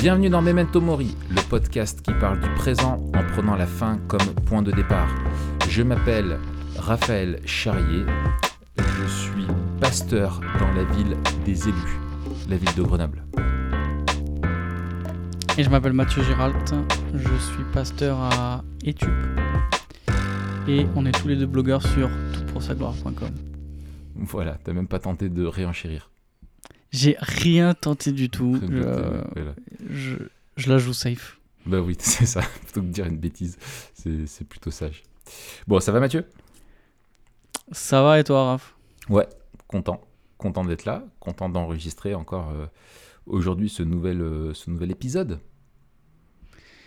Bienvenue 0.00 0.30
dans 0.30 0.40
Memento 0.40 0.80
Mori, 0.80 1.14
le 1.28 1.46
podcast 1.50 2.00
qui 2.00 2.14
parle 2.14 2.40
du 2.40 2.48
présent 2.54 3.02
en 3.14 3.22
prenant 3.34 3.54
la 3.54 3.66
fin 3.66 3.98
comme 4.08 4.34
point 4.46 4.62
de 4.62 4.72
départ. 4.72 5.14
Je 5.68 5.82
m'appelle 5.82 6.38
Raphaël 6.78 7.38
Charrier, 7.44 8.06
je 8.78 9.06
suis 9.06 9.46
pasteur 9.78 10.40
dans 10.58 10.72
la 10.72 10.84
ville 10.84 11.18
des 11.44 11.68
élus, 11.68 12.00
la 12.48 12.56
ville 12.56 12.74
de 12.74 12.82
Grenoble. 12.82 13.26
Et 15.58 15.64
je 15.64 15.68
m'appelle 15.68 15.92
Mathieu 15.92 16.22
Géralt, 16.22 16.74
je 17.12 17.36
suis 17.36 17.64
pasteur 17.70 18.20
à 18.20 18.64
Etup. 18.82 19.10
Et 20.66 20.86
on 20.96 21.04
est 21.04 21.12
tous 21.12 21.28
les 21.28 21.36
deux 21.36 21.44
blogueurs 21.44 21.82
sur 21.82 22.08
toutpoursagloire.com. 22.32 23.34
Voilà, 24.14 24.56
t'as 24.64 24.72
même 24.72 24.88
pas 24.88 24.98
tenté 24.98 25.28
de 25.28 25.44
réenchérir. 25.44 26.10
J'ai 26.90 27.16
rien 27.20 27.74
tenté 27.74 28.12
du 28.12 28.30
tout. 28.30 28.58
Je, 28.60 28.66
voilà. 28.66 29.54
je, 29.90 30.16
je 30.56 30.68
la 30.70 30.78
joue 30.78 30.92
safe. 30.92 31.38
Bah 31.66 31.80
oui, 31.80 31.96
c'est 32.00 32.26
ça, 32.26 32.40
plutôt 32.64 32.80
que 32.80 32.86
de 32.86 32.92
dire 32.92 33.06
une 33.06 33.18
bêtise, 33.18 33.58
c'est 33.94 34.48
plutôt 34.48 34.70
sage. 34.70 35.02
Bon, 35.68 35.78
ça 35.78 35.92
va 35.92 36.00
Mathieu? 36.00 36.24
Ça 37.72 38.02
va 38.02 38.18
et 38.18 38.24
toi, 38.24 38.46
Raph? 38.46 38.74
Ouais, 39.08 39.28
content. 39.68 40.00
Content 40.38 40.64
d'être 40.64 40.84
là, 40.86 41.04
content 41.20 41.48
d'enregistrer 41.48 42.14
encore 42.14 42.50
euh, 42.50 42.66
aujourd'hui 43.26 43.68
ce 43.68 43.82
nouvel, 43.82 44.20
euh, 44.22 44.54
ce 44.54 44.70
nouvel 44.70 44.90
épisode. 44.90 45.38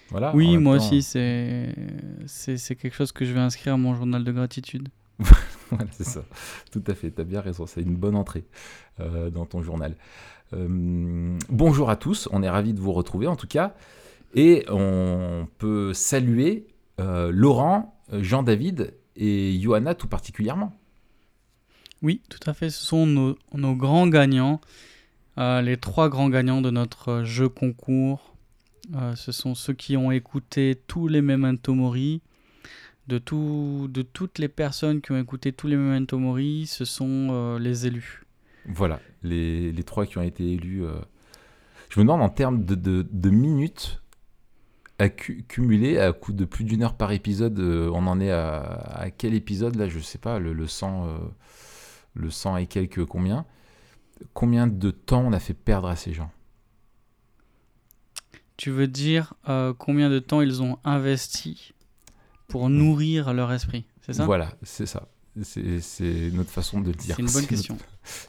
Voilà. 0.10 0.36
Oui, 0.36 0.58
moi 0.58 0.78
temps- 0.78 0.84
aussi, 0.86 1.02
c'est 1.04 2.76
quelque 2.76 2.94
chose 2.94 3.12
que 3.12 3.26
je 3.26 3.32
vais 3.34 3.40
inscrire 3.40 3.76
à 3.76 3.78
mon 3.78 3.96
journal 3.96 4.24
de 4.24 4.32
gratitude. 4.32 4.90
Voilà, 5.70 5.90
c'est 5.92 6.04
ça. 6.04 6.24
Tout 6.72 6.84
à 6.88 6.94
fait, 6.94 7.12
tu 7.12 7.22
as 7.22 7.24
bien 7.24 7.42
raison. 7.42 7.66
C'est 7.66 7.82
une 7.82 7.96
bonne 7.96 8.16
entrée 8.16 8.46
euh, 9.00 9.30
dans 9.30 9.46
ton 9.46 9.62
journal. 9.62 9.96
Euh, 10.54 11.38
bonjour 11.50 11.90
à 11.90 11.96
tous, 11.96 12.30
on 12.32 12.44
est 12.44 12.50
ravis 12.50 12.74
de 12.74 12.80
vous 12.80 12.94
retrouver 12.94 13.28
en 13.28 13.36
tout 13.36 13.48
cas. 13.48 13.74
Et 14.36 14.66
on 14.70 15.48
peut 15.58 15.94
saluer 15.94 16.68
euh, 17.00 17.32
Laurent, 17.32 18.00
Jean-David 18.12 18.94
et 19.16 19.60
Johanna 19.60 19.96
tout 19.96 20.08
particulièrement. 20.08 20.74
Oui, 22.02 22.22
tout 22.30 22.40
à 22.46 22.54
fait. 22.54 22.70
Ce 22.70 22.86
sont 22.86 23.08
nos, 23.08 23.76
grands 23.76 24.08
gagnants, 24.08 24.60
les 25.38 25.78
trois 25.78 26.10
grands 26.10 26.30
gagnants 26.30 26.62
de 26.62 26.70
notre 26.70 27.24
jeu 27.24 27.48
concours. 27.48 28.36
Ce 29.16 29.32
sont 29.32 29.56
ceux 29.56 29.74
qui 29.74 29.96
ont 29.96 30.12
écouté 30.12 30.76
tous 30.88 31.08
les 31.08 31.22
Memento 31.22 31.74
Mori. 31.74 32.22
De, 33.08 33.18
tout, 33.18 33.88
de 33.92 34.02
toutes 34.02 34.40
les 34.40 34.48
personnes 34.48 35.02
qui 35.02 35.12
ont 35.12 35.20
écouté 35.20 35.52
tous 35.52 35.68
les 35.68 35.76
Memento 35.76 36.18
Mori, 36.18 36.68
ce 36.68 36.86
sont 36.86 37.28
euh, 37.32 37.60
les 37.60 37.86
élus. 37.86 38.24
Voilà, 38.66 39.00
les, 39.24 39.72
les 39.74 39.84
trois 39.84 40.06
qui 40.06 40.18
ont 40.18 40.22
été 40.22 40.54
élus. 40.54 40.86
euh, 40.86 40.94
Je 41.90 42.00
me 42.00 42.06
demande 42.06 42.22
en 42.22 42.30
termes 42.30 42.64
de, 42.64 42.76
de- 42.76 43.06
de 43.10 43.30
minutes 43.30 44.00
cumulées 45.50 46.00
à 46.00 46.14
coup 46.14 46.32
de 46.32 46.46
plus 46.46 46.64
d'une 46.64 46.82
heure 46.82 46.96
par 46.96 47.12
épisode, 47.12 47.60
euh, 47.60 47.90
on 47.94 48.08
en 48.08 48.22
est 48.22 48.32
à, 48.32 48.62
à 48.62 49.12
quel 49.12 49.34
épisode 49.34 49.76
là 49.76 49.90
Je 49.90 50.00
sais 50.00 50.18
pas, 50.18 50.40
le, 50.40 50.54
le 50.54 50.66
100, 50.66 51.08
euh, 51.08 51.18
le 52.14 52.30
100 52.30 52.56
et 52.58 52.68
quelques 52.68 53.04
combien 53.06 53.46
Combien 54.34 54.68
de 54.68 54.92
temps 54.92 55.22
on 55.26 55.34
a 55.34 55.40
fait 55.40 55.54
perdre 55.56 55.90
à 55.90 55.98
ces 55.98 56.14
gens? 56.14 56.32
Tu 58.56 58.70
veux 58.70 58.88
dire 58.88 59.34
combien 59.78 60.10
de 60.10 60.20
temps 60.20 60.42
ils 60.42 60.62
ont 60.62 60.78
investi 60.84 61.73
pour 62.54 62.70
nourrir 62.70 63.34
leur 63.34 63.52
esprit 63.52 63.84
C'est 64.06 64.14
ça? 64.14 64.26
Voilà, 64.26 64.54
c'est 64.62 64.86
ça. 64.86 65.08
C'est 65.42 66.30
notre 66.34 66.52
façon 66.52 66.82
de 66.82 66.92
le 66.92 66.94
dire. 66.96 67.16
C'est 67.16 67.24
une 67.24 67.32
bonne 67.32 67.48
question. 67.48 67.78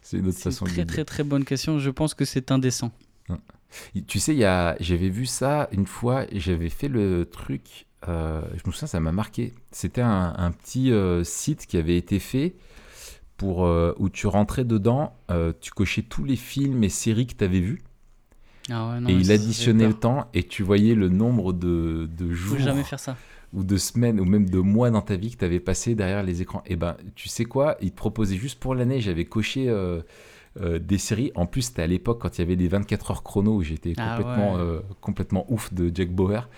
C'est 0.03 0.17
une 0.17 0.33
façon 0.33 0.65
de 0.65 0.71
très 0.71 0.81
le 0.81 0.87
dire. 0.87 0.95
très 0.95 1.05
très 1.05 1.25
bonne 1.25 1.45
question. 1.45 1.79
Je 1.79 1.91
pense 1.91 2.15
que 2.15 2.25
c'est 2.25 2.51
indécent. 2.51 2.91
Tu 4.09 4.19
sais, 4.21 4.35
j'avais 4.81 5.11
vu 5.11 5.27
ça 5.27 5.69
une 5.73 5.85
fois 5.87 6.25
j'avais 6.33 6.71
fait 6.71 6.89
le 6.89 7.27
truc. 7.27 7.85
euh, 8.09 8.41
je 8.53 8.63
me 8.67 8.73
souviens, 8.73 8.89
ça 8.89 8.99
m'a 8.99 9.13
marqué. 9.13 9.53
C'était 9.73 10.01
un, 10.01 10.33
un 10.39 10.51
petit 10.53 10.91
euh, 10.91 11.23
site 11.23 11.67
qui 11.67 11.77
avait 11.77 11.99
été 11.99 12.19
fait 12.19 12.55
pour 13.37 13.67
euh, 13.67 13.93
où 13.99 14.09
tu 14.09 14.27
rentrais 14.27 14.65
dedans, 14.65 15.13
tu 15.61 15.71
cochais 15.73 16.01
tous 16.03 16.25
les 16.25 16.37
films 16.37 16.83
et 16.83 16.89
séries 16.89 17.27
que 17.27 17.35
tu 17.35 17.45
avais 17.45 17.61
vus 17.61 17.83
Ah 18.71 18.89
ouais, 18.89 19.01
non, 19.01 19.11
et 19.11 19.13
il 19.13 19.31
additionnait 19.31 19.89
le 19.89 19.93
temps 19.93 20.29
et 20.33 20.45
tu 20.45 20.63
voyais 20.63 20.95
le 20.95 21.11
nombre 21.11 21.53
de, 21.53 22.09
de 22.17 22.27
Faut 22.29 22.35
jours 22.35 22.59
jamais 22.59 22.85
faire 22.85 23.01
ça. 23.01 23.19
Ou 23.55 23.65
de 23.65 23.77
semaines 23.77 24.21
ou 24.21 24.25
même 24.25 24.49
de 24.51 24.59
mois 24.59 24.91
dans 24.91 25.03
ta 25.03 25.17
vie 25.17 25.31
que 25.33 25.39
tu 25.39 25.45
avais 25.45 25.61
passé 25.61 25.95
derrière 25.95 26.23
les 26.23 26.43
écrans. 26.43 26.63
Et 26.67 26.77
ben, 26.77 26.97
tu 27.15 27.29
sais 27.29 27.45
quoi? 27.45 27.77
Il 27.81 27.93
te 27.93 27.97
proposait 27.97 28.37
juste 28.37 28.59
pour 28.61 28.75
l'année, 28.75 29.01
j'avais 29.01 29.25
coché 29.27 29.69
euh, 29.69 30.03
euh, 30.61 30.79
des 30.79 30.99
séries. 30.99 31.33
En 31.37 31.47
plus, 31.47 31.63
c'était 31.63 31.83
à 31.83 31.87
l'époque 31.89 32.21
quand 32.23 32.39
il 32.39 32.43
y 32.43 32.45
avait 32.45 32.57
les 32.57 32.69
24 32.69 33.11
heures 33.13 33.23
chrono 33.25 33.57
où 33.57 33.63
j'étais 33.63 33.95
Ah 33.97 34.15
complètement, 34.17 34.57
ouais. 34.57 34.63
euh, 34.63 34.81
complètement 35.01 35.47
ouf 35.53 35.73
de 35.75 35.91
Jack 35.95 36.11
Bauer. 36.13 36.49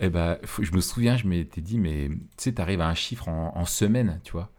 Et 0.00 0.10
ben, 0.10 0.38
faut- 0.44 0.62
je 0.64 0.72
me 0.74 0.80
souviens, 0.80 1.16
je 1.16 1.26
m'étais 1.26 1.60
dit, 1.60 1.78
mais 1.78 2.08
tu 2.08 2.16
sais, 2.38 2.54
tu 2.54 2.62
arrives 2.62 2.80
à 2.80 2.88
un 2.88 2.94
chiffre 2.94 3.28
en, 3.28 3.56
en 3.56 3.64
semaine, 3.66 4.20
tu 4.24 4.32
vois. 4.32 4.50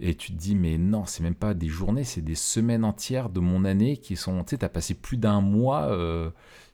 Et 0.00 0.14
tu 0.14 0.32
te 0.32 0.36
dis, 0.38 0.54
mais 0.54 0.78
non, 0.78 1.06
c'est 1.06 1.22
même 1.24 1.34
pas 1.34 1.54
des 1.54 1.66
journées, 1.68 2.04
c'est 2.04 2.20
des 2.22 2.36
semaines 2.36 2.84
entières 2.84 3.30
de 3.30 3.40
mon 3.40 3.64
année 3.64 3.96
qui 3.96 4.14
sont. 4.16 4.44
Tu 4.44 4.50
sais, 4.50 4.58
tu 4.58 4.64
as 4.64 4.68
passé 4.68 4.94
plus 4.94 5.16
d'un 5.16 5.40
mois, 5.40 5.86
euh, 5.90 6.30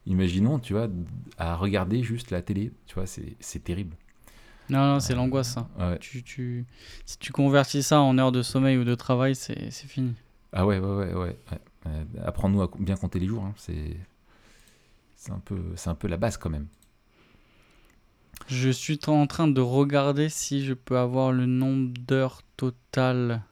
imaginons, 0.07 0.59
tu 0.59 0.75
vois, 0.75 0.89
à 1.39 1.57
regarder 1.57 2.03
juste 2.03 2.31
la 2.31 2.43
télé. 2.43 2.73
Tu 2.87 2.95
vois, 2.95 3.07
c'est 3.07 3.65
terrible. 3.65 3.97
Non, 4.71 4.95
non, 4.95 5.01
c'est 5.01 5.15
l'angoisse 5.15 5.55
ça. 5.55 5.69
Ouais. 5.79 5.99
Tu, 5.99 6.23
tu, 6.23 6.65
si 7.05 7.19
tu 7.19 7.33
convertis 7.33 7.83
ça 7.83 8.01
en 8.01 8.17
heures 8.19 8.33
de 8.33 8.43
sommeil 8.43 8.79
ou 8.79 8.85
de 8.85 8.95
travail, 8.95 9.35
c'est 9.35 9.71
c'est 9.71 9.87
fini. 9.87 10.15
Ah 10.53 10.65
ouais, 10.67 10.79
ouais, 10.79 10.87
ouais, 10.89 11.15
ouais. 11.15 11.37
ouais. 11.87 12.07
Apprends-nous 12.25 12.63
à 12.63 12.71
bien 12.79 12.97
compter 12.97 13.19
les 13.19 13.27
jours. 13.27 13.45
hein. 13.45 13.53
C'est, 13.57 13.97
c'est 15.17 15.33
un 15.33 15.39
peu, 15.39 15.61
c'est 15.77 15.91
un 15.91 15.95
peu 15.95 16.09
la 16.09 16.17
base 16.17 16.37
quand 16.39 16.51
même. 16.51 16.69
Je 18.47 18.71
suis 18.71 18.99
en 19.07 19.27
train 19.27 19.49
de 19.49 19.61
regarder 19.61 20.29
si 20.29 20.65
je 20.65 20.75
peux 20.75 20.99
avoir 20.99 21.33
le 21.33 21.47
nombre 21.47 21.93
d'heures 21.99 22.43
totales. 22.57 23.43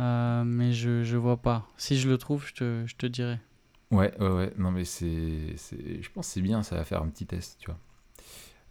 Euh, 0.00 0.44
mais 0.44 0.72
je, 0.72 1.04
je 1.04 1.16
vois 1.16 1.36
pas. 1.36 1.68
Si 1.76 1.98
je 1.98 2.08
le 2.08 2.18
trouve, 2.18 2.46
je 2.46 2.54
te, 2.54 2.82
je 2.86 2.96
te 2.96 3.06
dirai. 3.06 3.38
Ouais, 3.90 4.12
ouais, 4.18 4.28
ouais. 4.28 4.52
Non 4.58 4.70
mais 4.70 4.84
c'est, 4.84 5.54
c'est, 5.56 6.02
je 6.02 6.10
pense 6.10 6.26
que 6.26 6.32
c'est 6.34 6.40
bien. 6.42 6.62
Ça 6.62 6.76
va 6.76 6.84
faire 6.84 7.02
un 7.02 7.08
petit 7.08 7.26
test, 7.26 7.56
tu 7.60 7.66
vois. 7.66 7.78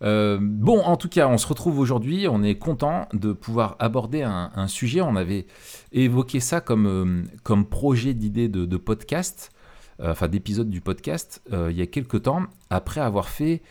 Euh, 0.03 0.37
bon, 0.41 0.81
en 0.81 0.97
tout 0.97 1.09
cas, 1.09 1.27
on 1.27 1.37
se 1.37 1.47
retrouve 1.47 1.79
aujourd'hui. 1.79 2.27
On 2.27 2.43
est 2.43 2.55
content 2.55 3.07
de 3.13 3.31
pouvoir 3.31 3.75
aborder 3.79 4.21
un, 4.21 4.67
sujet. 4.67 5.01
On 5.01 5.15
avait 5.15 5.45
évoqué 5.91 6.39
ça 6.39 6.61
comme, 6.61 7.25
euh, 7.49 7.63
projet 7.63 8.13
d'idée 8.13 8.49
de, 8.49 8.77
podcast, 8.77 9.51
euh, 10.01 10.11
enfin 10.11 10.27
d'épisode 10.27 10.69
du 10.69 10.81
podcast, 10.81 11.41
il 11.51 11.75
y 11.75 11.81
a 11.81 11.87
quelques 11.87 12.23
temps, 12.23 12.43
après 12.69 13.01
avoir 13.01 13.29
fait 13.29 13.61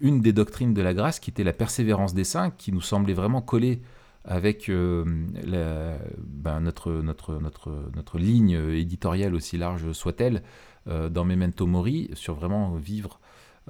une 0.00 0.20
des 0.20 0.32
doctrines 0.32 0.74
de 0.74 0.82
la 0.82 0.92
grâce, 0.92 1.20
qui 1.20 1.30
était 1.30 1.44
la 1.44 1.52
persévérance 1.52 2.14
des 2.14 2.24
saints, 2.24 2.50
qui 2.50 2.72
nous 2.72 2.80
semblait 2.80 3.14
vraiment 3.14 3.40
coller 3.40 3.80
avec 4.24 4.68
ben, 4.68 6.60
notre, 6.60 6.90
notre, 6.90 8.18
ligne 8.18 8.58
éditoriale, 8.74 9.36
aussi 9.36 9.56
large 9.56 9.92
soit-elle, 9.92 10.42
dans 10.86 11.24
Memento 11.24 11.64
Mori, 11.66 12.10
sur 12.14 12.34
vraiment 12.34 12.74
vivre 12.74 13.20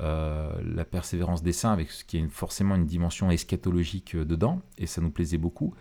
euh, 0.00 0.50
la 0.64 0.86
persévérance 0.86 1.42
des 1.42 1.52
saints, 1.52 1.72
avec 1.72 1.90
ce 1.90 2.04
qui 2.04 2.16
est 2.16 2.28
forcément 2.28 2.74
une 2.74 2.86
dimension 2.86 3.30
eschatologique 3.30 4.14
euh, 4.14 4.24
dedans, 4.24 4.62
et 4.78 4.86
ça 4.86 5.02
nous 5.02 5.10
plaisait 5.10 5.36
beaucoup. 5.36 5.74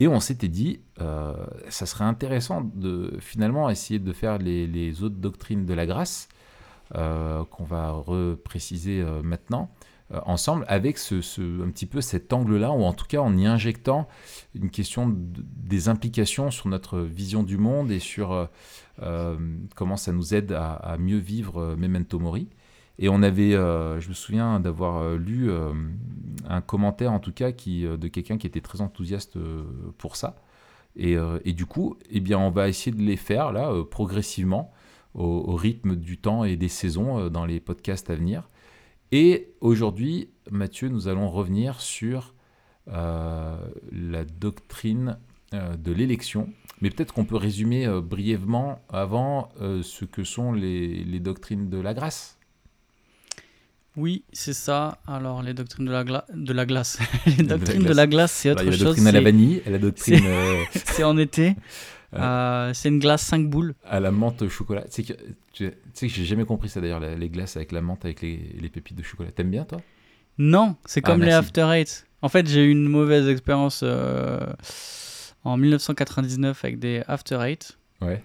Et 0.00 0.08
on 0.08 0.20
s'était 0.20 0.48
dit, 0.48 0.80
euh, 1.02 1.34
ça 1.68 1.84
serait 1.84 2.04
intéressant 2.04 2.62
de 2.62 3.12
finalement 3.20 3.68
essayer 3.68 3.98
de 3.98 4.12
faire 4.12 4.38
les, 4.38 5.02
autres 5.02 5.16
doctrines 5.16 5.66
de 5.66 5.74
la 5.74 5.86
grâce, 5.86 6.28
qu'on 6.94 7.64
va 7.64 7.90
repréciser 7.90 9.04
maintenant, 9.22 9.68
ensemble, 10.24 10.64
avec 10.68 10.96
ce, 10.96 11.16
un 11.62 11.70
petit 11.70 11.84
peu 11.84 12.00
cet 12.00 12.32
angle-là, 12.32 12.70
ou 12.70 12.82
en 12.84 12.94
tout 12.94 13.04
cas 13.06 13.18
en 13.18 13.36
y 13.36 13.44
injectant 13.44 14.08
une 14.54 14.70
question 14.70 15.08
de- 15.08 15.16
des 15.44 15.90
implications 15.90 16.50
sur 16.50 16.68
notre 16.68 17.00
vision 17.00 17.42
du 17.42 17.58
monde 17.58 17.90
et 17.90 17.98
sur 17.98 18.48
comment 19.74 19.96
ça 19.98 20.12
nous 20.12 20.32
aide 20.32 20.52
à, 20.52 20.74
à 20.74 20.96
mieux 20.96 21.18
vivre 21.18 21.74
Memento 21.76 22.18
Mori. 22.18 22.48
Et 22.98 23.08
on 23.08 23.22
avait, 23.22 23.54
euh, 23.54 24.00
je 24.00 24.08
me 24.08 24.14
souviens 24.14 24.58
d'avoir 24.58 24.98
euh, 24.98 25.16
lu 25.16 25.50
euh, 25.50 25.72
un 26.48 26.60
commentaire 26.60 27.12
en 27.12 27.20
tout 27.20 27.32
cas 27.32 27.52
qui, 27.52 27.82
de 27.82 28.08
quelqu'un 28.08 28.38
qui 28.38 28.46
était 28.46 28.60
très 28.60 28.80
enthousiaste 28.80 29.38
pour 29.98 30.16
ça. 30.16 30.36
Et, 30.96 31.16
du 31.52 31.64
coup, 31.64 31.96
eh 32.10 32.18
bien, 32.18 32.40
on 32.40 32.50
va 32.50 32.68
essayer 32.68 32.90
de 32.90 33.02
les 33.02 33.16
faire 33.16 33.52
là 33.52 33.72
progressivement 33.88 34.72
au, 35.14 35.54
rythme 35.54 35.94
du 35.94 36.18
temps 36.18 36.42
et 36.42 36.56
des 36.56 36.68
saisons 36.68 37.28
dans 37.28 37.46
les 37.46 37.60
podcasts 37.60 38.10
à 38.10 38.16
venir. 38.16 38.48
Et 39.12 39.52
aujourd'hui, 39.60 40.30
Mathieu, 40.50 40.88
nous 40.88 41.06
allons 41.06 41.30
revenir 41.30 41.80
sur 41.80 42.34
la 42.88 44.24
doctrine 44.40 45.18
de 45.52 45.92
l'élection. 45.92 46.48
Mais 46.80 46.90
peut-être 46.90 47.14
qu'on 47.14 47.26
peut 47.26 47.36
résumer 47.36 47.86
brièvement 48.02 48.80
avant 48.88 49.50
ce 49.60 50.04
que 50.04 50.24
sont 50.24 50.52
les 50.52 51.20
doctrines 51.20 51.70
de 51.70 51.78
la 51.78 51.94
grâce. 51.94 52.37
Oui, 53.98 54.22
c'est 54.32 54.52
ça. 54.52 54.98
Alors, 55.06 55.42
les 55.42 55.54
doctrines 55.54 55.84
de 55.84 55.90
la, 55.90 56.04
gla- 56.04 56.24
de 56.32 56.52
la 56.52 56.64
glace. 56.66 56.98
les 57.26 57.42
doctrines 57.44 57.82
de 57.82 57.92
la 57.92 58.06
glace, 58.06 58.30
c'est 58.32 58.50
autre 58.52 58.60
a 58.60 58.64
la 58.64 58.70
chose. 58.70 58.84
doctrine 58.84 59.06
à 59.08 59.12
la 59.12 59.20
vanille 59.20 59.60
la 59.66 59.78
doctrine. 59.78 60.20
euh, 60.24 60.62
C'est 60.72 61.04
en 61.04 61.18
été. 61.18 61.54
Euh, 62.14 62.72
c'est 62.72 62.88
une 62.88 63.00
glace 63.00 63.20
5 63.20 63.50
boules. 63.50 63.74
À 63.84 64.00
la 64.00 64.10
menthe 64.10 64.40
au 64.40 64.48
chocolat. 64.48 64.80
Tu 64.90 65.02
sais 65.04 65.12
que, 65.12 65.12
tu 65.52 65.70
sais 65.92 66.06
que 66.06 66.12
j'ai 66.14 66.24
jamais 66.24 66.46
compris 66.46 66.70
ça 66.70 66.80
d'ailleurs, 66.80 67.00
les 67.00 67.28
glaces 67.28 67.56
avec 67.58 67.70
la 67.70 67.82
menthe, 67.82 68.02
avec 68.06 68.22
les, 68.22 68.56
les 68.58 68.70
pépites 68.70 68.96
de 68.96 69.02
chocolat. 69.02 69.30
T'aimes 69.30 69.50
bien 69.50 69.64
toi? 69.66 69.78
Non, 70.38 70.76
c'est 70.86 71.02
Ah, 71.04 71.10
comme 71.10 71.20
les 71.20 71.26
merci. 71.26 71.38
After 71.48 71.68
Eight. 71.70 72.06
En 72.22 72.30
fait, 72.30 72.48
j'ai 72.48 72.64
eu 72.64 72.70
une 72.70 72.88
mauvaise 72.88 73.28
expérience 73.28 73.82
euh, 73.84 74.40
en 75.44 75.58
1999 75.58 76.64
avec 76.64 76.78
des 76.78 77.02
After 77.08 77.38
Eight. 77.42 77.76
Ouais. 78.00 78.22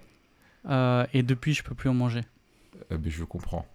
euh, 0.70 1.06
et 1.14 1.22
depuis, 1.22 1.54
je 1.54 1.62
peux 1.64 1.76
plus 1.76 1.90
en 1.90 1.94
manger. 1.94 2.22
Euh, 2.90 2.98
ben, 2.98 3.12
je 3.12 3.26
comprends. 3.26 3.66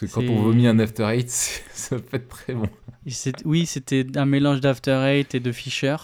Parce 0.00 0.12
que 0.12 0.14
quand 0.14 0.22
on 0.28 0.42
vomit 0.42 0.66
un 0.66 0.78
after 0.80 1.04
eight, 1.08 1.30
ça 1.72 1.96
peut 1.98 2.16
être 2.16 2.28
très 2.28 2.54
bon. 2.54 2.66
Oui, 3.44 3.66
c'était 3.66 4.04
un 4.16 4.24
mélange 4.24 4.60
d'After 4.60 4.92
Eight 5.06 5.34
et 5.34 5.40
de 5.40 5.52
Fisher. 5.52 5.96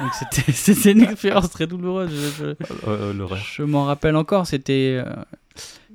Donc 0.00 0.12
c'était 0.14 0.90
une 0.92 1.02
expérience 1.02 1.50
très 1.50 1.66
douloureuse. 1.66 2.10
Je, 2.10 2.44
je- 2.44 2.86
Euh, 2.88 3.12
L'horreur. 3.12 3.38
je 3.38 3.62
m'en 3.62 3.84
rappelle 3.84 4.16
encore. 4.16 4.46
C'était 4.46 5.00
euh, 5.04 5.14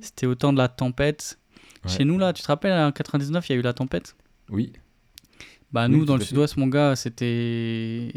c'était 0.00 0.26
au 0.26 0.34
temps 0.34 0.52
de 0.52 0.58
la 0.58 0.68
tempête. 0.68 1.38
Ouais. 1.84 1.90
Chez 1.90 2.04
nous, 2.04 2.16
là, 2.18 2.32
tu 2.32 2.42
te 2.42 2.46
rappelles, 2.46 2.72
en 2.72 2.92
99, 2.92 3.48
il 3.48 3.52
y 3.52 3.56
a 3.56 3.58
eu 3.58 3.62
la 3.62 3.72
tempête? 3.74 4.14
Oui. 4.50 4.72
Bah, 5.72 5.88
nous, 5.88 6.04
dans 6.04 6.16
le 6.16 6.22
sud-ouest, 6.24 6.56
mon 6.56 6.66
gars, 6.68 6.94
c'était 6.96 8.10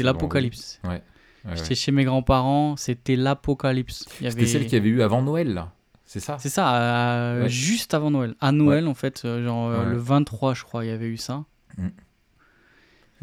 l'apocalypse. 0.00 0.80
Ouais, 0.84 1.02
ouais. 1.44 1.56
J'étais 1.56 1.74
chez 1.76 1.92
mes 1.92 2.04
grands-parents, 2.04 2.76
c'était 2.76 3.16
l'apocalypse. 3.16 4.04
C'était 4.10 4.26
avait- 4.26 4.46
celle 4.46 4.64
qu'il 4.64 4.72
y 4.74 4.76
avait 4.76 4.88
eu 4.88 5.02
avant 5.02 5.22
Noël, 5.22 5.52
là. 5.54 5.72
C'est 6.14 6.20
ça 6.20 6.36
C'est 6.38 6.48
ça, 6.48 6.76
euh, 6.76 7.42
Ouais. 7.42 7.48
juste 7.48 7.92
avant 7.92 8.08
Noël. 8.12 8.36
À 8.40 8.52
Noël, 8.52 8.86
en 8.86 8.94
fait, 8.94 9.22
euh, 9.24 9.44
genre 9.44 9.68
euh, 9.68 9.80
Ouais. 9.84 9.90
le 9.90 9.98
23, 9.98 10.54
je 10.54 10.62
crois, 10.62 10.84
il 10.84 10.88
y 10.88 10.92
avait 10.92 11.08
eu 11.08 11.16
ça. 11.16 11.44
Mm. 11.76 11.88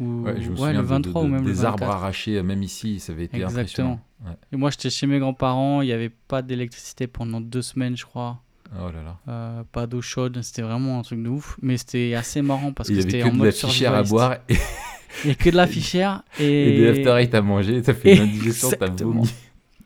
Ou... 0.00 0.22
Ouais, 0.24 0.34
je 0.42 0.46
me 0.48 0.50
ouais, 0.50 0.56
souviens 0.58 0.72
le 0.72 0.78
de- 0.78 0.82
23 0.82 1.22
de- 1.22 1.26
ou 1.26 1.30
même 1.30 1.40
le 1.42 1.46
des 1.52 1.52
24. 1.62 1.82
arbres 1.84 1.94
arrachés, 1.94 2.42
même 2.42 2.62
ici, 2.62 3.00
ça 3.00 3.14
avait 3.14 3.24
été 3.24 3.36
Exactement. 3.38 3.60
impressionnant. 3.62 4.36
Et 4.52 4.56
moi, 4.56 4.68
j'étais 4.68 4.90
chez 4.90 5.06
mes 5.06 5.18
grands-parents, 5.20 5.80
il 5.80 5.86
n'y 5.86 5.92
avait 5.92 6.10
pas 6.10 6.42
d'électricité 6.42 7.06
pendant 7.06 7.40
deux 7.40 7.62
semaines, 7.62 7.96
je 7.96 8.04
crois. 8.04 8.42
Oh 8.78 8.90
là 8.92 9.02
là. 9.02 9.16
Euh, 9.28 9.62
pas 9.72 9.86
d'eau 9.86 10.02
chaude, 10.02 10.42
c'était 10.42 10.60
vraiment 10.62 10.98
un 10.98 11.02
truc 11.02 11.22
de 11.22 11.30
ouf. 11.30 11.56
Mais 11.62 11.78
c'était 11.78 12.12
assez 12.14 12.42
marrant 12.42 12.72
parce 12.72 12.90
que 12.90 13.00
c'était 13.00 13.20
que 13.20 13.24
en 13.28 13.32
de 13.32 13.36
mode 13.36 13.46
la 13.46 13.52
fichière 13.52 13.94
à 13.94 14.02
boire 14.02 14.36
et, 14.50 15.30
a 15.30 15.34
que 15.34 15.48
de 15.48 15.56
la 15.56 15.66
fichière 15.66 16.24
et... 16.38 16.44
et 16.88 16.92
des 16.94 17.08
after 17.08 17.36
à 17.38 17.40
manger. 17.42 17.82
Ça 17.82 17.94
fait 17.94 18.12
Et- 18.12 18.16
une 18.16 18.22
indigestion, 18.24 18.68
t'as 18.78 18.88
vomi. 18.88 19.30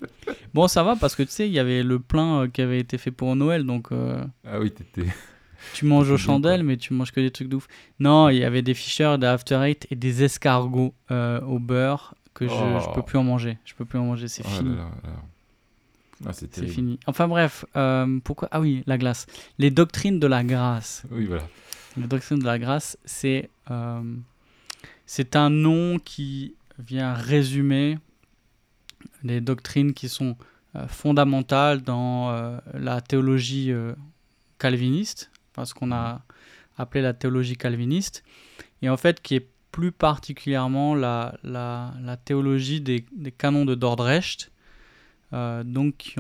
Bon, 0.57 0.69
ça 0.69 0.83
va 0.83 0.97
parce 0.97 1.15
que 1.15 1.23
tu 1.23 1.31
sais, 1.31 1.47
il 1.47 1.53
y 1.53 1.59
avait 1.59 1.83
le 1.83 1.99
plein 2.01 2.41
euh, 2.43 2.49
qui 2.49 2.63
avait 2.63 2.81
été 2.81 2.97
fait 2.99 3.11
pour 3.11 3.37
Noël, 3.37 3.65
donc 3.65 3.93
euh, 3.93 4.25
Ah 4.45 4.59
oui, 4.59 4.71
t'étais. 4.73 5.07
tu 5.75 5.85
manges 5.85 6.11
aux 6.11 6.17
chandelles, 6.17 6.63
mais 6.63 6.77
tu 6.79 6.95
manges 6.95 7.13
que 7.13 7.21
des 7.21 7.31
trucs 7.31 7.49
de 7.49 7.57
ouf. 7.57 7.69
Non, 8.01 8.31
il 8.31 8.39
y 8.39 8.45
avait 8.45 8.63
des 8.63 8.75
ficheurs, 8.75 9.19
des 9.19 9.27
after 9.27 9.57
eight 9.63 9.87
et 9.91 9.97
des 9.97 10.25
escargots 10.25 10.95
euh, 11.11 11.41
au 11.43 11.59
beurre 11.59 12.15
que 12.35 12.49
je, 12.49 12.53
Oh. 12.55 12.81
je 12.81 12.95
peux 12.95 13.03
plus 13.03 13.19
en 13.19 13.23
manger. 13.25 13.59
Je 13.67 13.75
peux 13.75 13.85
plus 13.85 13.99
en 13.99 14.05
manger, 14.07 14.29
c'est 14.29 14.43
Oh 14.47 14.49
fini. 14.49 14.71
là 14.77 14.83
là. 15.05 15.11
Ah, 16.27 16.33
c'est 16.33 16.67
fini. 16.67 16.99
Enfin 17.07 17.29
bref, 17.29 17.67
euh, 17.77 18.19
pourquoi 18.25 18.49
Ah 18.51 18.61
oui, 18.61 18.83
la 18.87 18.97
glace. 18.97 19.27
Les 19.59 19.71
doctrines 19.71 20.19
de 20.19 20.27
la 20.27 20.43
grâce. 20.43 21.03
Oui, 21.11 21.27
voilà. 21.27 21.47
La 22.01 22.07
doctrine 22.07 22.39
de 22.39 22.45
la 22.47 22.59
grâce, 22.59 22.97
c'est 23.05 23.51
euh, 23.71 24.01
c'est 25.05 25.37
un 25.37 25.51
nom 25.51 25.99
qui 25.99 26.55
vient 26.79 27.13
résumer 27.13 27.99
les 29.23 29.41
doctrines 29.41 29.95
qui 29.95 30.09
sont 30.09 30.37
euh, 30.77 30.87
fondamentales 30.89 31.83
dans 31.83 32.31
euh, 32.31 32.59
la 32.75 33.01
théologie 33.01 33.73
euh, 33.73 33.95
calviniste, 34.59 35.31
enfin, 35.53 35.65
ce 35.65 35.75
qu'on 35.75 35.93
a 35.93 36.23
appelé 36.77 37.03
la 37.03 37.15
théologie 37.15 37.57
calviniste, 37.57 38.25
et 38.83 38.89
en 38.89 38.97
fait 38.97 39.23
qui 39.23 39.37
est 39.37 39.49
plus 39.73 39.93
particulièrement 39.93 40.95
la, 40.95 41.39
théologie 42.25 42.81
des, 42.81 43.05
des 43.15 43.33
canons 43.33 43.65
de 43.65 43.75
Dordrecht, 43.75 44.51
donc 45.33 46.17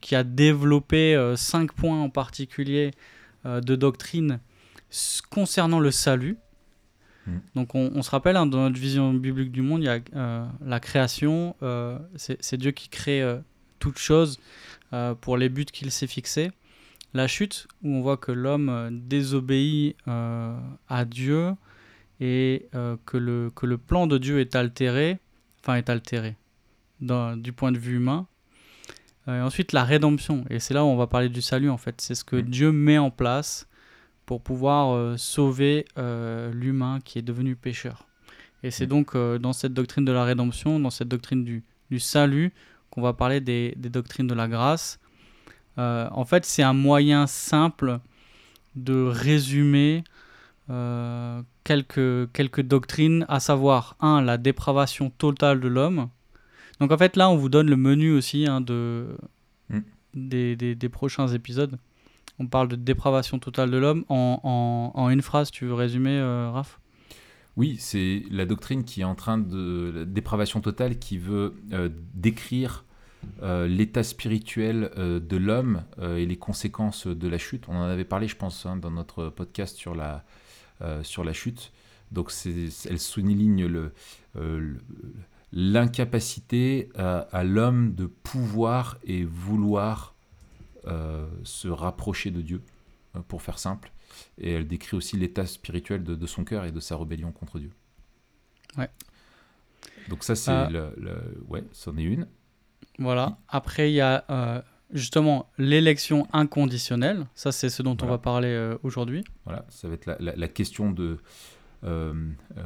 qui, 0.00 0.14
a 0.14 0.24
développé 0.24 1.34
cinq 1.36 1.72
points 1.72 2.02
en 2.02 2.10
particulier 2.10 2.90
de 3.46 3.76
doctrine 3.76 4.40
concernant 5.30 5.80
le 5.80 5.90
salut. 5.90 6.36
Mm. 7.30 7.40
Donc 7.54 7.74
on, 7.74 7.90
on 7.94 8.02
se 8.02 8.10
rappelle, 8.10 8.36
hein, 8.36 8.46
dans 8.46 8.58
notre 8.62 8.78
vision 8.78 9.12
biblique 9.14 9.52
du 9.52 9.62
monde, 9.62 9.82
il 9.82 9.86
y 9.86 9.88
a 9.88 9.98
euh, 10.16 10.46
la 10.64 10.80
création, 10.80 11.56
euh, 11.62 11.98
c'est 12.16 12.56
Dieu 12.56 12.70
qui 12.72 12.88
crée 12.88 13.22
euh, 13.22 13.38
toute 13.78 13.98
chose 13.98 14.38
euh, 14.92 15.14
pour 15.14 15.36
les 15.36 15.48
buts 15.48 15.64
qu'il 15.64 15.90
s'est 15.90 16.06
fixés. 16.06 16.50
La 17.14 17.26
chute, 17.26 17.66
où 17.82 17.88
on 17.94 18.00
voit 18.02 18.16
que 18.16 18.30
l'homme 18.32 19.00
désobéit 19.08 19.96
à 20.06 21.04
Dieu 21.04 21.54
et 22.20 22.68
que, 23.04 23.16
le, 23.16 23.50
que 23.54 23.66
le 23.66 23.78
plan 23.78 24.06
de 24.06 24.16
Dieu 24.16 24.38
est 24.38 24.54
altéré, 24.54 25.18
enfin 25.60 25.74
est 25.74 25.90
altéré 25.90 26.36
dans- 27.00 27.36
du 27.36 27.52
point 27.52 27.72
de 27.72 27.78
vue 27.78 27.96
humain. 27.96 28.26
Et 29.26 29.32
ensuite 29.32 29.72
la 29.72 29.82
rédemption, 29.84 30.44
et 30.50 30.60
c'est 30.60 30.72
là 30.72 30.84
où 30.84 30.88
on 30.88 30.96
va 30.96 31.06
parler 31.08 31.28
du 31.28 31.42
salut 31.42 31.68
en 31.70 31.78
fait, 31.78 32.00
c'est 32.00 32.14
ce 32.14 32.22
que 32.24 32.36
Mm. 32.36 32.42
Dieu 32.42 32.72
met 32.72 32.98
en 32.98 33.10
place 33.10 33.66
pour 34.30 34.40
pouvoir 34.40 34.94
euh, 34.94 35.16
sauver 35.16 35.86
euh, 35.98 36.52
l'humain 36.52 37.00
qui 37.04 37.18
est 37.18 37.22
devenu 37.22 37.56
pécheur. 37.56 38.06
Et 38.62 38.70
c'est 38.70 38.86
Mm. 38.86 38.88
donc 38.88 39.16
euh, 39.16 39.38
dans 39.40 39.52
cette 39.52 39.74
doctrine 39.74 40.04
de 40.04 40.12
la 40.12 40.22
rédemption, 40.22 40.78
dans 40.78 40.90
cette 40.90 41.08
doctrine 41.08 41.42
du, 41.44 41.64
du 41.90 41.98
salut, 41.98 42.52
qu'on 42.90 43.02
va 43.02 43.12
parler 43.12 43.40
des, 43.40 43.74
des 43.76 43.88
doctrines 43.88 44.28
de 44.28 44.34
la 44.34 44.46
grâce. 44.46 45.00
En 45.76 46.24
fait, 46.24 46.44
c'est 46.46 46.62
un 46.62 46.74
moyen 46.74 47.26
simple 47.26 47.98
de 48.76 49.02
résumer 49.02 50.04
euh, 50.68 51.42
quelques, 51.64 52.30
quelques 52.32 52.60
doctrines, 52.62 53.24
à 53.28 53.40
savoir, 53.40 53.96
un, 54.00 54.20
la 54.22 54.36
dépravation 54.38 55.10
totale 55.10 55.58
de 55.58 55.66
l'homme. 55.66 56.08
Donc 56.78 56.92
en 56.92 56.98
fait, 56.98 57.16
là, 57.16 57.28
on 57.30 57.36
vous 57.36 57.48
donne 57.48 57.68
le 57.68 57.76
menu 57.76 58.12
aussi 58.12 58.46
hein, 58.46 58.60
de, 58.60 59.06
Mm. 59.70 59.78
des, 60.14 60.54
des- 60.54 60.74
des 60.76 60.88
prochains 60.88 61.26
épisodes. 61.28 61.76
On 62.40 62.46
parle 62.46 62.68
de 62.68 62.76
dépravation 62.76 63.38
totale 63.38 63.70
de 63.70 63.76
l'homme. 63.76 64.06
En, 64.08 65.08
une 65.10 65.20
phrase, 65.20 65.50
tu 65.50 65.66
veux 65.66 65.74
résumer, 65.74 66.18
euh, 66.18 66.50
Raph? 66.50 66.80
Oui, 67.56 67.76
c'est 67.78 68.22
la 68.30 68.46
doctrine 68.46 68.82
qui 68.82 69.02
est 69.02 69.04
en 69.04 69.14
train 69.14 69.36
de 69.36 69.92
la 69.94 70.04
dépravation 70.06 70.62
totale 70.62 70.98
qui 70.98 71.18
veut 71.18 71.54
euh, 71.74 71.90
décrire 72.14 72.86
euh, 73.42 73.68
l'état 73.68 74.02
spirituel 74.02 74.90
de 74.96 75.36
l'homme 75.36 75.82
et 76.00 76.24
les 76.24 76.36
conséquences 76.36 77.06
de 77.06 77.28
la 77.28 77.36
chute. 77.36 77.68
On 77.68 77.76
en 77.76 77.82
avait 77.82 78.04
parlé, 78.04 78.26
je 78.26 78.36
pense, 78.36 78.64
hein, 78.64 78.76
dans 78.76 78.90
notre 78.90 79.28
podcast 79.28 79.76
sur 79.76 79.94
la, 79.94 80.24
sur 81.02 81.24
la 81.24 81.34
chute. 81.34 81.72
Donc, 82.10 82.32
elle 82.46 82.98
souligne 82.98 83.68
l'incapacité 85.52 86.88
à, 86.96 87.44
l'homme 87.44 87.94
de 87.94 88.06
pouvoir 88.06 88.96
et 89.04 89.24
vouloir 89.24 90.14
se 91.44 91.68
rapprocher 91.68 92.30
de 92.30 92.40
Dieu, 92.40 92.62
euh, 93.16 93.20
pour 93.26 93.42
faire 93.42 93.58
simple. 93.58 93.92
Et 94.38 94.52
elle 94.52 94.66
décrit 94.66 94.96
aussi 94.96 95.16
l'état 95.16 95.46
spirituel 95.46 96.02
de, 96.02 96.14
de 96.14 96.26
son 96.26 96.44
cœur 96.44 96.64
et 96.64 96.72
de 96.72 96.80
sa 96.80 96.96
rébellion 96.96 97.30
contre 97.32 97.58
Dieu. 97.58 97.70
Ouais. 98.76 98.88
Donc 100.08 100.24
ça, 100.24 100.34
c'est 100.34 100.50
Euh. 100.50 100.68
le, 100.96 101.02
le- 101.02 101.44
Ouais, 101.48 101.64
c'en 101.72 101.96
est 101.96 102.02
une. 102.02 102.26
Voilà. 102.98 103.38
Après, 103.48 103.90
il 103.90 103.94
y 103.94 104.00
a 104.00 104.24
euh, 104.30 104.60
justement 104.92 105.48
l'élection 105.58 106.26
inconditionnelle. 106.32 107.26
Ça, 107.34 107.52
c'est 107.52 107.68
ce 107.70 107.82
dont 107.82 107.96
on 108.02 108.06
va 108.06 108.18
parler 108.18 108.48
euh, 108.48 108.76
aujourd'hui. 108.82 109.24
Voilà, 109.44 109.64
ça 109.68 109.88
va 109.88 109.94
être 109.94 110.06
la, 110.06 110.16
la- 110.18 110.36
la 110.36 110.48
question 110.48 110.90
de 110.90 111.18
euh, 111.84 112.12
euh, 112.58 112.62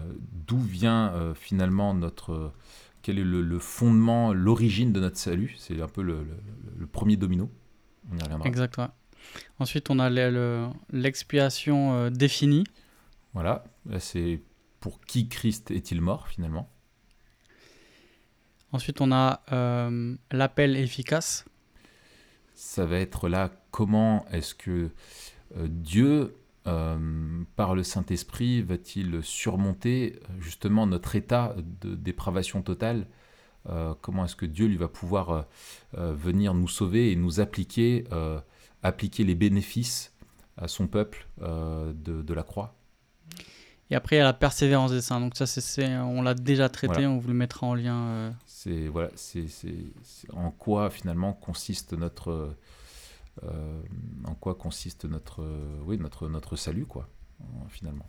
d'où 0.47 0.59
vient 0.59 1.13
euh, 1.15 1.35
finalement 1.35 1.95
notre... 1.95 2.33
euh, 2.33 2.53
quel 3.03 3.19
est 3.19 3.25
le, 3.25 3.43
le 3.43 3.59
fondement, 3.59 4.33
l'origine 4.33 4.93
de 4.93 4.99
notre 5.01 5.19
salut 5.19 5.55
C'est 5.59 5.81
un 5.83 5.89
peu 5.89 6.03
le, 6.03 6.25
le- 6.25 6.37
le 6.79 6.87
premier 6.87 7.17
domino. 7.17 7.51
On 8.13 8.17
y 8.19 8.23
reviendra. 8.23 8.47
Exact. 8.49 8.77
ouais. 8.79 8.87
Ensuite, 9.59 9.91
on 9.91 9.99
a 9.99 10.11
le- 10.11 10.31
le- 10.31 10.69
l'expiation 10.93 11.95
euh, 11.95 12.11
définie. 12.11 12.65
Voilà, 13.33 13.65
là 13.87 13.99
c'est 14.01 14.41
pour 14.81 15.01
qui 15.01 15.29
Christ 15.29 15.71
est-il 15.71 16.01
mort 16.01 16.29
finalement? 16.29 16.69
Ensuite, 18.73 19.01
on 19.01 19.13
a 19.13 19.43
euh, 19.53 20.17
l'appel 20.33 20.77
efficace. 20.77 21.45
ça 22.55 22.85
va 22.87 22.99
être 22.99 23.29
là 23.29 23.51
comment 23.71 24.27
est-ce 24.31 24.55
que 24.55 24.91
euh, 25.57 25.67
Dieu, 25.69 26.37
par 27.57 27.75
le 27.75 27.83
Saint-Esprit, 27.83 28.63
va-t-il 28.63 29.23
surmonter 29.23 30.19
justement 30.41 30.87
notre 30.87 31.15
état 31.15 31.55
de 31.83 31.95
dépravation 31.95 32.63
totale? 32.63 33.07
Euh, 33.69 33.95
Comment 34.03 34.25
est-ce 34.25 34.37
que 34.37 34.47
Dieu 34.47 34.67
lui 34.67 34.77
va 34.77 34.89
pouvoir 34.89 35.31
euh, 35.31 35.43
euh, 35.99 36.13
venir 36.15 36.55
nous 36.55 36.69
sauver 36.69 37.13
et 37.13 37.17
nous 37.17 37.41
appliquer, 37.41 38.05
appliquer 38.83 39.25
les 39.25 39.35
bénéfices 39.35 40.13
à 40.57 40.69
son 40.69 40.87
peuple 40.87 41.27
de, 41.41 42.23
de 42.23 42.35
la 42.35 42.43
croix? 42.43 42.75
Et 43.91 43.97
après, 43.97 44.17
il 44.17 44.19
y 44.19 44.23
a 44.23 44.25
la 44.25 44.33
persévérance 44.33 44.93
des 44.93 45.03
saints. 45.03 45.21
Donc 45.21 45.37
ça, 45.37 45.47
c'est, 45.47 45.97
on 45.99 46.23
l'a 46.23 46.35
déjà 46.35 46.69
traité. 46.69 46.95
Voilà. 46.95 47.11
On 47.11 47.19
vous 47.19 47.29
le 47.29 47.35
mettra 47.35 47.67
en 47.67 47.75
lien. 47.75 48.35
C'est 48.47 48.89
voilà, 48.89 49.11
c'est 49.15 49.47
en 50.33 50.51
quoi 50.51 50.91
finalement 50.91 51.33
consiste 51.35 51.93
notre 51.93 52.57
euh, 53.43 53.83
en 54.27 54.35
quoi 54.35 54.55
consiste 54.55 55.05
notre 55.07 55.43
euh, 55.43 55.81
oui 55.85 55.99
notre 55.99 56.29
notre 56.29 56.55
salut 56.57 56.87
quoi 56.87 57.09
finalement? 57.69 58.09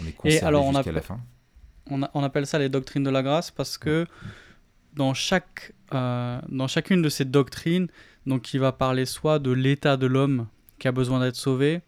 On 0.00 0.06
est 0.06 0.12
conservé 0.12 0.72
jusqu'à 0.72 0.92
la 0.92 1.02
fin? 1.02 1.20
on, 1.90 2.02
a- 2.02 2.10
on 2.14 2.22
appelle 2.24 2.46
ça 2.46 2.58
les 2.58 2.68
doctrines 2.70 3.04
de 3.04 3.10
la 3.10 3.22
grâce 3.22 3.50
parce 3.50 3.76
que 3.78 4.06
dans, 4.94 5.14
chaque, 5.14 5.72
euh, 5.94 6.40
dans 6.48 6.68
chacune 6.68 7.02
de 7.02 7.08
ces 7.08 7.24
doctrines, 7.24 7.88
donc 8.26 8.52
il 8.54 8.60
va 8.60 8.72
parler 8.72 9.06
soit 9.06 9.38
de 9.38 9.50
l'état 9.50 9.96
de 9.96 10.06
l'homme 10.06 10.46
qui 10.78 10.88
a 10.88 10.92
besoin 10.92 11.20
d'être 11.20 11.36
sauvé, 11.36 11.80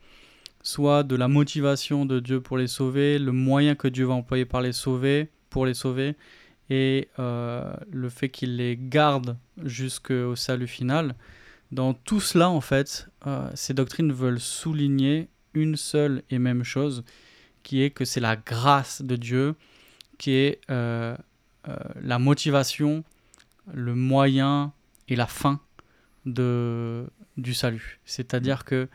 soit 0.62 1.02
de 1.02 1.16
la 1.16 1.28
motivation 1.28 2.06
de 2.06 2.20
Dieu 2.20 2.40
pour 2.40 2.58
les 2.58 2.66
sauver, 2.66 3.18
le 3.18 3.32
moyen 3.32 3.74
que 3.74 3.88
Dieu 3.88 4.06
va 4.06 4.14
employer 4.14 4.44
par 4.44 4.60
les 4.60 4.72
sauver, 4.72 5.30
pour 5.50 5.66
les 5.66 5.74
sauver, 5.74 6.16
et 6.70 7.08
euh, 7.18 7.74
le 7.90 8.08
fait 8.08 8.28
qu'il 8.28 8.56
les 8.56 8.78
garde 8.80 9.36
jusqu'au 9.62 10.36
salut 10.36 10.68
final. 10.68 11.14
Dans 11.70 11.94
tout 11.94 12.20
cela, 12.20 12.50
en 12.50 12.60
fait, 12.60 13.08
euh, 13.26 13.50
ces 13.54 13.74
doctrines 13.74 14.12
veulent 14.12 14.40
souligner 14.40 15.28
une 15.54 15.76
seule 15.76 16.22
et 16.30 16.38
même 16.38 16.64
chose, 16.64 17.04
qui 17.62 17.82
est 17.82 17.90
que 17.90 18.04
c'est 18.04 18.20
la 18.20 18.36
grâce 18.36 19.02
de 19.02 19.16
Dieu 19.16 19.54
qui 20.18 20.32
est 20.32 20.60
la 22.00 22.18
motivation, 22.18 23.04
le 23.72 23.94
moyen 23.94 24.72
et 25.08 25.16
la 25.16 25.26
fin 25.26 25.60
de, 26.26 27.06
du 27.36 27.54
salut. 27.54 28.00
C'est-à-dire 28.04 28.64
que 28.64 28.88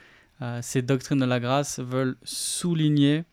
ces 0.62 0.82
doctrines 0.82 1.20
de 1.20 1.26
la 1.26 1.40
grâce 1.40 1.80
veulent 1.80 2.18
souligner 2.24 3.24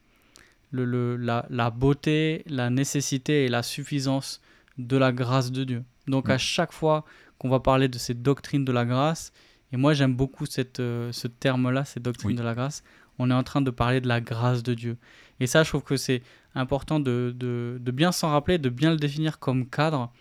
le, 0.71 1.17
la, 1.17 1.47
la, 1.51 1.71
beauté, 1.71 2.43
la 2.47 2.71
nécessité 2.71 3.45
et 3.45 3.49
la 3.49 3.63
suffisance 3.63 4.41
de 4.79 4.97
la 4.97 5.13
grâce 5.13 5.53
de 5.53 5.65
Dieu. 5.65 5.85
Donc 6.07 6.29
à 6.29 6.35
mm. 6.35 6.39
chaque 6.39 6.73
fois 6.73 7.05
qu'on 7.39 7.49
va 7.49 7.61
parler 7.61 7.89
de 7.89 7.99
ces 7.99 8.15
doctrines 8.15 8.65
de 8.65 8.73
la 8.73 8.85
grâce, 8.85 9.33
et 9.73 9.77
moi 9.77 9.95
j'aime 9.95 10.15
beaucoup 10.15 10.47
cette, 10.47 10.81
euh, 10.81 11.13
ce 11.13 11.29
terme-là, 11.29 11.85
ces 11.85 12.01
doctrines 12.01 12.37
de 12.37 12.43
la 12.43 12.55
grâce, 12.55 12.83
on 13.19 13.31
est 13.31 13.35
en 13.35 13.43
train 13.43 13.61
de 13.61 13.71
parler 13.71 14.01
de 14.01 14.09
la 14.09 14.21
grâce 14.21 14.63
de 14.63 14.75
Dieu. 14.75 14.97
Et 15.41 15.47
ça, 15.47 15.63
je 15.63 15.69
trouve 15.69 15.83
que 15.83 15.97
c'est 15.97 16.23
important 16.55 17.01
de, 17.01 17.79
bien 17.81 18.13
s'en 18.13 18.31
rappeler, 18.31 18.59
de 18.59 18.69
bien 18.69 18.91
le 18.91 18.97
définir 18.97 19.39
comme 19.39 19.69
cadre, 19.69 20.13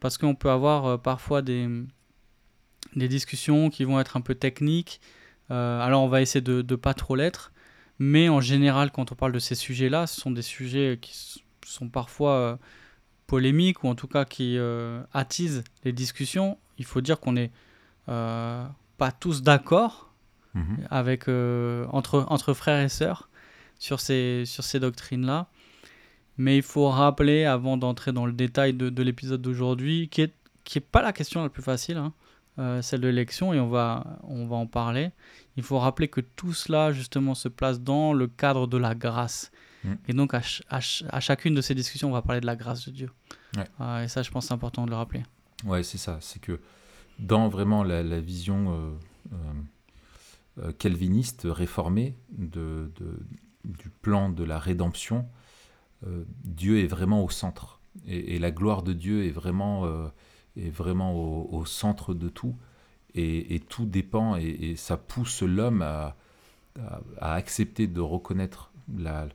parce 0.00 0.18
qu'on 0.18 0.34
peut 0.34 0.50
avoir 0.50 0.86
euh, 0.86 0.96
parfois 0.96 1.42
des, 1.42 1.68
discussions 2.94 3.70
qui 3.70 3.84
vont 3.84 4.00
être 4.00 4.16
un 4.16 4.20
peu 4.20 4.34
techniques. 4.34 5.00
Euh, 5.50 5.80
alors 5.80 6.02
on 6.02 6.08
va 6.08 6.20
essayer 6.20 6.40
de 6.40 6.64
ne 6.68 6.76
pas 6.76 6.94
trop 6.94 7.16
l'être, 7.16 7.52
mais 7.98 8.28
en 8.28 8.40
général, 8.40 8.90
quand 8.90 9.12
on 9.12 9.14
parle 9.14 9.32
de 9.32 9.38
ces 9.38 9.54
sujets-là, 9.54 10.06
ce 10.06 10.20
sont 10.20 10.30
des 10.30 10.42
sujets 10.42 10.98
qui 11.00 11.42
sont 11.66 11.88
parfois 11.88 12.32
euh, 12.32 12.56
polémiques 13.26 13.84
ou 13.84 13.88
en 13.88 13.94
tout 13.94 14.08
cas 14.08 14.24
qui 14.24 14.58
attisent 15.12 15.64
les 15.84 15.92
discussions. 15.92 16.58
Il 16.78 16.84
faut 16.84 17.00
dire 17.00 17.20
qu'on 17.20 17.32
n'est 17.32 17.52
pas 18.06 19.12
tous 19.20 19.42
d'accord 19.42 20.07
mhm. 20.54 20.86
avec 20.90 21.28
entre, 21.28 22.24
entre 22.28 22.54
frères 22.54 22.82
et 22.82 22.88
sœurs 22.88 23.28
sur 23.78 24.00
ces, 24.00 24.44
sur 24.46 24.64
ces 24.64 24.80
doctrines-là. 24.80 25.48
Mais 26.36 26.56
il 26.56 26.62
faut 26.62 26.88
rappeler, 26.88 27.44
avant 27.44 27.76
d'entrer 27.76 28.12
dans 28.12 28.24
le 28.24 28.32
détail 28.32 28.72
de, 28.72 28.90
de 28.90 29.02
l'épisode 29.02 29.42
d'aujourd'hui, 29.42 30.08
qui 30.08 30.20
n'est 30.20 30.32
qui 30.64 30.78
est 30.78 30.82
pas 30.82 31.02
la 31.02 31.12
question 31.12 31.42
la 31.42 31.48
plus 31.48 31.62
facile, 31.62 31.96
hein, 31.96 32.82
celle 32.82 33.00
de 33.00 33.08
l'élection, 33.08 33.54
et 33.54 33.60
on 33.60 33.68
va, 33.68 34.18
on 34.22 34.46
va 34.46 34.56
en 34.56 34.66
parler 34.66 35.12
il 35.58 35.64
faut 35.64 35.80
rappeler 35.80 36.06
que 36.06 36.20
tout 36.20 36.54
cela, 36.54 36.92
justement, 36.92 37.34
se 37.34 37.48
place 37.48 37.80
dans 37.80 38.12
le 38.12 38.28
cadre 38.28 38.68
de 38.68 38.76
la 38.76 38.94
grâce. 38.94 39.50
Mm. 39.82 39.94
Et 40.06 40.12
donc, 40.12 40.32
à, 40.32 40.40
chacune 41.20 41.52
de 41.52 41.60
ces 41.60 41.74
discussions, 41.74 42.10
on 42.10 42.12
va 42.12 42.22
parler 42.22 42.40
de 42.40 42.46
la 42.46 42.54
grâce 42.54 42.86
de 42.86 42.92
Dieu. 42.92 43.10
Ah, 43.80 44.04
et 44.04 44.08
ça, 44.08 44.22
je 44.22 44.30
pense, 44.30 44.46
c'est 44.46 44.54
important 44.54 44.84
de 44.84 44.90
le 44.90 44.96
rappeler. 44.96 45.24
Ouais, 45.64 45.82
c'est 45.82 45.98
ça. 45.98 46.18
C'est 46.20 46.40
que 46.40 46.60
dans 47.18 47.48
vraiment 47.48 47.82
la, 47.82 48.20
vision 48.20 48.70
euh, 48.70 48.90
euh, 49.32 49.34
euh, 49.34 49.52
calviniste 50.78 51.46
réformée 51.48 52.16
de, 52.30 52.90
du 53.64 53.90
plan 54.02 54.30
de 54.30 54.44
la 54.44 54.58
rédemption, 54.58 55.26
Dieu 56.44 56.80
est 56.80 56.86
vraiment 56.86 57.24
au 57.24 57.30
centre. 57.30 57.80
Et, 58.06 58.38
la 58.38 58.50
gloire 58.50 58.82
de 58.82 58.92
Dieu 58.92 59.24
est 59.24 59.30
vraiment, 59.30 59.86
est 60.56 60.70
vraiment 60.70 61.14
au, 61.14 61.64
centre 61.64 62.14
de 62.14 62.28
tout 62.28 62.56
et, 63.14 63.60
tout 63.68 63.86
dépend 63.86 64.36
et, 64.36 64.74
ça 64.76 64.96
pousse 64.96 65.42
l'homme 65.42 65.82
à, 65.82 66.16
accepter 67.20 67.86
de 67.86 68.00
reconnaître 68.00 68.72
la, 68.96 69.28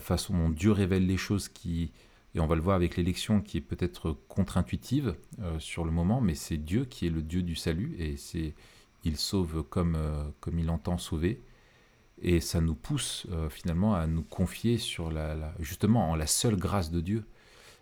façon 0.00 0.36
dont 0.36 0.50
Dieu 0.50 0.72
révèle 0.72 1.06
les 1.06 1.16
choses 1.16 1.48
qui, 1.48 1.92
et 2.34 2.40
on 2.40 2.46
va 2.46 2.54
le 2.54 2.62
voir 2.62 2.76
avec 2.76 2.96
l'élection, 2.96 3.40
qui 3.40 3.58
est 3.58 3.62
peut-être 3.62 4.16
contre-intuitive 4.28 5.14
euh, 5.40 5.58
sur 5.58 5.84
le 5.84 5.90
moment, 5.90 6.20
mais 6.20 6.34
c'est 6.34 6.56
Dieu 6.56 6.84
qui 6.84 7.06
est 7.06 7.10
le 7.10 7.22
Dieu 7.22 7.42
du 7.42 7.54
salut 7.54 7.94
et 7.98 8.16
c'est 8.16 8.54
il 9.04 9.16
sauve 9.16 9.62
comme, 9.64 9.96
euh, 9.96 10.24
comme 10.40 10.58
il 10.58 10.70
entend 10.70 10.98
sauver. 10.98 11.42
Et 12.20 12.40
ça 12.40 12.60
nous 12.60 12.74
pousse 12.74 13.26
euh, 13.32 13.48
finalement 13.48 13.94
à 13.94 14.06
nous 14.06 14.22
confier 14.22 14.78
sur 14.78 15.10
la, 15.10 15.54
justement 15.58 16.10
en 16.10 16.14
la 16.14 16.26
seule 16.26 16.56
grâce 16.56 16.90
de 16.90 17.00
Dieu 17.00 17.24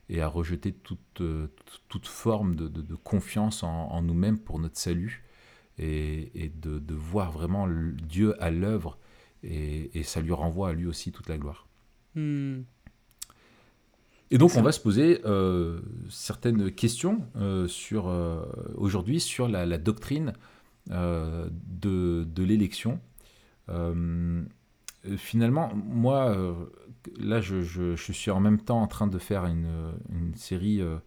et 0.09 0.23
à 0.23 0.29
rejeter 0.29 0.73
toute, 0.73 1.21
euh, 1.21 1.49
toute 1.89 2.07
forme 2.07 2.57
de, 2.57 2.69
de, 2.69 2.95
confiance 2.95 3.63
en, 3.63 4.03
nous-mêmes 4.03 4.39
pour 4.39 4.59
notre 4.59 4.79
salut 4.79 5.25
et, 5.79 6.31
et 6.35 6.49
de, 6.49 6.79
de, 6.79 6.95
voir 6.95 7.31
vraiment 7.31 7.69
Dieu 7.69 8.35
à 8.43 8.51
l'œuvre 8.51 8.99
et, 9.43 9.91
et, 9.99 10.03
ça 10.03 10.21
lui 10.21 10.33
renvoie 10.33 10.71
à 10.71 10.73
lui 10.73 10.87
aussi 10.87 11.13
toute 11.13 11.29
la 11.29 11.39
gloire. 11.39 11.69
Hmm. 12.15 12.63
Et 14.33 14.39
donc 14.39 14.53
on 14.57 14.63
va 14.63 14.73
se 14.73 14.81
poser 14.81 15.21
euh, 15.27 15.81
certaines 16.09 16.73
questions 16.73 17.25
euh, 17.37 17.69
sur 17.69 18.07
aujourd'hui 18.77 19.21
sur 19.21 19.49
la, 19.49 19.67
la 19.67 19.79
doctrine 19.79 20.33
de, 20.89 22.25
de 22.25 22.43
l'élection. 22.43 23.01
finalement, 25.17 25.73
moi, 25.75 26.35
là, 27.19 27.41
je, 27.41 27.95
suis 27.97 28.31
en 28.31 28.41
même 28.41 28.61
temps 28.61 28.81
en 28.81 28.87
train 28.87 29.07
de 29.07 29.19
faire 29.19 29.47
une, 29.47 30.35
série 30.37 30.81
euh, 30.81 30.99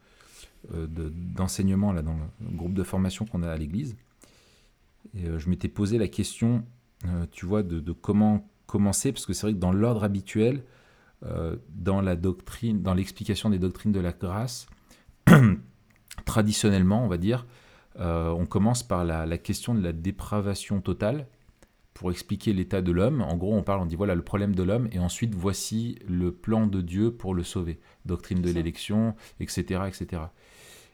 euh, 0.74 0.88
d'enseignements 0.90 1.94
dans 1.94 2.18
le 2.42 2.56
groupe 2.58 2.74
de 2.74 2.84
formation 2.84 3.26
qu'on 3.26 3.44
a 3.44 3.50
à 3.50 3.58
l'église. 3.58 3.96
Et 5.16 5.28
euh, 5.28 5.40
je 5.40 5.50
m'étais 5.50 5.68
posé 5.68 5.98
la 5.98 6.08
question, 6.08 6.66
tu 7.32 7.46
vois, 7.46 7.64
de, 7.64 7.92
comment 7.92 8.50
commencer, 8.66 9.12
parce 9.12 9.26
que 9.26 9.34
c'est 9.34 9.48
vrai 9.48 9.54
que 9.54 9.60
dans 9.60 9.74
l'ordre 9.74 10.04
habituel, 10.04 10.64
dans 11.70 12.02
la 12.02 12.18
doctrine, 12.18 12.82
dans 12.82 12.94
l'explication 12.94 13.50
des 13.50 13.60
doctrines 13.60 13.92
de 13.92 14.00
la 14.00 14.12
grâce, 14.12 14.68
traditionnellement, 16.26 17.04
on 17.04 17.08
va 17.08 17.18
dire, 17.18 17.46
on 18.00 18.46
commence 18.46 18.84
par 18.84 19.06
la, 19.06 19.38
question 19.38 19.74
de 19.76 19.82
la 19.82 19.94
dépravation 19.94 20.82
totale, 20.82 21.28
pour 21.94 22.12
expliquer 22.12 22.54
l'état 22.54 22.82
de 22.82 22.92
l'homme. 22.92 23.22
En 23.22 23.38
gros, 23.38 23.54
on 23.54 23.64
parle, 23.64 23.82
on 23.82 23.86
dit 23.86 23.96
voilà 23.96 24.16
le 24.16 24.24
problème 24.24 24.56
de 24.56 24.64
l'homme, 24.64 24.90
et 24.92 25.00
ensuite 25.00 25.36
voici 25.36 26.00
le 26.08 26.32
plan 26.32 26.68
de 26.68 26.82
Dieu 26.82 27.12
pour 27.12 27.34
le 27.34 27.44
sauver. 27.44 27.80
Doctrine 28.06 28.42
de 28.42 28.52
l'élection, 28.52 29.16
etc., 29.40 29.82
etc. 29.88 30.24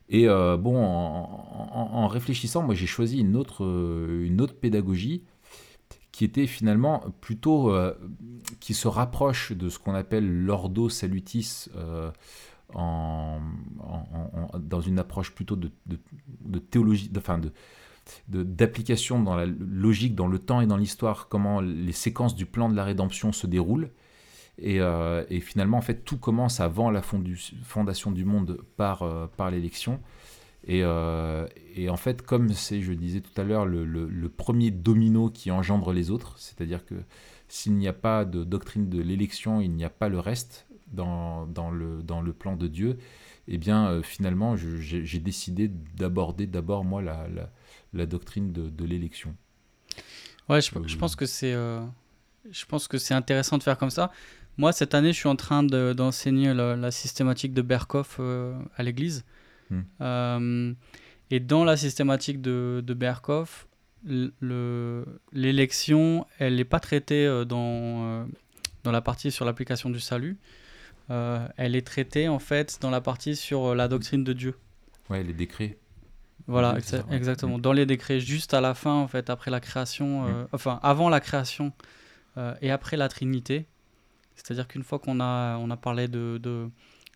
Et 0.09 0.27
euh, 0.27 0.57
bon, 0.57 0.75
en, 0.75 2.07
réfléchissant, 2.07 2.63
moi 2.63 2.73
j'ai 2.73 2.87
choisi 2.87 3.19
une 3.19 3.35
autre, 3.35 3.63
euh, 3.63 4.25
une 4.25 4.41
autre 4.41 4.55
pédagogie 4.55 5.23
qui 6.11 6.25
était 6.25 6.47
finalement 6.47 7.03
plutôt 7.21 7.71
euh, 7.71 7.93
qui 8.59 8.73
se 8.73 8.87
rapproche 8.87 9.51
de 9.51 9.69
ce 9.69 9.77
qu'on 9.77 9.93
appelle 9.93 10.27
l'ordo 10.27 10.89
salutis 10.89 11.69
dans 12.73 13.41
une 14.85 14.99
approche 14.99 15.31
plutôt 15.33 15.55
de, 15.55 15.71
théologie, 16.59 17.11
enfin 17.17 17.39
d'application 18.27 19.21
dans 19.21 19.35
la 19.35 19.45
logique, 19.45 20.15
dans 20.15 20.27
le 20.27 20.39
temps 20.39 20.61
et 20.61 20.67
dans 20.67 20.77
l'histoire, 20.77 21.27
comment 21.27 21.61
les 21.61 21.91
séquences 21.91 22.35
du 22.35 22.45
plan 22.45 22.69
de 22.69 22.75
la 22.75 22.83
rédemption 22.83 23.31
se 23.31 23.47
déroulent. 23.47 23.89
Et, 24.61 24.81
euh, 24.81 25.23
finalement, 25.41 25.77
en 25.77 25.81
fait, 25.81 26.03
tout 26.03 26.17
commence 26.17 26.59
avant 26.59 26.91
la 26.91 27.01
fondation 27.01 28.11
du 28.11 28.25
monde 28.25 28.59
par, 28.77 29.03
euh, 29.03 29.27
l'élection. 29.51 29.99
Euh, 30.67 31.47
et, 31.75 31.89
en 31.89 31.97
fait, 31.97 32.21
comme 32.21 32.49
c'est, 32.53 32.81
je 32.81 32.91
disais 32.93 33.21
tout 33.21 33.39
à 33.39 33.43
l'heure, 33.43 33.65
le, 33.65 34.29
premier 34.29 34.71
domino 34.71 35.29
qui 35.29 35.51
engendre 35.51 35.93
les 35.93 36.11
autres, 36.11 36.37
c'est-à-dire 36.37 36.85
que 36.85 36.95
s'il 37.47 37.73
n'y 37.73 37.87
a 37.87 37.93
pas 37.93 38.25
de 38.25 38.43
doctrine 38.43 38.89
de 38.89 39.01
l'élection, 39.01 39.59
il 39.61 39.71
n'y 39.71 39.85
a 39.85 39.89
pas 39.89 40.09
le 40.09 40.19
reste 40.19 40.67
dans, 40.91 41.45
dans, 41.47 41.71
le, 41.71 42.01
dans 42.03 42.21
le 42.21 42.33
plan 42.33 42.55
de 42.55 42.67
Dieu, 42.67 42.97
et 43.47 43.55
eh 43.55 43.57
bien 43.57 44.01
finalement, 44.03 44.55
j'ai 44.55 45.19
décidé 45.19 45.69
d'aborder 45.97 46.45
d'abord, 46.45 46.85
moi, 46.85 47.01
la, 47.01 47.27
la 47.93 48.05
doctrine 48.05 48.51
de, 48.51 48.85
l'élection. 48.85 49.35
Ouais, 50.47 50.61
je, 50.61 50.71
je, 50.85 50.97
pense 50.97 51.15
que 51.15 51.25
c'est 51.25 51.53
euh, 51.53 51.81
je 52.51 52.65
pense 52.65 52.87
que 52.87 52.97
c'est 52.97 53.13
intéressant 53.13 53.57
de 53.57 53.63
faire 53.63 53.77
comme 53.77 53.89
ça. 53.89 54.11
Moi, 54.57 54.71
cette 54.73 54.93
année, 54.93 55.13
je 55.13 55.17
suis 55.17 55.29
en 55.29 55.35
train 55.35 55.63
d'enseigner 55.63 56.53
la, 56.53 56.91
systématique 56.91 57.53
de 57.53 57.61
Berkhoff 57.61 58.17
euh, 58.19 58.59
à 58.75 58.83
l'église. 58.83 59.23
Hmm. 59.69 59.81
Euh, 60.01 60.73
et 61.31 61.39
dans 61.39 61.63
la 61.63 61.77
systématique 61.77 62.41
de, 62.41 62.83
de 62.85 62.93
Berkhoff, 62.93 63.67
l'élection, 65.31 66.25
elle 66.39 66.55
n'est 66.55 66.65
pas 66.65 66.79
traitée 66.79 67.43
dans, 67.47 68.27
dans 68.83 68.91
la 68.91 69.01
partie 69.01 69.31
sur 69.31 69.45
l'application 69.45 69.89
du 69.89 69.99
salut. 69.99 70.37
Elle 71.09 71.75
est 71.75 71.85
traitée 71.85 72.27
en 72.27 72.39
fait 72.39 72.77
dans 72.81 72.89
la 72.89 73.01
partie 73.01 73.35
sur 73.35 73.75
la 73.75 73.87
doctrine 73.87 74.23
de 74.23 74.33
Dieu. 74.33 74.55
Ouais, 75.09 75.23
les 75.23 75.33
décrets. 75.33 75.77
Voilà, 76.49 76.77
exactement. 77.11 77.59
Mm. 77.59 77.61
Dans 77.61 77.73
les 77.73 77.85
décrets, 77.85 78.19
juste 78.19 78.55
à 78.55 78.61
la 78.61 78.73
fin, 78.73 78.93
en 78.93 79.07
fait, 79.07 79.29
après 79.29 79.51
la 79.51 79.59
création, 79.59 80.25
euh, 80.25 80.43
mm. 80.43 80.47
enfin, 80.51 80.79
avant 80.81 81.09
la 81.09 81.19
création 81.19 81.71
euh, 82.37 82.55
et 82.61 82.71
après 82.71 82.97
la 82.97 83.07
Trinité. 83.07 83.67
C'est-à-dire 84.35 84.67
qu'une 84.67 84.83
fois 84.83 84.97
qu'on 84.99 85.19
a, 85.19 85.57
on 85.57 85.69
a 85.69 85.77
parlé 85.77 86.07
de, 86.07 86.39
de, 86.41 86.69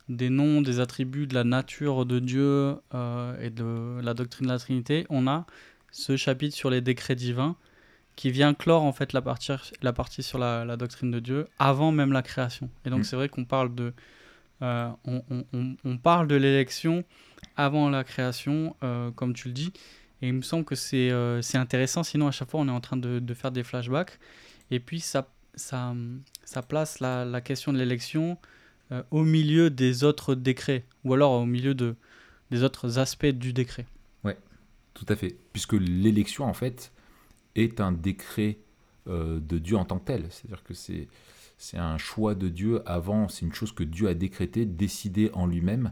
des 0.08 0.30
noms, 0.30 0.62
des 0.62 0.80
attributs 0.80 1.26
de 1.26 1.34
la 1.34 1.44
nature 1.44 2.06
de 2.06 2.20
Dieu 2.20 2.76
euh, 2.94 3.40
et 3.42 3.50
de 3.50 4.00
la 4.04 4.14
doctrine 4.14 4.48
de 4.48 4.52
la 4.52 4.60
Trinité, 4.60 5.08
on 5.10 5.26
a 5.28 5.48
ce 5.92 6.16
chapitre 6.16 6.56
sur 6.56 6.70
les 6.70 6.82
décrets 6.82 7.16
divins 7.16 7.56
qui 8.15 8.32
vient 8.32 8.53
clore 8.53 8.84
en 8.84 8.93
fait 8.93 9.13
la 9.13 9.22
partie, 9.22 9.51
la 9.82 9.93
partie 9.93 10.24
sur 10.24 10.38
la, 10.38 10.77
doctrine 10.77 11.12
de 11.12 11.20
Dieu 11.20 11.48
avant 11.60 11.91
même 11.91 12.12
la 12.12 12.22
création. 12.22 12.70
Et 12.86 12.89
donc 12.89 13.01
mm. 13.01 13.03
c'est 13.03 13.15
vrai 13.15 13.29
qu'on 13.29 13.46
parle 13.46 13.74
de 13.74 13.93
euh, 14.62 14.89
on, 15.03 15.98
parle 15.98 16.27
de 16.27 16.36
l'élection 16.36 17.03
avant 17.58 17.89
la 17.89 18.03
création, 18.03 18.75
euh, 18.84 19.12
comme 19.12 19.34
tu 19.34 19.50
le 19.50 19.53
dis. 19.53 19.74
Et 20.22 20.27
il 20.27 20.34
me 20.34 20.41
semble 20.41 20.63
que 20.63 20.75
c'est 20.75 21.12
intéressant, 21.55 22.03
sinon 22.03 22.27
à 22.27 22.32
chaque 22.32 22.50
fois 22.50 22.62
on 22.62 22.67
est 22.67 22.72
en 22.72 22.79
train 22.79 22.98
de, 22.98 23.20
de 23.20 23.34
faire 23.34 23.51
des 23.51 23.63
flashbacks. 23.63 24.20
Et 24.72 24.79
puis 24.79 25.01
ça, 25.01 25.27
ça, 25.55 25.93
ça 26.46 26.62
place 26.62 27.00
la, 27.00 27.25
la 27.25 27.41
question 27.41 27.74
de 27.74 27.77
l'élection 27.77 28.38
euh, 28.93 29.01
au 29.12 29.24
milieu 29.24 29.70
des 29.70 30.03
autres 30.03 30.36
décrets, 30.36 30.86
ou 31.03 31.13
alors 31.13 31.32
au 31.34 31.46
milieu 31.46 31.74
de, 31.74 31.96
des 32.51 32.63
autres 32.63 33.00
aspects 33.00 33.25
du 33.25 33.51
décret. 33.51 33.86
Ouais, 34.24 34.38
tout 34.93 35.05
à 35.10 35.15
fait. 35.15 35.36
Puisque 35.51 35.74
l'élection, 35.74 36.46
en 36.46 36.53
fait, 36.53 36.93
est 37.56 37.80
un 37.80 37.92
décret 37.92 38.60
euh, 39.08 39.40
de 39.40 39.58
Dieu 39.58 39.78
en 39.78 39.86
tant 39.86 40.00
que 40.00 40.06
tel. 40.06 40.28
C'est-à-dire 40.30 40.64
que 40.64 40.74
c'est, 40.74 41.08
c'est 41.58 41.78
un 41.78 41.98
choix 41.98 42.36
de 42.36 42.50
Dieu 42.50 42.82
avant, 42.86 43.28
c'est 43.28 43.46
une 43.46 43.54
chose 43.54 43.72
que 43.72 43.84
Dieu 43.84 44.08
a 44.08 44.14
décrété, 44.14 44.66
décidé 44.66 45.30
en 45.34 45.48
lui-même. 45.48 45.92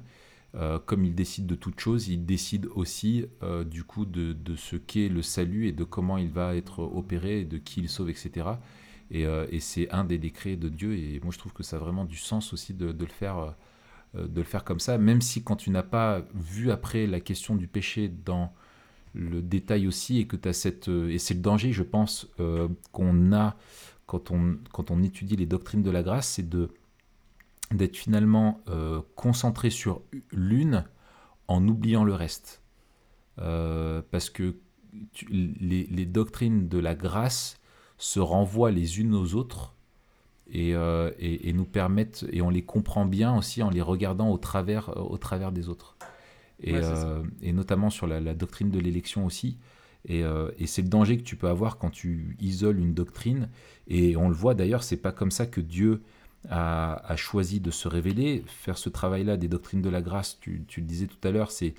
Euh, 0.53 0.80
comme 0.80 1.06
il 1.06 1.15
décide 1.15 1.46
de 1.48 1.56
toute 1.56 1.80
chose, 1.80 2.10
il 2.10 2.25
décide 2.25 2.68
aussi 2.75 3.25
du 3.65 3.84
coup 3.84 4.06
de, 4.06 4.34
de 4.34 4.56
ce 4.56 4.75
qu'est 4.75 5.08
le 5.08 5.22
salut 5.22 5.68
et 5.68 5.72
de 5.72 5.84
comment 5.84 6.18
il 6.18 6.30
va 6.30 6.56
être 6.56 6.80
opéré, 6.80 7.46
de 7.46 7.58
qui 7.58 7.82
il 7.82 7.89
sauve, 7.89 8.10
etc. 8.10 8.58
Euh, 9.13 9.48
et, 9.51 9.60
c'est 9.60 9.89
un 9.91 10.03
des 10.03 10.18
décrets 10.18 10.56
de 10.56 10.70
Dieu. 10.70 10.98
Et 10.98 11.20
moi, 11.24 11.32
je 11.32 11.38
trouve 11.38 11.53
que 11.53 11.63
ça 11.63 11.75
a 11.75 11.80
vraiment 11.80 12.06
du 12.06 12.18
sens 12.18 12.53
aussi 12.53 12.74
de, 12.74 12.88
le 12.88 13.06
faire. 13.08 13.38
Euh, 14.15 14.27
de 14.27 14.41
le 14.41 14.46
faire 14.46 14.65
comme 14.65 14.82
ça, 14.82 14.98
même 14.98 15.22
si 15.22 15.41
quand 15.41 15.56
tu 15.56 15.70
n'as 15.70 15.84
pas 15.84 16.22
vu 16.34 16.70
après 16.70 17.08
la 17.08 17.22
question 17.22 17.56
du 17.56 17.68
péché 17.68 18.10
dans 18.10 18.51
le 19.13 19.41
détail 19.41 19.88
aussi, 19.88 20.20
et 20.20 20.27
que 20.27 20.36
tu 20.36 20.48
as 20.48 20.53
cette... 20.53 20.88
Euh, 20.88 21.10
et 21.10 21.18
c'est 21.18 21.34
le 21.34 21.41
danger, 21.41 21.72
je 21.72 21.84
pense, 21.84 22.27
qu'on 22.91 23.34
a 23.34 23.56
quand 24.06 24.30
on, 24.32 25.03
étudie 25.03 25.38
les 25.38 25.46
doctrines 25.46 25.84
de 25.84 25.91
la 25.91 26.03
grâce, 26.03 26.27
c'est 26.32 26.50
d'être 26.50 27.96
finalement 27.96 28.60
concentré 29.15 29.70
sur 29.70 30.01
l'une 30.34 30.84
en 31.48 31.65
oubliant 31.65 32.03
le 32.03 32.13
reste. 32.13 32.62
parce 33.38 34.30
que 34.30 34.56
les, 35.30 36.06
doctrines 36.06 36.68
de 36.68 36.77
la 36.77 36.96
grâce 36.96 37.60
se 37.98 38.20
renvoient 38.20 38.72
les 38.72 39.00
unes 39.00 39.15
aux 39.15 39.36
autres 39.36 39.75
euh, 40.53 41.12
et, 41.20 41.53
nous 41.53 41.65
permettent, 41.65 42.25
et 42.32 42.41
on 42.41 42.50
les 42.50 42.63
comprend 42.63 43.06
bien 43.06 43.38
aussi 43.38 43.63
en 43.63 43.70
les 43.70 43.82
regardant 43.82 44.27
euh, 44.27 44.34
au 44.34 45.18
travers 45.18 45.51
des 45.51 45.70
autres. 45.70 45.96
Et, 46.63 46.75
euh, 46.75 47.24
et 47.41 47.53
notamment 47.53 47.89
sur 47.89 48.08
la, 48.08 48.34
doctrine 48.34 48.72
de 48.72 48.80
l'élection 48.80 49.25
aussi. 49.25 49.58
Et, 50.08 50.24
et 50.58 50.65
c'est 50.65 50.82
le 50.82 50.88
danger 50.88 51.18
que 51.18 51.24
tu 51.24 51.36
peux 51.36 51.48
avoir 51.48 51.77
quand 51.77 51.91
tu 51.91 52.36
isoles 52.39 52.80
une 52.80 52.96
doctrine. 52.96 53.50
Et 53.88 54.18
on 54.18 54.30
le 54.30 54.36
voit 54.36 54.56
d'ailleurs, 54.56 54.82
c'est 54.82 54.98
pas 54.98 55.12
comme 55.12 55.30
ça 55.30 55.46
que 55.46 55.62
Dieu 55.62 56.01
a, 56.50 56.94
a, 57.06 57.15
choisi 57.15 57.60
de 57.60 57.70
se 57.70 57.88
révéler. 57.88 58.44
Faire 58.48 58.80
ce 58.80 58.89
travail-là 58.89 59.38
des 59.38 59.48
doctrines 59.48 59.84
de 59.84 59.89
la 59.89 60.01
grâce, 60.01 60.39
tu, 60.39 60.63
tu 60.68 60.82
le 60.82 60.88
disais 60.88 61.06
tout 61.06 61.27
à 61.27 61.30
l'heure, 61.30 61.51
c'est 61.51 61.75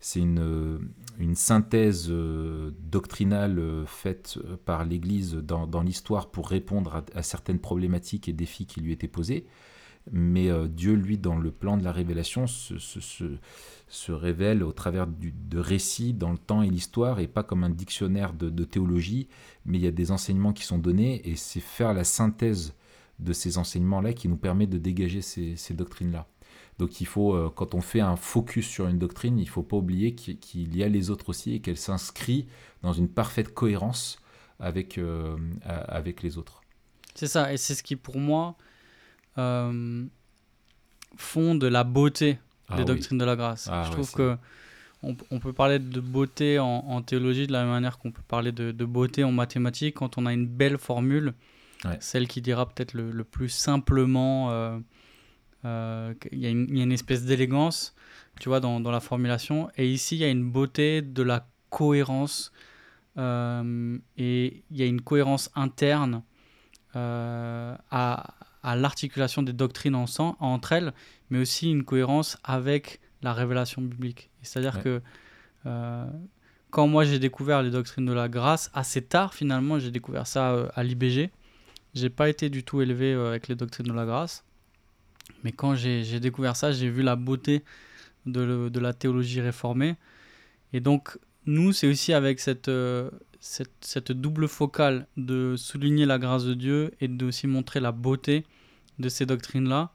c'est 0.00 0.20
une, 0.20 0.90
une, 1.18 1.34
synthèse 1.34 2.08
euh, 2.10 2.70
doctrinale 2.80 3.58
euh, 3.58 3.86
faite 3.86 4.38
euh, 4.38 4.56
par 4.64 4.84
l'Église 4.84 5.34
dans, 5.34 5.66
dans 5.66 5.82
l'histoire 5.82 6.30
pour 6.30 6.48
répondre 6.48 7.04
à, 7.14 7.22
certaines 7.22 7.58
problématiques 7.58 8.28
et 8.28 8.32
défis 8.32 8.66
qui 8.66 8.80
lui 8.80 8.92
étaient 8.92 9.08
posés. 9.08 9.46
Mais 10.12 10.50
Dieu, 10.68 10.94
lui, 10.94 11.18
dans 11.18 11.36
le 11.36 11.50
plan 11.50 11.76
de 11.76 11.84
la 11.84 11.92
révélation, 11.92 12.46
se, 12.46 14.12
révèle 14.12 14.62
au 14.62 14.72
travers 14.72 15.06
de 15.06 15.58
récits 15.58 16.14
dans 16.14 16.32
le 16.32 16.38
temps 16.38 16.62
et 16.62 16.70
l'histoire, 16.70 17.20
et 17.20 17.26
pas 17.26 17.42
comme 17.42 17.64
un 17.64 17.70
dictionnaire 17.70 18.32
de, 18.32 18.64
théologie, 18.64 19.28
mais 19.64 19.78
il 19.78 19.84
y 19.84 19.86
a 19.86 19.92
des 19.92 20.10
enseignements 20.10 20.52
qui 20.52 20.64
sont 20.64 20.78
donnés, 20.78 21.28
et 21.28 21.36
c'est 21.36 21.60
faire 21.60 21.94
la 21.94 22.04
synthèse 22.04 22.74
de 23.18 23.32
ces 23.32 23.58
enseignements-là 23.58 24.12
qui 24.12 24.28
nous 24.28 24.36
permet 24.36 24.66
de 24.66 24.78
dégager 24.78 25.22
ces, 25.22 25.74
doctrines-là. 25.74 26.26
Donc 26.78 27.00
il 27.00 27.06
faut, 27.06 27.34
euh, 27.34 27.50
quand 27.54 27.74
on 27.74 27.80
fait 27.80 28.00
un 28.00 28.16
focus 28.16 28.66
sur 28.66 28.86
une 28.86 28.98
doctrine, 28.98 29.38
il 29.38 29.44
ne 29.44 29.48
faut 29.48 29.64
pas 29.64 29.76
oublier 29.76 30.14
qu'il 30.14 30.76
y 30.76 30.82
a 30.84 30.88
les 30.88 31.10
autres 31.10 31.30
aussi 31.30 31.54
et 31.54 31.60
qu'elle 31.60 31.76
s'inscrit 31.76 32.46
dans 32.82 32.92
une 32.92 33.08
parfaite 33.08 33.52
cohérence 33.52 34.20
avec, 34.60 34.96
euh, 34.96 35.36
avec 35.64 36.22
les 36.22 36.38
autres. 36.38 36.60
C'est 37.14 37.26
ça, 37.26 37.52
et 37.52 37.56
c'est 37.56 37.74
ce 37.74 37.82
qui 37.82 37.96
pour 37.96 38.18
moi 38.18 38.56
euh, 39.38 40.04
font 41.16 41.54
de 41.54 41.66
la 41.66 41.84
beauté 41.84 42.38
ah 42.68 42.76
des 42.76 42.84
doctrines 42.84 43.18
de 43.18 43.24
la 43.24 43.36
grâce. 43.36 43.68
Ah 43.70 43.84
Je 43.86 43.92
trouve 43.92 44.12
que 44.12 44.36
on, 45.02 45.14
peut 45.14 45.52
parler 45.52 45.78
de 45.78 46.00
beauté 46.00 46.58
en, 46.58 47.00
théologie 47.02 47.46
de 47.46 47.52
la 47.52 47.60
même 47.60 47.70
manière 47.70 47.98
qu'on 47.98 48.10
peut 48.10 48.22
parler 48.26 48.50
de, 48.50 48.84
beauté 48.84 49.22
en 49.22 49.30
mathématiques 49.30 49.94
quand 49.94 50.18
on 50.18 50.26
a 50.26 50.32
une 50.32 50.46
belle 50.46 50.76
formule, 50.76 51.34
celle 52.00 52.26
qui 52.26 52.40
dira 52.40 52.68
peut-être 52.68 52.94
le, 52.94 53.22
plus 53.22 53.48
simplement 53.48 54.82
euh, 55.64 56.14
il 56.32 56.38
y, 56.38 56.46
a 56.46 56.50
une 56.50 56.92
espèce 56.92 57.24
d'élégance, 57.24 57.94
tu 58.40 58.48
vois, 58.48 58.60
dans, 58.60 58.80
dans, 58.80 58.90
la 58.90 59.00
formulation. 59.00 59.70
Et 59.76 59.90
ici, 59.90 60.16
il 60.16 60.20
y 60.20 60.24
a 60.24 60.28
une 60.28 60.48
beauté 60.50 61.02
de 61.02 61.22
la 61.22 61.46
cohérence. 61.70 62.52
Euh, 63.16 63.98
et 64.16 64.62
il 64.70 64.76
y 64.76 64.82
a 64.82 64.86
une 64.86 65.00
cohérence 65.00 65.50
interne 65.56 66.22
euh, 66.94 67.74
à, 67.90 68.34
à 68.68 68.76
l'articulation 68.76 69.42
des 69.42 69.54
doctrines 69.54 69.94
en, 69.94 70.06
entre 70.40 70.72
elles, 70.72 70.92
mais 71.30 71.38
aussi 71.38 71.70
une 71.70 71.84
cohérence 71.84 72.36
avec 72.44 73.00
la 73.22 73.32
révélation 73.32 73.80
biblique. 73.80 74.28
C'est-à-dire 74.42 74.82
que 74.82 75.00
quand 76.70 76.86
moi 76.86 77.04
j'ai 77.04 77.18
découvert 77.18 77.62
les 77.62 77.70
doctrines 77.70 78.04
de 78.06 78.12
la 78.12 78.28
grâce, 78.28 78.70
assez 78.74 79.02
tard 79.02 79.34
finalement, 79.34 79.78
j'ai 79.78 79.90
découvert 79.90 80.26
ça 80.26 80.70
à 80.74 80.82
l'IBG. 80.82 81.30
J'ai 81.94 82.10
pas 82.10 82.28
été 82.28 82.50
du 82.50 82.62
tout 82.62 82.80
élevé 82.82 83.14
avec 83.14 83.48
les 83.48 83.54
doctrines 83.54 83.86
de 83.86 83.92
la 83.92 84.04
grâce. 84.04 84.44
Mais 85.44 85.52
quand 85.52 85.74
j'ai 85.74 86.20
découvert 86.20 86.54
ça, 86.54 86.72
j'ai 86.72 86.90
vu 86.90 87.02
la 87.02 87.16
beauté 87.16 87.64
de, 88.26 88.68
de, 88.68 88.80
la 88.80 88.92
théologie 88.92 89.40
réformée. 89.40 89.96
Et 90.72 90.80
donc, 90.80 91.18
nous, 91.46 91.72
c'est 91.72 91.86
aussi 91.86 92.12
avec 92.12 92.40
cette, 92.40 92.68
euh, 92.68 93.10
cette, 93.40 93.72
cette, 93.80 94.12
double 94.12 94.48
focale 94.48 95.06
de 95.16 95.54
souligner 95.56 96.04
la 96.04 96.18
grâce 96.18 96.44
de 96.44 96.54
Dieu 96.54 96.92
et 97.00 97.08
de 97.08 97.26
aussi 97.26 97.46
montrer 97.46 97.80
la 97.80 97.92
beauté 97.92 98.44
de 98.98 99.08
ces 99.08 99.26
doctrines-là, 99.26 99.90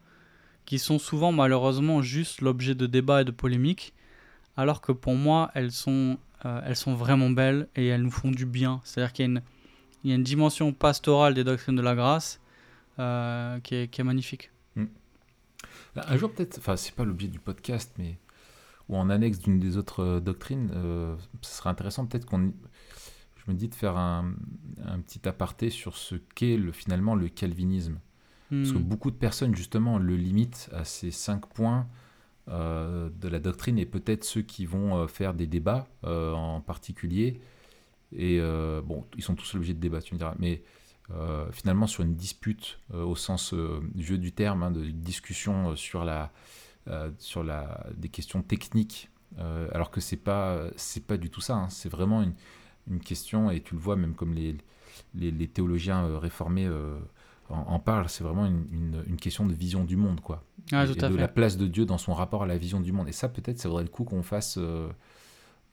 qui 0.66 0.80
sont 0.80 1.00
souvent 1.00 1.32
malheureusement 1.32 2.02
juste 2.02 2.42
l'objet 2.42 2.76
de 2.76 2.86
débats 2.86 3.22
et 3.22 3.26
de 3.26 3.32
polémiques, 3.32 3.94
alors 4.58 4.82
que 4.82 4.92
pour 4.92 5.16
moi, 5.16 5.52
elles 5.56 5.72
sont, 5.72 6.18
euh, 6.46 6.62
elles 6.66 6.76
sont 6.76 6.96
vraiment 6.96 7.30
belles 7.30 7.68
et 7.76 7.88
elles 7.88 8.02
nous 8.02 8.12
font 8.12 8.32
du 8.32 8.46
bien. 8.46 8.82
C'est-à-dire 8.84 9.13
qu'il 9.13 9.42
y, 10.04 10.10
y, 10.10 10.12
a 10.12 10.16
une 10.16 10.24
dimension 10.24 10.74
pastorale 10.74 11.34
des 11.34 11.44
doctrines 11.44 11.76
de 11.76 11.82
la 11.82 11.96
grâce 11.96 12.39
euh, 13.00 13.60
qui, 13.60 13.76
est, 13.76 14.04
magnifique. 14.04 14.52
Mm. 14.76 14.86
Bah, 15.96 16.06
un 16.08 16.18
jour, 16.18 16.32
peut-être, 16.32 16.58
enfin, 16.60 16.76
c'est 16.76 16.96
pas 16.96 17.04
l'objet 17.04 17.28
du 17.28 17.39
podcast, 17.39 17.94
mais 17.98 18.18
ou 18.89 18.98
en 18.98 19.10
annexe 19.10 19.39
d'une 19.39 19.60
des 19.60 19.78
autres 19.78 20.04
euh, 20.04 20.20
doctrines, 20.20 20.70
ce 21.42 21.58
serait 21.58 21.70
intéressant 21.70 22.06
peut-être 22.06 22.26
qu'on. 22.26 22.54
Je 23.46 23.52
me 23.52 23.58
dis 23.58 23.68
de 23.68 23.76
faire 23.76 23.98
un, 23.98 24.36
un 24.86 25.00
petit 25.00 25.28
aparté 25.28 25.70
sur 25.70 25.98
ce 25.98 26.16
qu'est 26.16 26.56
le, 26.56 26.72
finalement 26.72 27.13
le 27.13 27.28
calvinisme. 27.28 28.00
Parce 28.62 28.72
que 28.72 28.78
hmm. 28.78 28.84
beaucoup 28.84 29.12
de 29.12 29.16
personnes, 29.16 29.56
justement, 29.56 29.98
le 29.98 30.16
limitent 30.16 30.70
à 30.74 30.84
ces 30.86 31.12
cinq 31.12 31.48
points 31.48 31.88
euh, 32.50 33.10
de 33.22 33.28
la 33.28 33.39
doctrine 33.39 33.80
et 33.80 33.86
peut-être 33.86 34.24
ceux 34.24 34.42
qui 34.42 34.66
vont 34.66 35.08
faire 35.08 35.34
des 35.34 35.48
débats 35.48 35.88
en 36.04 36.62
particulier. 36.62 37.39
Et 38.16 38.39
bon, 38.86 39.04
ils 39.18 39.24
sont 39.24 39.36
tous 39.36 39.56
obligés 39.56 39.74
de 39.74 39.80
débattre, 39.80 40.06
tu 40.06 40.13
me 40.13 40.20
diras. 40.20 40.36
Mais 40.39 40.62
euh, 41.12 41.52
finalement 41.52 41.86
sur 41.86 42.04
une 42.04 42.16
dispute 42.16 42.80
euh, 42.94 43.04
au 43.04 43.16
sens 43.16 43.54
euh, 43.54 43.82
jeu 43.98 44.18
du 44.18 44.32
terme, 44.32 44.63
hein, 44.63 44.72
de 44.72 44.86
discussion 44.86 45.76
sur, 45.76 46.06
la, 46.06 46.32
sur 47.18 47.44
la, 47.44 47.86
des 47.98 48.10
questions 48.10 48.42
techniques, 48.42 49.10
alors 49.74 49.89
que 49.89 50.00
c'est 50.00 50.18
pas 50.18 50.68
c'est 50.76 51.06
pas 51.06 51.18
du 51.18 51.30
tout 51.30 51.42
ça. 51.42 51.56
Hein. 51.56 51.70
c'est 51.70 51.89
vraiment 51.89 52.22
une, 52.22 52.34
une, 52.89 53.00
question 53.00 53.50
et 53.50 53.62
tu 53.62 53.74
le 53.74 53.80
vois 53.80 53.96
même 53.96 54.13
comme 54.13 54.34
les, 54.34 54.56
les, 55.16 55.32
les 55.32 55.48
théologiens 55.48 56.20
réformés 56.20 56.70
en, 57.54 57.80
parlent, 57.80 58.10
c'est 58.10 58.24
vraiment 58.24 58.46
une, 58.46 59.04
une, 59.08 59.18
question 59.18 59.46
de 59.46 59.54
vision 59.54 59.84
du 59.84 59.96
monde, 59.96 60.20
quoi. 60.22 60.44
Ah, 60.72 60.86
et, 60.86 60.96
de 60.96 61.16
la 61.16 61.28
place 61.28 61.58
de 61.58 61.68
Dieu 61.68 61.86
dans 61.86 61.98
son 61.98 62.13
rapport 62.13 62.44
à 62.44 62.48
la 62.48 62.58
vision 62.58 62.80
du 62.80 62.92
monde. 62.92 63.08
Et 63.08 63.12
ça, 63.12 63.30
peut-être, 63.30 63.60
ça 63.60 63.70
vaudrait 63.70 63.84
le 63.84 63.89
coup 63.89 64.04
qu'on 64.04 64.24
fasse, 64.24 64.60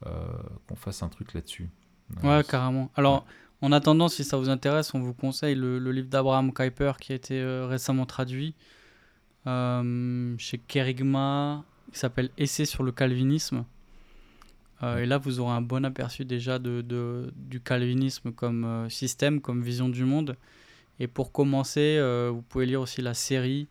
qu'on 0.02 0.76
fasse 0.76 1.02
un 1.02 1.08
truc 1.08 1.34
là-dessus. 1.34 1.70
Ouais, 2.22 2.42
carrément. 2.44 2.90
Alors, 2.96 3.24
en 3.62 3.72
attendant, 3.72 4.08
si 4.08 4.24
ça 4.24 4.36
vous 4.36 4.48
intéresse, 4.48 4.94
on 4.94 5.00
vous 5.00 5.12
conseille 5.12 5.54
le, 5.54 5.78
livre 5.90 6.08
d'Abraham 6.08 6.52
Kuyper 6.52 6.92
qui 7.00 7.12
a 7.12 7.14
été 7.14 7.40
euh, 7.40 7.66
récemment 7.66 8.06
traduit 8.06 8.54
euh, 9.46 10.34
chez 10.38 10.58
Kerigma, 10.58 11.64
qui 11.92 11.98
s'appelle 11.98 12.30
Essai 12.38 12.64
sur 12.64 12.82
le 12.82 12.92
calvinisme. 12.92 13.64
Euh, 14.82 14.98
et 14.98 15.06
là, 15.06 15.18
vous 15.18 15.40
aurez 15.40 15.52
un 15.52 15.60
bon 15.60 15.84
aperçu 15.84 16.24
déjà 16.24 16.58
de, 16.58 17.32
du 17.36 17.60
calvinisme 17.60 18.32
comme 18.32 18.88
système, 18.88 19.40
comme 19.40 19.62
vision 19.62 19.90
du 19.90 20.04
monde. 20.04 20.36
Et 21.00 21.08
pour 21.08 21.32
commencer, 21.32 21.98
vous 22.30 22.42
pouvez 22.42 22.66
lire 22.66 22.80
aussi 22.80 23.02
la 23.02 23.14
série 23.14 23.68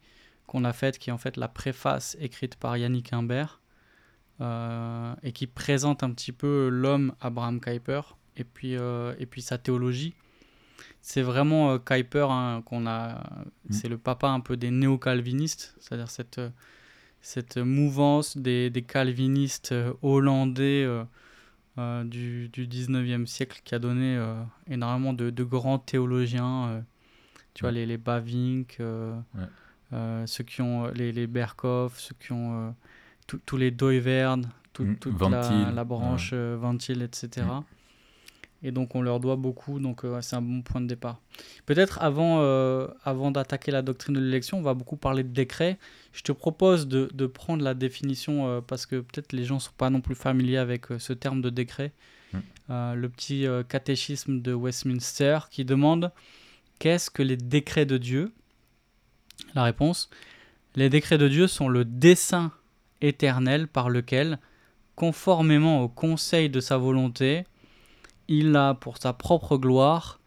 qu'on 0.50 0.63
a 0.63 0.74
faite, 0.74 0.98
qui 0.98 1.12
est 1.12 1.13
en 1.13 1.18
fait 1.18 1.38
la 1.38 1.48
préface 1.48 2.18
écrite 2.20 2.56
par 2.56 2.76
Yannick 2.76 3.13
Imbert, 3.13 3.62
euh, 4.42 5.13
et 5.22 5.32
qui 5.32 5.48
présente 5.48 6.02
un 6.02 6.12
petit 6.12 6.32
peu 6.32 6.70
l'homme 6.70 7.13
Abraham 7.22 7.60
Kuyper, 7.60 8.02
et 8.36 8.44
puis, 8.44 8.76
euh, 8.76 9.13
et 9.20 9.26
puis 9.26 9.42
sa 9.42 9.58
théologie. 9.58 10.15
C'est 11.02 11.22
vraiment 11.22 11.72
euh, 11.72 11.78
Kuyper 11.78 12.28
hein, 12.30 12.63
qu'on 12.65 12.88
a. 12.88 13.15
Mm. 13.70 13.72
C'est 13.72 13.89
le 13.89 13.98
papa 13.98 14.30
un 14.30 14.39
peu 14.39 14.58
des 14.58 14.72
néo-calvinistes, 14.72 15.76
c'est-à-dire 15.80 16.10
cette, 16.10 16.42
cette 17.22 17.58
mouvance 17.58 18.38
des, 18.38 18.70
des 18.70 18.82
calvinistes 18.82 19.72
euh, 19.74 19.94
hollandais 20.02 20.84
euh, 20.84 21.04
euh, 21.78 22.04
du, 22.04 22.50
du 22.50 22.68
19e 22.68 23.26
siècle 23.26 23.62
qui 23.63 23.76
a 23.76 23.80
donné 23.80 24.15
euh, 24.15 24.42
énormément 24.70 25.13
de, 25.13 25.30
de 25.30 25.44
grands 25.44 25.80
théologiens. 25.80 26.84
Euh, 27.60 27.62
tu 27.62 27.63
vois, 27.63 27.72
les, 27.72 27.86
les 27.86 27.98
Bavinck, 27.98 28.78
euh, 28.80 29.13
Ouais. 29.36 29.41
euh, 29.93 30.26
ceux 30.28 30.43
qui 30.43 30.62
ont 30.62 30.88
les, 30.88 31.12
les 31.12 31.28
Berkhoff, 31.28 32.00
ceux 32.00 32.15
qui 32.19 32.32
ont 32.32 32.69
euh, 32.69 32.72
tous- 33.45 33.58
les 33.58 33.72
Doiverd, 33.72 34.45
tout- 34.74 34.84
Mm, 34.86 34.95
toute 34.98 35.13
Ventil, 35.17 35.65
la, 35.65 35.72
la 35.72 35.84
branche 35.84 36.32
euh, 36.34 36.58
Ventil, 36.60 37.02
etc. 37.02 37.45
Mm. 37.45 37.62
Et 38.62 38.72
donc 38.72 38.93
on 38.93 39.02
leur 39.02 39.22
doit 39.22 39.38
beaucoup, 39.38 39.80
donc 39.80 40.04
euh, 40.04 40.19
c'est 40.22 40.36
un 40.36 40.41
bon 40.41 40.62
point 40.62 40.82
de 40.82 40.88
départ. 40.88 41.22
Peut-être 41.65 42.02
avant, 42.02 42.39
euh, 42.41 42.88
avant 43.06 43.32
d'attaquer 43.32 43.72
la 43.72 43.82
doctrine 43.82 44.15
de 44.15 44.19
l'élection, 44.19 44.58
on 44.58 44.62
va 44.62 44.74
beaucoup 44.74 44.98
parler 44.98 45.24
de 45.24 45.30
décret. 45.30 45.78
Je 46.12 46.24
te 46.24 46.34
propose 46.34 46.86
de, 46.88 47.10
de 47.13 47.26
prendre 47.26 47.63
la 47.63 47.74
définition, 47.74 48.48
euh, 48.48 48.60
parce 48.62 48.86
que 48.86 48.98
peut-être 48.98 49.32
les 49.32 49.45
gens 49.45 49.56
ne 49.56 49.60
sont 49.62 49.72
pas 49.78 49.89
non 49.89 50.02
plus 50.02 50.15
familiers 50.15 50.58
avec 50.58 50.91
euh, 50.91 51.00
ce 51.00 51.13
terme 51.13 51.41
de 51.41 51.50
décret. 51.50 51.93
Mm. 52.34 52.38
Euh, 52.72 52.93
le 52.95 53.08
petit 53.10 53.48
euh, 53.48 53.63
catéchisme 53.63 54.41
de 54.41 54.54
Westminster 54.54 55.39
qui 55.50 55.63
demande 55.63 56.12
qu'est-ce 56.80 57.10
que 57.10 57.22
les 57.22 57.38
décrets 57.38 57.86
de 57.86 57.98
Dieu? 57.98 58.32
La 59.56 59.63
réponse 59.63 60.10
les 60.76 60.89
décrets 60.89 61.18
de 61.18 61.28
Dieu 61.28 61.48
sont 61.48 61.68
le 61.68 61.84
dessein 61.84 62.52
éternel 63.02 63.68
par 63.68 63.89
lequel, 63.89 64.38
conformément 64.96 65.82
au 65.82 65.89
conseil 65.89 66.50
de 66.50 66.60
sa 66.60 66.78
volonté, 66.78 67.46
il 68.28 68.56
a, 68.56 68.76
pour 68.76 68.98
sa 68.98 69.12
propre 69.12 69.58
gloire, 69.58 70.20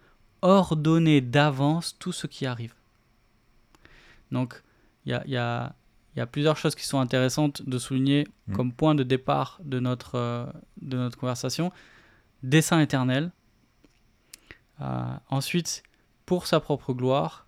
ordonné 0.42 1.20
d'avance 1.20 1.96
tout 1.98 2.10
ce 2.10 2.26
qui 2.26 2.44
arrive. 2.44 2.74
Donc, 4.32 4.60
il 5.06 5.12
y 5.12 5.36
a, 5.36 5.72
y 6.16 6.20
y 6.20 6.26
plusieurs 6.26 6.56
choses 6.56 6.74
qui 6.74 6.84
sont 6.84 6.98
intéressantes 6.98 7.62
de 7.62 7.78
souligner 7.78 8.26
Mm. 8.52 8.56
comme 8.56 8.72
point 8.72 8.94
de 8.94 9.02
départ 9.02 9.60
de 9.64 9.80
notre, 9.80 10.16
euh, 10.16 10.46
de 10.80 10.96
notre 10.96 11.18
conversation. 11.18 11.72
Dessein 12.42 12.80
éternel. 12.80 13.30
Euh, 14.80 15.14
ensuite, 15.28 15.82
pour 16.26 16.46
sa 16.46 16.60
propre 16.60 16.92
gloire. 16.92 17.46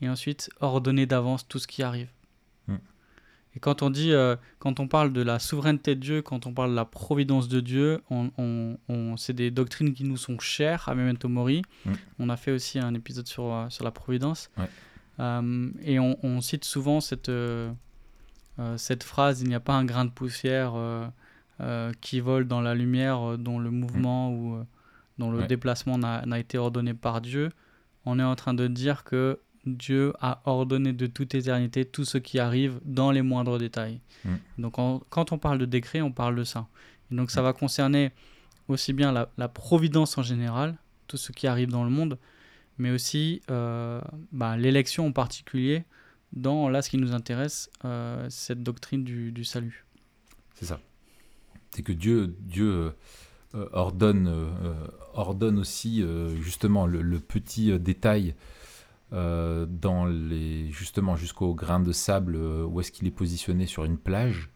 Et 0.00 0.08
ensuite, 0.08 0.50
ordonner 0.60 1.06
d'avance 1.06 1.46
tout 1.48 1.58
ce 1.58 1.66
qui 1.66 1.82
arrive. 1.82 2.10
Mm. 2.68 2.74
Et 3.56 3.60
quand 3.60 3.82
on 3.82 3.90
dit, 3.90 4.12
euh, 4.12 4.36
quand 4.58 4.80
on 4.80 4.88
parle 4.88 5.12
de 5.12 5.22
la 5.22 5.38
souveraineté 5.38 5.94
de 5.94 6.00
Dieu, 6.00 6.20
quand 6.22 6.46
on 6.46 6.52
parle 6.52 6.70
de 6.70 6.74
la 6.76 6.84
providence 6.84 7.48
de 7.48 7.60
Dieu, 7.60 8.02
on, 8.10 8.30
on- 8.36 8.76
on- 8.88 9.16
c'est 9.16 9.32
des 9.32 9.50
doctrines 9.52 9.94
qui 9.94 10.04
nous 10.04 10.16
sont 10.16 10.38
chères 10.40 10.88
à 10.88 10.94
Memento 10.94 11.28
Mori. 11.28 11.62
Mm. 11.86 11.92
On 12.18 12.28
a 12.28 12.36
fait 12.36 12.50
aussi 12.50 12.78
un 12.80 12.92
épisode 12.94 13.26
sur, 13.28 13.52
euh, 13.52 13.68
sur 13.70 13.84
la 13.84 13.92
providence. 13.92 14.50
Ouais. 14.58 14.68
Euh, 15.20 15.70
et 15.82 15.98
on, 16.00 16.18
on 16.24 16.40
cite 16.40 16.64
souvent 16.64 17.00
cette, 17.00 17.30
cette 18.76 19.02
phrase 19.04 19.40
il 19.42 19.48
n'y 19.48 19.54
a 19.54 19.60
pas 19.60 19.74
un 19.74 19.84
grain 19.84 20.04
de 20.04 20.10
poussière 20.10 20.74
qui 22.00 22.20
vole 22.20 22.46
dans 22.46 22.60
la 22.60 22.74
lumière, 22.74 23.38
dont 23.38 23.58
le 23.60 23.70
mouvement 23.70 24.32
ou 24.32 24.64
dont 25.18 25.30
le 25.30 25.38
Ouais. 25.38 25.46
déplacement 25.46 25.98
n'a 25.98 26.26
n'a 26.26 26.38
été 26.40 26.58
ordonné 26.58 26.94
par 26.94 27.20
Dieu. 27.20 27.50
On 28.06 28.18
est 28.18 28.22
en 28.24 28.34
train 28.36 28.54
de 28.54 28.66
dire 28.66 29.04
que 29.04 29.40
Dieu 29.66 30.12
a 30.20 30.42
ordonné 30.44 30.92
de 30.92 31.06
toute 31.06 31.34
éternité 31.34 31.84
tout 31.86 32.04
ce 32.04 32.18
qui 32.18 32.38
arrive 32.38 32.80
dans 32.84 33.10
les 33.10 33.22
moindres 33.22 33.58
détails. 33.58 34.00
Mm. 34.24 34.34
Donc 34.58 34.74
quand 35.08 35.32
on 35.32 35.38
parle 35.38 35.58
de 35.58 35.64
décret, 35.64 36.00
on 36.02 36.12
parle 36.12 36.36
de 36.36 36.44
ça. 36.44 36.66
Et 37.10 37.14
donc 37.14 37.30
ça 37.30 37.40
Mm. 37.40 37.44
va 37.44 37.52
concerner 37.54 38.12
aussi 38.68 38.92
bien 38.92 39.12
la, 39.12 39.30
la 39.38 39.48
providence 39.48 40.18
en 40.18 40.22
général, 40.22 40.76
tout 41.06 41.16
ce 41.16 41.32
qui 41.32 41.46
arrive 41.46 41.68
dans 41.70 41.84
le 41.84 41.90
monde, 41.90 42.18
mais 42.78 42.90
aussi 42.90 43.40
euh, 43.50 44.00
bah, 44.32 44.56
l'élection 44.56 45.06
en 45.06 45.12
particulier, 45.12 45.84
dans 46.32 46.68
là 46.68 46.82
ce 46.82 46.90
qui 46.90 46.98
nous 46.98 47.12
intéresse, 47.14 47.70
euh, 47.84 48.26
cette 48.28 48.62
doctrine 48.62 49.04
du, 49.04 49.32
du 49.32 49.44
salut. 49.44 49.84
C'est 50.54 50.66
ça. 50.66 50.80
C'est 51.70 51.82
que 51.82 51.92
Dieu, 51.92 52.34
Dieu 52.40 52.92
ordonne, 53.72 54.26
euh, 54.28 54.46
euh, 54.64 54.86
ordonne 55.14 55.58
aussi 55.58 56.02
euh, 56.02 56.34
justement 56.40 56.86
le, 56.86 57.02
le 57.02 57.20
petit 57.20 57.70
euh, 57.70 57.78
détail 57.78 58.34
euh, 59.12 59.66
dans 59.68 60.06
les 60.06 60.70
justement 60.72 61.16
jusqu'au 61.16 61.54
grain 61.54 61.80
de 61.80 61.92
sable 61.92 62.36
euh, 62.36 62.64
où 62.64 62.80
est-ce 62.80 62.90
qu'il 62.90 63.06
est 63.06 63.12
positionné 63.12 63.66
sur 63.66 63.84
une 63.84 63.98
plage. 63.98 64.50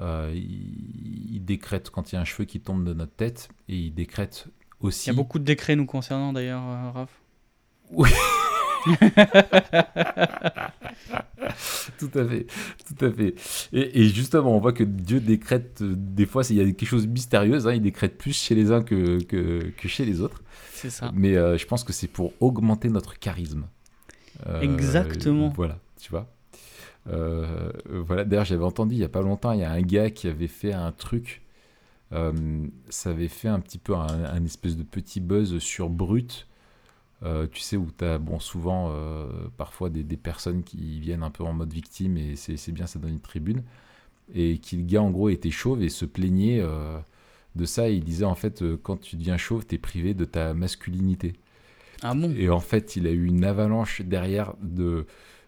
Euh, 0.00 0.30
il, 0.34 1.34
il 1.36 1.44
décrète 1.44 1.90
quand 1.90 2.12
il 2.12 2.16
y 2.16 2.18
a 2.18 2.20
un 2.20 2.24
cheveu 2.24 2.44
qui 2.44 2.60
tombe 2.60 2.84
de 2.84 2.92
notre 2.92 3.14
tête 3.14 3.48
et 3.68 3.76
il 3.76 3.94
décrète 3.94 4.48
aussi. 4.80 5.08
Il 5.08 5.12
y 5.12 5.16
a 5.16 5.16
beaucoup 5.16 5.38
de 5.38 5.44
décrets 5.44 5.76
nous 5.76 5.86
concernant 5.86 6.32
d'ailleurs, 6.32 6.62
euh, 6.62 6.90
Raph. 6.90 7.20
Oui. 7.90 8.10
tout 11.98 12.10
à 12.14 12.24
fait, 12.24 12.46
tout 12.86 13.04
à 13.04 13.10
fait. 13.10 13.34
Et, 13.72 14.00
et 14.00 14.08
justement, 14.08 14.56
on 14.56 14.60
voit 14.60 14.72
que 14.72 14.84
Dieu 14.84 15.20
décrète, 15.20 15.80
euh, 15.82 15.94
des 15.96 16.26
fois, 16.26 16.42
il 16.50 16.56
y 16.56 16.60
a 16.60 16.64
quelque 16.64 16.86
chose 16.86 17.06
de 17.06 17.12
mystérieux, 17.12 17.66
hein, 17.66 17.74
il 17.74 17.82
décrète 17.82 18.18
plus 18.18 18.36
chez 18.36 18.54
les 18.54 18.70
uns 18.70 18.82
que, 18.82 19.22
que, 19.24 19.70
que 19.76 19.88
chez 19.88 20.04
les 20.04 20.20
autres. 20.20 20.42
C'est 20.72 20.90
ça. 20.90 21.10
Mais 21.14 21.36
euh, 21.36 21.56
je 21.56 21.66
pense 21.66 21.84
que 21.84 21.92
c'est 21.92 22.08
pour 22.08 22.32
augmenter 22.40 22.90
notre 22.90 23.18
charisme. 23.18 23.66
Euh, 24.46 24.60
Exactement. 24.60 25.52
Voilà, 25.56 25.78
tu 26.00 26.10
vois. 26.10 26.28
Euh, 27.08 27.70
voilà, 27.88 28.24
d'ailleurs, 28.24 28.44
j'avais 28.44 28.64
entendu 28.64 28.94
il 28.94 28.98
y 28.98 29.04
a 29.04 29.08
pas 29.08 29.22
longtemps, 29.22 29.52
il 29.52 29.60
y 29.60 29.64
a 29.64 29.70
un 29.70 29.82
gars 29.82 30.10
qui 30.10 30.28
avait 30.28 30.48
fait 30.48 30.72
un 30.72 30.92
truc. 30.92 31.42
ça 32.10 33.10
avait 33.10 33.28
fait 33.28 33.48
un 33.48 33.60
petit 33.60 33.78
peu 33.78 33.94
un, 33.94 34.06
un 34.06 34.44
espèce 34.44 34.76
de 34.76 34.82
petit 34.82 35.20
buzz 35.20 35.58
sur 35.58 35.88
Brut. 35.88 36.46
Euh, 37.22 37.46
tu 37.50 37.60
sais, 37.60 37.76
où 37.76 37.88
tu 37.96 38.04
as 38.04 38.18
bon, 38.18 38.38
souvent 38.38 38.90
euh, 38.90 39.26
parfois 39.56 39.88
des, 39.90 40.02
des 40.04 40.16
personnes 40.16 40.62
qui 40.62 41.00
viennent 41.00 41.22
un 41.22 41.30
peu 41.30 41.44
en 41.44 41.52
mode 41.54 41.72
victime 41.72 42.18
et 42.18 42.36
c'est 42.36 42.72
bien, 42.72 42.86
ça 42.86 42.98
donne 42.98 43.12
une 43.12 43.20
tribune. 43.20 43.62
Et 44.34 44.58
qui 44.58 44.76
le 44.76 44.84
gars 44.84 45.02
en 45.02 45.10
gros 45.10 45.28
était 45.28 45.50
chauve 45.50 45.82
et 45.82 45.88
se 45.88 46.04
plaignait 46.04 46.60
euh, 46.60 46.98
de 47.54 47.64
ça. 47.64 47.88
Et 47.88 47.94
il 47.94 48.04
disait 48.04 48.24
en 48.24 48.34
fait, 48.34 48.64
quand 48.82 48.98
tu 48.98 49.16
deviens 49.16 49.36
chauve, 49.36 49.66
tu 49.66 49.76
es 49.76 49.78
privé 49.78 50.14
de 50.14 50.24
ta 50.24 50.52
masculinité. 50.54 51.34
Ah 52.02 52.14
bon? 52.14 52.34
Et 52.36 52.50
en 52.50 52.60
fait, 52.60 52.96
il 52.96 53.06
a 53.06 53.10
eu 53.10 53.24
une 53.26 53.44
avalanche 53.44 54.02
derrière 54.02 54.54
de, 54.62 55.06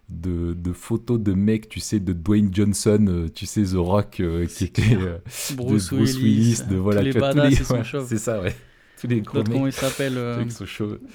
de, 0.08 0.54
de 0.54 0.72
photos 0.72 1.20
de 1.20 1.32
mecs, 1.34 1.68
tu 1.68 1.80
sais, 1.80 2.00
de 2.00 2.12
Dwayne 2.12 2.52
Johnson, 2.54 3.28
tu 3.34 3.46
sais, 3.46 3.62
The 3.62 3.74
Rock, 3.74 4.20
euh, 4.20 4.46
qui 4.46 4.64
était 4.64 4.96
euh, 4.96 5.18
Bruce, 5.50 5.90
de 5.90 5.96
Bruce 5.96 6.18
Willis, 6.18 6.22
Willis, 6.22 6.62
de 6.68 6.76
voilà, 6.76 7.04
tous 7.04 7.18
les 7.40 7.62
ouais, 7.70 7.84
chauves. 7.84 8.08
C'est 8.08 8.18
ça, 8.18 8.40
ouais. 8.40 8.54
Tous 9.00 9.06
les 9.06 9.20
gros 9.20 9.42
comment 9.44 9.66
il 9.66 9.72
s'appelle 9.72 10.16
euh. 10.16 10.44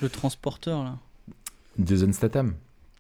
Le 0.01 0.09
transporteur, 0.09 0.83
là. 0.83 0.97
Jason 1.83 2.11
Statham. 2.13 2.53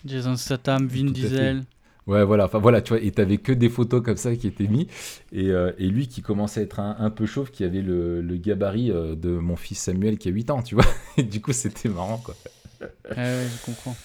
Jason 0.05 0.35
Statham, 0.35 0.87
Vin 0.87 1.11
Diesel. 1.11 1.63
Ouais, 2.05 2.25
voilà, 2.25 2.45
enfin 2.45 2.59
voilà, 2.59 2.81
tu 2.81 2.89
vois, 2.89 3.01
et 3.01 3.11
t'avais 3.11 3.37
que 3.37 3.53
des 3.53 3.69
photos 3.69 4.03
comme 4.03 4.17
ça 4.17 4.35
qui 4.35 4.45
étaient 4.47 4.67
mis, 4.67 4.87
et, 5.31 5.51
euh, 5.51 5.71
et 5.77 5.87
lui 5.87 6.09
qui 6.09 6.21
commençait 6.21 6.59
à 6.59 6.63
être 6.63 6.81
un, 6.81 6.97
un 6.99 7.09
peu 7.09 7.25
chauve, 7.25 7.49
qui 7.49 7.63
avait 7.63 7.81
le, 7.81 8.21
le 8.21 8.35
gabarit 8.35 8.91
euh, 8.91 9.15
de 9.15 9.29
mon 9.29 9.55
fils 9.55 9.79
Samuel 9.79 10.17
qui 10.17 10.27
a 10.27 10.31
8 10.31 10.51
ans, 10.51 10.61
tu 10.61 10.75
vois, 10.75 10.83
et 11.17 11.23
du 11.23 11.39
coup 11.39 11.53
c'était 11.53 11.87
marrant, 11.87 12.17
quoi. 12.17 12.35
Ouais, 12.81 13.15
ouais, 13.15 13.47
je 13.49 13.65
comprends. 13.65 13.95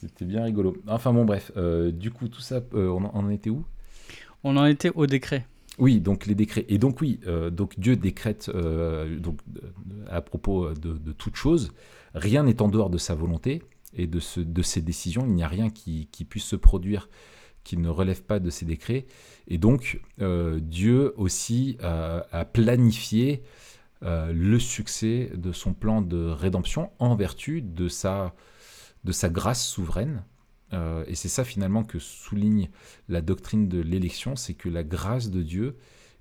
C'était 0.00 0.26
bien 0.26 0.44
rigolo. 0.44 0.76
Enfin 0.86 1.14
bon, 1.14 1.24
bref, 1.24 1.50
euh, 1.56 1.90
du 1.90 2.10
coup, 2.10 2.28
tout 2.28 2.42
ça, 2.42 2.56
euh, 2.74 2.88
on, 2.88 3.04
en, 3.04 3.10
on 3.14 3.24
en 3.24 3.30
était 3.30 3.48
où? 3.48 3.64
On 4.44 4.58
en 4.58 4.66
était 4.66 4.90
au 4.94 5.06
décret. 5.06 5.46
Oui, 5.78 6.00
donc 6.00 6.26
les 6.26 6.34
décrets. 6.34 6.64
Et 6.68 6.78
donc 6.78 7.00
oui, 7.00 7.20
euh, 7.26 7.50
donc 7.50 7.78
Dieu 7.78 7.96
décrète 7.96 8.50
euh, 8.54 9.18
donc, 9.18 9.40
euh, 9.56 9.68
à 10.08 10.22
propos 10.22 10.70
de, 10.70 10.96
de 10.96 11.12
toute 11.12 11.36
chose, 11.36 11.72
rien 12.14 12.44
n'est 12.44 12.62
en 12.62 12.68
dehors 12.68 12.90
de 12.90 12.98
sa 12.98 13.14
volonté 13.14 13.62
et 13.94 14.06
de, 14.06 14.20
ce, 14.20 14.40
de 14.40 14.62
ses 14.62 14.80
décisions. 14.80 15.26
Il 15.26 15.34
n'y 15.34 15.42
a 15.42 15.48
rien 15.48 15.68
qui, 15.70 16.08
puisse 16.28 16.44
se 16.44 16.56
produire 16.56 17.08
qui 17.62 17.76
ne 17.76 17.88
relève 17.88 18.22
pas 18.22 18.38
de 18.38 18.48
ses 18.48 18.64
décrets. 18.64 19.06
Et 19.48 19.58
donc 19.58 20.00
Dieu 20.18 21.14
aussi 21.16 21.78
a 21.80 22.44
planifié 22.44 23.42
le 24.02 24.58
succès 24.58 25.32
de 25.34 25.50
son 25.52 25.72
plan 25.72 26.00
de 26.00 26.26
rédemption 26.26 26.90
en 26.98 27.16
vertu 27.16 27.62
de 27.62 27.88
sa, 27.88 28.34
de 29.04 29.12
sa 29.12 29.28
grâce 29.28 29.66
souveraine. 29.66 30.22
Euh, 30.72 31.04
et 31.06 31.14
c'est 31.14 31.28
ça 31.28 31.44
finalement 31.44 31.84
que 31.84 31.98
souligne 31.98 32.68
la 33.08 33.20
doctrine 33.20 33.68
de 33.68 33.80
l'élection, 33.80 34.36
c'est 34.36 34.54
que 34.54 34.68
la 34.68 34.82
grâce 34.82 35.30
de 35.30 35.42
Dieu 35.42 35.76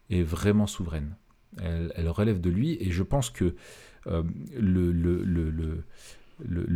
est 0.09 0.21
vraiment 0.21 0.67
souveraine. 0.67 1.15
Elle, 1.61 2.09
relève 2.09 2.41
de 2.41 2.49
lui 2.49 2.77
et 2.81 2.91
je 2.91 3.01
pense 3.01 3.29
que 3.29 3.55
euh, 4.07 4.23
le, 4.59 5.83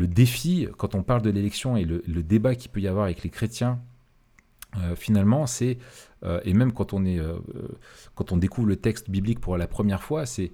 défi, 0.07 0.69
quand 0.77 0.95
on 0.95 1.03
parle 1.03 1.21
de 1.21 1.29
l'élection 1.29 1.75
et 1.75 1.83
le, 1.83 2.23
débat 2.23 2.55
qu'il 2.55 2.71
peut 2.71 2.79
y 2.79 2.87
avoir 2.87 3.03
avec 3.05 3.23
les 3.23 3.29
chrétiens, 3.29 3.81
euh, 4.77 4.95
finalement, 4.95 5.47
c'est, 5.47 5.79
et 6.43 6.53
même 6.53 6.71
quand 6.71 6.93
on, 6.93 7.01
découvre 8.37 8.67
le 8.67 8.75
texte 8.77 9.09
biblique 9.09 9.41
pour 9.41 9.57
la 9.57 9.67
première 9.67 10.01
fois, 10.01 10.25
c'est 10.25 10.51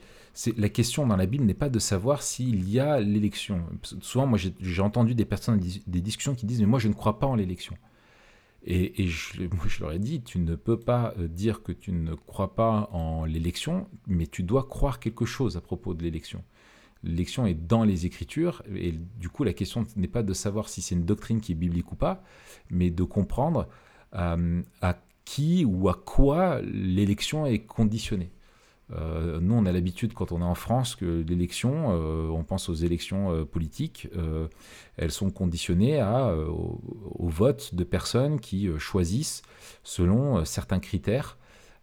la 0.57 0.69
question 0.69 1.07
dans 1.07 1.15
la 1.15 1.25
Bible 1.25 1.45
n'est 1.45 1.53
pas 1.53 1.69
de 1.69 1.79
savoir 1.79 2.21
s'il 2.21 2.69
y 2.69 2.79
a 2.79 2.99
l'élection. 2.99 3.65
Souvent, 4.01 4.27
moi, 4.27 4.37
j'ai, 4.37 4.81
entendu 4.81 5.15
des 5.15 5.25
personnes, 5.25 5.61
des 5.87 6.01
discussions 6.01 6.35
qui 6.35 6.45
disent, 6.45 6.59
mais 6.59 6.65
moi, 6.65 6.79
je 6.79 6.87
ne 6.87 6.93
crois 6.93 7.19
pas 7.19 7.27
en 7.27 7.35
l'élection. 7.35 7.77
Et, 8.67 9.07
je, 9.07 9.43
moi, 9.43 9.65
je 9.67 9.79
leur 9.81 9.91
ai 9.91 9.99
dit, 9.99 10.21
tu 10.21 10.39
ne 10.39 10.55
peux 10.55 10.79
pas 10.79 11.13
euh, 11.19 11.27
dire 11.27 11.61
que 11.61 11.71
tu 11.71 11.91
ne 11.91 12.15
crois 12.15 12.55
pas 12.55 12.89
en 12.91 13.25
l'élection, 13.25 13.87
mais 14.07 14.25
tu 14.25 14.41
dois 14.41 14.63
croire 14.63 14.99
quelque 14.99 15.23
chose 15.23 15.55
à 15.55 15.61
propos 15.61 15.93
de 15.93 16.01
l'élection. 16.01 16.43
L'élection 17.03 17.45
est 17.45 17.53
dans 17.53 17.83
les 17.83 18.07
Écritures, 18.07 18.63
et 18.75 18.91
du 18.91 19.29
coup, 19.29 19.43
la 19.43 19.53
question 19.53 19.85
n'est 19.95 20.07
pas 20.07 20.23
de 20.23 20.33
savoir 20.33 20.67
si 20.67 20.81
c'est 20.81 20.95
une 20.95 21.05
doctrine 21.05 21.41
qui 21.41 21.51
est 21.51 21.55
biblique 21.55 21.91
ou 21.91 21.95
pas, 21.95 22.23
mais 22.71 22.89
de 22.89 23.03
comprendre 23.03 23.67
euh, 24.15 24.63
à 24.81 24.97
qui 25.25 25.63
ou 25.63 25.87
à 25.87 25.93
quoi 25.93 26.59
l'élection 26.61 27.45
est 27.45 27.59
conditionnée. 27.59 28.31
Euh, 28.91 29.39
nous, 29.41 29.55
on 29.55 29.65
a 29.65 29.71
l'habitude, 29.71 30.13
quand 30.13 30.31
on 30.31 30.41
est 30.41 30.45
en 30.45 30.55
France, 30.55 30.95
que 30.95 31.23
l'élection, 31.27 31.91
euh, 31.91 32.27
on 32.29 32.43
pense 32.43 32.69
aux 32.69 32.75
élections 32.75 33.31
euh, 33.31 33.45
politiques, 33.45 34.07
elles 34.97 35.11
sont 35.11 35.31
conditionnées 35.31 36.01
au, 36.03 37.29
vote 37.29 37.73
de 37.75 37.83
personnes 37.83 38.39
qui 38.39 38.69
choisissent 38.77 39.41
selon 39.83 40.45
certains 40.45 40.79
critères. 40.79 41.37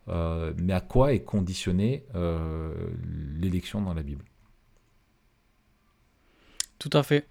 mais 0.06 0.72
à 0.72 0.80
quoi 0.80 1.12
est 1.12 1.22
conditionnée 1.22 2.04
l'élection 3.40 3.82
dans 3.82 3.94
la 3.94 4.02
Bible? 4.02 4.24
Tout 6.78 6.90
à 6.92 7.02
fait. 7.02 7.28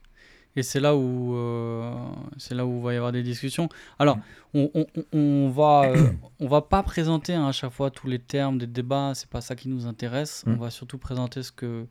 Et 0.56 0.64
c'est 0.64 0.80
là 0.80 0.96
où 0.96 1.36
euh, 1.36 1.94
c'est 2.38 2.56
là 2.56 2.66
où 2.66 2.78
il 2.78 2.84
va 2.84 2.94
y 2.94 2.98
avoir 2.98 3.12
des 3.12 3.24
discussions. 3.24 3.70
Alors, 4.00 4.18
mm. 4.18 4.22
on, 4.54 4.72
on, 4.74 4.86
on 5.14 5.50
va 5.50 5.90
euh, 5.90 6.12
on 6.40 6.48
va 6.48 6.62
pas 6.62 6.84
présenter 6.84 7.34
hein, 7.34 7.48
à 7.48 7.52
chaque 7.52 7.72
fois 7.72 7.90
tous 7.90 8.08
les 8.08 8.20
termes 8.20 8.58
des 8.58 8.68
débats. 8.68 9.14
C'est 9.16 9.30
pas 9.30 9.42
ça 9.42 9.56
qui 9.56 9.70
nous 9.70 9.86
intéresse. 9.86 10.44
On 10.48 10.52
mm. 10.52 10.60
va 10.60 10.70
surtout 10.70 10.98
présenter 10.98 11.44
ce 11.44 11.52
que 11.52 11.88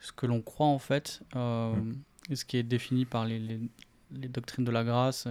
ce 0.00 0.12
que 0.12 0.26
l'on 0.26 0.40
croit 0.40 0.66
en 0.66 0.78
fait 0.78 1.22
euh, 1.36 1.74
mm. 1.74 1.96
et 2.30 2.36
ce 2.36 2.44
qui 2.44 2.56
est 2.56 2.62
défini 2.62 3.04
par 3.04 3.26
les, 3.26 3.38
les, 3.38 3.60
les 4.12 4.28
doctrines 4.28 4.64
de 4.64 4.70
la 4.70 4.84
grâce 4.84 5.28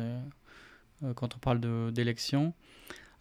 quand 1.16 1.36
on 1.36 1.40
parle 1.40 1.60
d'élection. 1.92 2.54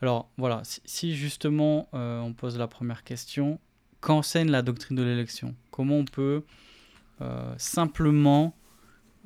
Alors 0.03 0.31
voilà, 0.37 0.62
si, 0.64 0.81
si 0.85 1.14
justement 1.14 1.88
on 1.92 2.33
pose 2.35 2.59
la 2.59 2.69
première 2.69 3.05
question, 3.05 3.59
qu'enseigne 4.01 4.51
la 4.51 4.62
doctrine 4.62 4.97
de 4.97 5.03
l'élection? 5.03 5.55
Comment 5.71 5.97
on 5.97 6.05
peut 6.05 6.42
simplement 7.59 8.55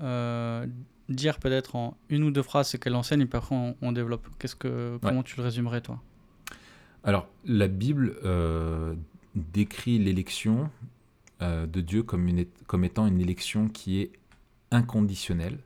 euh, 0.01 0.67
dire 1.09 1.39
peut-être 1.39 1.77
en 1.77 1.97
une 2.09 2.25
ou 2.25 2.31
deux 2.31 2.43
phrases 2.43 2.69
ce 2.69 2.77
qu'elle 2.77 2.95
enseigne 2.95 3.23
et 3.23 3.27
puis 3.27 3.37
après 3.37 3.75
on, 3.83 3.93
développe. 3.93 4.27
Qu'est-ce 4.39 4.57
que, 4.57 4.99
comment 5.03 5.23
tu 5.23 5.37
le 5.37 5.43
résumerais 5.43 5.81
toi? 5.81 6.01
Alors 7.05 7.29
la 7.45 7.69
Bible 7.69 8.17
euh, 8.25 8.95
décrit 9.35 9.99
l'élection 9.99 10.71
euh, 11.43 11.67
de 11.67 11.81
Dieu 11.81 12.03
comme, 12.03 12.29
une, 12.29 12.45
comme 12.67 12.85
étant 12.85 13.07
une 13.07 13.21
élection 13.21 13.69
qui 13.69 14.01
est 14.01 14.13
inconditionnelle 14.71 15.59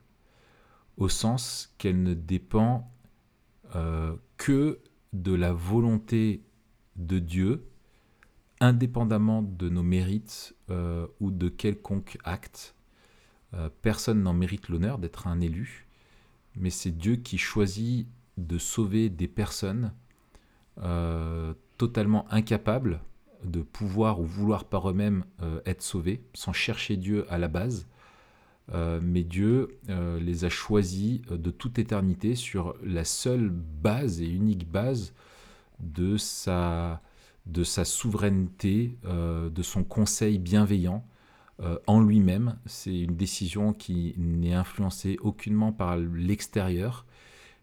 au 0.97 1.09
sens 1.09 1.73
qu'elle 1.77 2.01
ne 2.01 2.13
dépend 2.13 2.89
que 4.37 4.79
de 5.11 5.33
la 5.33 5.51
volonté 5.51 6.41
de 6.95 7.19
Dieu 7.19 7.67
indépendamment 8.61 9.41
de 9.41 9.67
nos 9.67 9.83
mérites 9.83 10.55
ou 11.19 11.29
de 11.29 11.49
quelconque 11.49 12.17
acte 12.23 12.74
euh, 13.57 13.69
personne 13.81 14.21
n'en 14.23 14.33
mérite 14.33 14.69
l'honneur 14.69 14.97
d'être 14.97 15.27
un 15.27 15.39
élu, 15.39 15.85
mais 16.55 16.69
c'est 16.69 16.91
Dieu 16.91 17.15
qui 17.15 17.37
choisit 17.37 18.07
de 18.37 18.57
sauver 18.57 19.09
des 19.09 19.27
personnes 19.27 19.93
euh, 20.81 21.53
totalement 21.77 22.25
incapables 22.31 23.01
de 23.43 23.61
pouvoir 23.61 24.19
ou 24.19 24.25
vouloir 24.25 24.65
par 24.65 24.89
eux-mêmes 24.89 25.23
euh, 25.41 25.61
être 25.65 25.81
sauvés, 25.83 26.23
sans 26.33 26.53
chercher 26.53 26.97
Dieu 26.97 27.25
à 27.29 27.37
la 27.37 27.47
base. 27.47 27.87
mais 28.73 29.23
Dieu 29.23 29.77
les 30.19 30.43
a 30.43 30.49
choisis 30.49 31.21
de 31.29 31.51
toute 31.51 31.77
éternité 31.77 32.33
sur 32.33 32.75
la 32.83 33.05
seule 33.05 33.49
base 33.51 34.21
et 34.21 34.27
unique 34.27 34.67
base 34.67 35.13
de 35.79 36.17
sa, 36.17 36.99
de 37.45 37.63
sa 37.63 37.85
souveraineté, 37.85 38.97
de 39.03 39.61
son 39.61 39.83
conseil 39.83 40.39
bienveillant, 40.39 41.05
euh, 41.61 41.79
en 41.87 42.01
lui-même. 42.01 42.57
C'est 42.65 42.99
une 42.99 43.15
décision 43.15 43.71
qui 43.71 44.13
n'est 44.17 44.53
influencée 44.53 45.17
aucunement 45.21 45.71
par 45.71 45.95
l'extérieur. 45.95 47.05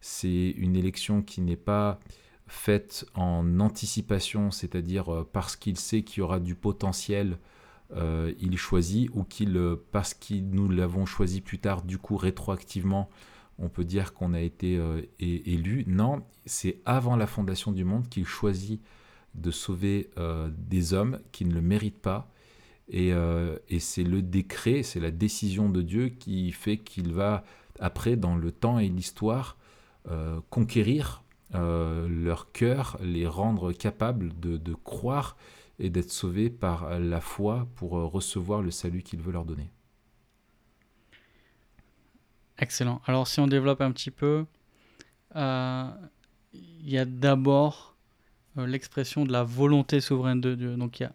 C'est 0.00 0.48
une 0.56 0.76
élection 0.76 1.20
qui 1.20 1.42
n'est 1.42 1.56
pas 1.56 2.00
faite 2.46 3.04
en 3.14 3.60
anticipation, 3.60 4.50
c'est-à-dire 4.50 5.12
euh, 5.12 5.28
parce 5.30 5.56
qu'il 5.56 5.76
sait 5.76 6.04
qu'il 6.04 6.20
y 6.20 6.22
aura 6.22 6.40
du 6.40 6.54
potentiel, 6.54 7.36
euh, 7.94 8.32
il 8.40 8.56
choisit, 8.56 9.10
ou 9.12 9.24
qu'il, 9.24 9.60
parce 9.90 10.14
que 10.14 10.34
nous 10.36 10.70
l'avons 10.70 11.04
choisi 11.04 11.42
plus 11.42 11.58
tard, 11.58 11.82
du 11.82 11.98
coup 11.98 12.16
rétroactivement, 12.16 13.10
on 13.58 13.68
peut 13.68 13.84
dire 13.84 14.14
qu'on 14.14 14.32
a 14.32 14.40
été 14.40 14.80
élu. 15.20 15.84
Non, 15.86 16.22
c'est 16.46 16.80
avant 16.86 17.16
la 17.16 17.26
fondation 17.26 17.70
du 17.70 17.84
monde 17.84 18.08
qu'il 18.08 18.24
choisit 18.24 18.80
de 19.34 19.50
sauver 19.50 20.10
des 20.56 20.94
hommes 20.94 21.20
qui 21.30 21.44
ne 21.44 21.52
le 21.52 21.60
méritent 21.60 22.00
pas 22.00 22.31
euh, 22.94 23.58
et, 23.68 23.78
c'est 23.78 24.04
le 24.04 24.22
décret, 24.22 24.82
c'est 24.82 25.00
la 25.00 25.10
décision 25.10 25.68
de 25.68 25.82
Dieu 25.82 26.08
qui 26.08 26.52
fait 26.52 26.78
qu'il 26.78 27.12
va, 27.12 27.44
après, 27.80 28.16
dans 28.16 28.36
le 28.36 28.52
temps 28.52 28.78
et 28.78 28.88
l'histoire, 28.88 29.56
euh, 30.08 30.40
conquérir 30.50 31.22
euh, 31.54 32.08
leur 32.08 32.52
cœur, 32.52 32.98
les 33.02 33.26
rendre 33.26 33.72
capables 33.72 34.38
de, 34.40 34.56
de 34.56 34.74
croire 34.74 35.36
et 35.78 35.90
d'être 35.90 36.10
sauvés 36.10 36.50
par 36.50 36.98
la 36.98 37.20
foi 37.20 37.66
pour 37.76 37.92
recevoir 37.92 38.62
le 38.62 38.70
salut 38.70 39.02
qu'il 39.02 39.20
veut 39.20 39.32
leur 39.32 39.44
donner. 39.44 39.70
Excellent. 42.58 43.00
Alors 43.06 43.26
si 43.26 43.40
on 43.40 43.46
développe 43.46 43.80
un 43.80 43.90
petit 43.90 44.10
peu, 44.10 44.44
il 45.34 46.90
y 46.90 46.98
a 46.98 47.04
d'abord 47.04 47.96
l'expression 48.56 49.24
de 49.24 49.32
la 49.32 49.42
volonté 49.42 50.00
souveraine 50.00 50.40
de 50.40 50.54
Dieu. 50.54 50.76
Donc 50.76 51.00
il 51.00 51.04
y 51.04 51.06
a 51.06 51.14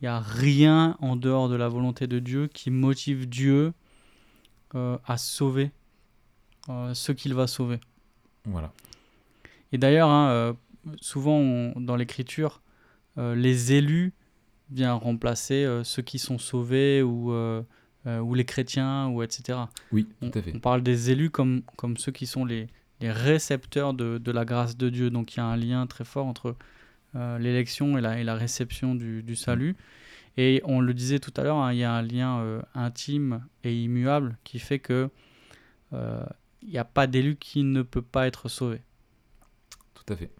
il 0.00 0.04
n'y 0.04 0.08
a 0.08 0.20
rien 0.20 0.96
en 1.00 1.16
dehors 1.16 1.48
de 1.48 1.56
la 1.56 1.68
volonté 1.68 2.06
de 2.06 2.18
Dieu 2.20 2.46
qui 2.46 2.70
motive 2.70 3.28
Dieu 3.28 3.72
euh, 4.74 4.96
à 5.06 5.16
sauver 5.16 5.72
euh, 6.68 6.94
ce 6.94 7.10
qu'il 7.10 7.34
va 7.34 7.46
sauver. 7.46 7.80
Voilà. 8.44 8.72
Et 9.72 9.78
d'ailleurs, 9.78 10.08
hein, 10.08 10.28
euh, 10.28 10.52
souvent 11.00 11.72
dans 11.76 11.96
l'écriture, 11.96 12.62
les 13.16 13.72
élus 13.72 14.12
viennent 14.70 14.90
remplacer 14.90 15.66
ceux 15.82 16.02
qui 16.02 16.20
sont 16.20 16.38
sauvés 16.38 17.02
ou, 17.02 17.32
ou 17.32 18.34
les 18.34 18.44
chrétiens, 18.44 19.08
ou 19.08 19.24
etc. 19.24 19.58
Oui, 19.90 20.06
tout 20.20 20.30
à 20.38 20.40
fait. 20.40 20.52
On, 20.54 20.60
parle 20.60 20.84
des 20.84 21.10
élus 21.10 21.30
comme, 21.30 21.62
comme 21.76 21.96
ceux 21.96 22.12
qui 22.12 22.26
sont 22.26 22.44
les, 22.44 22.68
les 23.00 23.10
récepteurs 23.10 23.92
de, 23.92 24.18
de, 24.18 24.30
la 24.30 24.44
grâce 24.44 24.76
de 24.76 24.88
Dieu. 24.88 25.10
Donc 25.10 25.34
il 25.34 25.38
y 25.38 25.40
a 25.40 25.46
un 25.46 25.56
lien 25.56 25.84
très 25.88 26.04
fort 26.04 26.26
entre 26.26 26.54
euh, 27.16 27.38
l'élection 27.38 27.96
et 27.96 28.02
la, 28.02 28.20
et 28.20 28.24
la, 28.24 28.34
réception 28.34 28.94
du, 28.94 29.22
du, 29.22 29.34
salut. 29.34 29.76
Et 30.36 30.60
on 30.64 30.80
le 30.80 30.92
disait 30.92 31.18
tout 31.18 31.32
à 31.38 31.42
l'heure, 31.42 31.56
hein, 31.56 31.72
il 31.72 31.78
y 31.78 31.84
a 31.84 31.92
un 31.92 32.02
lien 32.02 32.40
euh, 32.40 32.60
intime 32.74 33.44
et 33.64 33.74
immuable 33.74 34.36
qui 34.44 34.58
fait 34.58 34.78
que 34.78 35.08
euh, 35.94 36.26
il 36.60 36.68
n'y 36.68 36.78
a 36.78 36.84
pas 36.84 37.06
d'élu 37.06 37.36
qui 37.36 37.64
ne 37.64 37.80
peut 37.80 38.02
pas 38.02 38.26
être 38.26 38.50
sauvé. 38.50 38.82
Tout 39.94 40.12
à 40.12 40.16
fait. 40.16 40.30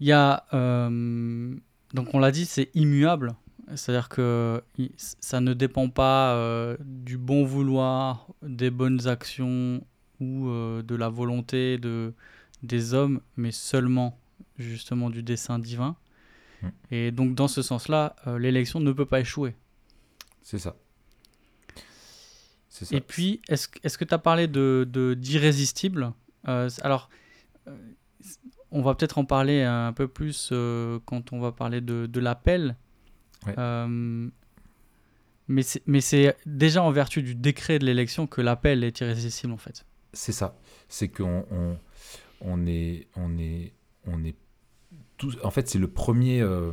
Il 0.00 0.06
y 0.06 0.12
a, 0.12 0.44
donc 0.50 2.14
on 2.14 2.18
l'a 2.20 2.30
dit, 2.30 2.44
c'est 2.44 2.70
immuable. 2.74 3.34
C'est-à-dire 3.74 4.08
que 4.08 4.62
ça 4.96 5.40
ne 5.40 5.54
dépend 5.54 5.88
pas 5.88 6.76
du 6.80 7.18
bon 7.18 7.44
vouloir, 7.44 8.28
des 8.42 8.70
bonnes 8.70 9.08
actions 9.08 9.82
ou 10.20 10.48
de 10.48 10.94
la 10.94 11.08
volonté 11.08 11.78
de, 11.78 12.14
des 12.62 12.94
hommes, 12.94 13.20
mais 13.36 13.52
seulement 13.52 14.18
justement 14.58 15.10
du 15.10 15.22
dessein 15.22 15.58
divin. 15.58 15.96
Hmm. 16.62 16.68
Et 16.90 17.10
donc 17.10 17.34
dans 17.34 17.48
ce 17.48 17.62
sens-là, 17.62 18.16
euh, 18.26 18.38
l'élection 18.38 18.80
ne 18.80 18.92
peut 18.92 19.06
pas 19.06 19.20
échouer. 19.20 19.54
C'est 20.42 20.58
ça. 20.58 20.76
ça. 22.70 22.86
Et 22.90 23.00
puis, 23.00 23.42
est-ce 23.48 23.68
est 23.82 23.96
que 23.96 24.04
tu 24.04 24.14
as 24.14 24.18
parlé 24.18 24.48
de 24.48 25.16
d'irrésistible 25.18 26.12
euh, 26.48 26.70
Alors, 26.82 27.10
euh, 27.66 27.76
on 28.70 28.82
va 28.82 28.94
peut-être 28.94 29.18
en 29.18 29.24
parler 29.24 29.62
un 29.62 29.92
peu 29.92 30.08
plus 30.08 30.52
quand 31.04 31.32
on 31.32 31.40
va 31.40 31.52
parler 31.52 31.80
de, 31.80 32.06
de 32.06 32.20
l'appel. 32.20 32.76
mais 35.48 36.00
c'est 36.00 36.36
déjà 36.46 36.82
en 36.82 36.90
vertu 36.90 37.22
du 37.22 37.34
décret 37.34 37.78
de 37.78 37.86
l'élection 37.86 38.26
que 38.26 38.40
l'appel 38.40 38.84
est 38.84 39.00
irrésistible 39.00 39.52
en 39.52 39.58
fait. 39.58 39.84
C'est 40.12 40.32
ça. 40.32 40.56
C'est 40.88 41.08
qu'on 41.08 41.46
on 41.50 41.78
est, 42.66 43.08
on 43.16 43.38
est, 43.38 43.72
on 44.06 44.24
est 44.24 44.36
tout, 45.18 45.32
en 45.42 45.50
fait, 45.50 45.68
c'est 45.68 45.78
le 45.78 45.88
premier. 45.88 46.40
Euh, 46.40 46.72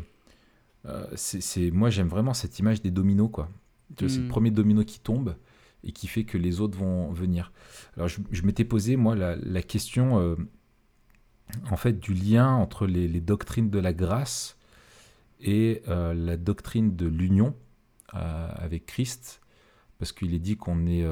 euh, 0.86 1.06
c'est, 1.16 1.72
moi, 1.72 1.90
j'aime 1.90 2.08
vraiment 2.08 2.34
cette 2.34 2.60
image 2.60 2.82
des 2.82 2.92
dominos, 2.92 3.30
quoi. 3.32 3.50
C'est 4.00 4.18
le 4.18 4.24
hmm. 4.24 4.28
premier 4.30 4.52
domino 4.52 4.84
qui 4.84 5.00
tombe 5.00 5.36
et 5.84 5.92
qui 5.92 6.08
fait 6.08 6.24
que 6.24 6.38
les 6.38 6.62
autres 6.62 6.78
vont 6.78 7.12
venir. 7.12 7.52
Alors, 7.96 8.08
je, 8.08 8.42
m'étais 8.44 8.66
posé, 8.66 8.96
moi, 8.96 9.16
la, 9.16 9.62
question, 9.62 10.20
euh, 10.20 10.36
en 11.70 11.76
fait, 11.76 12.00
du 12.00 12.14
lien 12.14 12.50
entre 12.50 12.88
les, 12.88 13.22
doctrines 13.22 13.70
de 13.70 13.80
la 13.80 13.94
grâce 13.94 14.58
et 15.40 15.84
la 15.88 16.38
doctrine 16.38 16.96
de 16.96 17.06
l'union 17.06 17.56
avec 18.10 18.88
Christ, 18.88 19.42
parce 20.00 20.12
qu'il 20.12 20.34
est 20.34 20.40
dit 20.40 20.58
qu'on 20.58 20.88
est 20.88 21.06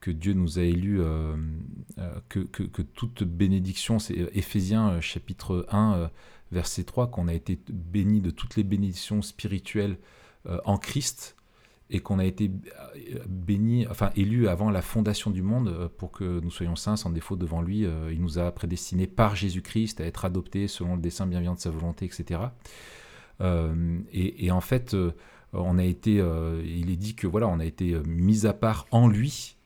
que 0.00 0.10
Dieu 0.10 0.32
nous 0.32 0.58
a 0.58 0.62
élus, 0.62 1.00
que, 2.28 2.40
que, 2.40 2.62
que, 2.62 2.82
toute 2.82 3.24
bénédiction, 3.24 3.98
c'est 3.98 4.14
Éphésiens 4.32 5.00
chapitre 5.00 5.66
1, 5.70 6.10
verset 6.52 6.84
3, 6.84 7.10
qu'on 7.10 7.28
a 7.28 7.34
été 7.34 7.58
béni 7.68 8.20
de 8.20 8.30
toutes 8.30 8.56
les 8.56 8.64
bénédictions 8.64 9.22
spirituelles 9.22 9.98
en 10.64 10.78
Christ 10.78 11.36
et 11.90 12.00
qu'on 12.00 12.18
a 12.18 12.24
été 12.24 12.50
euh, 12.96 13.18
béni, 13.28 13.86
enfin 13.88 14.10
élu 14.16 14.48
avant 14.48 14.70
la 14.70 14.82
fondation 14.82 15.30
du 15.30 15.42
monde 15.42 15.68
euh, 15.68 15.88
pour 15.96 16.12
que 16.12 16.40
nous 16.40 16.50
soyons 16.50 16.76
saints 16.76 16.96
sans 16.96 17.10
défaut 17.10 17.36
devant 17.36 17.62
lui. 17.62 17.86
Euh, 17.86 18.12
il 18.12 18.20
nous 18.20 18.38
a 18.38 18.50
prédestinés 18.52 19.06
par 19.06 19.36
Jésus-Christ 19.36 20.00
à 20.00 20.04
être 20.04 20.24
adoptés 20.24 20.68
selon 20.68 20.96
le 20.96 21.00
dessein 21.00 21.26
bienveillant 21.26 21.54
de 21.54 21.60
sa 21.60 21.70
volonté, 21.70 22.04
etc. 22.04 22.40
et, 24.12 24.50
en 24.50 24.60
fait, 24.60 24.96
on 25.52 25.78
a 25.78 25.84
été, 25.84 26.14
il 26.64 26.90
est 26.90 26.96
dit 26.96 27.14
que 27.14 27.28
voilà, 27.28 27.46
on 27.46 27.60
a 27.60 27.64
été 27.64 27.96
mis 28.04 28.46
à 28.46 28.52
part 28.52 28.86
en 28.90 29.06
lui. 29.06 29.56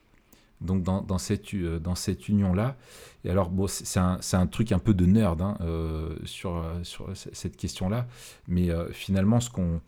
Donc 0.62 0.82
dans, 0.82 1.18
cette, 1.18 1.54
dans 1.54 1.94
cette 1.94 2.28
union-là. 2.28 2.76
Et 3.24 3.30
alors, 3.30 3.50
bon, 3.50 3.66
c'est 3.68 3.98
un, 3.98 4.46
truc 4.46 4.72
un 4.72 4.78
peu 4.78 4.94
de 4.94 5.06
nerd 5.06 5.40
hein, 5.40 5.56
sur, 6.24 6.64
sur 6.82 7.08
cette 7.14 7.56
question-là. 7.56 8.06
Mais 8.48 8.70
finalement, 8.92 9.40
ce 9.40 9.50
qu'on 9.50 9.80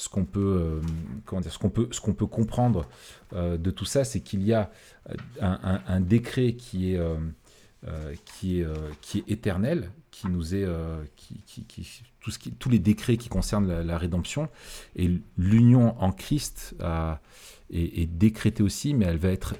ce 0.00 0.08
qu'on 0.08 0.24
peut, 0.24 0.40
euh, 0.40 0.80
qu'on 1.26 1.68
peut, 1.68 1.88
ce 1.90 2.00
peut 2.10 2.26
comprendre 2.26 2.86
euh, 3.34 3.58
de 3.58 3.70
tout 3.70 3.84
ça, 3.84 4.04
c'est 4.04 4.20
qu'il 4.20 4.42
y 4.42 4.54
a 4.54 4.70
euh, 5.10 5.84
un, 5.86 6.00
décret 6.00 6.54
qui 6.54 6.94
est, 6.94 7.00
qui 8.24 8.60
est, 8.60 8.66
qui 9.02 9.18
est 9.18 9.30
éternel, 9.30 9.90
qui 10.10 10.28
nous 10.28 10.54
est, 10.54 10.66
qui, 11.16 11.42
qui, 11.44 12.02
tout 12.20 12.30
ce 12.30 12.38
qui, 12.38 12.52
tous 12.52 12.70
les 12.70 12.78
décrets 12.78 13.18
qui 13.18 13.28
concernent 13.28 13.82
la, 13.82 13.98
rédemption 13.98 14.48
et 14.96 15.10
l'union 15.36 16.00
en 16.00 16.12
Christ 16.12 16.74
est, 17.70 18.00
est, 18.02 18.06
décrétée 18.06 18.62
aussi, 18.62 18.94
mais 18.94 19.04
elle 19.04 19.18
va 19.18 19.28
être, 19.28 19.54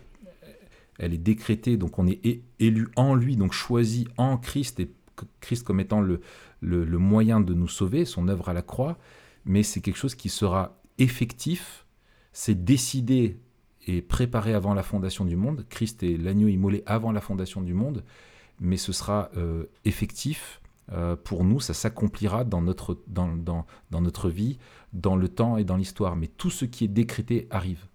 elle 1.01 1.15
est 1.15 1.19
décrétée, 1.19 1.77
donc 1.77 1.99
on 1.99 2.07
est 2.07 2.43
élu 2.59 2.89
en 2.95 3.15
lui, 3.15 3.37
donc 3.37 3.53
choisi 3.53 4.07
en 4.17 4.37
Christ 4.37 4.79
et 4.81 4.91
Christ 5.41 5.65
comme 5.65 5.81
étant 5.81 6.01
le, 6.01 6.21
le, 6.61 6.99
moyen 6.99 7.41
de 7.41 7.53
nous 7.53 7.69
sauver, 7.69 8.05
son 8.05 8.29
œuvre 8.29 8.49
à 8.49 8.53
la 8.53 8.63
croix 8.63 8.97
mais 9.45 9.63
c'est 9.63 9.81
quelque 9.81 9.97
chose 9.97 10.15
qui 10.15 10.29
sera 10.29 10.81
effectif, 10.99 11.87
c'est 12.33 12.65
décidé 12.65 13.39
et 13.87 14.03
préparé 14.03 14.55
avant 14.55 14.75
la 14.75 14.83
fondation 14.83 15.25
du 15.25 15.37
monde. 15.37 15.67
Christ 15.69 16.03
est 16.03 16.17
l'agneau 16.17 16.49
immolé 16.49 16.83
avant 16.87 17.13
la 17.13 17.21
fondation 17.21 17.63
du 17.63 17.75
monde, 17.75 18.05
mais 18.61 18.77
ce 18.77 18.93
sera 18.93 19.31
euh, 19.37 19.65
effectif 19.85 20.61
euh, 20.93 21.17
pour 21.17 21.45
nous, 21.45 21.61
ça 21.61 21.73
s'accomplira 21.73 22.45
dans 22.45 22.61
notre, 22.61 23.01
dans, 23.07 23.29
dans, 23.29 23.65
dans, 23.91 24.01
notre 24.01 24.29
vie, 24.29 24.59
dans 24.93 25.17
le 25.17 25.29
temps 25.29 25.57
et 25.57 25.65
dans 25.65 25.77
l'histoire. 25.77 26.17
Mais 26.17 26.27
tout 26.27 26.51
ce 26.51 26.65
qui 26.65 26.85
est 26.85 26.89
décrété 26.89 27.47
arrive. 27.51 27.87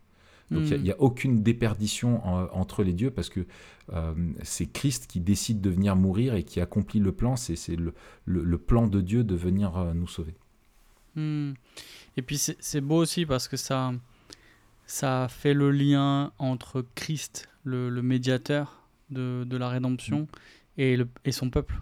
Donc 0.51 0.69
il 0.69 0.83
n'y 0.83 0.91
a, 0.91 1.01
aucune 1.01 1.41
déperdition 1.41 2.23
entre 2.53 2.83
les 2.83 2.93
dieux 2.93 3.09
parce 3.09 3.29
que 3.29 3.45
euh, 3.93 4.13
c'est 4.43 4.67
Christ 4.67 5.07
qui 5.07 5.19
décide 5.19 5.59
de 5.59 5.71
venir 5.71 5.95
mourir 5.95 6.35
et 6.35 6.43
qui 6.43 6.61
accomplit 6.61 6.99
le 6.99 7.11
plan. 7.11 7.35
C'est 7.35 7.55
le, 7.75 7.93
le, 8.25 8.43
le, 8.43 8.57
plan 8.57 8.87
de 8.87 9.01
Dieu 9.01 9.23
de 9.23 9.35
venir 9.35 9.93
nous 9.95 10.07
sauver. 10.07 10.35
Hmm. 11.15 11.53
Et 12.17 12.21
puis 12.21 12.37
c'est 12.37 12.81
beau 12.81 12.97
aussi 12.97 13.25
parce 13.25 13.47
que 13.47 13.57
ça, 13.57 13.93
ça 14.85 15.27
fait 15.29 15.55
le 15.55 15.71
lien 15.71 16.31
entre 16.37 16.85
Christ, 16.93 17.49
le, 17.63 17.89
médiateur 18.01 18.87
de, 19.09 19.45
de, 19.45 19.57
la 19.57 19.69
rédemption, 19.69 20.21
hmm. 20.21 20.27
et, 20.77 20.97
le, 20.97 21.07
et 21.25 21.31
son 21.31 21.49
peuple. 21.49 21.81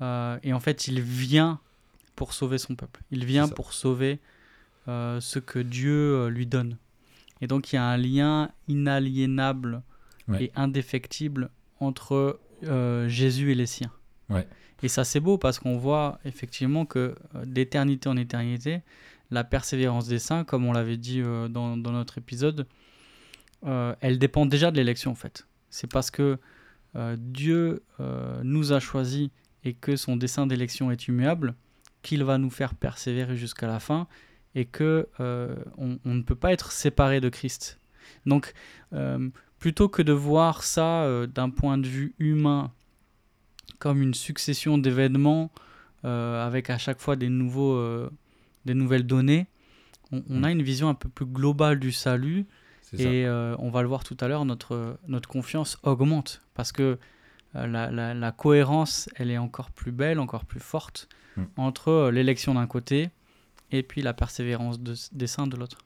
Euh, 0.00 0.38
et 0.42 0.52
en 0.52 0.60
fait, 0.60 0.88
il 0.88 1.00
vient 1.00 1.60
pour 2.14 2.32
sauver 2.32 2.58
son 2.58 2.74
peuple. 2.74 3.02
Il 3.10 3.24
vient 3.24 3.48
pour 3.48 3.72
sauver 3.72 4.20
euh, 4.88 5.20
ce 5.20 5.38
que 5.38 5.58
Dieu 5.58 6.14
euh, 6.14 6.30
lui 6.30 6.46
donne. 6.46 6.76
Et 7.40 7.46
donc 7.46 7.72
il 7.72 7.76
y 7.76 7.78
a 7.78 7.84
un 7.84 7.96
lien 7.96 8.50
inaliénable 8.68 9.82
et 10.38 10.52
indéfectible 10.56 11.50
entre 11.80 12.40
Jésus 12.62 13.52
et 13.52 13.54
les 13.54 13.66
siens. 13.66 13.92
Ouais. 14.28 14.46
Et 14.82 14.88
ça, 14.88 15.04
c'est 15.04 15.20
beau 15.20 15.38
parce 15.38 15.58
qu'on 15.58 15.76
voit 15.76 16.20
effectivement 16.24 16.86
que 16.86 17.14
euh, 17.34 17.44
d'éternité 17.44 18.08
en 18.08 18.16
éternité, 18.16 18.82
la 19.30 19.44
persévérance 19.44 20.06
des 20.06 20.18
saints, 20.18 20.44
comme 20.44 20.64
on 20.66 20.72
l'avait 20.72 20.96
dit 20.96 21.20
euh, 21.20 21.48
dans, 21.48 21.76
notre 21.76 22.18
épisode, 22.18 22.66
euh, 23.66 23.94
elle 24.00 24.18
dépend 24.18 24.46
déjà 24.46 24.70
de 24.70 24.76
l'élection 24.76 25.10
en 25.10 25.16
fait. 25.16 25.46
C'est 25.70 25.90
parce 25.90 26.10
que 26.10 26.38
Dieu 27.18 27.84
nous 28.42 28.72
a 28.72 28.80
choisis 28.80 29.28
et 29.62 29.74
que 29.74 29.94
son 29.94 30.16
dessein 30.16 30.48
d'élection 30.48 30.90
est 30.90 31.06
immuable 31.06 31.54
qu'il 32.02 32.24
va 32.24 32.38
nous 32.38 32.50
faire 32.50 32.74
persévérer 32.74 33.36
jusqu'à 33.36 33.68
la 33.68 33.78
fin 33.78 34.08
et 34.54 34.64
que 34.64 35.08
on, 35.18 35.98
ne 36.04 36.22
peut 36.22 36.34
pas 36.34 36.52
être 36.52 36.72
séparé 36.72 37.20
de 37.20 37.28
Christ. 37.28 37.80
Donc, 38.26 38.54
plutôt 39.58 39.88
que 39.88 40.02
de 40.02 40.12
voir 40.12 40.62
ça 40.62 41.26
d'un 41.26 41.50
point 41.50 41.78
de 41.78 41.86
vue 41.86 42.14
humain 42.18 42.72
comme 43.78 44.02
une 44.02 44.14
succession 44.14 44.78
d'événements 44.78 45.50
euh, 46.04 46.46
avec 46.46 46.70
à 46.70 46.78
chaque 46.78 47.00
fois 47.00 47.16
des, 47.16 47.28
nouveaux, 47.28 47.74
euh, 47.74 48.10
des 48.64 48.74
nouvelles 48.74 49.06
données. 49.06 49.46
On, 50.12 50.22
mm. 50.26 50.44
a 50.44 50.50
une 50.50 50.62
vision 50.62 50.88
un 50.88 50.94
peu 50.94 51.08
plus 51.08 51.26
globale 51.26 51.78
du 51.78 51.92
salut 51.92 52.46
et 52.96 53.26
euh, 53.26 53.54
on 53.58 53.70
va 53.70 53.82
le 53.82 53.88
voir 53.88 54.04
tout 54.04 54.16
à 54.20 54.28
l'heure, 54.28 54.44
notre, 54.44 54.98
notre 55.08 55.28
confiance 55.28 55.78
augmente 55.82 56.40
parce 56.54 56.72
que 56.72 56.98
la, 57.54 57.90
la, 57.90 58.32
cohérence, 58.32 59.08
elle 59.16 59.30
est 59.30 59.38
encore 59.38 59.70
plus 59.70 59.90
belle, 59.90 60.20
encore 60.20 60.44
plus 60.44 60.60
forte 60.60 61.08
mm. 61.36 61.42
entre 61.56 62.10
l'élection 62.12 62.54
d'un 62.54 62.66
côté 62.66 63.10
et 63.70 63.82
puis 63.82 64.02
la 64.02 64.14
persévérance 64.14 64.80
des 64.80 65.26
saints 65.26 65.46
de 65.46 65.56
l'autre. 65.56 65.78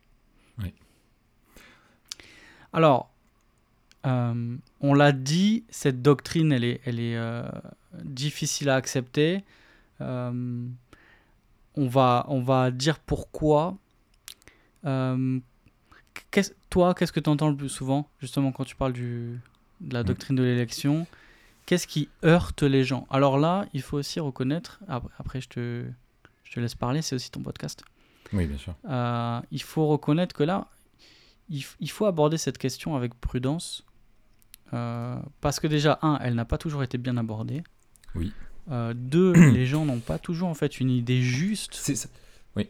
Oui. 0.58 0.72
Alors, 2.72 3.10
on 4.04 4.94
l'a 4.94 5.12
dit, 5.12 5.64
cette 5.68 6.02
doctrine, 6.02 6.52
elle 6.52 6.64
est, 6.64 6.80
elle 6.84 7.00
est 7.00 7.18
difficile 8.02 8.68
à 8.68 8.76
accepter. 8.76 9.44
Euh, 10.00 10.66
on, 11.76 11.86
va, 11.88 12.26
on 12.28 12.40
va 12.40 12.70
dire 12.70 12.98
pourquoi. 12.98 13.76
Euh, 14.84 15.38
toi, 16.70 16.94
qu'est-ce 16.94 17.12
que 17.12 17.20
tu 17.20 17.30
entends 17.30 17.50
le 17.50 17.56
plus 17.56 17.68
souvent, 17.68 18.08
justement, 18.20 18.52
quand 18.52 18.64
tu 18.64 18.76
parles 18.76 18.92
du, 18.92 19.38
de 19.80 19.94
la 19.94 20.02
mm. 20.02 20.06
doctrine 20.06 20.36
de 20.36 20.42
l'élection? 20.42 21.06
Qu'est-ce 21.66 21.86
qui 21.86 22.08
heurte 22.24 22.62
les 22.62 22.82
gens? 22.82 23.06
Alors 23.08 23.38
là, 23.38 23.66
il 23.72 23.82
faut 23.82 23.96
aussi 23.96 24.18
reconnaître, 24.18 24.80
après 24.88 25.40
je 25.40 25.48
te, 25.48 25.84
te 26.54 26.60
laisse 26.60 26.74
parler, 26.74 27.02
c'est 27.02 27.14
aussi 27.14 27.30
ton 27.30 27.42
podcast. 27.42 27.82
Oui, 28.32 28.46
bien 28.46 28.58
sûr. 28.58 28.74
Euh, 28.88 29.40
il 29.50 29.62
faut 29.62 29.86
reconnaître 29.86 30.34
que 30.34 30.42
là, 30.42 30.68
il, 31.48 31.64
il, 31.80 31.90
faut 31.90 32.06
aborder 32.06 32.38
cette 32.38 32.58
question 32.58 32.96
avec 32.96 33.14
prudence. 33.14 33.84
parce 34.70 35.60
que 35.60 35.66
déjà, 35.66 35.98
un, 36.02 36.18
elle 36.22 36.34
n'a 36.34 36.44
pas 36.44 36.58
toujours 36.58 36.82
été 36.82 36.98
bien 36.98 37.16
abordée. 37.16 37.62
Oui. 38.14 38.32
Euh, 38.70 38.94
deux, 38.94 39.32
les 39.52 39.66
gens 39.66 39.84
n'ont 39.84 40.00
pas 40.00 40.18
toujours 40.18 40.48
en 40.48 40.54
fait 40.54 40.80
une 40.80 40.90
idée 40.90 41.22
juste 41.22 41.92
oui. 42.56 42.68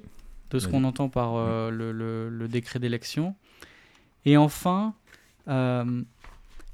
de 0.50 0.58
ce 0.58 0.68
qu'on 0.68 0.84
entend 0.84 1.08
par 1.08 1.34
euh, 1.36 1.70
le, 1.70 1.92
le, 2.28 2.48
décret 2.48 2.78
d'élection. 2.78 3.34
Et 4.24 4.36
enfin, 4.36 4.94
euh, 5.48 6.02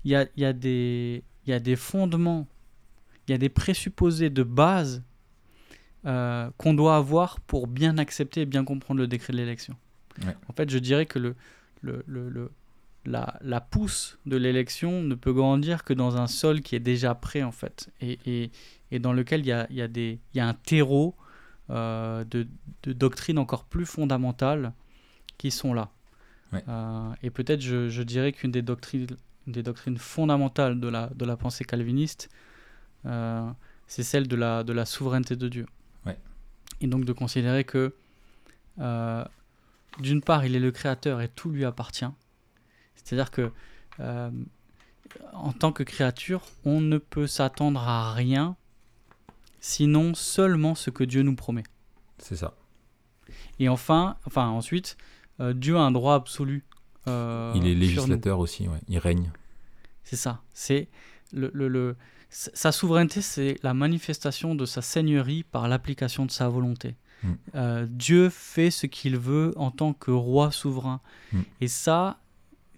il 0.04 0.10
y, 0.10 0.16
a, 0.16 0.26
y, 0.36 0.44
a 0.44 0.52
des, 0.52 1.22
y 1.46 1.52
a 1.52 1.60
des 1.60 1.76
fondements, 1.76 2.46
il 3.26 3.32
y 3.32 3.34
a 3.34 3.38
des 3.38 3.48
présupposés 3.48 4.30
de 4.30 4.42
base 4.42 5.02
qu'on 6.04 6.74
doit 6.74 6.96
avoir 6.96 7.40
pour 7.40 7.66
bien 7.66 7.98
accepter 7.98 8.42
et 8.42 8.46
bien 8.46 8.64
comprendre 8.64 9.00
le 9.00 9.06
décret 9.06 9.32
de 9.32 9.38
l'élection. 9.38 9.76
En 10.48 10.52
fait, 10.52 10.70
je 10.70 10.78
dirais 10.78 11.06
que 11.06 11.18
le, 11.18 11.36
le, 11.82 12.04
le, 12.06 12.50
la, 13.04 13.38
la, 13.40 13.60
pousse 13.60 14.18
de 14.26 14.36
l'élection 14.36 15.02
ne 15.02 15.14
peut 15.14 15.32
grandir 15.32 15.84
que 15.84 15.92
dans 15.92 16.16
un 16.16 16.26
sol 16.26 16.60
qui 16.60 16.76
est 16.76 16.80
déjà 16.80 17.14
prêt, 17.14 17.42
en 17.42 17.52
fait, 17.52 17.90
et, 18.00 18.18
et, 18.26 18.50
et 18.90 18.98
dans 18.98 19.12
lequel 19.12 19.40
il 19.40 19.46
y 19.46 19.52
a, 19.52 19.66
y, 19.70 19.82
a 19.82 19.86
y 19.86 20.40
a, 20.40 20.48
un 20.48 20.54
terreau 20.54 21.14
euh, 21.70 22.24
de, 22.24 22.46
de 22.82 22.92
doctrines 22.92 23.38
encore 23.38 23.64
plus 23.64 23.86
fondamentales 23.86 24.72
qui 25.36 25.50
sont 25.50 25.74
là. 25.74 25.90
Euh, 26.54 27.10
et 27.22 27.30
peut-être, 27.30 27.60
je, 27.60 27.88
je, 27.88 28.02
dirais 28.02 28.32
qu'une 28.32 28.50
des 28.50 28.62
doctrines, 28.62 29.06
des 29.46 29.62
doctrines 29.62 29.98
fondamentales 29.98 30.80
de 30.80 30.88
la, 30.88 31.10
de 31.14 31.24
la 31.26 31.36
pensée 31.36 31.64
calviniste, 31.64 32.30
euh, 33.04 33.48
c'est 33.86 34.02
celle 34.02 34.28
de 34.28 34.36
la, 34.36 34.64
de 34.64 34.72
la 34.72 34.86
souveraineté 34.86 35.36
de 35.36 35.48
Dieu. 35.48 35.66
Et 36.80 36.86
donc 36.86 37.04
de 37.04 37.12
considérer 37.12 37.64
que, 37.64 37.94
d'une 39.98 40.22
part, 40.22 40.44
il 40.44 40.54
est 40.54 40.60
le 40.60 40.70
créateur 40.70 41.20
et 41.20 41.28
tout 41.28 41.50
lui 41.50 41.64
appartient. 41.64 42.06
C'est-à-dire 43.08 43.30
que 43.30 43.50
euh, 44.00 44.30
en 45.32 45.52
tant 45.52 45.72
que 45.72 45.82
créature, 45.82 46.42
on 46.64 46.80
ne 46.80 46.98
peut 46.98 47.26
s'attendre 47.26 47.80
à 47.80 48.12
rien 48.12 48.56
sinon 49.60 50.14
seulement 50.14 50.74
ce 50.74 50.90
que 50.90 51.04
Dieu 51.04 51.22
nous 51.22 51.34
promet. 51.34 51.64
C'est 52.18 52.36
ça. 52.36 52.54
Et 53.58 53.68
enfin, 53.68 54.16
enfin 54.26 54.46
ensuite, 54.48 54.96
euh, 55.40 55.52
Dieu 55.52 55.76
a 55.76 55.80
un 55.80 55.90
droit 55.90 56.14
absolu. 56.14 56.64
Euh, 57.06 57.52
il 57.56 57.66
est 57.66 57.74
législateur 57.74 58.38
aussi, 58.38 58.68
ouais. 58.68 58.78
il 58.88 58.98
règne. 58.98 59.32
C'est 60.04 60.16
ça. 60.16 60.42
C'est 60.52 60.88
le, 61.32 61.50
le, 61.54 61.96
sa 62.30 62.72
souveraineté, 62.72 63.22
c'est 63.22 63.58
la 63.62 63.74
manifestation 63.74 64.54
de 64.54 64.66
sa 64.66 64.82
seigneurie 64.82 65.44
par 65.44 65.68
l'application 65.68 66.26
de 66.26 66.30
sa 66.30 66.48
volonté. 66.48 66.94
Mm. 67.22 67.86
Dieu 67.86 68.28
fait 68.28 68.70
ce 68.70 68.86
qu'il 68.86 69.16
veut 69.16 69.52
en 69.56 69.70
tant 69.70 69.92
que 69.92 70.10
roi 70.10 70.52
souverain. 70.52 71.00
Mm. 71.32 71.40
Et 71.62 71.68
ça, 71.68 72.18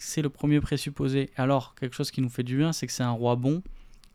c'est 0.01 0.22
le 0.22 0.30
premier 0.30 0.61
présupposé. 0.61 1.30
Alors, 1.36 1.74
quelque 1.74 1.94
chose 1.94 2.11
qui 2.11 2.22
nous 2.22 2.30
fait 2.30 2.42
du 2.42 2.57
bien, 2.57 2.72
c'est 2.72 2.86
que 2.86 2.92
c'est 2.92 3.03
un 3.03 3.11
roi 3.11 3.36
bon, 3.36 3.62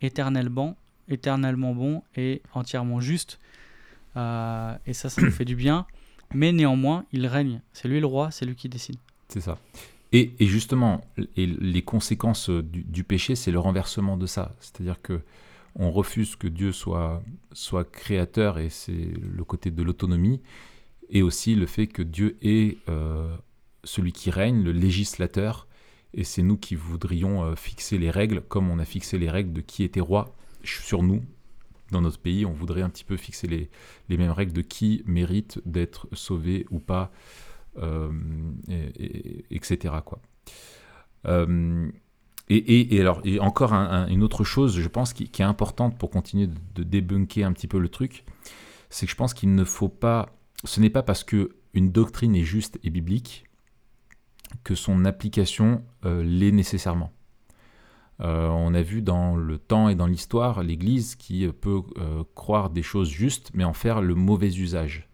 éternellement, 0.01 0.75
éternellement 1.07 1.73
bon 1.73 2.03
et 2.15 2.41
entièrement 2.53 2.99
juste. 2.99 3.39
Euh, 4.17 4.75
et 4.86 4.93
ça, 4.93 5.09
ça 5.09 5.21
nous 5.21 5.31
fait 5.31 5.45
du 5.45 5.55
bien. 5.55 5.86
Mais 6.33 6.51
néanmoins, 6.51 7.05
il 7.11 7.27
règne. 7.27 7.61
C'est 7.71 7.88
lui 7.88 7.99
le 7.99 8.07
roi, 8.07 8.31
c'est 8.31 8.45
lui 8.45 8.55
qui 8.55 8.67
décide. 8.67 8.97
C'est 9.29 9.41
ça. 9.41 9.57
Et, 10.18 10.34
justement, 10.39 11.01
les 11.36 11.82
conséquences 11.82 12.49
du, 12.49 13.03
péché, 13.03 13.36
c'est 13.36 13.51
le 13.51 13.59
renversement 13.59 14.16
de 14.16 14.26
ça. 14.26 14.55
C'est-à-dire 14.61 15.01
que 15.01 15.20
on 15.78 15.91
refuse 15.91 16.38
que 16.38 16.47
Dieu 16.47 16.72
soit, 16.72 17.22
soit 17.51 17.84
créateur, 17.84 18.57
et 18.57 18.70
c'est 18.70 19.11
le 19.22 19.43
côté 19.43 19.72
de 19.72 19.84
l'autonomie, 19.84 20.41
et 21.09 21.22
aussi 21.22 21.53
le 21.53 21.66
fait 21.66 21.88
que 21.88 22.01
Dieu 22.01 22.38
est 22.41 22.78
euh, 22.88 23.36
celui 23.84 24.13
qui 24.13 24.32
règne, 24.32 24.63
le 24.63 24.72
législateur, 24.72 25.68
et 26.13 26.24
c'est 26.24 26.43
nous 26.43 26.55
qui 26.55 26.76
voudrions 26.76 27.43
euh, 27.43 27.55
fixer 27.55 27.97
les 27.97 28.09
règles, 28.09 28.39
comme 28.39 28.70
on 28.70 28.80
a 28.80 28.86
fixé 28.86 29.18
les 29.18 29.30
règles 29.30 29.51
de 29.51 29.59
qui 29.59 29.84
était 29.84 29.99
roi 29.99 30.34
sur 30.63 31.03
nous. 31.03 31.22
Dans 31.91 31.99
notre 31.99 32.20
pays, 32.20 32.45
on 32.45 32.53
voudrait 32.53 32.84
un 32.84 32.89
petit 32.89 33.03
peu 33.03 33.18
fixer 33.18 33.47
les, 33.47 33.70
les 34.07 34.16
mêmes 34.16 34.32
règles 34.32 34.53
de 34.53 34.61
qui 34.61 35.03
mérite 35.05 35.59
d'être 35.66 36.07
sauvé 36.13 36.66
ou 36.72 36.80
pas, 36.80 37.11
euh, 37.78 38.09
etc. 39.51 39.95
Quoi. 40.05 40.21
Euh, 41.28 41.89
et, 42.47 42.95
et, 42.95 43.01
alors, 43.01 43.21
et 43.23 43.39
encore 43.39 43.73
une 43.73 44.23
autre 44.23 44.43
chose, 44.43 44.80
je 44.80 44.88
pense, 44.88 45.13
qui, 45.13 45.23
est 45.23 45.41
importante 45.41 45.97
pour 45.97 46.09
continuer 46.09 46.47
de, 46.76 46.84
débunker 46.84 47.43
un 47.43 47.53
petit 47.53 47.67
peu 47.67 47.80
le 47.80 47.89
truc, 47.89 48.23
c'est 48.89 49.07
que 49.07 49.11
je 49.11 49.17
pense 49.17 49.34
qu'il 49.34 49.55
ne 49.55 49.63
faut 49.63 49.89
pas. 49.89 50.30
Ce 50.63 50.80
n'est 50.80 50.89
pas 50.89 51.03
parce 51.03 51.23
que 51.23 51.55
une 51.73 51.91
doctrine 51.91 52.36
est 52.36 52.43
juste 52.43 52.80
et 52.84 52.89
biblique 52.89 53.45
que 54.63 54.76
son 54.76 55.03
application 55.03 55.84
euh, 56.05 56.23
l'est 56.23 56.51
nécessairement. 56.51 57.11
On 58.19 58.73
a 58.73 58.82
vu 58.82 59.01
dans 59.01 59.36
le 59.36 59.57
temps 59.57 59.89
et 59.89 59.95
dans 59.95 60.07
l'histoire 60.07 60.63
l'Église 60.63 61.15
qui 61.15 61.45
peut 61.49 61.82
croire 62.34 62.69
des 62.69 62.82
choses 62.82 63.09
justes 63.09 63.51
mais 63.53 63.65
en 63.65 63.73
faire 63.73 64.01
le 64.01 64.15
mauvais 64.15 64.55
usage. 64.55 65.09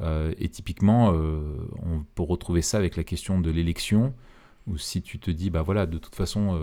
Et 0.00 0.48
typiquement, 0.48 1.10
on 1.10 2.04
peut 2.14 2.22
retrouver 2.22 2.62
ça 2.62 2.78
avec 2.78 2.96
la 2.96 3.04
question 3.04 3.40
de 3.40 3.50
l'élection, 3.50 4.14
où 4.66 4.78
si 4.78 5.02
tu 5.02 5.18
te 5.18 5.30
dis, 5.30 5.50
bah 5.50 5.62
voilà, 5.62 5.86
de 5.86 5.98
toute 5.98 6.14
façon, 6.14 6.58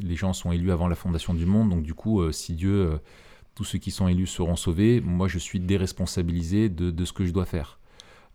les 0.00 0.14
gens 0.14 0.32
sont 0.32 0.52
élus 0.52 0.72
avant 0.72 0.86
la 0.86 0.94
fondation 0.94 1.32
du 1.32 1.46
monde, 1.46 1.70
donc 1.70 1.82
du 1.82 1.94
coup, 1.94 2.30
si 2.32 2.54
Dieu, 2.54 2.98
tous 3.54 3.64
ceux 3.64 3.78
qui 3.78 3.90
sont 3.90 4.08
élus 4.08 4.26
seront 4.26 4.56
sauvés, 4.56 5.00
moi 5.00 5.26
je 5.26 5.38
suis 5.38 5.58
déresponsabilisé 5.58 6.68
de, 6.68 6.90
de 6.90 7.04
ce 7.06 7.12
que 7.14 7.24
je 7.24 7.32
dois 7.32 7.46
faire. 7.46 7.78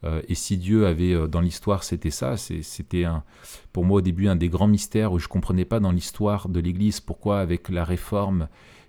Euh, 0.04 0.22
et 0.28 0.36
si 0.36 0.58
Dieu 0.58 0.88
avait 0.88 1.14
euh, 1.14 1.28
dans 1.28 1.42
l'histoire, 1.42 1.84
c'était 1.84 2.10
ça, 2.10 2.38
c'était 2.38 3.06
pour 3.72 3.86
moi 3.86 3.98
au 3.98 4.02
début 4.02 4.28
un 4.28 4.36
des 4.36 4.50
grands 4.50 4.68
mystères 4.68 5.14
où 5.14 5.20
je 5.20 5.26
ne 5.26 5.30
comprenais 5.30 5.66
pas 5.66 5.80
dans 5.80 5.92
l'histoire 5.92 6.50
de 6.50 6.60
l'Église 6.60 7.00
pourquoi 7.00 7.40
avec 7.40 7.70
la 7.70 7.84
réforme 7.84 8.48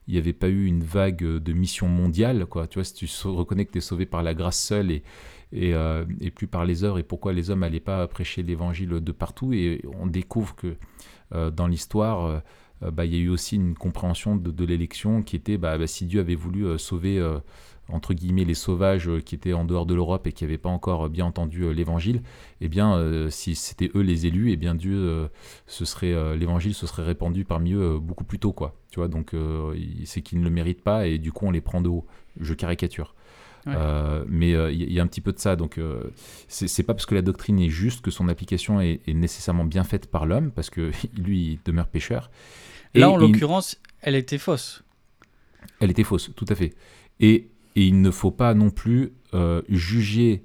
il 0.09 0.15
n'y 0.15 0.19
avait 0.19 0.33
pas 0.33 0.49
eu 0.49 0.67
une 0.67 0.83
vague 0.83 1.23
de 1.23 1.53
mission 1.53 1.87
mondiale. 1.87 2.47
Quoi. 2.47 2.67
Tu 2.67 2.81
vois, 2.81 2.85
si 2.85 2.93
tu 2.93 3.07
reconnais 3.25 3.65
que 3.65 3.71
tu 3.71 3.79
es 3.79 3.81
sauvé 3.81 4.05
par 4.05 4.25
la 4.25 4.35
grâce 4.35 4.59
seule 4.59 4.91
et, 4.91 5.05
et, 5.53 5.75
euh, 5.75 6.05
plus 6.35 6.47
par 6.47 6.65
les 6.65 6.85
œuvres, 6.85 6.99
et 6.99 7.03
pourquoi 7.03 7.33
les 7.33 7.51
hommes 7.51 7.61
n'allaient 7.61 7.81
pas 7.81 8.07
prêcher 8.09 8.43
l'évangile 8.43 8.89
de 8.89 9.13
partout, 9.13 9.53
et 9.53 9.83
on 9.99 10.07
découvre 10.07 10.55
que 10.57 10.77
dans 11.51 11.67
l'histoire, 11.67 12.43
bah, 12.83 13.07
il 13.07 13.15
y 13.15 13.17
a 13.17 13.21
eu 13.21 13.31
aussi 13.31 13.57
une 13.57 13.75
compréhension 13.75 14.37
de, 14.37 14.65
l'élection 14.65 15.23
qui 15.23 15.37
était 15.37 15.57
bah, 15.57 15.79
bah, 15.79 15.87
si 15.87 16.05
Dieu 16.05 16.21
avait 16.21 16.35
voulu 16.35 16.79
sauver 16.79 17.19
entre 17.89 18.15
guillemets 18.15 18.45
les 18.45 18.55
sauvages 18.55 19.09
euh, 19.09 19.21
qui 19.21 19.35
étaient 19.35 19.53
en 19.53 19.65
dehors 19.65 19.87
de 19.87 19.95
l'Europe 19.95 20.27
et 20.27 20.33
qui 20.33 20.45
n'avaient 20.45 20.59
pas 20.59 20.69
encore 20.69 21.09
bien 21.09 21.27
entendu 21.27 21.63
euh, 21.63 21.73
l'évangile, 21.73 22.23
eh 22.61 22.69
bien 22.69 22.95
euh, 22.95 23.31
si 23.31 23.55
c'était 23.55 23.91
eux 23.95 24.01
les 24.01 24.27
élus, 24.27 24.53
eh 24.53 24.57
bien 24.57 24.75
Dieu 24.75 25.29
ce 25.67 25.85
serait 25.85 26.37
l'évangile 26.37 26.75
se 26.75 26.87
serait 26.87 27.03
répandu 27.03 27.45
parmi 27.45 27.73
eux 27.73 27.99
beaucoup 27.99 28.25
plus 28.25 28.39
tôt 28.39 28.53
quoi. 28.53 28.75
Tu 28.91 28.99
vois 28.99 29.09
donc 29.09 29.35
c'est 30.05 30.23
qu'ils 30.23 30.41
ne 30.41 30.45
le 30.45 30.51
méritent 30.51 30.83
pas 30.83 31.07
et 31.07 31.19
du 31.19 31.33
coup 31.33 31.47
on 31.47 31.51
les 31.51 31.61
prend 31.61 31.81
de 31.81 31.89
haut. 31.89 32.07
Je 32.41 32.55
caricature. 32.55 33.15
Mais 33.67 34.51
il 34.51 34.93
y, 34.93 34.99
a 34.99 35.03
un 35.03 35.07
petit 35.07 35.21
peu 35.21 35.33
de 35.33 35.39
ça. 35.39 35.57
Donc, 35.57 35.79
c'est 36.49 36.83
pas 36.83 36.95
parce 36.95 37.07
que 37.07 37.15
la 37.15 37.23
doctrine 37.23 37.59
est 37.59 37.69
juste 37.69 38.01
que 38.01 38.11
son 38.11 38.29
application 38.29 38.81
est, 38.81 39.01
nécessairement 39.09 39.65
bien 39.65 39.85
faite 39.85 40.11
par 40.11 40.27
l'homme, 40.27 40.51
parce 40.51 40.71
que 40.71 40.91
lui, 41.17 41.53
il 41.53 41.59
demeure 41.65 41.87
pécheur. 41.87 42.31
Là, 42.95 43.11
en 43.11 43.17
l'occurrence, 43.17 43.79
elle 44.01 44.17
était 44.17 44.39
fausse. 44.39 44.83
Elle 45.81 45.91
était 45.91 46.05
fausse, 46.05 46.31
tout 46.35 46.47
à 46.49 46.55
fait. 46.55 46.75
Et 47.21 47.49
et 47.77 47.87
il 47.87 48.01
ne 48.01 48.11
faut 48.11 48.31
pas 48.31 48.55
non 48.55 48.71
plus 48.71 49.13
euh, 49.35 49.63
juger 49.69 50.45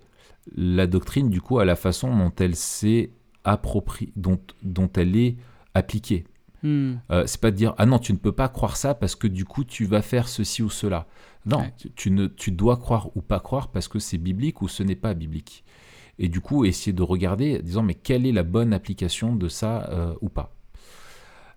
la 0.56 0.88
doctrine 0.88 1.30
du 1.30 1.42
coup 1.42 1.60
à 1.60 1.66
la 1.66 1.76
façon 1.76 2.16
dont 2.16 2.32
elle 2.40 2.56
s'est 2.56 3.12
appropriée, 3.44 4.12
dont, 4.16 4.40
dont 4.64 4.90
elle 4.96 5.16
est 5.18 5.36
appliquée. 5.74 6.26
Hmm. 6.64 6.96
Euh, 7.12 7.24
c'est 7.28 7.40
pas 7.40 7.52
de 7.52 7.56
dire 7.56 7.76
ah 7.78 7.86
non 7.86 8.00
tu 8.00 8.14
ne 8.14 8.18
peux 8.18 8.32
pas 8.32 8.50
croire 8.50 8.78
ça 8.78 8.96
parce 8.96 9.16
que 9.16 9.28
du 9.28 9.46
coup 9.46 9.64
tu 9.64 9.86
vas 9.86 10.02
faire 10.02 10.28
ceci 10.28 10.64
ou 10.64 10.70
cela. 10.70 11.06
Non, 11.48 11.64
tu, 11.96 12.12
ne, 12.12 12.28
tu 12.28 12.52
dois 12.52 12.78
croire 12.78 13.10
ou 13.16 13.22
pas 13.22 13.40
croire 13.40 13.70
parce 13.70 13.88
que 13.88 14.00
c'est 14.00 14.18
biblique 14.18 14.62
ou 14.62 14.68
ce 14.68 14.84
n'est 14.84 14.96
pas 14.96 15.14
biblique. 15.14 15.64
Et 16.20 16.30
du 16.30 16.42
coup 16.42 16.66
essayer 16.66 16.94
de 16.94 17.04
regarder, 17.04 17.62
disant 17.62 17.84
mais 17.84 17.94
quelle 17.94 18.26
est 18.26 18.32
la 18.32 18.44
bonne 18.44 18.74
application 18.74 19.36
de 19.36 19.48
ça 19.48 19.88
euh, 19.92 20.14
ou 20.22 20.30
pas. 20.30 20.58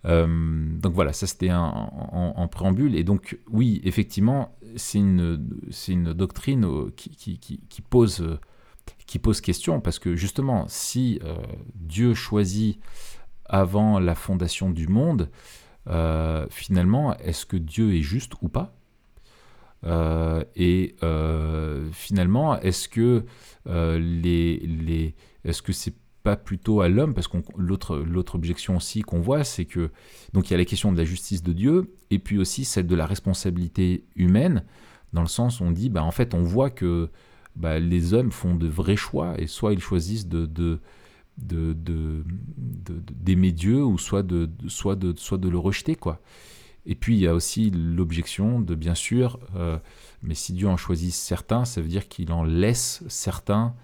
Euh, 0.06 0.26
donc 0.78 0.94
voilà, 0.94 1.12
ça 1.12 1.26
c'était 1.26 1.50
en, 1.52 2.48
préambule. 2.48 2.94
Et 2.96 3.04
donc 3.04 3.38
oui, 3.50 3.80
effectivement, 3.84 4.56
c'est 4.76 4.98
une, 4.98 5.48
une 5.88 6.12
doctrine 6.12 6.64
euh, 6.64 6.90
qui, 6.96 7.38
qui, 7.38 7.60
qui, 7.68 7.82
pose, 7.82 8.38
qui 9.06 9.18
pose 9.18 9.40
question, 9.40 9.80
parce 9.80 9.98
que 9.98 10.16
justement, 10.16 10.64
si 10.68 11.20
euh, 11.24 11.36
Dieu 11.74 12.14
choisit 12.14 12.80
avant 13.44 13.98
la 13.98 14.14
fondation 14.14 14.70
du 14.70 14.88
monde, 14.88 15.30
finalement, 16.50 17.16
est-ce 17.16 17.44
que 17.44 17.56
Dieu 17.56 17.94
est 17.96 18.02
juste 18.02 18.34
ou 18.42 18.48
pas? 18.48 18.76
Et 19.84 20.94
finalement, 21.92 22.60
est-ce 22.60 22.88
que 22.88 23.24
les, 23.66 24.58
les 24.58 25.14
est-ce 25.44 25.62
que 25.62 25.72
c'est 25.72 25.94
pas 26.22 26.36
plutôt 26.36 26.80
à 26.80 26.88
l'homme? 26.88 27.14
Parce 27.14 27.28
que 27.28 27.38
l'autre, 27.56 27.96
l'autre 27.96 28.34
objection 28.34 28.76
aussi 28.76 29.02
qu'on 29.02 29.20
voit, 29.20 29.44
c'est 29.44 29.64
que 29.64 29.90
donc 30.32 30.48
il 30.48 30.52
y 30.52 30.54
a 30.54 30.58
la 30.58 30.64
question 30.64 30.92
de 30.92 30.98
la 30.98 31.04
justice 31.04 31.42
de 31.42 31.52
Dieu, 31.52 31.94
et 32.10 32.18
puis 32.18 32.38
aussi 32.38 32.64
celle 32.64 32.86
de 32.86 32.94
la 32.94 33.06
responsabilité 33.06 34.04
humaine, 34.16 34.64
dans 35.12 35.22
le 35.22 35.28
sens 35.28 35.60
où 35.60 35.64
on 35.64 35.70
dit, 35.70 35.88
bah, 35.88 36.04
en 36.04 36.10
fait, 36.10 36.34
on 36.34 36.42
voit 36.42 36.70
que 36.70 37.08
bah, 37.56 37.78
les 37.78 38.14
hommes 38.14 38.32
font 38.32 38.54
de 38.54 38.68
vrais 38.68 38.96
choix, 38.96 39.34
et 39.38 39.46
soit 39.46 39.72
ils 39.72 39.80
choisissent 39.80 40.28
de, 40.28 40.46
de 40.46 40.80
de, 41.38 41.74
d'aimer 43.14 43.52
Dieu 43.52 43.82
ou 43.82 43.96
soit 43.96 44.22
de, 44.22 44.50
soit 44.68 44.94
de 44.94 45.14
soit 45.16 45.38
de 45.38 45.48
le 45.48 45.56
rejeter 45.56 45.94
quoi 45.94 46.20
et 46.90 46.94
puis 46.94 47.16
il 47.16 47.20
y 47.20 47.26
a 47.26 47.34
aussi 47.34 47.70
l'objection 47.70 48.60
de 48.60 48.74
bien 48.74 48.94
sûr 48.94 49.40
euh, 49.56 49.78
mais 50.22 50.34
si 50.34 50.52
Dieu 50.52 50.68
en 50.68 50.76
choisit 50.76 51.14
certains 51.14 51.64
ça 51.64 51.80
veut 51.80 51.88
dire 51.88 52.08
qu'il 52.08 52.30
en 52.32 52.44
laisse 52.44 53.02
certains 53.08 53.74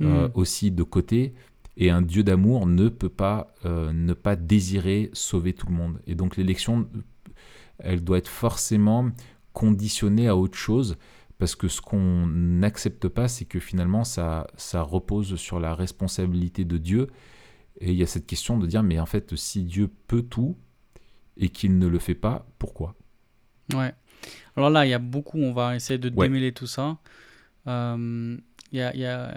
euh, 0.00 0.26
mmh. 0.26 0.32
aussi 0.34 0.70
de 0.72 0.82
côté 0.82 1.34
et 1.76 1.90
un 1.90 2.02
Dieu 2.02 2.22
d'amour 2.22 2.66
ne 2.66 2.88
peut 2.88 3.08
pas 3.08 3.52
euh, 3.64 3.92
ne 3.92 4.12
pas 4.12 4.36
désirer 4.36 5.10
sauver 5.12 5.52
tout 5.52 5.66
le 5.66 5.74
monde. 5.74 6.00
Et 6.06 6.14
donc 6.14 6.36
l'élection, 6.36 6.88
elle 7.78 8.04
doit 8.04 8.18
être 8.18 8.28
forcément 8.28 9.10
conditionnée 9.52 10.28
à 10.28 10.36
autre 10.36 10.56
chose, 10.56 10.96
parce 11.38 11.56
que 11.56 11.68
ce 11.68 11.80
qu'on 11.80 12.26
n'accepte 12.26 13.08
pas, 13.08 13.28
c'est 13.28 13.44
que 13.44 13.58
finalement 13.58 14.04
ça, 14.04 14.46
ça 14.56 14.82
repose 14.82 15.36
sur 15.36 15.58
la 15.58 15.74
responsabilité 15.74 16.64
de 16.64 16.78
Dieu. 16.78 17.08
Et 17.80 17.90
il 17.90 17.96
y 17.96 18.02
a 18.04 18.06
cette 18.06 18.26
question 18.26 18.56
de 18.56 18.66
dire, 18.66 18.84
mais 18.84 19.00
en 19.00 19.06
fait, 19.06 19.34
si 19.34 19.64
Dieu 19.64 19.90
peut 20.06 20.22
tout 20.22 20.56
et 21.36 21.48
qu'il 21.48 21.78
ne 21.78 21.86
le 21.86 21.98
fait 21.98 22.14
pas, 22.14 22.46
pourquoi? 22.58 22.94
Ouais. 23.72 23.94
Alors 24.56 24.70
là, 24.70 24.86
il 24.86 24.90
y 24.90 24.94
a 24.94 24.98
beaucoup, 24.98 25.38
on 25.38 25.52
va 25.52 25.76
essayer 25.76 25.98
de 25.98 26.08
démêler 26.08 26.52
tout 26.52 26.66
ça. 26.66 26.98
Euh, 27.66 28.36
il 28.72 28.78
y, 28.78 28.82
a, 28.82 28.94
y, 28.94 29.04
a, 29.04 29.36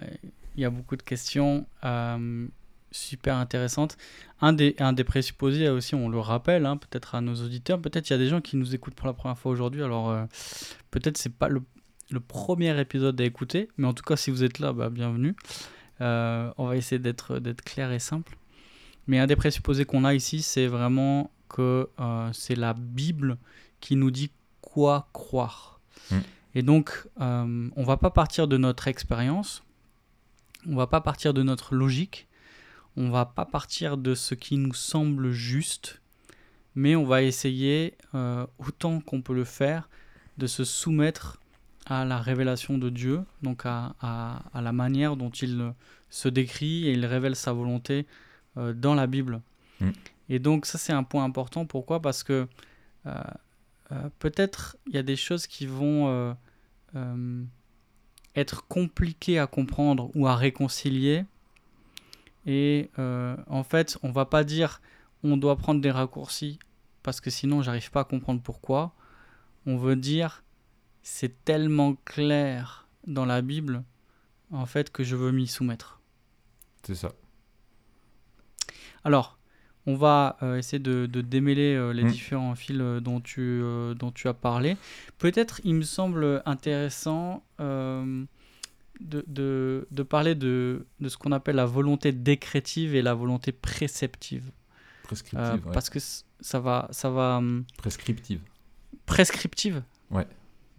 il 0.56 0.62
y 0.62 0.66
a 0.66 0.70
beaucoup 0.70 0.96
de 0.96 1.02
questions 1.02 1.66
euh, 1.84 2.48
super 2.92 3.36
intéressantes. 3.38 3.98
Un 4.42 4.54
des, 4.54 4.76
un 4.80 4.94
des 4.94 5.04
présupposés 5.04 5.70
aussi, 5.70 5.96
on 5.96 6.10
le 6.10 6.20
rappelle, 6.20 6.66
hein, 6.66 6.78
peut-être 6.78 7.16
à 7.16 7.22
nos 7.22 7.36
auditeurs, 7.36 7.82
peut-être 7.82 8.10
il 8.10 8.14
y 8.14 8.16
a 8.16 8.20
des 8.20 8.28
gens 8.28 8.42
qui 8.42 8.58
nous 8.58 8.76
écoutent 8.76 8.96
pour 8.96 9.08
la 9.08 9.14
première 9.14 9.38
fois 9.38 9.52
aujourd'hui, 9.52 9.84
alors 9.84 10.10
euh, 10.10 10.26
peut-être 10.92 11.18
c'est 11.18 11.34
pas 11.34 11.48
le, 11.48 11.62
le, 12.12 12.20
premier 12.20 12.80
épisode 12.80 13.20
à 13.20 13.24
écouter, 13.24 13.70
mais 13.78 13.88
en 13.88 13.94
tout 13.94 14.04
cas 14.04 14.16
si 14.16 14.32
vous 14.32 14.44
êtes 14.44 14.60
là, 14.60 14.74
bah, 14.74 14.90
bienvenue. 14.90 15.36
Euh, 16.02 16.52
on 16.58 16.68
va 16.68 16.76
essayer 16.76 17.00
d'être 17.00 17.40
clair 17.64 17.92
et 17.92 18.00
simple. 18.00 18.38
Mais 19.08 19.20
un 19.20 19.28
des 19.28 19.36
présupposés 19.36 19.86
qu'on 19.86 20.04
a 20.04 20.14
ici, 20.14 20.42
c'est 20.42 20.68
vraiment 20.68 21.32
que 21.50 21.90
c'est 22.34 22.56
la 22.56 22.74
Bible 22.74 23.38
qui 23.80 23.96
nous 23.96 24.12
dit 24.12 24.32
quoi 24.62 25.08
croire. 25.14 25.80
Mmh. 26.12 26.16
Et 26.56 26.62
donc, 26.62 27.08
on 27.18 27.84
va 27.84 27.98
pas 27.98 28.10
partir 28.10 28.48
de 28.48 28.58
notre 28.58 28.88
expérience, 28.88 29.64
on 30.68 30.76
va 30.76 30.88
pas 30.88 31.02
partir 31.02 31.34
de 31.34 31.44
notre 31.44 31.76
logique, 31.76 32.28
on 32.98 33.10
va 33.10 33.26
pas 33.26 33.46
partir 33.46 33.96
de 33.96 34.16
ce 34.16 34.34
qui 34.34 34.58
nous 34.58 34.74
semble 34.74 35.32
juste, 35.32 36.02
mais 36.76 36.96
on 36.96 37.06
va 37.06 37.22
essayer, 37.24 37.96
euh, 38.16 38.46
autant 38.58 39.00
qu'on 39.00 39.22
peut 39.22 39.36
le 39.36 39.44
faire, 39.44 39.88
de 40.38 40.48
se 40.48 40.64
soumettre 40.64 41.40
à 41.86 42.06
la 42.06 42.18
révélation 42.18 42.78
de 42.78 42.90
Dieu, 42.90 43.22
donc 43.44 43.64
à, 43.66 43.94
la 44.54 44.72
manière 44.74 45.16
dont 45.16 45.30
il 45.30 45.74
se 46.10 46.28
décrit 46.28 46.88
et 46.88 46.94
il 46.94 47.06
révèle 47.06 47.36
sa 47.36 47.54
volonté 47.54 48.06
euh, 48.58 48.74
dans 48.74 48.96
la 48.96 49.08
Bible. 49.08 49.42
Mm. 49.80 49.92
Et 50.30 50.40
donc 50.40 50.66
ça 50.66 50.78
c'est 50.78 50.94
un 50.94 51.04
point 51.04 51.24
important. 51.24 51.66
Pourquoi? 51.66 52.02
Parce 52.02 52.24
que 52.24 52.48
euh, 53.06 53.14
euh, 53.92 54.10
peut-être 54.20 54.78
il 54.88 54.94
y 54.94 54.98
a 54.98 55.04
des 55.04 55.16
choses 55.16 55.48
qui 55.48 55.66
vont 55.66 56.36
euh, 56.96 57.44
être 58.36 58.68
compliquées 58.68 59.40
à 59.40 59.48
comprendre 59.48 60.12
ou 60.16 60.28
à 60.28 60.36
réconcilier. 60.36 61.26
Et 62.46 62.90
en 62.98 63.64
fait, 63.64 63.98
on 64.04 64.12
va 64.12 64.26
pas 64.26 64.46
dire 64.46 64.82
on 65.24 65.36
doit 65.36 65.58
prendre 65.58 65.82
des 65.82 65.92
raccourcis 65.92 66.60
parce 67.04 67.20
que 67.20 67.30
sinon 67.30 67.62
j'arrive 67.62 67.92
pas 67.92 68.02
à 68.02 68.06
comprendre 68.06 68.42
pourquoi. 68.42 68.94
On 69.66 69.78
veut 69.78 69.98
dire 69.98 70.44
c'est 71.04 71.44
tellement 71.44 71.96
clair 72.06 72.88
dans 73.06 73.26
la 73.26 73.42
Bible 73.42 73.84
en 74.52 74.66
fait 74.66 74.92
que 74.92 75.04
je 75.04 75.16
veux 75.16 75.32
m'y 75.32 75.48
soumettre. 75.48 76.00
C'est 76.84 76.96
ça. 76.96 77.12
Alors, 79.04 79.37
on 79.88 79.96
va 79.96 80.38
euh, 80.44 80.58
essayer 80.58 80.80
de, 80.80 81.08
de 81.08 81.22
démêler 81.22 81.74
euh, 81.74 81.92
les 81.94 82.04
Mm. 82.04 82.12
différents 82.12 82.54
fils 82.56 82.78
euh, 82.80 83.00
dont, 83.00 83.20
tu, 83.22 83.62
dont 83.98 84.12
tu 84.12 84.28
as 84.28 84.34
parlé. 84.36 84.78
Peut-être, 85.18 85.60
il 85.64 85.74
me 85.76 85.82
semble 85.84 86.44
intéressant 86.46 87.44
de, 87.60 88.28
de- 89.28 89.88
de 89.90 90.04
parler 90.04 90.36
de, 90.36 90.86
de 91.00 91.10
ce 91.10 91.18
qu'on 91.18 91.32
appelle 91.32 91.56
la 91.56 91.66
volonté 91.66 92.12
décrétive 92.12 92.96
et 92.96 93.02
la 93.02 93.14
volonté 93.14 93.52
préceptive. 93.52 94.52
Prescriptive. 95.04 95.40
Euh, 95.40 95.54
ouais. 95.58 95.72
Parce 95.74 95.90
que 95.90 96.00
ça 96.00 96.60
va, 96.60 96.88
ça 96.92 97.10
va 97.10 97.38
hum, 97.38 97.64
Prescriptive. 97.78 98.42
prescriptive. 99.06 99.84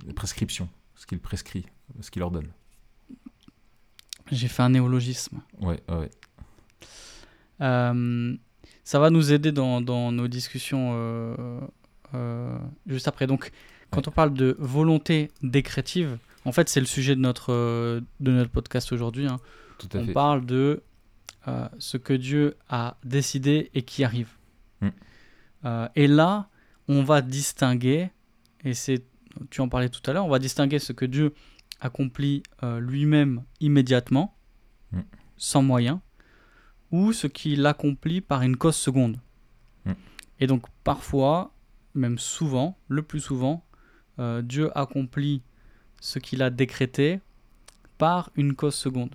Les 0.07 0.13
prescriptions. 0.13 0.69
Ce 0.95 1.07
qu'il 1.07 1.19
prescrit. 1.19 1.65
Ce 2.01 2.11
qu'il 2.11 2.23
ordonne. 2.23 2.49
J'ai 4.31 4.49
fait 4.49 4.63
un 4.63 4.69
néologisme. 4.71 5.41
Ouais, 5.61 5.81
ouais, 5.89 5.97
ouais. 5.97 6.11
Euh, 7.63 8.37
ça 8.89 8.99
va 8.99 9.11
nous 9.11 9.34
aider 9.34 9.53
dans, 9.53 9.82
dans 9.82 10.12
nos 10.12 10.28
discussions 10.28 10.93
euh, 10.95 11.61
euh, 12.14 12.59
juste 12.86 13.07
après. 13.07 13.26
Donc, 13.26 13.51
quand 13.91 14.09
on 14.09 14.11
parle 14.11 14.32
de 14.32 14.57
volonté 14.59 15.30
décrétive, 15.43 16.16
en 16.47 16.53
fait, 16.53 16.70
c'est 16.70 16.80
le 16.80 16.86
sujet 16.86 17.14
de 17.14 17.20
notre, 17.20 17.53
euh, 17.53 18.01
de 18.20 18.30
notre 18.32 18.51
podcast 18.51 18.91
aujourd'hui. 18.91 19.26
hein. 19.26 19.41
On 19.95 20.07
fait. 20.07 20.12
parle 20.14 20.47
de 20.47 20.82
ce 21.78 21.99
que 21.99 22.14
Dieu 22.14 22.57
a 22.70 22.97
décidé 23.05 23.70
et 23.74 23.82
qui 23.82 24.05
arrive. 24.05 24.30
Mm. 24.80 24.89
Et 25.95 26.07
là, 26.07 26.49
on 26.89 27.03
va 27.03 27.20
distinguer, 27.20 28.09
et 28.64 28.72
c'est, 28.72 29.05
tu 29.51 29.61
en 29.61 29.68
parlais 29.68 29.91
tout 29.91 30.01
à 30.11 30.14
l'heure, 30.14 30.24
on 30.24 30.30
va 30.30 30.39
distinguer 30.39 30.78
ce 30.78 30.95
que 30.95 31.05
Dieu 31.05 31.34
accomplit 31.80 32.43
lui-même 32.62 33.43
immédiatement, 33.61 34.34
Mm. 34.93 35.01
sans 35.36 35.62
moyen, 35.62 36.01
ou 36.91 37.12
ce 37.12 37.26
qu'il 37.26 37.66
accomplit 37.66 38.20
par 38.20 38.43
une 38.43 38.57
cause 38.57 38.76
seconde. 38.76 39.18
Mm. 39.84 39.93
Et 40.41 40.47
donc 40.47 40.64
parfois, 40.84 41.53
même 41.95 42.18
souvent, 42.18 42.78
le 42.89 43.03
plus 43.03 43.20
souvent, 43.20 43.64
euh, 44.18 44.43
Dieu 44.43 44.70
accomplit 44.76 45.43
ce 46.01 46.18
qu'il 46.18 46.43
a 46.43 46.51
décrété 46.51 47.20
par 47.99 48.30
une 48.36 48.55
cause 48.55 48.74
seconde. 48.74 49.14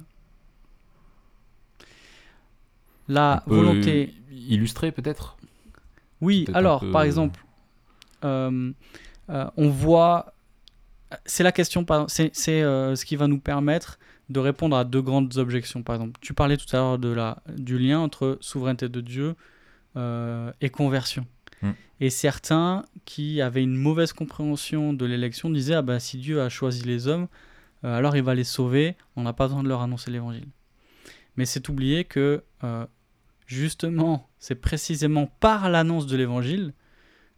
La 3.08 3.44
peut 3.46 3.56
volonté. 3.56 4.14
Illustrer 4.32 4.92
peut-être? 4.92 5.38
Oui, 6.22 6.46
alors, 6.54 6.80
peu- 6.82 6.92
par 6.92 7.04
exemple, 7.04 7.44
euh, 8.24 8.72
euh, 9.30 9.50
on 9.58 9.70
voit. 9.70 10.34
C'est 11.26 11.44
la 11.44 11.52
question, 11.52 11.86
c'est 12.08 12.34
ce 12.34 13.06
qui 13.06 13.16
va 13.16 13.28
nous 13.28 13.40
permettre 13.40 14.00
de 14.30 14.40
répondre 14.40 14.76
à 14.76 14.84
deux 14.84 15.02
grandes 15.02 15.38
objections. 15.38 15.84
Par 15.84 15.96
exemple, 15.96 16.20
tu 16.22 16.34
parlais 16.34 16.58
tout 16.58 16.74
à 16.76 16.80
l'heure 16.80 17.00
de 17.00 17.10
la, 17.10 17.44
du 17.56 17.78
lien 17.78 18.00
entre 18.00 18.38
souveraineté 18.42 18.90
de 18.90 19.02
Dieu 19.02 19.36
euh, 19.96 20.52
et 20.62 20.70
conversion. 20.70 21.26
Mm. 21.62 21.72
Et 22.00 22.10
certains 22.10 22.86
qui 23.06 23.42
avaient 23.42 23.64
une 23.64 23.76
mauvaise 23.76 24.14
compréhension 24.14 24.94
de 24.94 25.06
l'élection 25.06 25.50
disaient 25.50 25.76
ah 25.76 25.82
ben, 25.82 26.00
si 26.00 26.18
Dieu 26.18 26.42
a 26.42 26.50
choisi 26.50 26.84
les 26.84 27.08
hommes, 27.08 27.28
euh, 27.84 27.98
alors 27.98 28.16
il 28.16 28.24
va 28.24 28.34
les 28.34 28.44
sauver, 28.44 28.96
on 29.16 29.24
n'a 29.24 29.34
pas 29.34 29.48
besoin 29.48 29.64
de 29.64 29.68
leur 29.68 29.82
annoncer 29.82 30.10
l'évangile. 30.10 30.48
Mais 31.36 31.46
c'est 31.46 31.68
oublier 31.70 32.06
que 32.06 32.44
euh, 32.64 32.86
justement, 33.46 34.30
c'est 34.40 34.56
précisément 34.56 35.28
par 35.40 35.70
l'annonce 35.70 36.08
de 36.08 36.16
l'évangile 36.16 36.74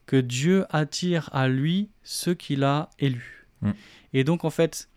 que 0.06 0.18
Dieu 0.18 0.66
attire 0.70 1.30
à 1.34 1.48
lui 1.48 1.90
ceux 2.04 2.36
qu'il 2.36 2.64
a 2.64 2.90
élus. 3.00 3.48
Mm. 3.62 3.72
Et 4.14 4.24
donc 4.24 4.46
en 4.46 4.50
fait, 4.52 4.90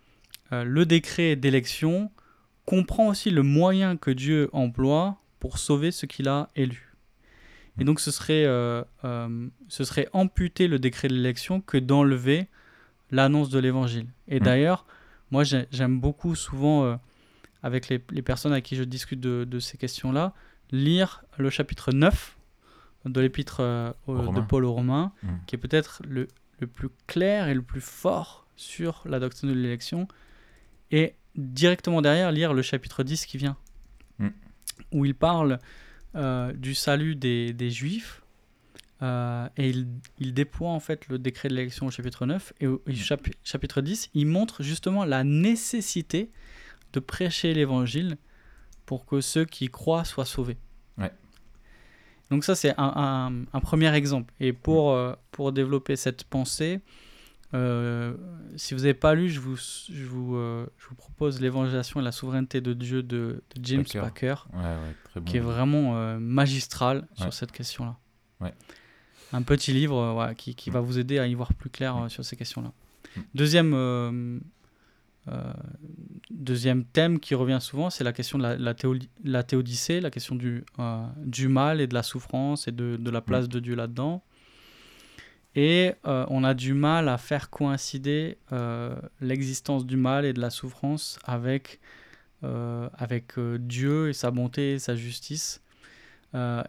euh, 0.52 0.64
le 0.64 0.86
décret 0.86 1.36
d'élection 1.36 2.10
comprend 2.64 3.08
aussi 3.08 3.30
le 3.30 3.42
moyen 3.42 3.96
que 3.96 4.10
Dieu 4.10 4.48
emploie 4.52 5.18
pour 5.40 5.58
sauver 5.58 5.90
ceux 5.90 6.06
qu'il 6.06 6.28
a 6.28 6.48
élus. 6.56 6.94
Et 7.80 7.84
donc 7.84 8.00
ce 8.00 8.10
serait, 8.10 8.44
euh, 8.44 8.82
euh, 9.04 9.48
ce 9.68 9.84
serait 9.84 10.08
amputer 10.12 10.66
le 10.68 10.78
décret 10.78 11.08
de 11.08 11.14
l'élection 11.14 11.60
que 11.60 11.78
d'enlever 11.78 12.48
l'annonce 13.10 13.50
de 13.50 13.58
l'évangile. 13.58 14.06
Et 14.26 14.40
Mm. 14.40 14.42
d'ailleurs, 14.42 14.86
moi 15.30 15.44
j'ai- 15.44 15.66
j'aime 15.70 16.00
beaucoup 16.00 16.34
souvent, 16.34 16.98
avec 17.62 17.88
les, 17.88 18.02
les 18.10 18.22
personnes 18.22 18.52
avec 18.52 18.64
qui 18.64 18.76
je 18.76 18.82
discute 18.84 19.20
de, 19.20 19.44
de 19.44 19.58
ces 19.60 19.78
questions-là, 19.78 20.32
lire 20.72 21.22
le 21.38 21.50
chapitre 21.50 21.92
9 21.92 22.36
de 23.04 23.20
l'épître 23.20 23.62
de. 24.08 24.40
Paul 24.42 24.64
aux 24.64 24.72
Romains, 24.72 25.12
Mm. 25.22 25.28
qui 25.46 25.54
est 25.54 25.58
peut-être 25.58 26.02
le, 26.06 26.26
le 26.58 26.66
plus 26.66 26.88
clair 27.06 27.48
et 27.48 27.54
le 27.54 27.62
plus 27.62 27.80
fort 27.80 28.46
sur 28.56 29.02
la 29.06 29.20
doctrine 29.20 29.48
de 29.50 29.54
l'élection. 29.54 30.08
Et 30.90 31.14
directement 31.36 32.02
derrière, 32.02 32.32
lire 32.32 32.52
le 32.54 32.62
chapitre 32.62 33.02
10 33.02 33.26
qui 33.26 33.38
vient, 33.38 33.56
Mm. 34.18 34.28
où 34.92 35.04
il 35.04 35.14
parle 35.14 35.58
euh, 36.16 36.52
du 36.52 36.74
salut 36.74 37.14
des, 37.14 37.52
des 37.52 37.70
Juifs. 37.70 38.22
euh, 39.02 39.48
et 39.56 39.68
il, 39.70 39.86
il 40.18 40.34
déploie 40.34 40.70
en 40.70 40.80
fait 40.80 41.06
le 41.08 41.18
décret 41.20 41.48
de 41.48 41.54
l'élection 41.54 41.86
au 41.86 41.90
chapitre 41.92 42.26
9 42.26 42.52
et 42.60 42.66
au, 42.66 42.82
au 42.84 42.90
chapi- 42.90 43.34
chapitre 43.44 43.80
10, 43.80 44.10
il 44.14 44.26
montre 44.26 44.62
justement 44.64 45.04
la 45.04 45.22
nécessité 45.22 46.30
de 46.94 46.98
prêcher 47.00 47.54
l'évangile 47.54 48.16
pour 48.86 49.06
que 49.06 49.20
ceux 49.20 49.44
qui 49.44 49.68
croient 49.68 50.04
soient 50.04 50.24
sauvés. 50.24 50.56
Ouais. 50.96 51.12
Donc 52.30 52.42
ça 52.44 52.56
c'est 52.56 52.70
un, 52.76 52.92
un- 52.96 53.44
un 53.52 53.60
premier 53.60 53.94
exemple. 53.94 54.34
Et 54.40 54.52
pour, 54.52 54.92
euh, 54.92 55.14
pour 55.30 55.52
développer 55.52 55.94
cette 55.94 56.24
pensée, 56.24 56.80
euh, 57.54 58.14
si 58.56 58.74
vous 58.74 58.80
n'avez 58.80 58.94
pas 58.94 59.14
lu, 59.14 59.30
je 59.30 59.40
vous, 59.40 59.56
je 59.56 60.04
vous, 60.04 60.36
euh, 60.36 60.66
je 60.78 60.86
vous 60.88 60.94
propose 60.94 61.40
l'évangélisation 61.40 62.00
et 62.00 62.02
la 62.04 62.12
souveraineté 62.12 62.60
de 62.60 62.72
Dieu 62.74 63.02
de, 63.02 63.42
de 63.54 63.64
James 63.64 63.84
Packer. 63.84 64.00
Packer, 64.00 64.34
Ouais, 64.52 64.58
ouais, 64.60 64.94
très 65.04 65.20
bon. 65.20 65.26
qui 65.26 65.36
est 65.38 65.40
vraiment 65.40 65.96
euh, 65.96 66.18
magistral 66.18 67.06
sur 67.14 67.32
cette 67.32 67.52
question-là. 67.52 67.96
Un 69.32 69.42
petit 69.42 69.72
livre 69.72 70.32
qui, 70.38 70.54
qui 70.54 70.70
Mm. 70.70 70.72
va 70.74 70.80
vous 70.80 70.98
aider 70.98 71.18
à 71.18 71.26
y 71.26 71.34
voir 71.34 71.52
plus 71.54 71.68
clair 71.70 72.06
sur 72.08 72.24
ces 72.24 72.36
questions-là. 72.36 72.72
Mm. 73.16 73.20
Deuxième, 73.34 74.40
deuxième 76.30 76.84
thème 76.84 77.20
qui 77.20 77.34
revient 77.34 77.58
souvent, 77.60 77.90
c'est 77.90 78.04
la 78.04 78.12
question 78.12 78.38
de 78.38 78.42
la, 78.44 78.56
la, 78.56 78.74
la 79.24 79.42
théodicée, 79.42 80.00
la 80.00 80.10
question 80.10 80.34
du, 80.34 80.64
du 81.18 81.48
mal 81.48 81.80
et 81.80 81.86
de 81.86 81.94
la 81.94 82.02
souffrance 82.02 82.68
et 82.68 82.72
de, 82.72 82.96
de 82.96 83.10
la 83.10 83.20
place 83.20 83.48
de 83.48 83.60
Dieu 83.60 83.74
là-dedans. 83.74 84.22
Et 85.54 85.92
euh, 86.06 86.24
on 86.28 86.44
a 86.44 86.54
du 86.54 86.74
mal 86.74 87.08
à 87.08 87.18
faire 87.18 87.50
coïncider 87.50 88.38
euh, 88.52 88.94
l'existence 89.20 89.86
du 89.86 89.96
mal 89.96 90.24
et 90.24 90.32
de 90.32 90.40
la 90.40 90.50
souffrance 90.50 91.18
avec, 91.24 91.80
euh, 92.44 92.88
avec 92.96 93.38
Dieu 93.38 94.08
et 94.08 94.12
sa 94.12 94.30
bonté 94.30 94.74
et 94.74 94.78
sa 94.78 94.94
justice. 94.94 95.62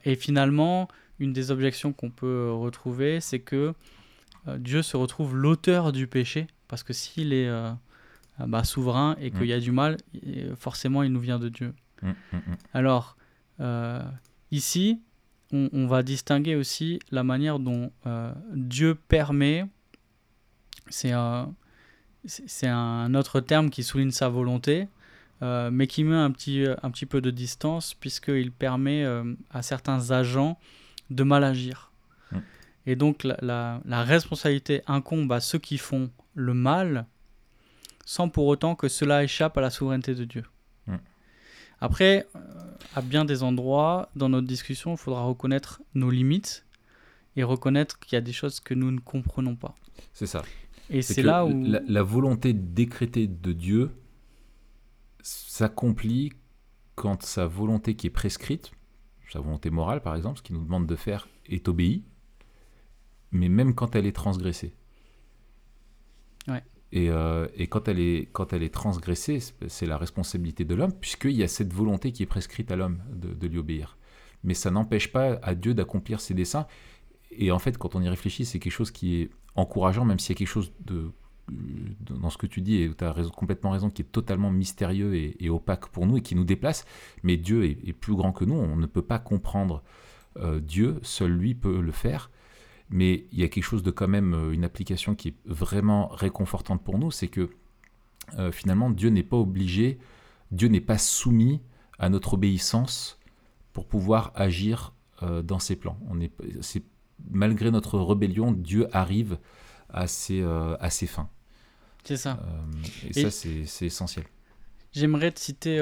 Et 0.06 0.16
finalement, 0.16 0.88
une 1.20 1.34
des 1.34 1.52
objections 1.52 1.92
qu'on 1.92 2.10
peut 2.10 2.50
retrouver, 2.52 3.20
c'est 3.20 3.40
que 3.40 3.74
Dieu 4.58 4.82
se 4.82 4.96
retrouve 4.96 5.36
l'auteur 5.36 5.92
du 5.92 6.08
péché, 6.08 6.48
parce 6.70 6.82
que 6.82 6.94
s'il 6.94 7.34
est 7.34 7.52
bah, 8.40 8.64
souverain 8.64 9.18
et 9.20 9.30
qu'il 9.32 9.42
Mm. 9.42 9.46
y 9.46 9.54
a 9.54 9.60
du 9.60 9.72
mal, 9.74 9.98
forcément 10.56 11.04
il 11.04 11.12
nous 11.12 11.20
vient 11.20 11.38
de 11.40 11.50
Dieu. 11.50 11.74
Mm, 12.02 12.08
mm, 12.08 12.38
mm. 12.38 12.56
Alors, 12.74 13.18
ici, 14.50 15.02
on, 15.52 15.70
on 15.74 15.88
va 15.88 16.04
distinguer 16.04 16.56
aussi 16.56 17.00
la 17.12 17.24
manière 17.24 17.60
dont 17.60 17.92
euh, 18.06 18.32
Dieu 18.54 18.96
permet, 18.96 19.66
c'est 20.90 21.12
un, 21.12 21.56
autre 23.16 23.40
terme 23.40 23.70
qui 23.70 23.84
souligne 23.84 24.12
sa 24.12 24.30
volonté, 24.30 24.88
euh, 25.42 25.70
mais 25.72 25.88
qui 25.88 26.04
met 26.04 26.16
un 26.16 26.32
petit, 26.32 26.66
un 26.84 26.92
petit 26.92 27.06
peu 27.06 27.22
de 27.22 27.32
distance, 27.32 27.94
puisqu'il 27.94 28.52
permet 28.52 29.04
euh, 29.04 29.34
à 29.52 29.62
certains 29.62 30.12
agents 30.12 30.60
de 31.10 31.24
mal 31.24 31.44
agir. 31.44 31.92
Mm. 32.32 32.38
Et 32.88 32.96
donc, 32.96 33.24
la, 33.24 33.38
la- 33.42 33.82
la 33.86 34.04
responsabilité 34.04 34.82
incombe 34.88 35.32
à 35.32 35.40
ceux 35.40 35.60
qui 35.60 35.78
font 35.78 36.12
le 36.36 36.54
mal, 36.54 37.06
sans 38.06 38.30
pour 38.30 38.48
autant 38.48 38.76
que 38.76 38.88
cela 38.88 39.24
échappe 39.24 39.58
à 39.58 39.62
la 39.62 39.70
souveraineté 39.70 40.16
de 40.16 40.26
Dieu. 40.26 40.44
Après, 41.82 42.28
euh, 42.36 42.40
à 42.96 43.02
bien 43.02 43.26
des 43.26 43.44
endroits, 43.44 44.10
dans 44.16 44.30
notre 44.30 44.48
discussion, 44.48 44.94
il 44.94 44.98
faudra 44.98 45.24
reconnaître 45.24 45.82
nos 45.94 46.10
limites 46.10 46.66
et 47.36 47.44
reconnaître 47.44 48.00
qu'il 48.00 48.14
y 48.14 48.18
a 48.18 48.22
des 48.22 48.34
choses 48.34 48.60
que 48.60 48.74
nous 48.74 48.92
ne 48.92 49.00
comprenons 49.00 49.56
pas. 49.56 49.76
C'est 50.14 50.28
ça. 50.28 50.44
Et 50.90 51.02
C'est 51.02 51.22
là 51.22 51.46
où... 51.46 51.64
la, 51.64 51.82
la 51.88 52.04
volonté 52.04 52.54
décrétée 52.54 53.28
de 53.28 53.54
Dieu 53.54 53.92
s'accomplit 55.22 56.34
quand 56.96 57.24
sa 57.24 57.48
volonté 57.48 57.96
qui 57.96 58.08
est 58.08 58.12
prescrite, 58.12 58.72
sa 59.32 59.40
volonté 59.40 59.70
morale 59.70 60.02
par 60.02 60.16
exemple, 60.16 60.40
ce 60.40 60.44
qu'il 60.44 60.56
nous 60.56 60.64
demande 60.64 60.88
de 60.88 60.96
faire 60.96 61.28
est 61.46 61.68
obéi, 61.68 62.04
mais 63.32 63.48
même 63.48 63.76
quand 63.76 63.96
elle 63.96 64.06
est 64.06 64.16
transgressée. 64.16 64.74
Ouais. 66.48 66.64
Et, 66.92 67.10
euh, 67.10 67.48
et, 67.56 67.68
quand, 67.68 67.88
elle 67.88 68.00
est, 68.00 68.30
quand 68.32 68.54
elle 68.54 68.64
est 68.64 68.74
transgressée, 68.74 69.40
c'est 69.68 69.86
la 69.86 69.98
responsabilité 69.98 70.66
de 70.66 70.74
l'homme, 70.74 70.94
puisqu'il 70.94 71.36
y 71.36 71.44
a 71.44 71.48
cette 71.48 71.74
volonté 71.74 72.12
qui 72.12 72.24
est 72.24 72.28
prescrite 72.28 72.72
à 72.72 72.76
l'homme 72.76 73.00
de, 73.14 73.48
lui 73.48 73.60
obéir. 73.60 73.98
Mais 74.44 74.54
ça 74.54 74.72
n'empêche 74.72 75.12
pas 75.12 75.40
à 75.44 75.54
Dieu 75.54 75.74
d'accomplir 75.74 76.20
ses 76.20 76.34
desseins. 76.34 76.66
Et 77.32 77.52
en 77.52 77.60
fait, 77.60 77.78
quand 77.78 77.96
on 77.96 78.02
y 78.02 78.10
réfléchit, 78.10 78.46
c'est 78.46 78.60
quelque 78.60 78.74
chose 78.74 78.92
qui 78.92 79.22
est 79.22 79.30
encourageant, 79.56 80.06
même 80.06 80.18
s'il 80.18 80.34
y 80.34 80.38
a 80.38 80.40
quelque 80.40 80.48
chose 80.48 80.72
de, 80.84 81.12
dans 82.10 82.32
ce 82.32 82.38
que 82.38 82.48
tu 82.48 82.62
dis, 82.62 82.82
et 82.82 82.92
tu 82.96 83.04
as 83.04 83.14
complètement 83.36 83.70
raison, 83.70 83.92
qui 83.92 84.02
est 84.02 84.12
totalement 84.12 84.50
mystérieux 84.50 85.14
et, 85.16 85.50
opaque 85.50 85.88
pour 85.88 86.08
nous 86.08 86.18
et 86.18 86.22
qui 86.22 86.34
nous 86.34 86.44
déplace. 86.44 86.86
Mais 87.22 87.38
Dieu 87.38 87.66
est, 87.66 87.78
est 87.88 87.94
plus 87.94 88.16
grand 88.16 88.32
que 88.32 88.46
nous, 88.46 88.56
on 88.56 88.78
ne 88.78 88.88
peut 88.88 89.04
pas 89.04 89.20
comprendre 89.20 89.84
euh, 90.38 90.60
Dieu, 90.60 91.00
seul 91.02 91.32
lui 91.32 91.54
peut 91.56 91.82
le 91.82 91.92
faire. 91.92 92.30
Mais 92.90 93.26
il 93.32 93.40
y 93.40 93.44
a 93.44 93.48
quelque 93.48 93.64
chose 93.64 93.84
de 93.84 93.92
quand 93.92 94.08
même, 94.08 94.34
euh, 94.34 94.52
une 94.52 94.64
application 94.64 95.16
qui 95.16 95.30
est 95.30 95.36
vraiment 95.46 96.08
réconfortante 96.08 96.84
pour 96.84 96.98
nous, 96.98 97.12
c'est 97.12 97.28
que 97.28 97.50
euh, 98.38 98.52
finalement, 98.52 98.90
Dieu 98.90 99.10
n'est 99.10 99.24
pas 99.24 99.38
obligé, 99.38 100.00
Dieu 100.52 100.68
n'est 100.68 100.82
pas 100.82 100.98
soumis 100.98 101.62
à 101.98 102.10
notre 102.10 102.34
obéissance 102.34 103.20
pour 103.74 103.88
pouvoir 103.88 104.32
agir 104.36 104.94
euh, 105.24 105.42
dans 105.42 105.60
ses 105.60 105.76
plans. 105.76 105.98
On 106.10 106.20
est, 106.20 106.32
malgré 107.30 107.72
notre 107.72 108.00
rébellion, 108.00 108.52
Dieu 108.52 108.88
arrive 108.96 109.38
à 109.90 110.08
ses, 110.08 110.42
euh, 110.42 110.76
à 110.80 110.90
ses 110.90 111.08
fins. 111.08 111.30
C'est 112.04 112.18
ça. 112.18 112.40
Et, 113.04 113.20
Et- 113.20 113.30
ça, 113.30 113.32
c'est, 113.32 113.86
essentiel. 113.86 114.26
J'aimerais 114.92 115.32
te 115.32 115.40
citer 115.40 115.78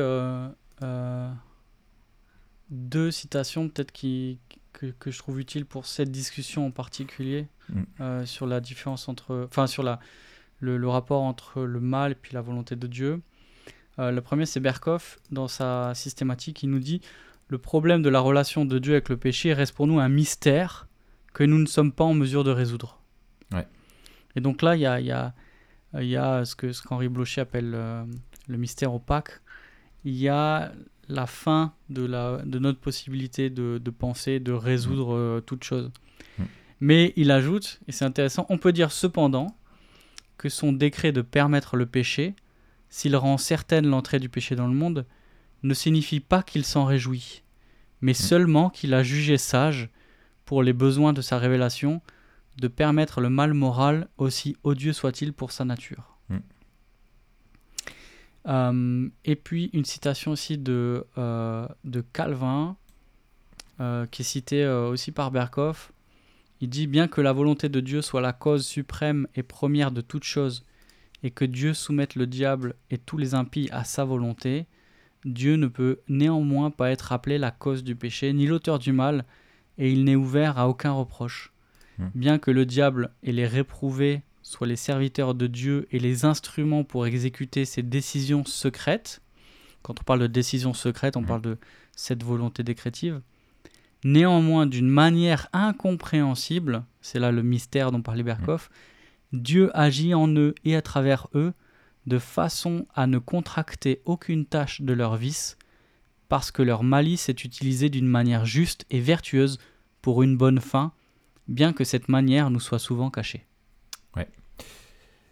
deux 2.69 3.11
citations 3.11 3.69
peut-être 3.69 3.91
qui, 3.91 4.39
que, 4.77 4.87
que 4.87 5.11
je 5.11 5.17
trouve 5.17 5.39
utiles 5.39 5.65
pour 5.65 5.85
cette 5.85 6.11
discussion 6.11 6.67
en 6.67 6.71
particulier 6.71 7.47
Mm. 7.69 7.81
euh, 7.99 8.25
sur 8.25 8.47
la 8.47 8.61
différence 8.61 9.09
entre, 9.09 9.45
enfin 9.45 9.67
sur 9.67 9.83
la, 9.83 9.99
le, 10.59 10.77
le 10.77 10.87
rapport 10.87 11.21
entre 11.21 11.63
le 11.63 11.79
mal 11.81 12.13
et 12.13 12.15
puis 12.15 12.33
la 12.33 12.41
volonté 12.41 12.75
de 12.77 12.87
Dieu. 12.87 13.21
Euh, 13.99 14.11
le 14.11 14.21
premier 14.21 14.45
c'est 14.45 14.61
Berkoff 14.61 15.19
dans 15.31 15.47
sa 15.49 15.93
systématique, 15.93 16.63
il 16.63 16.69
nous 16.69 16.79
dit 16.79 17.01
le 17.49 17.57
problème 17.57 18.01
de 18.01 18.09
la 18.09 18.19
relation 18.21 18.63
de 18.63 18.79
Dieu 18.79 18.93
avec 18.93 19.09
le 19.09 19.17
péché 19.17 19.53
reste 19.53 19.73
pour 19.75 19.87
nous 19.87 19.99
un 19.99 20.09
mystère 20.09 20.87
que 21.33 21.43
nous 21.43 21.59
ne 21.59 21.65
sommes 21.65 21.91
pas 21.91 22.05
en 22.05 22.13
mesure 22.13 22.43
de 22.45 22.51
résoudre. 22.51 23.01
Ouais. 23.51 23.67
Et 24.35 24.39
donc 24.39 24.61
là 24.61 24.75
il 24.77 24.81
y 24.81 24.85
a, 24.85 25.01
y 25.01 25.11
a, 25.11 25.33
y 25.93 26.15
a 26.15 26.45
ce 26.45 26.55
que 26.55 26.71
ce 26.71 26.81
qu'Henri 26.81 27.09
Blocher 27.09 27.41
appelle 27.41 27.73
euh, 27.75 28.05
le 28.47 28.57
mystère 28.57 28.93
opaque, 28.93 29.41
il 30.05 30.15
y 30.15 30.29
a 30.29 30.71
la 31.09 31.25
fin 31.25 31.73
de, 31.89 32.05
la, 32.05 32.37
de 32.45 32.59
notre 32.59 32.79
possibilité 32.79 33.49
de, 33.49 33.79
de 33.83 33.91
penser, 33.91 34.39
de 34.39 34.51
résoudre 34.51 35.15
euh, 35.15 35.41
toute 35.41 35.63
chose. 35.63 35.91
Mm. 36.37 36.43
Mais 36.79 37.13
il 37.15 37.31
ajoute, 37.31 37.79
et 37.87 37.91
c'est 37.91 38.05
intéressant, 38.05 38.45
on 38.49 38.57
peut 38.57 38.73
dire 38.73 38.91
cependant 38.91 39.55
que 40.37 40.49
son 40.49 40.71
décret 40.71 41.11
de 41.11 41.21
permettre 41.21 41.75
le 41.75 41.85
péché, 41.85 42.35
s'il 42.89 43.15
rend 43.15 43.37
certaine 43.37 43.87
l'entrée 43.87 44.19
du 44.19 44.29
péché 44.29 44.55
dans 44.55 44.67
le 44.67 44.73
monde, 44.73 45.05
ne 45.63 45.73
signifie 45.73 46.19
pas 46.19 46.43
qu'il 46.43 46.63
s'en 46.63 46.85
réjouit, 46.85 47.43
mais 48.01 48.13
seulement 48.13 48.69
qu'il 48.69 48.93
a 48.93 49.03
jugé 49.03 49.37
sage, 49.37 49.89
pour 50.45 50.63
les 50.63 50.73
besoins 50.73 51.13
de 51.13 51.21
sa 51.21 51.37
révélation, 51.39 52.01
de 52.57 52.67
permettre 52.67 53.21
le 53.21 53.29
mal 53.29 53.53
moral, 53.53 54.07
aussi 54.17 54.55
odieux 54.63 54.93
soit-il 54.93 55.33
pour 55.33 55.51
sa 55.51 55.65
nature. 55.65 56.16
Euh, 58.47 59.09
et 59.25 59.35
puis 59.35 59.69
une 59.73 59.85
citation 59.85 60.31
aussi 60.31 60.57
de, 60.57 61.05
euh, 61.17 61.67
de 61.83 62.01
Calvin, 62.01 62.77
euh, 63.79 64.05
qui 64.07 64.21
est 64.21 64.25
citée 64.25 64.67
aussi 64.67 65.11
par 65.11 65.31
Berkoff. 65.31 65.91
Il 66.61 66.69
dit 66.69 66.87
Bien 66.87 67.07
que 67.07 67.21
la 67.21 67.33
volonté 67.33 67.69
de 67.69 67.79
Dieu 67.79 68.01
soit 68.01 68.21
la 68.21 68.33
cause 68.33 68.65
suprême 68.65 69.27
et 69.35 69.43
première 69.43 69.91
de 69.91 70.01
toute 70.01 70.23
chose, 70.23 70.65
et 71.23 71.31
que 71.31 71.45
Dieu 71.45 71.73
soumette 71.73 72.15
le 72.15 72.27
diable 72.27 72.75
et 72.89 72.97
tous 72.97 73.17
les 73.17 73.35
impies 73.35 73.69
à 73.71 73.83
sa 73.83 74.05
volonté, 74.05 74.65
Dieu 75.25 75.55
ne 75.55 75.67
peut 75.67 75.99
néanmoins 76.07 76.71
pas 76.71 76.91
être 76.91 77.11
appelé 77.11 77.37
la 77.37 77.51
cause 77.51 77.83
du 77.83 77.95
péché, 77.95 78.31
ni 78.33 78.45
l'auteur 78.45 78.79
du 78.79 78.93
mal, 78.93 79.25
et 79.77 79.91
il 79.91 80.05
n'est 80.05 80.15
ouvert 80.15 80.57
à 80.57 80.69
aucun 80.69 80.91
reproche. 80.91 81.53
Hmm. 81.97 82.07
Bien 82.15 82.39
que 82.39 82.51
le 82.51 82.65
diable 82.65 83.11
et 83.23 83.31
les 83.31 83.47
réprouvés 83.47 84.21
soient 84.47 84.67
les 84.67 84.77
serviteurs 84.77 85.35
de 85.35 85.45
Dieu 85.47 85.87
et 85.91 85.99
les 85.99 86.23
instruments 86.23 86.83
pour 86.85 87.05
exécuter 87.05 87.65
ses 87.65 87.83
décisions 87.83 88.45
secrètes, 88.45 89.21
quand 89.81 89.99
on 89.99 90.03
parle 90.03 90.21
de 90.21 90.27
décisions 90.27 90.73
secrètes, 90.73 91.17
on 91.17 91.21
Mhm. 91.21 91.27
parle 91.27 91.41
de 91.41 91.57
cette 91.95 92.23
volonté 92.23 92.63
décrétive, 92.63 93.21
néanmoins 94.05 94.65
d'une 94.65 94.87
manière 94.89 95.49
incompréhensible, 95.51 96.85
c'est 97.01 97.19
là 97.19 97.31
le 97.31 97.43
mystère 97.43 97.91
dont 97.91 98.01
parlait 98.01 98.23
Berkoff, 98.23 98.69
Dieu 99.33 99.69
agit 99.77 100.13
en 100.13 100.29
eux 100.35 100.55
et 100.63 100.75
à 100.77 100.81
travers 100.81 101.27
eux 101.35 101.53
de 102.05 102.17
façon 102.17 102.85
à 102.95 103.05
ne 103.05 103.17
contracter 103.19 104.01
aucune 104.05 104.45
tâche 104.45 104.81
de 104.81 104.93
leur 104.93 105.17
vice, 105.17 105.57
parce 106.29 106.51
que 106.51 106.61
leur 106.61 106.83
malice 106.83 107.27
est 107.27 107.43
utilisée 107.43 107.89
d'une 107.89 108.07
manière 108.07 108.45
juste 108.45 108.85
et 108.91 109.01
vertueuse 109.01 109.59
pour 110.01 110.23
une 110.23 110.37
bonne 110.37 110.61
fin, 110.61 110.93
bien 111.49 111.73
que 111.73 111.83
cette 111.83 112.07
manière 112.07 112.49
nous 112.49 112.61
soit 112.61 112.79
souvent 112.79 113.09
cachée. 113.09 113.45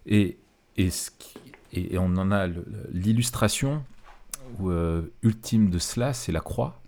Et, 0.06 0.38
et, 0.76 0.90
ce 0.90 1.10
qui- 1.10 1.38
et- 1.72 1.98
on 1.98 2.16
en 2.16 2.30
a 2.30 2.46
l'illustration 2.92 3.84
euh, 4.62 5.02
ultime 5.22 5.70
de 5.70 5.78
cela, 5.78 6.12
c'est 6.12 6.32
la 6.32 6.40
croix, 6.40 6.80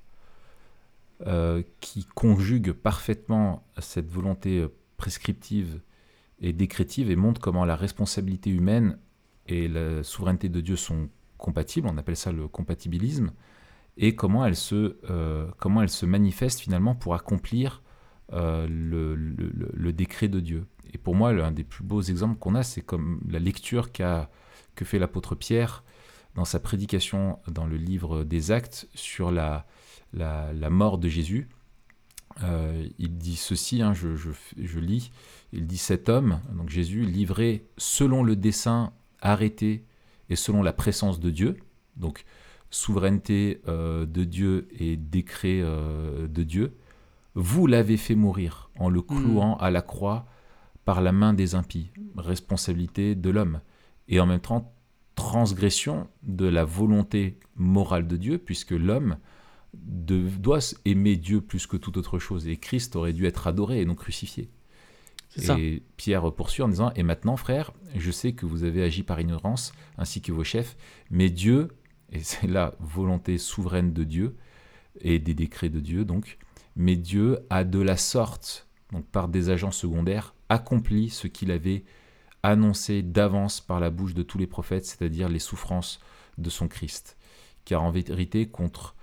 euh, 1.27 1.63
qui 1.81 2.07
conjugue 2.15 2.73
parfaitement 2.73 3.65
cette 3.81 4.09
volonté 4.09 4.61
euh, 4.61 4.69
prescriptive 4.97 5.81
et 6.41 6.53
décrétive 6.53 7.11
et 7.11 7.17
montre 7.17 7.41
comment 7.41 7.65
la 7.65 7.75
responsabilité 7.75 8.51
humaine 8.51 8.97
et 9.49 9.67
la 9.67 10.05
souveraineté 10.05 10.49
de 10.49 10.61
Dieu 10.61 10.77
sont 10.77 11.09
compatibles, 11.39 11.89
on 11.89 11.99
appelle 11.99 12.17
ça 12.17 12.31
le 12.31 12.47
compatibilisme, 12.47 13.33
et 13.97 14.15
comment 14.15 14.45
elles 14.45 14.55
se, 14.55 14.97
comment 15.59 15.83
elles 15.83 15.89
se 15.89 16.07
manifestent 16.07 16.61
finalement 16.61 16.95
pour 16.95 17.15
accomplir 17.15 17.83
le 18.33 19.91
décret 19.93 20.29
de 20.29 20.39
Dieu. 20.39 20.67
Et 20.93 20.99
pour 20.99 21.15
moi, 21.15 21.33
l'un 21.33 21.51
des 21.51 21.65
plus 21.65 21.85
beaux 21.85 22.03
exemples 22.03 22.39
qu'on 22.39 22.55
a, 22.55 22.63
c'est 22.63 22.81
comme 22.81 23.21
la 23.29 23.39
lecture 23.39 23.93
qu'a 23.93 24.31
que 24.75 24.85
fait 24.85 24.99
l'apôtre 24.99 25.35
Pierre 25.35 25.83
dans 26.35 26.45
sa 26.45 26.61
prédication 26.61 27.41
dans 27.49 27.67
le 27.67 27.77
livre 27.77 28.23
des 28.23 28.53
Actes 28.53 28.89
sur 28.95 29.33
la, 29.33 29.67
la, 30.13 30.53
la 30.53 30.71
mort 30.71 30.99
de 30.99 31.09
Jésus. 31.09 31.49
Euh, 32.45 32.87
il 32.99 33.19
dit 33.19 33.35
ceci, 33.35 33.83
hein, 33.83 33.93
je, 33.93 34.15
je, 34.15 34.31
je 34.57 34.79
lis, 34.79 35.11
il 35.53 35.67
dit 35.67 35.79
cet 35.79 36.09
homme, 36.09 36.41
donc 36.53 36.69
Jésus, 36.69 37.05
livré 37.05 37.67
selon 37.77 38.23
le 38.23 38.37
dessein 38.37 38.93
arrêté 39.21 39.85
et 40.29 40.37
selon 40.37 40.63
la 40.63 40.73
présence 40.73 41.19
de 41.19 41.31
Dieu, 41.31 41.57
donc 41.97 42.25
souveraineté 42.71 43.61
euh, 43.67 44.07
de 44.07 44.23
Dieu 44.25 44.69
et 44.79 44.97
décret 44.97 45.61
euh, 45.61 46.29
de 46.29 46.43
Dieu, 46.45 46.77
vous 47.35 47.67
l'avez 47.67 47.97
fait 47.97 48.15
mourir 48.15 48.71
en 48.79 48.89
le 48.89 49.03
clouant 49.03 49.57
à 49.57 49.71
la 49.71 49.83
croix 49.83 50.27
par 50.89 51.03
la 51.03 51.13
main 51.13 51.35
des 51.35 51.55
impies, 51.55 51.91
responsabilité 52.17 53.15
de 53.15 53.29
l'homme, 53.29 53.61
et 54.09 54.21
en 54.21 54.27
même 54.27 54.41
temps 54.41 54.73
transgression 55.17 56.09
de 56.23 56.47
la 56.47 56.65
volonté 56.65 57.39
morale 57.57 58.09
de 58.09 58.17
Dieu, 58.17 58.39
puisque 58.39 58.71
l'homme 58.71 59.19
de- 59.75 60.27
doit 60.27 60.61
aimer 60.87 61.17
Dieu 61.17 61.43
plus 61.43 61.67
que 61.67 61.77
toute 61.77 61.99
autre 61.99 62.19
chose, 62.19 62.49
et 62.49 62.57
Christ 62.57 62.97
aurait 62.97 63.13
dû 63.13 63.27
être 63.27 63.47
adoré 63.47 63.83
et 63.83 63.85
non 63.85 63.95
crucifié. 63.95 64.49
Ça. 65.37 65.59
Et 65.59 65.83
Pierre 65.99 66.33
poursuit 66.33 66.63
en 66.63 66.69
disant, 66.69 66.91
et 66.97 67.03
maintenant 67.03 67.37
frère, 67.37 67.73
je 67.95 68.11
sais 68.11 68.33
que 68.33 68.47
vous 68.47 68.65
avez 68.65 68.83
agi 68.83 69.03
par 69.03 69.21
ignorance, 69.21 69.73
ainsi 69.99 70.23
que 70.23 70.33
vos 70.33 70.43
chefs, 70.43 70.75
mais 71.11 71.29
Dieu, 71.29 71.69
et 72.13 72.21
c'est 72.21 72.47
la 72.47 72.75
volonté 72.81 73.37
souveraine 73.37 73.93
de 73.93 74.05
Dieu, 74.05 74.37
et 75.03 75.19
des 75.19 75.35
décrets 75.35 75.69
de 75.69 75.81
Dieu 75.81 76.07
donc, 76.07 76.39
mais 76.77 76.97
Dieu 76.97 77.41
a 77.51 77.65
de 77.65 77.79
la 77.79 77.99
sorte, 77.99 78.67
donc 78.91 79.05
par 79.05 79.29
des 79.29 79.51
agents 79.51 79.71
secondaires, 79.71 80.35
accompli 80.49 81.11
ce 81.11 81.27
qu'il 81.27 81.51
avait 81.51 81.85
annoncé 82.43 83.03
d'avance 83.03 83.61
par 83.61 83.81
la 83.81 83.91
bouche 83.91 84.15
de 84.15 84.23
tous 84.23 84.39
les 84.39 84.47
prophètes, 84.47 84.87
c'est-à-dire 84.87 85.29
les 85.29 85.39
souffrances 85.39 86.01
de 86.39 86.51
son 86.51 86.69
Christ. 86.69 87.17
Car 87.65 87.83
en 87.83 87.91
vérité, 87.91 88.49
contre 88.49 88.95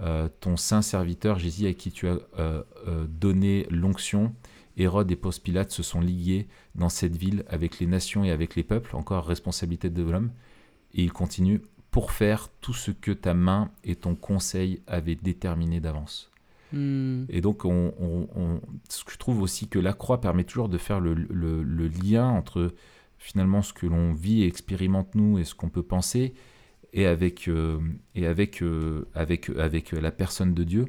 euh, 0.00 0.28
ton 0.40 0.56
saint 0.56 0.82
serviteur 0.82 1.38
Jésus, 1.38 1.66
à 1.66 1.74
qui 1.74 1.90
tu 1.90 2.08
as 2.08 2.18
euh, 2.38 2.62
euh, 2.86 3.06
donné 3.08 3.66
l'onction, 3.70 4.34
Hérode 4.76 5.10
et 5.10 5.16
Ponce 5.16 5.38
Pilate 5.38 5.70
se 5.70 5.82
sont 5.82 6.00
liés 6.00 6.48
dans 6.74 6.88
cette 6.88 7.16
ville 7.16 7.44
avec 7.48 7.78
les 7.78 7.86
nations 7.86 8.24
et 8.24 8.30
avec 8.30 8.56
les 8.56 8.64
peuples, 8.64 8.96
encore 8.96 9.26
responsabilité 9.26 9.90
de 9.90 10.02
l'homme. 10.02 10.32
Et 10.94 11.02
il 11.02 11.12
continue 11.12 11.62
pour 11.90 12.10
faire 12.10 12.48
tout 12.60 12.74
ce 12.74 12.90
que 12.90 13.12
ta 13.12 13.34
main 13.34 13.70
et 13.84 13.94
ton 13.94 14.16
conseil 14.16 14.82
avaient 14.86 15.14
déterminé 15.14 15.78
d'avance. 15.78 16.32
Hmm. 16.74 17.24
Et 17.28 17.40
donc, 17.40 17.64
on, 17.64 17.94
on- 18.00 18.28
on- 18.34 18.60
ce 18.88 19.04
que 19.04 19.12
je 19.12 19.18
trouve 19.18 19.40
aussi 19.42 19.68
que 19.68 19.78
la 19.78 19.92
croix 19.92 20.20
permet 20.20 20.44
toujours 20.44 20.68
de 20.68 20.78
faire 20.78 21.00
le, 21.00 21.14
lien 22.02 22.28
entre 22.28 22.74
finalement 23.18 23.62
ce 23.62 23.72
que 23.72 23.86
l'on 23.86 24.12
vit 24.12 24.42
et 24.42 24.46
expérimente 24.46 25.14
nous 25.14 25.38
et 25.38 25.44
ce 25.44 25.54
qu'on 25.54 25.68
peut 25.70 25.82
penser, 25.82 26.34
et 26.92 27.06
avec, 27.06 27.48
euh, 27.48 27.78
et 28.14 28.26
avec, 28.26 28.62
euh, 28.62 29.06
avec, 29.14 29.50
avec 29.50 29.92
la 29.92 30.10
personne 30.10 30.54
de 30.54 30.64
Dieu. 30.64 30.86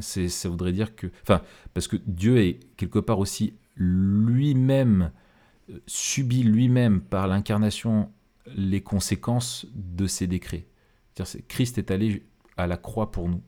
ça 0.00 0.48
voudrait 0.48 0.72
dire 0.72 0.96
que, 0.96 1.08
enfin, 1.22 1.42
parce 1.74 1.86
que 1.88 1.96
Dieu 2.06 2.38
est 2.38 2.60
quelque 2.76 2.98
part 2.98 3.18
aussi 3.18 3.54
lui-même 3.76 5.10
euh, 5.70 5.78
subit 5.86 6.42
lui-même 6.42 7.00
par 7.00 7.26
l'incarnation 7.28 8.10
les 8.54 8.82
conséquences 8.82 9.66
de 9.74 10.06
ses 10.06 10.26
décrets. 10.26 10.66
C'est-à-dire, 11.14 11.42
Christ 11.48 11.78
est 11.78 11.90
allé 11.90 12.22
à 12.56 12.66
la 12.66 12.76
croix 12.76 13.10
pour 13.10 13.28
nous. 13.28 13.40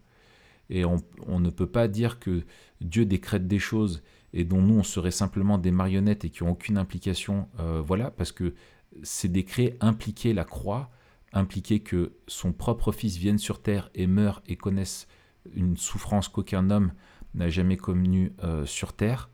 Et 0.70 0.84
on, 0.84 1.40
ne 1.40 1.50
peut 1.50 1.66
pas 1.66 1.88
dire 1.88 2.18
que 2.18 2.42
Dieu 2.80 3.04
décrète 3.04 3.46
des 3.46 3.58
choses 3.58 4.02
et 4.32 4.44
dont 4.44 4.60
nous, 4.60 4.74
on 4.74 4.82
serait 4.82 5.12
simplement 5.12 5.58
des 5.58 5.70
marionnettes 5.70 6.24
et 6.24 6.30
qui 6.30 6.44
n'ont 6.44 6.50
aucune 6.50 6.76
implication. 6.76 7.48
Euh, 7.60 7.80
voilà, 7.84 8.10
parce 8.10 8.32
que 8.32 8.54
ces 9.02 9.28
décrets 9.28 9.76
impliquaient 9.80 10.32
la 10.32 10.44
croix, 10.44 10.90
impliquaient 11.32 11.80
que 11.80 12.12
son 12.26 12.52
propre 12.52 12.92
Fils 12.92 13.16
vienne 13.16 13.38
sur 13.38 13.62
terre 13.62 13.90
et 13.94 14.06
meure 14.06 14.42
et 14.46 14.56
connaisse 14.56 15.06
une 15.54 15.76
souffrance 15.76 16.28
qu'aucun 16.28 16.70
homme 16.70 16.92
n'a 17.34 17.48
jamais 17.48 17.76
connue 17.76 18.32
euh, 18.42 18.66
sur 18.66 18.92
terre. 18.92 19.30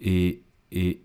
Et, 0.00 0.42
et, 0.70 1.00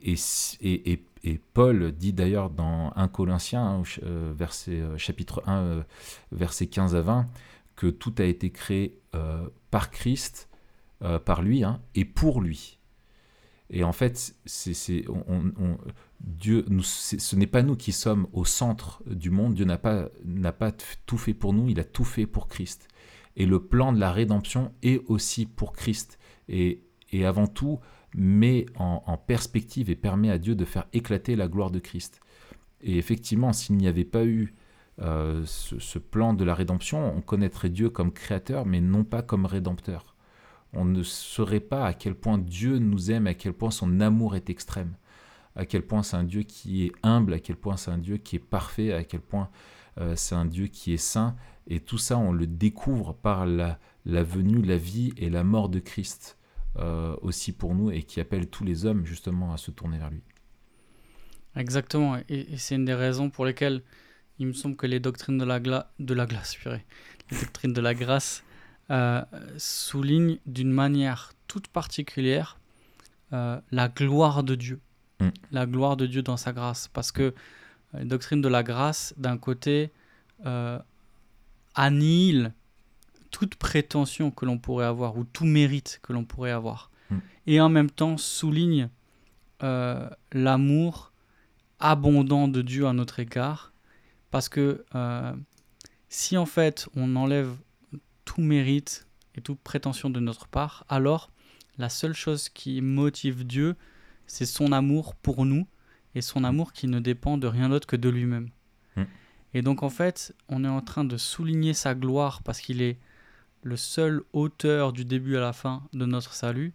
et, 0.61 1.03
et, 1.23 1.37
Paul 1.53 1.91
dit 1.91 2.11
d'ailleurs 2.11 2.49
dans 2.49 2.91
1 2.95 3.07
Corinthiens, 3.07 3.63
hein, 3.63 3.83
euh, 4.03 4.33
verset, 4.35 4.81
chapitre 4.97 5.41
1, 5.47 5.85
verset 6.31 6.67
15 6.67 6.95
à 6.95 7.01
20, 7.01 7.27
que 7.79 7.87
tout 7.87 8.13
a 8.17 8.25
été 8.25 8.49
créé 8.49 8.99
par 9.71 9.89
Christ, 9.89 10.49
par 11.23 11.41
lui, 11.41 11.63
hein, 11.63 11.81
et 11.95 12.03
pour 12.03 12.41
lui. 12.41 12.77
Et 13.69 13.85
en 13.85 13.93
fait, 13.93 14.35
c'est, 14.45 15.05
Dieu, 16.19 16.65
nous, 16.67 16.83
ce 16.83 17.35
n'est 17.37 17.47
pas 17.47 17.61
nous 17.61 17.77
qui 17.77 17.93
sommes 17.93 18.27
au 18.33 18.43
centre 18.43 19.01
du 19.05 19.29
monde. 19.29 19.53
Dieu 19.53 19.63
n'a 19.63 19.77
pas, 19.77 20.09
tout 21.05 21.17
fait 21.17 21.33
pour 21.33 21.53
nous, 21.53 21.69
il 21.69 21.79
a 21.79 21.85
tout 21.85 22.03
fait 22.03 22.25
pour 22.25 22.49
Christ. 22.49 22.89
Et 23.37 23.45
le 23.45 23.63
plan 23.63 23.93
de 23.93 23.99
la 23.99 24.11
rédemption 24.11 24.73
est 24.83 25.01
aussi 25.07 25.45
pour 25.45 25.71
Christ. 25.71 26.19
Et, 26.49 26.83
et 27.13 27.25
avant 27.25 27.47
tout, 27.47 27.79
met 28.13 28.65
en, 28.75 29.17
perspective 29.17 29.89
et 29.89 29.95
permet 29.95 30.31
à 30.31 30.37
Dieu 30.37 30.53
de 30.53 30.65
faire 30.65 30.87
éclater 30.91 31.37
la 31.37 31.47
gloire 31.47 31.71
de 31.71 31.79
Christ. 31.79 32.19
Et 32.81 32.97
effectivement, 32.97 33.53
s'il 33.53 33.77
n'y 33.77 33.87
avait 33.87 34.03
pas 34.03 34.25
eu 34.25 34.53
euh, 35.01 35.43
ce 35.45 35.99
plan 35.99 36.33
de 36.33 36.43
la 36.43 36.53
rédemption, 36.53 37.15
on 37.15 37.21
connaîtrait 37.21 37.69
Dieu 37.69 37.89
comme 37.89 38.11
créateur, 38.11 38.65
mais 38.65 38.81
non 38.81 39.03
pas 39.03 39.21
comme 39.21 39.45
rédempteur 39.45 40.15
on 40.73 40.85
ne 40.85 41.03
saurait 41.03 41.59
pas 41.59 41.85
à 41.85 41.93
quel 41.93 42.15
point 42.15 42.37
Dieu 42.37 42.77
nous 42.77 43.11
aime, 43.11 43.27
à 43.27 43.33
quel 43.33 43.53
point 43.53 43.71
son 43.71 43.99
amour 43.99 44.35
est 44.35 44.49
extrême, 44.49 44.95
à 45.55 45.65
quel 45.65 45.81
point 45.85 46.03
c'est 46.03 46.17
un 46.17 46.23
Dieu 46.23 46.43
qui 46.43 46.85
est 46.85 46.91
humble, 47.03 47.33
à 47.33 47.39
quel 47.39 47.55
point 47.55 47.77
c'est 47.77 47.91
un 47.91 47.97
Dieu 47.97 48.17
qui 48.17 48.35
est 48.35 48.39
parfait, 48.39 48.93
à 48.93 49.03
quel 49.03 49.21
point 49.21 49.49
euh, 49.99 50.15
c'est 50.15 50.35
un 50.35 50.45
Dieu 50.45 50.67
qui 50.67 50.93
est 50.93 50.97
saint. 50.97 51.35
Et 51.67 51.79
tout 51.79 51.97
ça, 51.97 52.17
on 52.17 52.31
le 52.31 52.47
découvre 52.47 53.13
par 53.13 53.45
la, 53.45 53.77
venue, 54.05 54.61
la 54.61 54.77
vie 54.77 55.13
et 55.17 55.29
la 55.29 55.43
mort 55.43 55.69
de 55.69 55.79
Christ 55.79 56.37
euh, 56.77 57.15
aussi 57.21 57.51
pour 57.51 57.73
nous 57.73 57.91
et 57.91 58.03
qui 58.03 58.19
appelle 58.19 58.47
tous 58.47 58.63
les 58.63 58.85
hommes 58.85 59.05
justement 59.05 59.53
à 59.53 59.57
se 59.57 59.71
tourner 59.71 59.97
vers 59.97 60.11
lui. 60.11 60.21
Exactement, 61.55 62.17
et, 62.29 62.57
c'est 62.57 62.75
une 62.75 62.85
des 62.85 62.93
raisons 62.93 63.31
pour 63.31 63.43
lesquelles 63.43 63.81
il 64.39 64.47
me 64.47 64.53
semble 64.53 64.75
que 64.75 64.87
les 64.87 64.99
doctrines 64.99 65.37
de 65.37 65.45
la, 65.45 65.59
de 65.59 66.13
la 66.13 66.25
glace, 66.25 66.57
les 66.65 67.39
doctrines 67.39 67.73
de 67.73 67.81
la 67.81 67.93
grâce 67.93 68.43
euh, 68.91 69.21
souligne 69.57 70.39
d'une 70.47 70.71
manière 70.71 71.33
toute 71.47 71.67
particulière 71.67 72.57
euh, 73.33 73.59
la 73.71 73.87
gloire 73.87 74.43
de 74.43 74.55
Dieu. 74.55 74.79
Mm. 75.19 75.29
La 75.51 75.65
gloire 75.67 75.95
de 75.95 76.07
Dieu 76.07 76.23
dans 76.23 76.37
sa 76.37 76.53
grâce. 76.53 76.87
Parce 76.87 77.11
que 77.11 77.35
la 77.93 78.05
doctrine 78.05 78.41
de 78.41 78.47
la 78.47 78.63
grâce, 78.63 79.13
d'un 79.17 79.37
côté, 79.37 79.91
euh, 80.47 80.79
annihile 81.75 82.53
toute 83.29 83.55
prétention 83.55 84.31
que 84.31 84.45
l'on 84.45 84.57
pourrait 84.57 84.87
avoir 84.87 85.17
ou 85.17 85.23
tout 85.23 85.45
mérite 85.45 85.99
que 86.01 86.11
l'on 86.11 86.25
pourrait 86.25 86.51
avoir. 86.51 86.89
Mm. 87.11 87.17
Et 87.45 87.61
en 87.61 87.69
même 87.69 87.91
temps 87.91 88.17
souligne 88.17 88.89
l'amour 90.31 91.11
abondant 91.79 92.47
de 92.47 92.61
Dieu 92.61 92.87
à 92.87 92.93
notre 92.93 93.19
égard. 93.19 93.73
Parce 94.31 94.49
que 94.49 94.85
si 96.09 96.37
en 96.37 96.45
fait 96.45 96.87
on 96.95 97.15
enlève 97.15 97.55
tout 98.25 98.41
mérite 98.41 99.07
et 99.35 99.41
toute 99.41 99.59
prétention 99.59 100.09
de 100.09 100.19
notre 100.19 100.47
part, 100.47 100.85
alors 100.89 101.31
la 101.77 101.89
seule 101.89 102.13
chose 102.13 102.49
qui 102.49 102.81
motive 102.81 103.45
Dieu, 103.45 103.75
c'est 104.27 104.45
son 104.45 104.71
amour 104.71 105.15
pour 105.15 105.45
nous 105.45 105.67
et 106.15 106.21
son 106.21 106.43
amour 106.43 106.73
qui 106.73 106.87
ne 106.87 106.99
dépend 106.99 107.37
de 107.37 107.47
rien 107.47 107.69
d'autre 107.69 107.87
que 107.87 107.95
de 107.95 108.09
lui-même. 108.09 108.49
Hmm. 108.95 109.03
Et 109.53 109.61
donc 109.61 109.81
en 109.83 109.89
fait, 109.89 110.35
on 110.49 110.63
est 110.63 110.69
en 110.69 110.81
train 110.81 111.05
de 111.05 111.17
souligner 111.17 111.73
sa 111.73 111.95
gloire 111.95 112.43
parce 112.43 112.59
qu'il 112.59 112.81
est 112.81 112.97
le 113.63 113.77
seul 113.77 114.21
auteur 114.33 114.93
du 114.93 115.05
début 115.05 115.37
à 115.37 115.41
la 115.41 115.53
fin 115.53 115.83
de 115.93 116.05
notre 116.05 116.33
salut. 116.33 116.73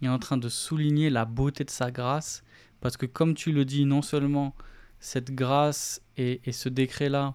Il 0.00 0.06
est 0.06 0.10
en 0.10 0.18
train 0.18 0.36
de 0.36 0.48
souligner 0.48 1.10
la 1.10 1.24
beauté 1.24 1.64
de 1.64 1.70
sa 1.70 1.90
grâce 1.90 2.42
parce 2.80 2.96
que 2.96 3.06
comme 3.06 3.34
tu 3.34 3.52
le 3.52 3.64
dis, 3.64 3.84
non 3.84 4.02
seulement 4.02 4.54
cette 5.02 5.34
grâce 5.34 6.00
et, 6.16 6.40
et 6.44 6.52
ce 6.52 6.68
décret-là, 6.68 7.34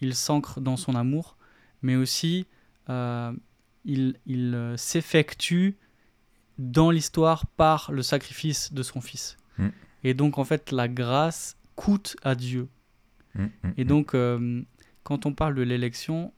il 0.00 0.14
s'ancre 0.14 0.60
dans 0.60 0.76
son 0.76 0.94
amour, 0.94 1.36
mais 1.82 1.96
aussi 1.96 2.46
euh, 2.88 3.32
il, 3.84 4.14
euh, 4.28 4.76
s'effectue 4.76 5.76
dans 6.58 6.90
l'histoire 6.90 7.46
par 7.46 7.90
le 7.90 8.02
sacrifice 8.02 8.72
de 8.74 8.82
son 8.82 9.00
fils. 9.00 9.38
Mm. 9.56 9.68
Et 10.04 10.14
donc, 10.14 10.36
en 10.36 10.44
fait, 10.44 10.72
la 10.72 10.88
grâce 10.88 11.56
coûte 11.74 12.16
à 12.22 12.34
Dieu. 12.34 12.68
Mm, 13.34 13.44
mm, 13.44 13.48
et 13.78 13.84
donc, 13.84 14.14
euh, 14.14 14.62
quand 15.02 15.24
on 15.24 15.32
parle 15.32 15.54
de 15.54 15.62
l'élection, 15.62 16.32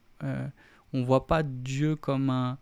on 0.92 1.00
ne 1.00 1.04
voit 1.04 1.26
pas 1.26 1.42
Dieu 1.42 1.96
comme, 1.96 2.30
un, 2.30 2.56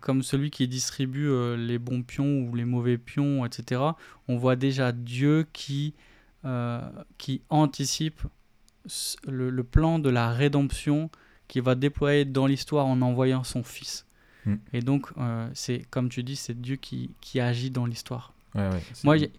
comme 0.00 0.22
celui 0.22 0.50
qui 0.50 0.68
distribue 0.68 1.30
les 1.56 1.78
bons 1.78 2.02
pions 2.02 2.40
ou 2.42 2.54
les 2.54 2.66
mauvais 2.66 2.98
pions, 2.98 3.46
etc. 3.46 3.80
On 4.28 4.36
voit 4.36 4.56
déjà 4.56 4.92
Dieu 4.92 5.46
qui, 5.54 5.94
qui 7.18 7.42
anticipe 7.50 8.22
le, 9.26 9.62
plan 9.62 9.98
de 9.98 10.10
la 10.10 10.30
rédemption 10.30 11.10
qui 11.48 11.60
va 11.60 11.74
déployer 11.74 12.24
dans 12.24 12.46
l'histoire 12.46 12.86
en 12.86 13.02
envoyant 13.02 13.44
son 13.44 13.62
Fils. 13.62 14.06
Hmm. 14.46 14.56
Et 14.72 14.80
donc, 14.80 15.08
euh, 15.18 15.48
c'est 15.54 15.84
comme 15.90 16.08
tu 16.08 16.22
dis, 16.22 16.36
c'est 16.36 16.60
Dieu 16.60 16.76
qui, 16.76 17.10
qui, 17.20 17.40
agit 17.40 17.70
dans 17.70 17.86
l'histoire. 17.86 18.32
Moi, 19.04 19.18
il 19.18 19.30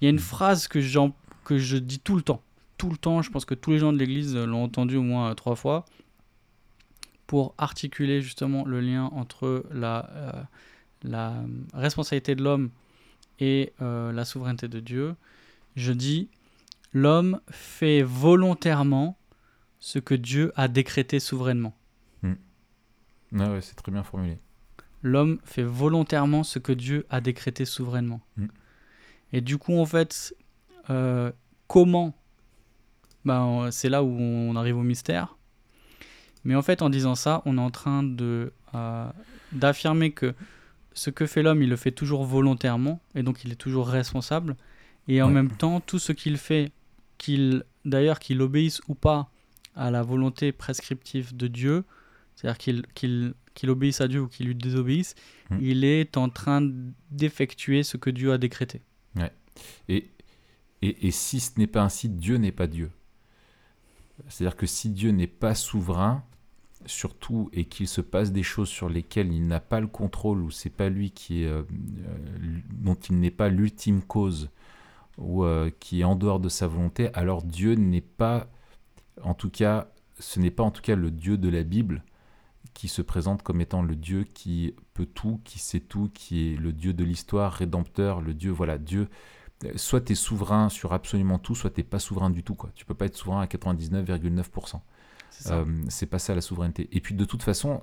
y, 0.00 0.06
a 0.06 0.10
une 0.10 0.18
phrase 0.18 0.68
que, 0.68 0.78
que 1.44 1.58
je 1.58 1.76
dis 1.76 2.00
tout 2.00 2.16
le 2.16 2.22
temps. 2.22 2.42
Tout 2.76 2.90
le 2.90 2.96
temps, 2.96 3.22
je 3.22 3.30
pense 3.30 3.44
que 3.44 3.54
tous 3.54 3.70
les 3.70 3.78
gens 3.78 3.92
de 3.92 3.98
l'Église 3.98 4.36
l'ont 4.36 4.64
entendu 4.64 4.96
au 4.96 5.02
moins 5.02 5.34
trois 5.34 5.56
fois, 5.56 5.84
pour 7.26 7.54
articuler 7.58 8.22
justement 8.22 8.64
le 8.64 8.80
lien 8.80 9.04
entre 9.04 9.64
la, 9.70 10.10
euh, 10.12 10.42
la 11.02 11.34
responsabilité 11.74 12.34
de 12.34 12.42
l'homme 12.42 12.70
et 13.40 13.72
euh, 13.80 14.12
la 14.12 14.24
souveraineté 14.24 14.68
de 14.68 14.80
Dieu. 14.80 15.14
Je 15.76 15.92
dis, 15.92 16.28
l'homme 16.92 17.40
fait 17.50 18.02
volontairement 18.02 19.18
ce 19.80 19.98
que 19.98 20.14
Dieu 20.14 20.52
a 20.56 20.68
décrété 20.68 21.20
souverainement. 21.20 21.76
Hmm. 22.22 22.34
Ah 23.38 23.52
ouais, 23.52 23.60
c'est 23.60 23.74
très 23.74 23.92
bien 23.92 24.02
formulé. 24.02 24.38
L'homme 25.02 25.38
fait 25.44 25.62
volontairement 25.62 26.42
ce 26.42 26.58
que 26.58 26.72
Dieu 26.72 27.06
a 27.10 27.20
décrété 27.20 27.64
souverainement. 27.64 28.20
Hmm. 28.36 28.46
Et 29.32 29.40
du 29.40 29.58
coup, 29.58 29.78
en 29.78 29.86
fait, 29.86 30.34
euh, 30.90 31.30
comment? 31.66 32.14
Ben, 33.24 33.70
C'est 33.70 33.88
là 33.88 34.02
où 34.02 34.10
on 34.10 34.56
arrive 34.56 34.78
au 34.78 34.82
mystère. 34.82 35.36
Mais 36.44 36.54
en 36.54 36.62
fait, 36.62 36.82
en 36.82 36.90
disant 36.90 37.14
ça, 37.14 37.42
on 37.44 37.58
est 37.58 37.60
en 37.60 37.70
train 37.70 38.02
de 38.02 38.52
euh, 38.74 39.10
d'affirmer 39.52 40.12
que 40.12 40.34
ce 40.94 41.10
que 41.10 41.26
fait 41.26 41.42
l'homme, 41.42 41.62
il 41.62 41.68
le 41.68 41.76
fait 41.76 41.92
toujours 41.92 42.24
volontairement, 42.24 43.00
et 43.14 43.22
donc 43.22 43.44
il 43.44 43.52
est 43.52 43.56
toujours 43.56 43.88
responsable. 43.88 44.56
Et 45.06 45.22
en 45.22 45.28
même 45.28 45.50
temps, 45.50 45.80
tout 45.80 45.98
ce 45.98 46.12
qu'il 46.12 46.36
fait, 46.36 46.70
qu'il 47.18 47.64
d'ailleurs 47.84 48.18
qu'il 48.18 48.40
obéisse 48.40 48.80
ou 48.88 48.94
pas 48.94 49.30
à 49.74 49.90
la 49.90 50.02
volonté 50.02 50.52
prescriptive 50.52 51.36
de 51.36 51.46
Dieu, 51.46 51.84
c'est-à-dire 52.34 52.58
qu'il 52.58 53.34
qu'il 53.54 53.70
obéisse 53.70 54.00
à 54.00 54.06
Dieu 54.06 54.20
ou 54.20 54.28
qu'il 54.28 54.46
lui 54.46 54.54
désobéisse, 54.54 55.16
hmm. 55.50 55.58
il 55.60 55.84
est 55.84 56.16
en 56.16 56.28
train 56.28 56.62
d'effectuer 57.10 57.82
ce 57.82 57.96
que 57.96 58.08
Dieu 58.08 58.32
a 58.32 58.38
décrété. 58.38 58.82
Ouais. 59.16 59.32
Et, 59.88 60.10
et, 60.80 61.08
et, 61.08 61.10
si 61.10 61.40
ce 61.40 61.58
n'est 61.58 61.66
pas 61.66 61.82
ainsi, 61.82 62.08
Dieu 62.08 62.36
n'est 62.36 62.52
pas 62.52 62.68
Dieu. 62.68 62.92
C'est-à-dire 64.28 64.56
que 64.56 64.66
si 64.66 64.90
Dieu 64.90 65.10
n'est 65.10 65.26
pas 65.26 65.56
souverain, 65.56 66.22
surtout, 66.86 67.50
et 67.52 67.64
qu'il 67.64 67.88
se 67.88 68.00
passe 68.00 68.30
des 68.30 68.44
choses 68.44 68.68
sur 68.68 68.88
lesquelles 68.88 69.32
il 69.32 69.46
n'a 69.48 69.60
pas 69.60 69.80
le 69.80 69.88
contrôle, 69.88 70.40
ou 70.40 70.52
c'est 70.52 70.70
pas 70.70 70.88
lui 70.88 71.10
qui 71.10 71.42
est, 71.42 71.46
euh, 71.46 71.62
euh, 71.62 72.60
dont 72.72 72.94
il 72.94 73.18
n'est 73.18 73.32
pas 73.32 73.48
l'ultime 73.48 74.02
cause, 74.02 74.50
ou 75.18 75.44
euh, 75.44 75.70
qui 75.80 76.00
est 76.00 76.04
en 76.04 76.16
dehors 76.16 76.40
de 76.40 76.48
sa 76.48 76.66
volonté, 76.66 77.10
alors 77.14 77.42
Dieu 77.42 77.74
n'est 77.74 78.00
pas 78.00 78.48
en 79.22 79.34
tout 79.34 79.50
cas, 79.50 79.88
ce 80.18 80.40
n'est 80.40 80.50
pas 80.50 80.62
en 80.62 80.70
tout 80.70 80.82
cas 80.82 80.96
le 80.96 81.10
Dieu 81.10 81.38
de 81.38 81.48
la 81.48 81.62
Bible 81.62 82.02
qui 82.74 82.88
se 82.88 83.02
présente 83.02 83.42
comme 83.42 83.60
étant 83.60 83.82
le 83.82 83.96
Dieu 83.96 84.24
qui 84.24 84.74
peut 84.94 85.06
tout, 85.06 85.40
qui 85.44 85.58
sait 85.58 85.80
tout, 85.80 86.10
qui 86.14 86.52
est 86.52 86.56
le 86.56 86.72
Dieu 86.72 86.92
de 86.92 87.04
l'histoire, 87.04 87.52
rédempteur, 87.52 88.20
le 88.20 88.34
Dieu, 88.34 88.50
voilà, 88.50 88.78
Dieu. 88.78 89.08
Soit 89.74 90.02
tu 90.02 90.12
es 90.12 90.14
souverain 90.14 90.68
sur 90.68 90.92
absolument 90.92 91.38
tout, 91.38 91.56
soit 91.56 91.70
tu 91.70 91.80
n'es 91.80 91.84
pas 91.84 91.98
souverain 91.98 92.30
du 92.30 92.44
tout. 92.44 92.54
Quoi. 92.54 92.70
Tu 92.76 92.84
peux 92.84 92.94
pas 92.94 93.06
être 93.06 93.16
souverain 93.16 93.40
à 93.40 93.46
99,9%. 93.46 94.80
Euh, 95.46 95.64
c'est 95.88 96.06
pas 96.06 96.20
ça 96.20 96.34
la 96.34 96.40
souveraineté. 96.40 96.88
Et 96.92 97.00
puis 97.00 97.14
de 97.14 97.24
toute 97.24 97.42
façon, 97.42 97.82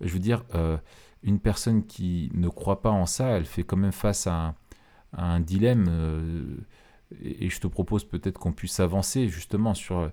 je 0.00 0.12
veux 0.12 0.18
dire, 0.18 0.44
euh, 0.54 0.76
une 1.22 1.38
personne 1.38 1.86
qui 1.86 2.30
ne 2.34 2.48
croit 2.48 2.82
pas 2.82 2.90
en 2.90 3.06
ça, 3.06 3.28
elle 3.28 3.46
fait 3.46 3.62
quand 3.62 3.76
même 3.76 3.92
face 3.92 4.26
à 4.26 4.34
un, 4.34 4.54
un 5.12 5.40
dilemme. 5.40 5.86
euh, 5.88 6.56
et, 7.22 7.50
je 7.50 7.60
te 7.60 7.66
propose 7.66 8.04
peut-être 8.04 8.38
qu'on 8.38 8.52
puisse 8.52 8.80
avancer 8.80 9.28
justement 9.28 9.74
sur 9.74 10.10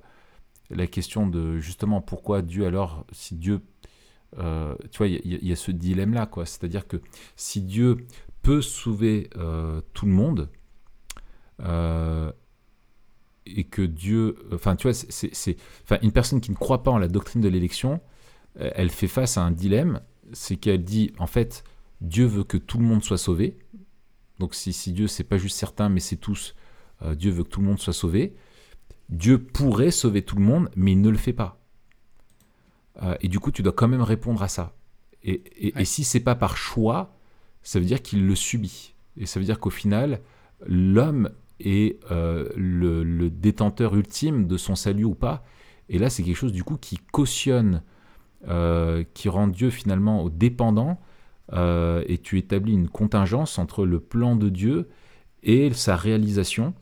la 0.71 0.87
question 0.87 1.27
de 1.27 1.59
justement 1.59 2.01
pourquoi 2.01 2.41
Dieu 2.41 2.65
alors, 2.65 3.05
si 3.11 3.35
Dieu, 3.35 3.61
euh, 4.39 4.75
tu 4.91 4.99
vois, 4.99 5.07
il 5.07 5.45
y, 5.45 5.51
a- 5.51 5.55
ce 5.55 5.71
dilemme-là, 5.71 6.25
quoi. 6.27 6.45
C'est-à-dire 6.45 6.87
que 6.87 6.97
si 7.35 7.61
Dieu 7.61 7.97
peut 8.43 8.61
sauver 8.61 9.29
euh, 9.37 9.81
tout 9.93 10.05
le 10.05 10.11
monde, 10.13 10.49
euh, 11.61 12.31
et 13.45 13.63
que 13.63 13.81
Dieu, 13.81 14.35
enfin, 14.53 14.75
tu 14.75 14.83
vois, 14.87 14.93
c'est- 14.93 15.55
enfin, 15.83 15.97
une 16.03 16.11
personne 16.11 16.39
qui 16.41 16.51
ne 16.51 16.55
croit 16.55 16.83
pas 16.83 16.91
en 16.91 16.97
la 16.99 17.07
doctrine 17.07 17.41
de 17.41 17.47
l'élection, 17.49 17.99
euh, 18.59 18.69
elle 18.75 18.89
fait 18.91 19.07
face 19.07 19.37
à 19.37 19.41
un 19.43 19.51
dilemme, 19.51 20.01
c'est 20.33 20.57
qu'elle 20.57 20.83
dit, 20.83 21.11
en 21.17 21.27
fait, 21.27 21.63
Dieu 22.01 22.25
veut 22.25 22.43
que 22.43 22.57
tout 22.57 22.77
le 22.77 22.85
monde 22.85 23.03
soit 23.03 23.17
sauvé. 23.17 23.57
Donc 24.39 24.55
si, 24.55 24.73
si 24.73 24.93
Dieu, 24.93 25.07
c'est 25.07 25.23
pas 25.23 25.37
juste 25.37 25.57
certains, 25.57 25.89
mais 25.89 25.99
c'est 25.99 26.15
tous, 26.15 26.55
euh, 27.01 27.15
Dieu 27.15 27.31
veut 27.31 27.43
que 27.43 27.49
tout 27.49 27.59
le 27.59 27.67
monde 27.67 27.79
soit 27.79 27.93
sauvé. 27.93 28.35
Dieu 29.09 29.37
pourrait 29.41 29.91
sauver 29.91 30.21
tout 30.21 30.35
le 30.37 30.43
monde, 30.43 30.69
mais 30.75 30.93
il 30.93 31.01
ne 31.01 31.09
le 31.09 31.17
fait 31.17 31.33
pas. 31.33 31.59
Euh, 33.01 33.15
et 33.21 33.27
du 33.27 33.39
coup, 33.39 33.51
tu 33.51 33.63
dois 33.63 33.73
quand 33.73 33.87
même 33.87 34.01
répondre 34.01 34.41
à 34.41 34.47
ça. 34.47 34.75
Et, 35.23 35.43
et, 35.67 35.73
Ouais. 35.75 35.81
et 35.81 35.85
si 35.85 36.03
c'est 36.03 36.19
pas 36.21 36.35
par 36.35 36.57
choix, 36.57 37.15
ça 37.63 37.79
veut 37.79 37.85
dire 37.85 38.01
qu'il 38.01 38.25
le 38.25 38.35
subit. 38.35 38.93
Et 39.17 39.25
ça 39.25 39.39
veut 39.39 39.45
dire 39.45 39.59
qu'au 39.59 39.69
final, 39.69 40.21
l'homme 40.65 41.29
est 41.59 41.99
euh, 42.11 42.49
le, 42.55 43.03
le 43.03 43.29
détenteur 43.29 43.95
ultime 43.95 44.47
de 44.47 44.55
son 44.57 44.75
salut 44.75 45.03
ou 45.03 45.15
pas. 45.15 45.43
Et 45.89 45.97
là, 45.97 46.09
c'est 46.09 46.23
quelque 46.23 46.37
chose 46.37 46.53
du 46.53 46.63
coup 46.63 46.77
qui 46.77 46.97
cautionne, 47.11 47.81
qui 49.13 49.27
rend 49.27 49.47
Dieu 49.49 49.69
finalement 49.69 50.29
dépendant. 50.29 51.01
Euh, 51.53 52.03
et 52.07 52.17
tu 52.17 52.37
établis 52.37 52.73
une 52.73 52.89
contingence 52.89 53.57
entre 53.59 53.85
le 53.85 53.99
plan 53.99 54.35
de 54.35 54.49
Dieu 54.49 54.89
et 55.43 55.71
sa 55.73 55.95
réalisation. 55.95 56.73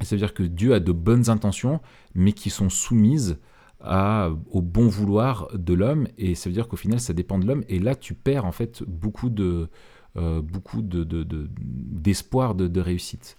Et 0.00 0.04
ça 0.04 0.16
veut 0.16 0.20
dire 0.20 0.34
que 0.34 0.42
Dieu 0.42 0.74
a 0.74 0.80
de 0.80 0.92
bonnes 0.92 1.30
intentions, 1.30 1.80
mais 2.14 2.32
qui 2.32 2.50
sont 2.50 2.68
soumises 2.70 3.38
au 3.84 4.62
bon 4.62 4.86
vouloir 4.86 5.48
de 5.54 5.74
l'homme. 5.74 6.06
Et 6.16 6.34
ça 6.34 6.48
veut 6.48 6.54
dire 6.54 6.68
qu'au 6.68 6.76
final, 6.76 7.00
ça 7.00 7.12
dépend 7.12 7.38
de 7.38 7.46
l'homme. 7.46 7.64
Et 7.68 7.78
là, 7.78 7.94
tu 7.94 8.14
perds 8.14 8.44
en 8.44 8.52
fait 8.52 8.82
beaucoup 8.84 9.28
de 9.28 9.68
euh, 10.16 10.42
beaucoup 10.42 10.82
de, 10.82 11.04
de- 11.04 11.22
de- 11.22 11.48
d'espoir 11.58 12.54
de, 12.54 12.80
réussite. 12.80 13.38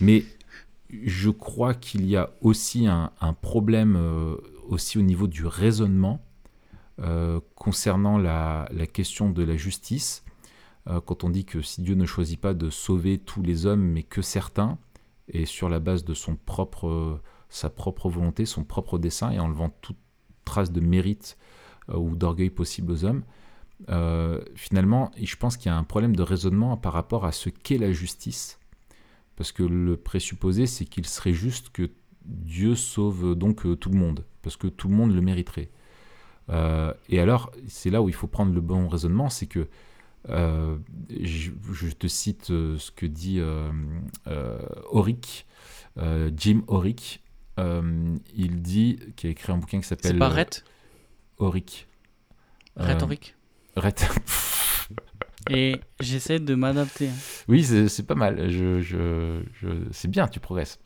Mais 0.00 0.24
je 1.02 1.28
crois 1.30 1.74
qu'il 1.74 2.06
y 2.06 2.16
a 2.16 2.30
aussi 2.40 2.86
un, 2.86 3.10
problème 3.42 3.96
euh, 3.96 4.36
aussi 4.68 4.96
au 4.96 5.02
niveau 5.02 5.26
du 5.26 5.44
raisonnement 5.44 6.24
concernant 7.54 8.18
la, 8.18 8.68
question 8.92 9.30
de 9.30 9.42
la 9.42 9.56
justice. 9.56 10.24
Euh, 10.86 11.00
quand 11.00 11.24
on 11.24 11.30
dit 11.30 11.44
que 11.44 11.62
si 11.62 11.82
Dieu 11.82 11.94
ne 11.94 12.04
choisit 12.04 12.40
pas 12.40 12.52
de 12.54 12.68
sauver 12.70 13.18
tous 13.18 13.42
les 13.42 13.66
hommes, 13.66 13.82
mais 13.82 14.02
que 14.02 14.22
certains, 14.22 14.78
et 15.28 15.46
sur 15.46 15.68
la 15.68 15.80
base 15.80 16.04
de 16.04 16.12
son 16.12 16.36
propre, 16.36 16.88
euh, 16.88 17.20
sa 17.48 17.70
propre 17.70 18.10
volonté, 18.10 18.44
son 18.44 18.64
propre 18.64 18.98
dessein, 18.98 19.30
et 19.30 19.38
en 19.38 19.46
enlevant 19.46 19.70
toute 19.80 19.96
trace 20.44 20.70
de 20.70 20.80
mérite 20.80 21.38
euh, 21.88 21.96
ou 21.96 22.16
d'orgueil 22.16 22.50
possible 22.50 22.92
aux 22.92 23.04
hommes, 23.04 23.22
euh, 23.88 24.40
finalement, 24.54 25.10
je 25.20 25.36
pense 25.36 25.56
qu'il 25.56 25.70
y 25.70 25.74
a 25.74 25.76
un 25.76 25.84
problème 25.84 26.14
de 26.14 26.22
raisonnement 26.22 26.76
par 26.76 26.92
rapport 26.92 27.24
à 27.24 27.32
ce 27.32 27.50
qu'est 27.50 27.78
la 27.78 27.92
justice. 27.92 28.58
Parce 29.36 29.52
que 29.52 29.62
le 29.62 29.96
présupposé, 29.96 30.66
c'est 30.66 30.84
qu'il 30.84 31.06
serait 31.06 31.32
juste 31.32 31.70
que 31.70 31.90
Dieu 32.24 32.74
sauve 32.76 33.34
donc 33.34 33.66
euh, 33.66 33.76
tout 33.76 33.90
le 33.90 33.98
monde, 33.98 34.24
parce 34.42 34.56
que 34.56 34.68
tout 34.68 34.88
le 34.88 34.94
monde 34.94 35.14
le 35.14 35.20
mériterait. 35.20 35.70
Euh, 36.50 36.92
et 37.08 37.20
alors, 37.20 37.50
c'est 37.68 37.90
là 37.90 38.02
où 38.02 38.08
il 38.08 38.14
faut 38.14 38.26
prendre 38.26 38.52
le 38.54 38.60
bon 38.60 38.88
raisonnement, 38.88 39.28
c'est 39.30 39.46
que 39.46 39.66
euh, 40.28 40.76
je, 41.22 41.50
je 41.72 41.88
te 41.90 42.06
cite 42.06 42.50
euh, 42.50 42.78
ce 42.78 42.90
que 42.90 43.06
dit 43.06 43.38
euh, 43.40 43.70
Oric, 44.90 45.46
Jim 46.36 46.62
Oric. 46.66 47.22
Il 47.58 48.62
dit, 48.62 48.98
qui 49.16 49.26
a 49.26 49.30
écrit 49.30 49.52
un 49.52 49.58
bouquin 49.58 49.80
qui 49.80 49.86
s'appelle 49.86 50.12
C'est 50.12 50.18
pas 50.18 50.28
Rhett? 50.28 50.64
Oric. 51.38 51.86
Euh, 52.80 52.86
Rhétorique. 52.86 53.36
Rhett. 53.76 54.08
Et 55.50 55.80
j'essaie 56.00 56.38
de 56.40 56.54
m'adapter. 56.54 57.08
hein. 57.08 57.12
Oui, 57.48 57.62
c'est 57.64 58.06
pas 58.06 58.14
mal. 58.14 58.50
Je, 58.50 58.80
je- 58.80 59.42
c'est 59.92 60.08
bien, 60.08 60.26
tu 60.26 60.40
progresses. 60.40 60.78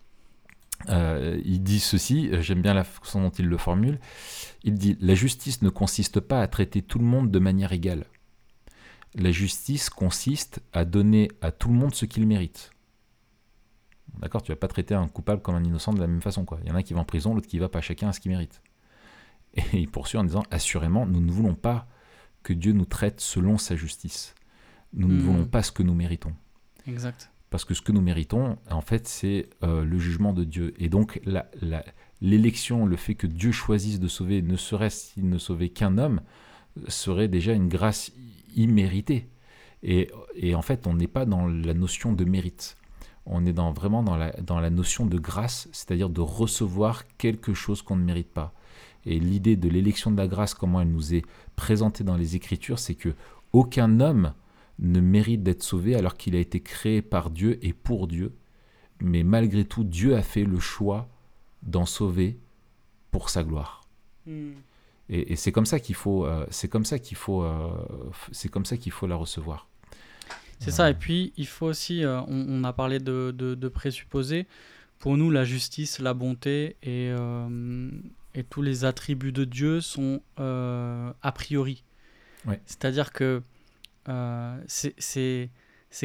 Euh, 0.89 1.41
il 1.45 1.63
dit 1.63 1.81
ceci, 1.81 2.31
j'aime 2.41 2.63
bien 2.63 2.73
la 2.75 2.85
façon 2.85 3.21
dont 3.23 3.31
il 3.31 3.47
le 3.47 3.59
formule. 3.59 3.99
Il 4.63 4.75
dit 4.75 4.97
La 5.01 5.15
justice 5.15 5.63
ne 5.63 5.71
consiste 5.71 6.21
pas 6.21 6.41
à 6.41 6.47
traiter 6.49 6.83
tout 6.83 6.99
le 6.99 7.05
monde 7.05 7.31
de 7.31 7.39
manière 7.39 7.73
égale. 7.73 8.05
La 9.15 9.33
justice 9.33 9.91
consiste 9.91 10.61
à 10.73 10.85
donner 10.85 11.31
à 11.41 11.51
tout 11.51 11.69
le 11.69 11.75
monde 11.75 11.95
ce 11.95 12.05
qu'il 12.05 12.27
mérite. 12.27 12.71
D'accord 14.21 14.43
Tu 14.43 14.53
vas 14.53 14.57
pas 14.57 14.69
traiter 14.69 14.95
un 14.95 15.09
coupable 15.09 15.43
comme 15.43 15.55
un 15.55 15.65
innocent 15.65 15.93
de 15.93 16.01
la 16.01 16.07
même 16.07 16.23
façon. 16.23 16.45
Quoi. 16.45 16.59
Il 16.63 16.69
y 16.69 16.73
en 16.73 16.77
a 16.77 16.83
qui 16.83 16.95
va 16.95 17.01
en 17.01 17.05
prison, 17.05 17.35
l'autre 17.35 17.49
qui 17.49 17.59
va 17.59 17.69
pas, 17.69 17.81
chacun 17.81 18.09
à 18.09 18.13
ce 18.13 18.21
qu'il 18.21 18.31
mérite. 18.31 18.63
Et 19.55 19.63
il 19.73 19.89
poursuit 19.91 20.19
en 20.19 20.25
disant 20.25 20.45
Assurément, 20.51 21.07
nous 21.07 21.21
ne 21.21 21.31
voulons 21.31 21.55
pas 21.55 21.89
que 22.43 22.53
Dieu 22.53 22.73
nous 22.73 22.85
traite 22.85 23.21
selon 23.21 23.59
sa 23.59 23.75
justice. 23.77 24.35
Nous 24.93 25.09
ne 25.09 25.15
Hmm. 25.15 25.21
voulons 25.21 25.45
pas 25.47 25.63
ce 25.63 25.73
que 25.73 25.83
nous 25.83 25.95
méritons. 25.95 26.35
Exact. 26.87 27.31
Parce 27.51 27.65
que 27.65 27.75
ce 27.75 27.81
que 27.81 27.93
nous 27.93 28.03
méritons, 28.03 28.59
en 28.71 28.81
fait, 28.81 29.09
c'est 29.09 29.49
euh, 29.63 29.85
le 29.85 29.99
jugement 29.99 30.33
de 30.33 30.45
Dieu. 30.45 30.75
Et 30.79 30.89
donc, 30.89 31.21
l'élection, 32.21 32.85
le 32.85 32.97
fait 32.97 33.15
que 33.15 33.27
Dieu 33.27 33.53
choisisse 33.53 34.01
de 34.01 34.09
sauver, 34.09 34.43
ne 34.43 34.57
serait-ce 34.57 35.13
s'il 35.13 35.29
ne 35.29 35.39
sauvait 35.39 35.71
qu'un 35.71 35.97
homme, 35.97 36.21
serait 36.89 37.29
déjà 37.29 37.53
une 37.53 37.69
grâce 37.69 38.13
imméritée. 38.55 39.29
Et, 39.83 40.11
en 40.55 40.63
fait, 40.63 40.87
on 40.87 40.95
n'est 40.95 41.07
pas 41.07 41.25
dans 41.25 41.47
la 41.47 41.75
notion 41.75 42.13
de 42.13 42.25
mérite. 42.25 42.77
On 43.25 43.45
est 43.47 43.53
vraiment 43.53 44.03
dans 44.03 44.17
la, 44.17 44.33
dans 44.33 44.61
la 44.61 44.71
notion 44.71 45.07
de 45.07 45.19
grâce, 45.19 45.69
c'est-à-dire 45.73 46.09
de 46.09 46.21
recevoir 46.21 47.05
quelque 47.19 47.55
chose 47.55 47.83
qu'on 47.83 47.97
ne 47.97 48.05
mérite 48.05 48.33
pas. 48.33 48.55
Et 49.07 49.19
l'idée 49.19 49.57
de 49.57 49.69
l'élection 49.69 50.11
de 50.11 50.17
la 50.17 50.27
grâce, 50.27 50.55
comment 50.55 50.81
elle 50.81 50.91
nous 50.91 51.15
est 51.15 51.25
présentée 51.57 52.05
dans 52.05 52.17
les 52.17 52.37
Écritures, 52.37 52.79
c'est 52.79 52.95
que 52.95 53.15
aucun 53.53 54.01
homme 54.01 54.33
ne 54.79 55.01
mérite 55.01 55.43
d'être 55.43 55.63
sauvé 55.63 55.95
alors 55.95 56.17
qu'il 56.17 56.37
a 56.37 56.39
été 56.39 56.61
créé 56.61 57.03
par 57.03 57.31
Dieu 57.31 57.59
et 57.63 57.73
pour 57.73 58.07
Dieu. 58.07 58.35
Mais 59.01 59.23
malgré 59.23 59.65
tout, 59.65 59.85
Dieu 59.85 60.17
a 60.17 60.23
fait 60.23 60.45
le 60.45 60.59
choix 60.59 61.09
d'en 61.63 61.87
sauver 61.87 62.39
pour 63.11 63.31
sa 63.31 63.45
gloire. 63.45 63.83
Et, 64.27 65.33
et 65.33 65.37
c'est 65.37 65.53
comme 65.53 65.67
ça 65.67 65.81
qu'il 65.81 65.95
faut, 65.95 66.27
euh, 66.27 66.47
c'est 66.51 66.69
comme 66.69 66.85
ça 66.85 66.99
qu'il 66.99 67.17
faut, 67.17 67.43
euh, 67.43 67.71
c'est 68.33 68.49
comme 68.49 68.65
ça 68.67 68.77
qu'il 68.77 68.93
faut 68.93 69.07
la 69.07 69.17
recevoir. 69.17 69.69
C'est 70.61 70.73
ça, 70.73 70.91
et 70.91 70.95
puis 70.95 71.33
il 71.37 71.47
faut 71.47 71.67
aussi, 71.67 72.05
euh, 72.05 72.21
on, 72.23 72.47
on 72.49 72.65
a 72.65 72.73
parlé 72.73 72.99
de, 72.99 73.33
de, 73.37 73.55
de 73.55 73.69
présupposés, 73.69 74.47
pour 74.99 75.17
nous 75.17 75.31
la 75.31 75.45
justice, 75.45 76.01
la 76.01 76.15
bonté 76.15 76.77
et, 76.83 77.11
euh, 77.17 77.91
et 78.35 78.43
tous 78.43 78.63
les 78.63 78.85
attributs 78.85 79.33
de 79.33 79.45
Dieu 79.45 79.81
sont 79.81 80.21
euh, 80.41 81.13
a 81.23 81.33
priori. 81.33 81.85
Ouais. 82.47 82.61
C'est-à-dire 82.67 83.13
que 83.13 83.43
euh, 84.09 84.57
c'est- 84.67 85.51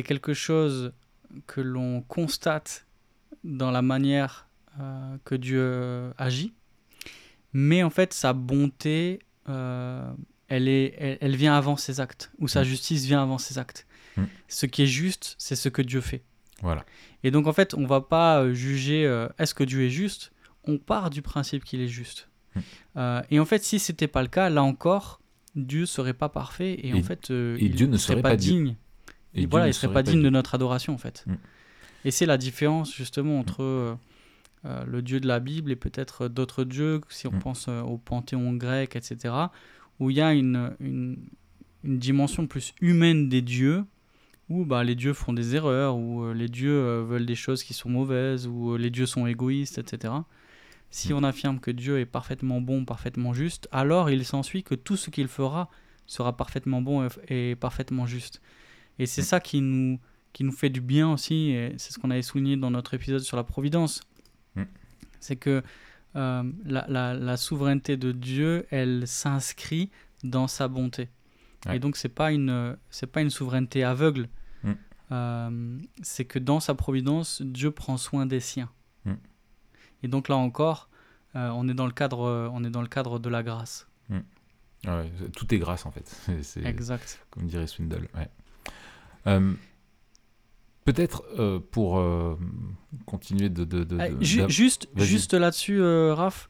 quelque 0.04 0.34
chose 0.34 0.94
que 1.48 1.62
l'on 1.62 2.02
constate 2.02 2.86
dans 3.44 3.72
la 3.72 3.82
manière 3.82 4.48
euh, 4.80 5.18
que 5.26 5.36
Dieu 5.36 5.60
euh, 5.62 6.12
agit, 6.18 6.54
mais 7.54 7.84
en 7.84 7.90
fait 7.90 8.14
sa 8.14 8.34
bonté, 8.34 9.20
euh, 9.50 10.12
elle, 10.48 10.68
est, 10.68 10.96
elle, 10.98 11.18
elle 11.22 11.36
vient 11.36 11.56
avant 11.56 11.78
ses 11.78 12.00
actes, 12.00 12.32
ou 12.40 12.48
sa 12.48 12.62
Mm. 12.62 12.66
justice 12.66 13.06
vient 13.06 13.22
avant 13.22 13.38
ses 13.38 13.58
actes. 13.60 13.86
Mm. 14.18 14.24
Ce 14.48 14.66
qui 14.66 14.84
est 14.84 14.88
juste, 14.88 15.36
c'est 15.38 15.56
ce 15.56 15.70
que 15.70 15.82
Dieu 15.82 16.02
fait. 16.02 16.24
Voilà. 16.62 16.86
Et 17.24 17.32
donc 17.32 17.48
en 17.48 17.54
fait, 17.54 17.74
on 17.74 17.86
va 17.86 18.02
pas 18.02 18.52
juger 18.54 19.06
euh, 19.06 19.28
est-ce 19.38 19.54
que 19.54 19.64
Dieu 19.64 19.84
est 19.86 19.90
juste, 19.90 20.32
on 20.66 20.78
part 20.78 21.10
du 21.10 21.22
principe 21.22 21.64
qu'il 21.66 21.82
est 21.82 21.88
juste. 21.88 22.30
Mm. 22.96 23.20
Et 23.32 23.40
en 23.40 23.46
fait, 23.46 23.64
si 23.64 23.80
c'était 23.80 24.08
pas 24.08 24.22
le 24.22 24.28
cas, 24.30 24.50
là 24.50 24.64
encore, 24.64 25.20
Dieu 25.56 25.86
serait 25.86 26.14
pas 26.14 26.30
parfait 26.30 26.80
et, 26.84 26.94
en 26.94 27.04
fait, 27.04 27.30
euh, 27.32 27.58
et 27.60 27.66
il 27.66 27.76
Dieu 27.76 27.88
ne 27.88 27.98
serait 27.98 28.14
serait 28.14 28.22
pas 28.22 28.36
Dieu. 28.36 28.54
digne. 28.54 28.76
Et 29.36 29.46
voilà, 29.46 29.68
il 29.68 29.74
serait 29.74 29.84
serait 29.88 29.94
pas 29.94 30.00
pas 30.00 30.04
digne 30.04 30.16
Dieu. 30.20 30.24
de 30.24 30.30
notre 30.30 30.56
adoration 30.56 30.94
en 30.94 30.98
fait. 30.98 31.24
Mm. 31.28 31.34
Et 32.06 32.12
c'est 32.12 32.26
la 32.26 32.38
différence 32.38 32.94
justement 32.94 33.40
entre 33.40 33.62
euh, 33.64 33.96
euh, 34.66 34.84
le 34.86 35.02
Dieu 35.02 35.20
de 35.20 35.28
la 35.28 35.40
Bible 35.40 35.72
et 35.72 35.76
peut-être 35.76 36.28
d'autres 36.28 36.64
dieux, 36.64 37.02
si 37.10 37.28
on 37.28 37.32
Mm. 37.32 37.40
pense 37.40 37.68
au 37.68 37.98
panthéon 37.98 38.54
grec, 38.54 38.96
etc., 38.96 39.34
où 40.00 40.10
il 40.10 40.18
y 40.18 40.22
a 40.22 40.34
une, 40.34 40.72
une, 40.80 41.18
une 41.84 42.00
dimension 42.00 42.48
plus 42.48 42.74
humaine 42.82 43.30
des 43.30 43.42
dieux, 43.42 43.86
où 44.50 44.66
bah, 44.66 44.84
les 44.84 44.96
dieux 44.96 45.14
font 45.14 45.34
des 45.34 45.56
erreurs, 45.56 45.96
où 45.96 46.34
les 46.34 46.50
dieux 46.50 47.02
veulent 47.02 47.26
des 47.26 47.36
choses 47.36 47.64
qui 47.64 47.74
sont 47.74 47.90
mauvaises, 47.90 48.48
où 48.48 48.76
les 48.76 48.90
dieux 48.90 49.06
sont 49.06 49.28
égoïstes, 49.28 49.78
etc. 49.78 50.14
Si 50.96 51.12
on 51.14 51.24
affirme 51.24 51.60
que 51.60 51.72
Dieu 51.72 52.00
est 52.00 52.06
parfaitement 52.06 52.62
bon, 52.62 52.86
parfaitement 52.86 53.34
juste, 53.34 53.68
alors 53.72 54.10
il 54.12 54.24
s'ensuit 54.26 54.64
que 54.64 54.76
tout 54.76 54.96
ce 54.96 55.10
qu'il 55.10 55.28
fera 55.28 55.70
sera 56.06 56.38
parfaitement 56.38 56.82
bon 56.82 57.08
et, 57.30 57.56
parfaitement 57.56 58.06
juste. 58.06 58.42
Et 59.00 59.06
c'est 59.08 59.22
Mm. 59.22 59.26
ça 59.26 59.40
qui 59.40 59.62
nous, 59.62 60.00
qui 60.34 60.44
nous 60.44 60.52
fait 60.52 60.70
du 60.70 60.82
bien 60.82 61.12
aussi, 61.12 61.50
et 61.50 61.74
c'est 61.78 61.92
ce 61.94 61.98
qu'on 62.00 62.12
avait 62.12 62.22
souligné 62.22 62.58
dans 62.58 62.70
notre 62.70 62.94
épisode 62.94 63.22
sur 63.22 63.38
la 63.38 63.44
providence. 63.44 64.02
Mm. 64.56 64.64
C'est 65.20 65.36
que 65.36 65.64
euh, 66.16 66.44
la, 66.64 66.86
la- 66.88 67.16
la 67.16 67.38
souveraineté 67.38 67.98
de 67.98 68.12
Dieu, 68.12 68.68
elle 68.70 69.08
s'inscrit 69.08 69.90
dans 70.24 70.48
sa 70.48 70.68
bonté. 70.68 71.10
Ouais. 71.66 71.78
Et 71.78 71.80
donc 71.80 71.98
c'est 71.98 72.10
pas 72.10 72.32
une 72.32 72.78
pas 73.12 73.22
une 73.22 73.32
souveraineté 73.32 73.84
aveugle. 73.84 74.30
Mm. 74.64 74.72
Euh, 75.12 75.78
c'est 76.04 76.26
que 76.26 76.38
dans 76.38 76.60
sa 76.60 76.76
providence, 76.76 77.42
Dieu 77.42 77.72
prend 77.72 77.98
soin 77.98 78.28
des 78.28 78.40
siens. 78.42 78.70
Et 80.04 80.08
donc 80.08 80.30
là 80.30 80.36
encore, 80.36 80.90
euh, 81.36 81.50
on 81.50 81.68
est 81.68 81.74
dans 81.74 81.86
le 81.88 81.92
cadre 81.94 82.50
on 82.54 82.64
est 82.64 82.70
dans 82.70 82.82
le 82.82 82.88
cadre 82.88 83.20
de 83.20 83.30
la 83.30 83.42
grâce. 83.44 83.88
Ouais, 84.86 85.10
tout 85.36 85.54
est 85.54 85.60
grâce 85.60 85.86
en 85.86 85.92
fait. 85.92 86.14
Exact. 86.66 87.26
comme 87.32 87.48
dirait 87.48 87.68
Swindle. 87.68 88.08
ouais. 88.16 88.30
Euh, 89.28 89.54
Peut-être 90.84 91.24
euh, 91.40 91.60
pour 91.72 91.98
euh, 91.98 92.38
continuer 93.06 93.48
de. 93.48 93.64
de, 93.64 93.86
de- 93.86 93.98
Ah, 93.98 94.10
de- 94.10 94.22
juste 94.50 94.90
juste 94.98 95.34
là-dessus, 95.34 95.82
Raph, 96.12 96.50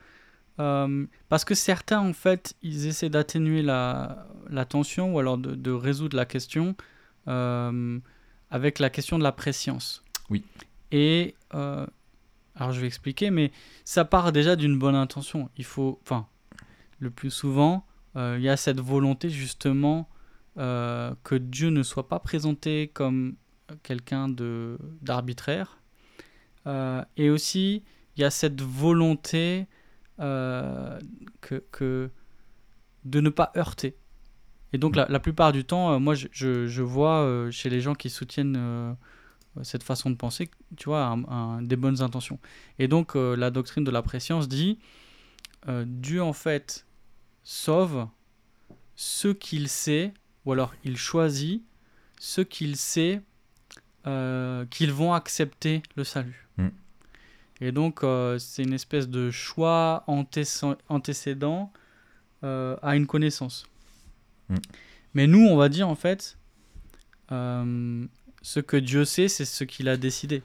parce 0.57 1.45
que 1.45 1.53
certains 1.53 1.99
en 1.99 2.13
fait, 2.13 2.55
ils 2.63 2.87
essaient 2.87 3.09
d'atténuer 3.11 3.61
la, 3.61 4.27
la 4.49 4.65
tension 4.65 5.13
ou 5.13 5.19
alors 5.19 5.37
de, 5.37 5.71
résoudre 5.71 6.17
la 6.17 6.25
question 6.25 6.75
avec 7.27 8.79
la 8.79 8.89
question 8.89 9.19
de 9.19 9.23
la 9.23 9.31
préscience. 9.31 10.03
Oui. 10.31 10.43
Et 10.91 11.35
alors 12.55 12.71
je 12.71 12.79
vais 12.79 12.87
expliquer, 12.87 13.31
mais 13.31 13.51
ça 13.83 14.05
part 14.05 14.31
déjà 14.31 14.55
d'une 14.55 14.77
bonne 14.77 14.95
intention. 14.95 15.49
Il 15.57 15.65
faut, 15.65 15.99
enfin, 16.03 16.27
le 16.99 17.09
plus 17.09 17.31
souvent, 17.31 17.85
euh, 18.15 18.35
il 18.37 18.43
y 18.43 18.49
a 18.49 18.57
cette 18.57 18.79
volonté 18.79 19.29
justement 19.29 20.07
euh, 20.57 21.13
que 21.23 21.35
Dieu 21.35 21.69
ne 21.69 21.81
soit 21.81 22.07
pas 22.07 22.19
présenté 22.19 22.91
comme 22.93 23.35
quelqu'un 23.81 24.29
de 24.29 24.77
d'arbitraire. 25.01 25.79
Euh, 26.67 27.03
et 27.17 27.29
aussi, 27.29 27.83
il 28.15 28.21
y 28.21 28.23
a 28.23 28.29
cette 28.29 28.61
volonté 28.61 29.67
que, 30.19 31.63
que 31.71 32.09
de 33.03 33.19
ne 33.19 33.29
pas 33.29 33.51
heurter. 33.57 33.97
Et 34.71 34.77
donc, 34.77 34.95
la, 34.95 35.07
la 35.09 35.19
plupart 35.19 35.51
du 35.51 35.65
temps, 35.65 35.99
moi, 35.99 36.13
je, 36.15 36.27
je, 36.31 36.81
vois 36.81 37.49
chez 37.51 37.69
les 37.69 37.81
gens 37.81 37.93
qui 37.93 38.09
soutiennent 38.09 38.95
cette 39.61 39.83
façon 39.83 40.09
de 40.09 40.15
penser, 40.15 40.49
tu 40.77 40.85
vois, 40.85 41.05
un- 41.05 41.23
un- 41.25 41.61
des 41.61 41.75
bonnes 41.75 42.01
intentions. 42.01 42.39
Et 42.79 42.87
donc, 42.87 43.15
euh, 43.15 43.35
la 43.35 43.51
doctrine 43.51 43.83
de 43.83 43.91
la 43.91 44.01
préscience 44.01 44.47
dit 44.47 44.79
euh, 45.69 45.85
Dieu, 45.87 46.21
en 46.23 46.33
fait, 46.33 46.85
sauve 47.43 48.07
ceux 48.95 49.33
qu'il 49.33 49.69
sait, 49.69 50.13
ou 50.45 50.51
alors 50.53 50.73
il 50.83 50.97
choisit 50.97 51.63
ceux 52.19 52.43
qu'il 52.43 52.75
sait 52.75 53.21
euh, 54.05 54.65
qu'ils 54.65 54.91
vont 54.91 55.13
accepter 55.13 55.81
le 55.95 56.03
salut. 56.03 56.47
Mm. 56.57 56.67
Et 57.61 57.71
donc, 57.71 58.01
c'est 58.39 58.63
une 58.63 58.73
espèce 58.73 59.07
de 59.07 59.31
choix 59.31 60.03
antécé- 60.07 60.75
antécédent 60.89 61.71
à 62.41 62.95
une 62.97 63.07
connaissance. 63.07 63.65
Mm. 64.49 64.55
Mais 65.13 65.27
nous, 65.27 65.45
on 65.47 65.55
va 65.55 65.69
dire 65.69 65.87
en 65.87 65.95
fait, 65.95 66.37
ce 68.43 68.59
que 68.59 68.77
Dieu 68.77 69.05
sait, 69.05 69.27
c'est 69.27 69.45
ce 69.45 69.63
qu'il 69.63 69.89
a 69.89 69.97
décidé. 69.97 70.43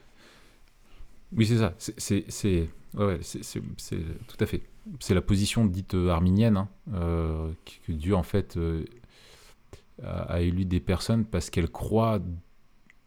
Oui, 1.35 1.45
c'est 1.45 1.59
ça. 1.59 1.75
C'est, 1.77 2.69
ouais, 2.95 3.19
tout 3.19 4.37
à 4.39 4.45
fait. 4.47 4.63
C'est 4.99 5.13
la 5.13 5.21
position 5.21 5.65
dite 5.65 5.93
euh, 5.93 6.09
arminienne, 6.09 6.57
hein, 6.57 6.69
euh, 6.95 7.51
que 7.85 7.91
Dieu 7.91 8.15
en 8.15 8.23
fait 8.23 8.57
euh, 8.57 8.83
a, 10.01 10.21
a 10.23 10.39
élu 10.41 10.65
des 10.65 10.79
personnes 10.79 11.25
parce 11.25 11.51
qu'elles 11.51 11.69
croient 11.69 12.19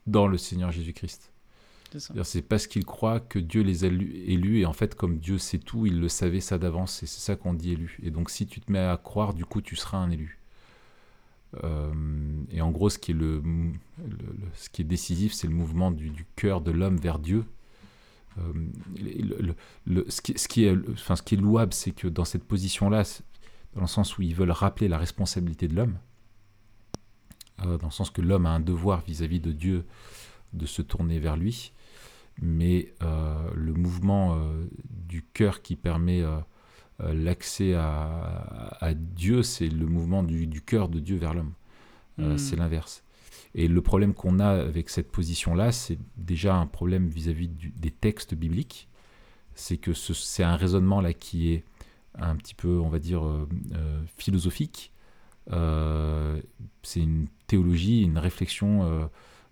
dans 0.06 0.28
le 0.28 0.38
Seigneur 0.38 0.70
Jésus-Christ. 0.70 1.32
C'est 2.22 2.42
parce 2.42 2.66
qu'ils 2.66 2.86
croient 2.86 3.20
que 3.20 3.38
Dieu 3.38 3.62
les 3.62 3.84
a 3.84 3.88
lu- 3.88 4.14
élus 4.26 4.60
et 4.60 4.66
en 4.66 4.72
fait 4.72 4.94
comme 4.94 5.18
Dieu 5.18 5.36
sait 5.38 5.58
tout, 5.58 5.84
il 5.84 6.00
le 6.00 6.08
savait 6.08 6.40
ça 6.40 6.58
d'avance 6.58 7.02
et 7.02 7.06
c'est 7.06 7.20
ça 7.20 7.36
qu'on 7.36 7.52
dit 7.52 7.72
élu. 7.72 7.98
Et 8.02 8.10
donc 8.10 8.30
si 8.30 8.46
tu 8.46 8.60
te 8.60 8.72
mets 8.72 8.78
à 8.78 8.96
croire, 8.96 9.34
du 9.34 9.44
coup 9.44 9.60
tu 9.60 9.76
seras 9.76 9.98
un 9.98 10.10
élu. 10.10 10.38
Euh, 11.62 11.92
et 12.50 12.60
en 12.60 12.70
gros, 12.70 12.90
ce 12.90 12.98
qui 12.98 13.10
est, 13.12 13.14
le, 13.14 13.42
ce 14.54 14.70
qui 14.70 14.82
est 14.82 14.86
décisif, 14.86 15.32
c'est 15.32 15.46
le 15.46 15.54
mouvement 15.54 15.90
du, 15.90 16.26
cœur 16.36 16.60
de 16.60 16.70
l'homme 16.70 16.96
vers 16.96 17.18
Dieu. 17.18 17.44
Ce, 18.36 20.20
qui, 20.48 20.64
est, 20.64 21.36
louable, 21.36 21.74
c'est 21.74 21.92
que 21.92 22.08
dans 22.08 22.24
cette 22.24 22.44
position-là, 22.44 23.04
dans 23.74 23.82
le 23.82 23.86
sens 23.86 24.16
où 24.16 24.22
ils 24.22 24.34
veulent 24.34 24.50
rappeler 24.50 24.88
la 24.88 24.98
responsabilité 24.98 25.68
de 25.68 25.74
l'homme, 25.76 25.98
euh, 27.66 27.76
dans 27.76 27.88
le 27.88 27.92
sens 27.92 28.10
que 28.10 28.22
l'homme 28.22 28.46
a 28.46 28.50
un 28.50 28.60
devoir 28.60 29.02
vis-à-vis 29.02 29.40
de 29.40 29.52
Dieu 29.52 29.84
de 30.54 30.66
se 30.66 30.80
tourner 30.80 31.18
vers 31.18 31.36
lui, 31.36 31.72
mais 32.40 32.94
euh, 33.02 33.50
le 33.54 33.74
mouvement 33.74 34.38
du 34.88 35.22
cœur 35.22 35.60
qui 35.60 35.76
permet 35.76 36.22
l'accès 37.00 37.74
à, 37.74 38.76
à 38.80 38.94
Dieu, 38.94 39.42
c'est 39.42 39.68
le 39.68 39.86
mouvement 39.86 40.22
du, 40.22 40.46
du 40.46 40.62
cœur 40.62 40.88
de 40.88 41.00
Dieu 41.00 41.16
vers 41.16 41.34
l'homme. 41.34 41.52
Euh, 42.18 42.34
Mm. 42.34 42.38
C'est 42.38 42.56
l'inverse. 42.56 43.02
Et 43.54 43.68
le 43.68 43.80
problème 43.82 44.14
qu'on 44.14 44.38
a 44.38 44.48
avec 44.48 44.90
cette 44.90 45.10
position-là, 45.10 45.72
c'est 45.72 45.98
déjà 46.16 46.54
un 46.56 46.66
problème 46.66 47.08
vis-à-vis 47.08 47.48
des 47.48 47.90
textes 47.90 48.34
bibliques. 48.34 48.88
C'est 49.54 49.76
que 49.78 49.92
ce- 49.92 50.14
c'est 50.14 50.42
un 50.42 50.56
raisonnement 50.56 51.00
là 51.00 51.12
qui 51.12 51.52
est 51.52 51.64
un 52.14 52.36
petit 52.36 52.54
peu, 52.54 52.78
on 52.78 52.88
va 52.88 52.98
dire, 52.98 53.24
euh, 53.26 53.48
euh, 53.74 54.02
philosophique. 54.18 54.92
Euh, 55.50 56.40
c'est 56.82 57.00
une 57.00 57.26
théologie, 57.46 58.02
une 58.02 58.18
réflexion 58.18 58.84
euh, 58.84 59.06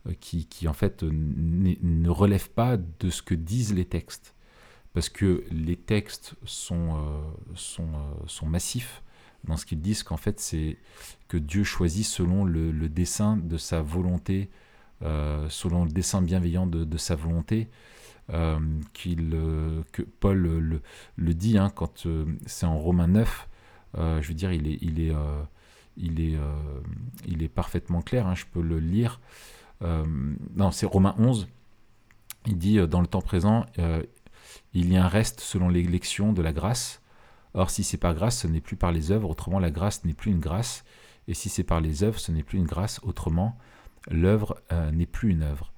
euh, 0.09 0.13
qui, 0.21 0.47
qui, 0.47 0.69
en 0.69 0.73
fait 0.73 1.03
euh, 1.03 1.11
ne 1.13 2.09
relève 2.09 2.51
pas 2.51 2.77
de 2.77 3.11
ce 3.11 3.23
que 3.23 3.35
disent 3.35 3.75
les 3.75 3.85
textes. 3.87 4.35
Parce 4.93 5.09
que 5.09 5.45
les 5.51 5.77
textes 5.77 6.35
sont, 6.45 6.97
euh, 6.97 7.81
euh, 7.81 7.85
sont 8.27 8.47
massifs 8.47 9.03
dans 9.45 9.57
ce 9.57 9.65
qu'ils 9.65 9.81
disent 9.81 10.03
qu'en 10.03 10.17
fait 10.17 10.41
c'est 10.41 10.77
que 11.29 11.37
Dieu 11.37 11.65
choisit 11.65 12.05
selon 12.05 12.45
le, 12.45 12.73
dessein 12.89 13.37
de 13.37 13.57
sa 13.57 13.83
volonté, 13.83 14.51
euh, 15.03 15.49
selon 15.49 15.85
le 15.85 15.91
dessein 15.91 16.23
bienveillant 16.23 16.67
de, 16.67 16.99
sa 16.99 17.15
volonté, 17.15 17.69
que 18.29 20.03
Paul 20.21 20.39
le, 20.39 20.83
le 21.17 21.35
dit 21.35 21.57
hein, 21.57 21.71
quand 21.75 22.07
c'est 22.47 22.67
en 22.67 22.79
Romains 22.79 23.09
9, 23.09 23.49
euh, 23.99 24.23
je 24.23 24.29
veux 24.29 24.35
dire, 24.35 24.53
il 24.53 24.69
est, 24.69 24.79
il 24.83 25.01
est, 25.01 25.15
il 25.97 26.21
est, 26.21 26.39
il 27.27 27.43
est 27.43 27.49
parfaitement 27.49 28.03
clair, 28.03 28.27
hein, 28.27 28.35
je 28.35 28.45
peux 28.45 28.63
le 28.63 28.79
lire. 28.79 29.21
Non, 29.81 30.71
c'est 30.73 30.87
Romains 30.87 31.15
11, 31.19 31.49
il 32.47 32.59
dit 32.59 32.87
dans 32.89 33.01
le 33.01 33.07
temps 33.07 33.23
présent, 33.23 33.65
il 34.75 34.93
y 34.93 34.97
a 34.97 35.05
un 35.05 35.09
reste 35.09 35.41
selon 35.41 35.69
l'élection 35.69 36.33
de 36.33 36.43
la 36.43 36.53
grâce. 36.53 37.03
Or, 37.55 37.71
si 37.71 37.83
c'est 37.83 37.97
par 37.97 38.15
grâce, 38.15 38.39
ce 38.39 38.47
n'est 38.47 38.61
plus 38.61 38.77
par 38.77 38.93
les 38.93 39.11
œuvres, 39.11 39.29
autrement 39.29 39.59
la 39.59 39.71
grâce 39.71 40.05
n'est 40.05 40.15
plus 40.15 40.31
une 40.31 40.41
grâce. 40.41 40.85
Et 41.27 41.35
si 41.35 41.49
c'est 41.49 41.65
par 41.65 41.81
les 41.81 42.05
œuvres, 42.05 42.19
ce 42.19 42.33
n'est 42.33 42.43
plus 42.43 42.59
une 42.59 42.67
grâce, 42.67 43.01
autrement 43.03 43.59
l'œuvre 44.09 44.61
euh, 44.73 44.91
n'est 44.91 45.07
plus 45.07 45.31
une 45.31 45.43
œuvre. 45.43 45.73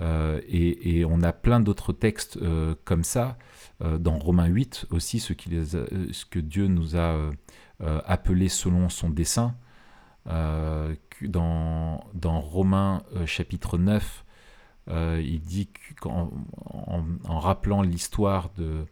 Euh, 0.00 0.40
et, 0.48 1.04
on 1.04 1.22
a 1.22 1.32
plein 1.32 1.60
d'autres 1.60 1.92
textes 1.92 2.36
euh, 2.38 2.74
comme 2.84 3.04
ça, 3.04 3.38
dans 3.80 4.18
Romains 4.18 4.46
8 4.46 4.86
aussi, 4.90 5.20
ce, 5.20 5.32
que 5.32 6.38
Dieu 6.38 6.68
nous 6.68 6.96
a 6.96 7.18
appelé 8.06 8.48
selon 8.48 8.88
son 8.88 9.10
dessein. 9.10 9.56
Dans, 10.26 12.00
Romains 12.24 13.02
chapitre 13.26 13.76
9, 13.76 14.23
euh, 14.90 15.22
il 15.24 15.40
dit 15.40 15.68
qu'en 16.00 16.30
en, 16.66 17.38
rappelant 17.38 17.82
l'histoire 17.82 18.50
de, 18.56 18.86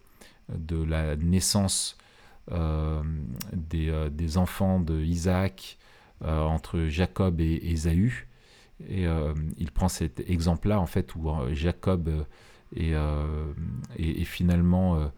la 0.84 1.16
naissance 1.16 1.98
euh, 2.50 3.02
des, 3.52 3.90
euh, 3.90 4.08
des 4.08 4.38
enfants 4.38 4.80
de 4.80 5.00
Isaac 5.00 5.78
entre 6.24 6.84
Jacob 6.86 7.40
et 7.40 7.72
Ésaü, 7.72 8.28
il 8.88 9.70
prend 9.74 9.88
cet 9.88 10.20
exemple-là 10.30 10.78
en 10.78 10.86
fait 10.86 11.16
où 11.16 11.28
Jacob 11.50 12.08
est, 12.76 12.94
finalement 14.24 15.10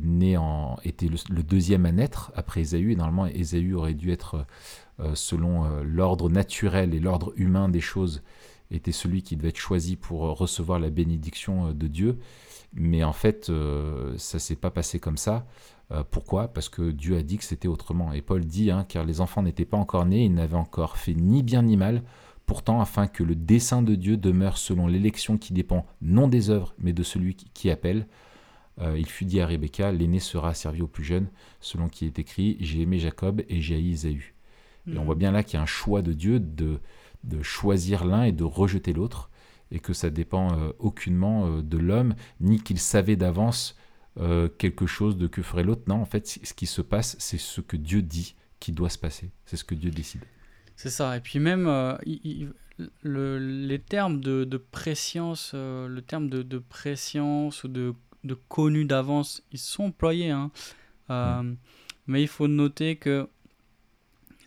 né 0.00 0.38
en 0.38 0.78
était 0.84 1.08
le, 1.08 1.18
le 1.28 1.42
deuxième 1.42 1.84
à 1.84 1.92
naître 1.92 2.32
après 2.34 2.62
Ésaü 2.62 2.92
et 2.92 2.96
normalement 2.96 3.26
Ésaü 3.26 3.74
aurait 3.74 3.92
dû 3.92 4.10
être 4.10 4.46
selon 5.12 5.82
l'ordre 5.82 6.30
naturel 6.30 6.94
et 6.94 7.00
l'ordre 7.00 7.34
humain 7.36 7.68
des 7.68 7.82
choses 7.82 8.22
était 8.74 8.92
celui 8.92 9.22
qui 9.22 9.36
devait 9.36 9.48
être 9.48 9.56
choisi 9.56 9.96
pour 9.96 10.26
euh, 10.26 10.32
recevoir 10.32 10.78
la 10.78 10.90
bénédiction 10.90 11.68
euh, 11.68 11.72
de 11.72 11.86
Dieu 11.86 12.18
mais 12.74 13.04
en 13.04 13.12
fait 13.12 13.50
euh, 13.50 14.14
ça 14.16 14.38
s'est 14.38 14.56
pas 14.56 14.70
passé 14.70 14.98
comme 14.98 15.18
ça 15.18 15.46
Euh, 15.92 16.04
pourquoi? 16.10 16.48
Parce 16.48 16.68
que 16.68 16.90
Dieu 16.90 17.16
a 17.16 17.22
dit 17.22 17.38
que 17.38 17.44
c'était 17.44 17.68
autrement. 17.68 18.12
Et 18.12 18.22
Paul 18.22 18.44
dit, 18.44 18.70
hein, 18.70 18.84
car 18.88 19.04
les 19.04 19.20
enfants 19.20 19.42
n'étaient 19.42 19.66
pas 19.66 19.76
encore 19.76 20.06
nés, 20.06 20.24
ils 20.24 20.34
n'avaient 20.34 20.56
encore 20.56 20.96
fait 20.96 21.14
ni 21.14 21.42
bien 21.42 21.62
ni 21.62 21.76
mal, 21.76 22.02
pourtant 22.46 22.80
afin 22.80 23.06
que 23.06 23.22
le 23.22 23.34
dessein 23.34 23.82
de 23.82 23.94
Dieu 23.94 24.16
demeure 24.16 24.56
selon 24.56 24.86
l'élection 24.86 25.38
qui 25.38 25.52
dépend 25.52 25.86
non 26.00 26.28
des 26.28 26.50
œuvres, 26.50 26.74
mais 26.78 26.92
de 26.92 27.02
celui 27.02 27.34
qui, 27.34 27.70
appelle. 27.70 28.06
Euh, 28.80 28.98
il 28.98 29.06
fut 29.06 29.26
dit 29.26 29.40
à 29.40 29.46
Rebecca, 29.46 29.92
l'aîné 29.92 30.18
sera 30.18 30.54
servi 30.54 30.80
au 30.80 30.88
plus 30.88 31.04
jeune, 31.04 31.28
selon 31.60 31.88
qui 31.88 32.06
est 32.06 32.18
écrit, 32.18 32.56
j'ai 32.60 32.80
aimé 32.82 32.98
Jacob 32.98 33.42
et 33.48 33.60
j'ai 33.60 33.74
haï 33.74 33.90
Isaü. 33.90 34.34
Et 34.90 34.98
on 34.98 35.04
voit 35.04 35.14
bien 35.14 35.30
là 35.30 35.44
qu'il 35.44 35.54
y 35.54 35.60
a 35.60 35.62
un 35.62 35.66
choix 35.66 36.02
de 36.02 36.12
Dieu 36.12 36.40
de, 36.40 36.80
de 37.24 37.42
choisir 37.42 38.04
l'un 38.04 38.24
et 38.24 38.32
de 38.32 38.44
rejeter 38.44 38.92
l'autre, 38.92 39.30
et 39.70 39.80
que 39.80 39.92
ça 39.92 40.10
dépend 40.10 40.58
euh, 40.58 40.70
aucunement 40.78 41.46
euh, 41.46 41.62
de 41.62 41.78
l'homme, 41.78 42.14
ni 42.40 42.60
qu'il 42.60 42.78
savait 42.78 43.16
d'avance 43.16 43.76
euh, 44.18 44.48
quelque 44.58 44.86
chose 44.86 45.16
de 45.16 45.26
que 45.26 45.40
ferait 45.42 45.64
l'autre. 45.64 45.82
Non, 45.86 45.96
en 45.96 46.04
fait, 46.04 46.26
ce 46.26 46.52
qui 46.52 46.66
se 46.66 46.82
passe, 46.82 47.16
c'est 47.18 47.38
ce 47.38 47.60
que 47.62 47.76
Dieu 47.76 48.02
dit 48.02 48.34
qui 48.60 48.72
doit 48.72 48.90
se 48.90 48.98
passer. 48.98 49.30
C'est 49.46 49.56
ce 49.56 49.64
que 49.64 49.74
Dieu 49.74 49.90
décide. 49.90 50.22
C'est 50.76 50.90
ça. 50.90 51.16
Et 51.16 51.20
puis 51.20 51.38
même, 51.38 51.66
euh, 51.66 51.96
il- 52.04 52.20
il- 52.24 52.52
le- 53.02 53.38
les 53.38 53.78
termes 53.78 54.20
de, 54.20 54.44
de 54.44 54.56
préscience, 54.56 55.52
le 55.54 56.00
terme 56.00 56.28
de, 56.28 56.42
de 56.42 56.58
préscience 56.58 57.64
ou 57.64 57.68
de, 57.68 57.94
de 58.24 58.34
connu 58.48 58.84
d'avance, 58.84 59.42
ils 59.52 59.58
sont 59.58 59.84
employés. 59.84 60.30
hein. 60.30 60.50
Euh, 61.10 61.54
Mais 62.06 62.22
il 62.22 62.28
faut 62.28 62.48
noter 62.48 62.96
que 62.96 63.28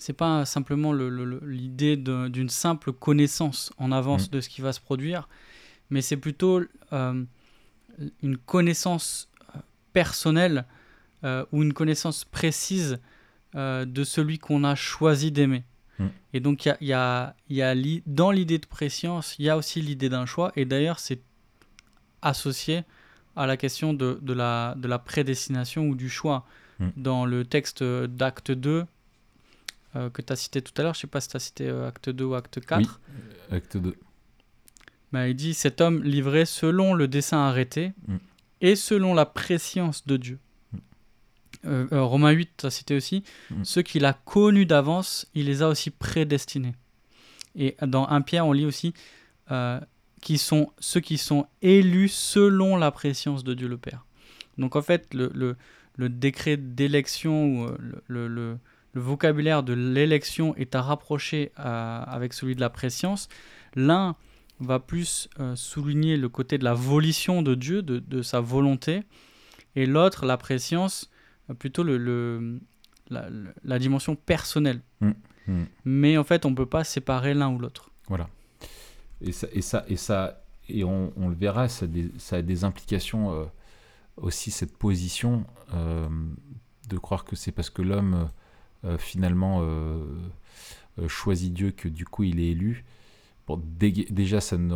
c'est 0.06 0.14
pas 0.14 0.46
simplement 0.46 0.94
le- 0.94 1.10
le- 1.10 1.26
le- 1.26 1.42
l'idée 1.48 1.98
d'une 1.98 2.50
simple 2.50 2.92
connaissance 2.94 3.74
en 3.80 3.92
avance 3.92 4.28
Mm. 4.28 4.32
de 4.36 4.42
ce 4.42 4.50
qui 4.50 4.62
va 4.62 4.72
se 4.72 4.80
produire, 4.80 5.28
mais 5.90 6.02
c'est 6.04 6.18
plutôt 6.18 6.62
euh, 6.94 7.24
une 8.22 8.38
connaissance 8.38 9.30
euh, 9.56 9.60
personnelle 9.94 10.66
euh, 11.24 11.44
ou 11.52 11.64
une 11.64 11.74
connaissance 11.74 12.24
précise 12.24 13.00
euh, 13.56 13.86
de 13.86 14.04
celui 14.04 14.38
qu'on 14.38 14.64
a 14.64 14.76
choisi 14.76 15.32
d'aimer. 15.32 15.64
Mm. 15.98 16.06
Et 16.34 16.40
donc, 16.40 16.66
il 16.66 16.68
y 16.68 16.72
a, 16.72 16.78
y 16.82 16.94
a- 16.94 17.36
il 17.50 17.56
y 17.56 17.62
a 17.64 17.74
l'i- 17.74 18.04
dans 18.06 18.30
l'idée 18.30 18.60
de 18.60 18.68
préscience, 18.68 19.36
il 19.40 19.46
y 19.46 19.50
a 19.50 19.58
aussi 19.58 19.82
l'idée 19.82 20.10
d'un 20.10 20.26
choix. 20.28 20.52
Et 20.56 20.66
d'ailleurs, 20.66 21.00
c'est 21.00 21.22
associé 22.22 22.84
à 23.36 23.48
la 23.48 23.58
question 23.58 23.94
de, 23.94 24.20
de 24.22 24.34
la, 24.34 24.76
de 24.78 24.88
la 24.88 25.00
prédestination 25.00 25.88
ou 25.90 25.96
du 25.96 26.10
choix. 26.10 26.46
Mm. 26.80 26.88
Dans 26.98 27.26
le 27.26 27.44
texte 27.46 27.84
d'acte 27.84 28.52
2, 28.52 28.86
euh, 29.96 30.10
que 30.10 30.22
tu 30.22 30.32
as 30.34 30.36
cité 30.36 30.62
tout 30.62 30.74
à 30.78 30.84
l'heure, 30.84 30.94
je 30.94 31.02
sais 31.02 31.08
pas 31.08 31.22
si 31.22 31.30
tu 31.30 31.38
as 31.38 31.40
cité 31.40 31.68
euh, 31.70 31.88
acte 31.88 32.10
2 32.10 32.24
ou 32.26 32.34
acte 32.36 32.60
4, 32.66 32.80
Oui. 32.80 33.56
Acte 33.58 33.78
2. 33.78 33.96
bah, 35.12 35.28
il 35.30 35.36
dit 35.36 35.54
Cet 35.54 35.82
homme 35.82 36.04
livré 36.04 36.46
selon 36.46 36.94
le 36.94 37.08
dessein 37.08 37.38
arrêté 37.40 37.94
Mm. 38.08 38.18
et 38.62 38.76
selon 38.76 39.14
la 39.14 39.26
préscience 39.26 40.06
de 40.08 40.18
Dieu. 40.18 40.40
Mm. 40.72 40.78
Euh, 41.66 41.88
Romains 42.04 42.32
8, 42.32 42.50
tu 42.58 42.66
as 42.66 42.72
cité 42.72 42.96
aussi 42.96 43.24
Mm. 43.52 43.64
Ceux 43.64 43.82
qu'il 43.82 44.06
a 44.06 44.14
connus 44.14 44.66
d'avance, 44.66 45.28
il 45.34 45.46
les 45.46 45.62
a 45.62 45.70
aussi 45.70 45.90
prédestinés. 45.92 46.76
Et 47.56 47.76
dans 47.82 48.08
1 48.08 48.22
Pierre, 48.22 48.46
on 48.46 48.52
lit 48.52 48.66
aussi 48.66 48.94
qui 50.22 50.38
sont 50.40 50.72
ceux 50.80 51.00
qui 51.02 51.18
sont 51.18 51.46
élus 51.62 52.10
selon 52.10 52.76
la 52.78 52.90
préscience 52.92 53.44
de 53.44 53.54
Dieu 53.54 53.68
le 53.68 53.78
Père. 53.78 54.06
Donc 54.58 54.76
en 54.76 54.82
fait, 54.82 55.14
le, 55.14 55.32
le, 55.36 55.56
le 55.96 56.10
décret 56.10 56.58
d'élection 56.58 57.62
ou 57.62 57.68
le, 58.08 58.28
le, 58.28 58.58
le- 58.96 59.02
vocabulaire 59.02 59.62
de 59.64 59.74
l'élection 59.74 60.56
est 60.56 60.74
à 60.76 60.82
rapprocher 60.82 61.52
euh, 61.60 62.04
avec 62.08 62.34
celui 62.34 62.56
de 62.56 62.62
la 62.62 62.70
préscience. 62.70 63.28
L'un 63.76 64.16
va 64.60 64.80
plus 64.80 65.30
euh, 65.40 65.56
souligner 65.56 66.16
le 66.18 66.30
côté 66.30 66.58
de 66.58 66.64
la 66.64 66.74
volition 66.74 67.42
de 67.42 67.56
Dieu, 67.56 67.82
de, 67.82 68.00
de 68.00 68.22
sa 68.22 68.40
volonté, 68.40 69.04
et 69.76 69.86
l'autre, 69.86 70.26
la 70.26 70.38
préscience, 70.38 71.12
euh, 71.50 71.54
plutôt 71.54 71.84
le, 71.84 71.98
le- 71.98 72.60
la, 73.10 73.28
la 73.64 73.78
dimension 73.80 74.16
personnelle. 74.16 74.82
Mm. 75.02 75.12
Mais 75.84 76.18
en 76.18 76.24
fait, 76.24 76.46
on 76.46 76.50
ne 76.52 76.56
peut 76.56 76.66
pas 76.66 76.84
séparer 76.84 77.36
l'un 77.36 77.50
ou 77.50 77.60
l'autre. 77.60 77.92
Voilà. 78.08 78.28
Et 79.22 79.32
ça, 79.32 79.48
et 79.54 79.62
ça, 79.62 79.86
et 79.88 79.96
ça, 79.96 80.42
et 80.70 80.84
on, 80.84 81.14
on 81.16 81.28
le 81.30 81.36
verra, 81.36 81.68
ça 81.70 81.86
a 81.86 81.88
des, 81.88 82.10
ça 82.18 82.38
a 82.38 82.42
des 82.42 82.64
implications 82.64 83.32
euh, 83.32 83.46
aussi 84.18 84.50
cette 84.50 84.76
position 84.76 85.46
euh, 85.76 86.08
de 86.90 86.98
croire 86.98 87.26
que 87.26 87.36
c'est 87.36 87.52
parce 87.52 87.70
que 87.70 87.84
l'homme 87.84 88.30
finalement 88.98 89.60
euh, 89.62 90.04
euh, 91.00 91.08
choisit 91.08 91.54
Dieu 91.54 91.72
que 91.72 91.88
du 91.88 92.06
coup 92.06 92.24
il 92.24 92.40
est 92.40 92.52
élu. 92.52 92.86
Bon, 93.48 93.62
déjà, 93.78 94.42
ça 94.42 94.58
ne, 94.58 94.76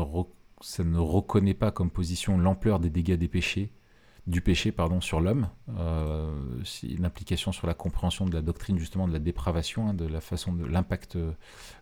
ça 0.61 0.83
ne 0.83 0.99
reconnaît 0.99 1.53
pas 1.53 1.71
comme 1.71 1.89
position 1.89 2.37
l'ampleur 2.37 2.79
des 2.79 2.89
dégâts 2.89 3.15
des 3.15 3.27
péchés, 3.27 3.71
du 4.27 4.41
péché 4.41 4.71
pardon, 4.71 5.01
sur 5.01 5.21
l'homme. 5.21 5.49
Euh, 5.77 6.31
c'est 6.63 6.87
une 6.87 7.05
implication 7.05 7.51
sur 7.51 7.65
la 7.65 7.73
compréhension 7.73 8.25
de 8.25 8.33
la 8.33 8.41
doctrine 8.41 8.77
justement 8.77 9.07
de 9.07 9.13
la 9.13 9.19
dépravation, 9.19 9.89
hein, 9.89 9.93
de 9.93 10.05
la 10.05 10.21
façon 10.21 10.53
de 10.53 10.65
l'impact, 10.65 11.15
euh, 11.15 11.31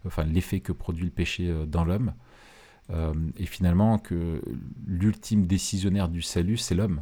enfin 0.06 0.24
l'effet 0.24 0.62
que 0.62 0.72
produit 0.72 1.06
le 1.06 1.12
péché 1.12 1.50
euh, 1.50 1.66
dans 1.66 1.84
l'homme. 1.84 2.14
Euh, 2.90 3.14
et 3.36 3.46
finalement 3.46 3.98
que 3.98 4.42
l'ultime 4.86 5.46
décisionnaire 5.46 6.08
du 6.08 6.22
salut, 6.22 6.56
c'est 6.56 6.76
l'homme 6.76 7.02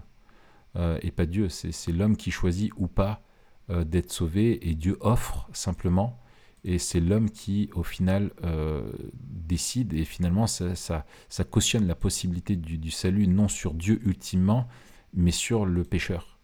euh, 0.78 0.98
et 1.04 1.12
pas 1.12 1.28
Dieu. 1.28 1.48
C'est 1.50 1.92
l'homme 1.92 2.18
qui 2.18 2.32
choisit 2.32 2.72
ou 2.78 2.88
pas 2.88 3.22
euh, 3.70 3.84
d'être 3.84 4.12
sauvé 4.12 4.70
et 4.70 4.76
Dieu 4.76 4.98
offre 5.02 5.48
simplement. 5.54 6.20
Et 6.64 6.80
c'est 6.80 7.00
l'homme 7.00 7.30
qui, 7.30 7.70
au 7.76 7.84
final, 7.84 8.32
euh, 8.44 8.92
décide. 9.14 9.94
Et 9.94 10.04
finalement, 10.04 10.48
ça, 10.48 10.76
ça, 10.76 11.06
ça 11.30 11.44
cautionne 11.44 11.86
la 11.86 11.94
possibilité 11.96 12.56
du, 12.56 12.78
du 12.80 12.90
salut, 12.92 13.28
non 13.28 13.48
sur 13.48 13.74
Dieu 13.76 14.00
ultimement, 14.04 14.68
mais 15.14 15.30
sur 15.32 15.66
le 15.66 15.84
pécheur. 15.84 16.40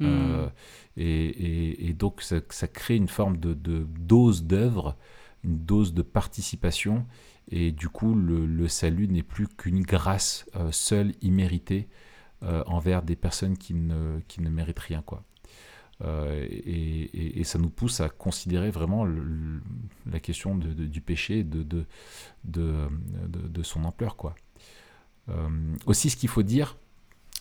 Hmm. 0.00 0.06
Euh, 0.06 0.48
et, 0.96 1.04
et- 1.26 1.88
et 1.88 1.92
donc, 1.92 2.20
ça, 2.22 2.40
ça 2.50 2.66
crée 2.66 2.96
une 2.96 3.08
forme 3.08 3.36
de, 3.36 3.54
de 3.54 3.86
dose 4.00 4.42
d'œuvre, 4.44 4.96
une 5.44 5.64
dose 5.64 5.94
de 5.94 6.02
participation. 6.02 7.06
Et 7.48 7.70
du 7.72 7.88
coup, 7.88 8.14
le, 8.14 8.46
le 8.46 8.66
salut 8.68 9.06
n'est 9.08 9.22
plus 9.22 9.46
qu'une 9.46 9.82
grâce 9.82 10.46
euh, 10.56 10.72
seule, 10.72 11.12
imméritée, 11.22 11.88
euh, 12.42 12.64
envers 12.66 13.02
des 13.02 13.16
personnes 13.16 13.56
qui 13.56 13.74
ne, 13.74 14.18
qui 14.26 14.40
ne 14.40 14.50
méritent 14.50 14.78
rien. 14.80 15.02
Quoi. 15.02 15.22
Euh, 16.04 16.46
et, 16.48 17.44
ça 17.44 17.58
nous 17.58 17.70
pousse 17.70 18.00
à 18.00 18.08
considérer 18.08 18.70
vraiment 18.70 19.06
la 20.06 20.20
question 20.20 20.56
de- 20.56 20.72
du 20.72 21.00
péché, 21.00 21.42
de, 21.42 21.64
de, 22.44 23.62
son 23.62 23.84
ampleur. 23.84 24.16
Quoi. 24.16 24.34
Euh, 25.28 25.48
aussi, 25.86 26.10
ce 26.10 26.16
qu'il 26.16 26.28
faut 26.28 26.42
dire, 26.42 26.76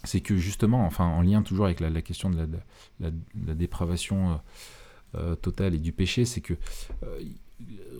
c'est 0.03 0.21
que 0.21 0.35
justement, 0.35 0.85
enfin, 0.85 1.05
en 1.05 1.21
lien 1.21 1.41
toujours 1.41 1.65
avec 1.65 1.79
la, 1.79 2.01
question 2.01 2.29
de 2.29 2.47
la, 2.99 3.55
dépravation 3.55 4.39
euh, 5.15 5.35
totale 5.35 5.75
et 5.75 5.79
du 5.79 5.91
péché, 5.91 6.25
c'est 6.25 6.41
que 6.41 6.53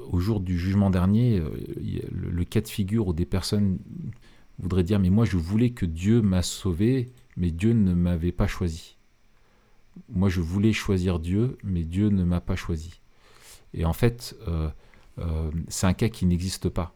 au 0.09 0.19
jour 0.19 0.39
du 0.39 0.57
jugement 0.57 0.89
dernier, 0.89 1.43
le 2.11 2.43
cas 2.45 2.61
de 2.61 2.67
figure 2.67 3.07
où 3.07 3.13
des 3.13 3.25
personnes 3.25 3.77
voudraient 4.57 4.83
dire 4.83 4.99
mais 4.99 5.09
moi 5.09 5.25
je 5.25 5.37
voulais 5.37 5.71
que 5.71 5.85
Dieu 5.85 6.21
m'a 6.21 6.41
sauvé, 6.41 7.11
mais 7.35 7.51
Dieu 7.51 7.73
ne 7.73 7.93
m'avait 7.93 8.31
pas 8.31 8.47
choisi. 8.47 8.95
Moi 10.07 10.29
je 10.29 10.41
voulais 10.41 10.73
choisir 10.73 11.19
Dieu, 11.19 11.57
mais 11.63 11.83
Dieu 11.83 12.09
ne 12.09 12.23
m'a 12.23 12.41
pas 12.41 12.55
choisi. 12.55 13.01
Et 13.73 13.85
en 13.85 13.93
fait, 13.93 14.35
euh, 14.47 14.69
euh, 15.19 15.51
c'est 15.67 15.87
un 15.87 15.93
cas 15.93 16.09
qui 16.09 16.25
n'existe 16.25 16.69
pas. 16.69 16.95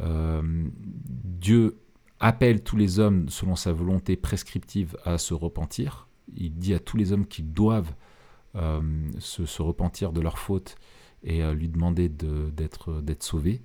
Euh, 0.00 0.42
Dieu 0.74 1.78
appelle 2.20 2.62
tous 2.62 2.76
les 2.76 2.98
hommes 2.98 3.28
selon 3.28 3.56
sa 3.56 3.72
volonté 3.72 4.16
prescriptive 4.16 4.96
à 5.04 5.18
se 5.18 5.34
repentir. 5.34 6.08
Il 6.34 6.54
dit 6.54 6.74
à 6.74 6.78
tous 6.78 6.96
les 6.96 7.12
hommes 7.12 7.26
qu'ils 7.26 7.52
doivent 7.52 7.94
se, 9.18 9.62
repentir 9.62 10.12
de 10.12 10.22
leurs 10.22 10.38
fautes 10.38 10.76
et 11.22 11.42
euh, 11.44 11.52
lui 11.52 11.68
demander 11.68 12.08
de- 12.08 12.50
d'être 12.50 13.02
sauvés. 13.20 13.62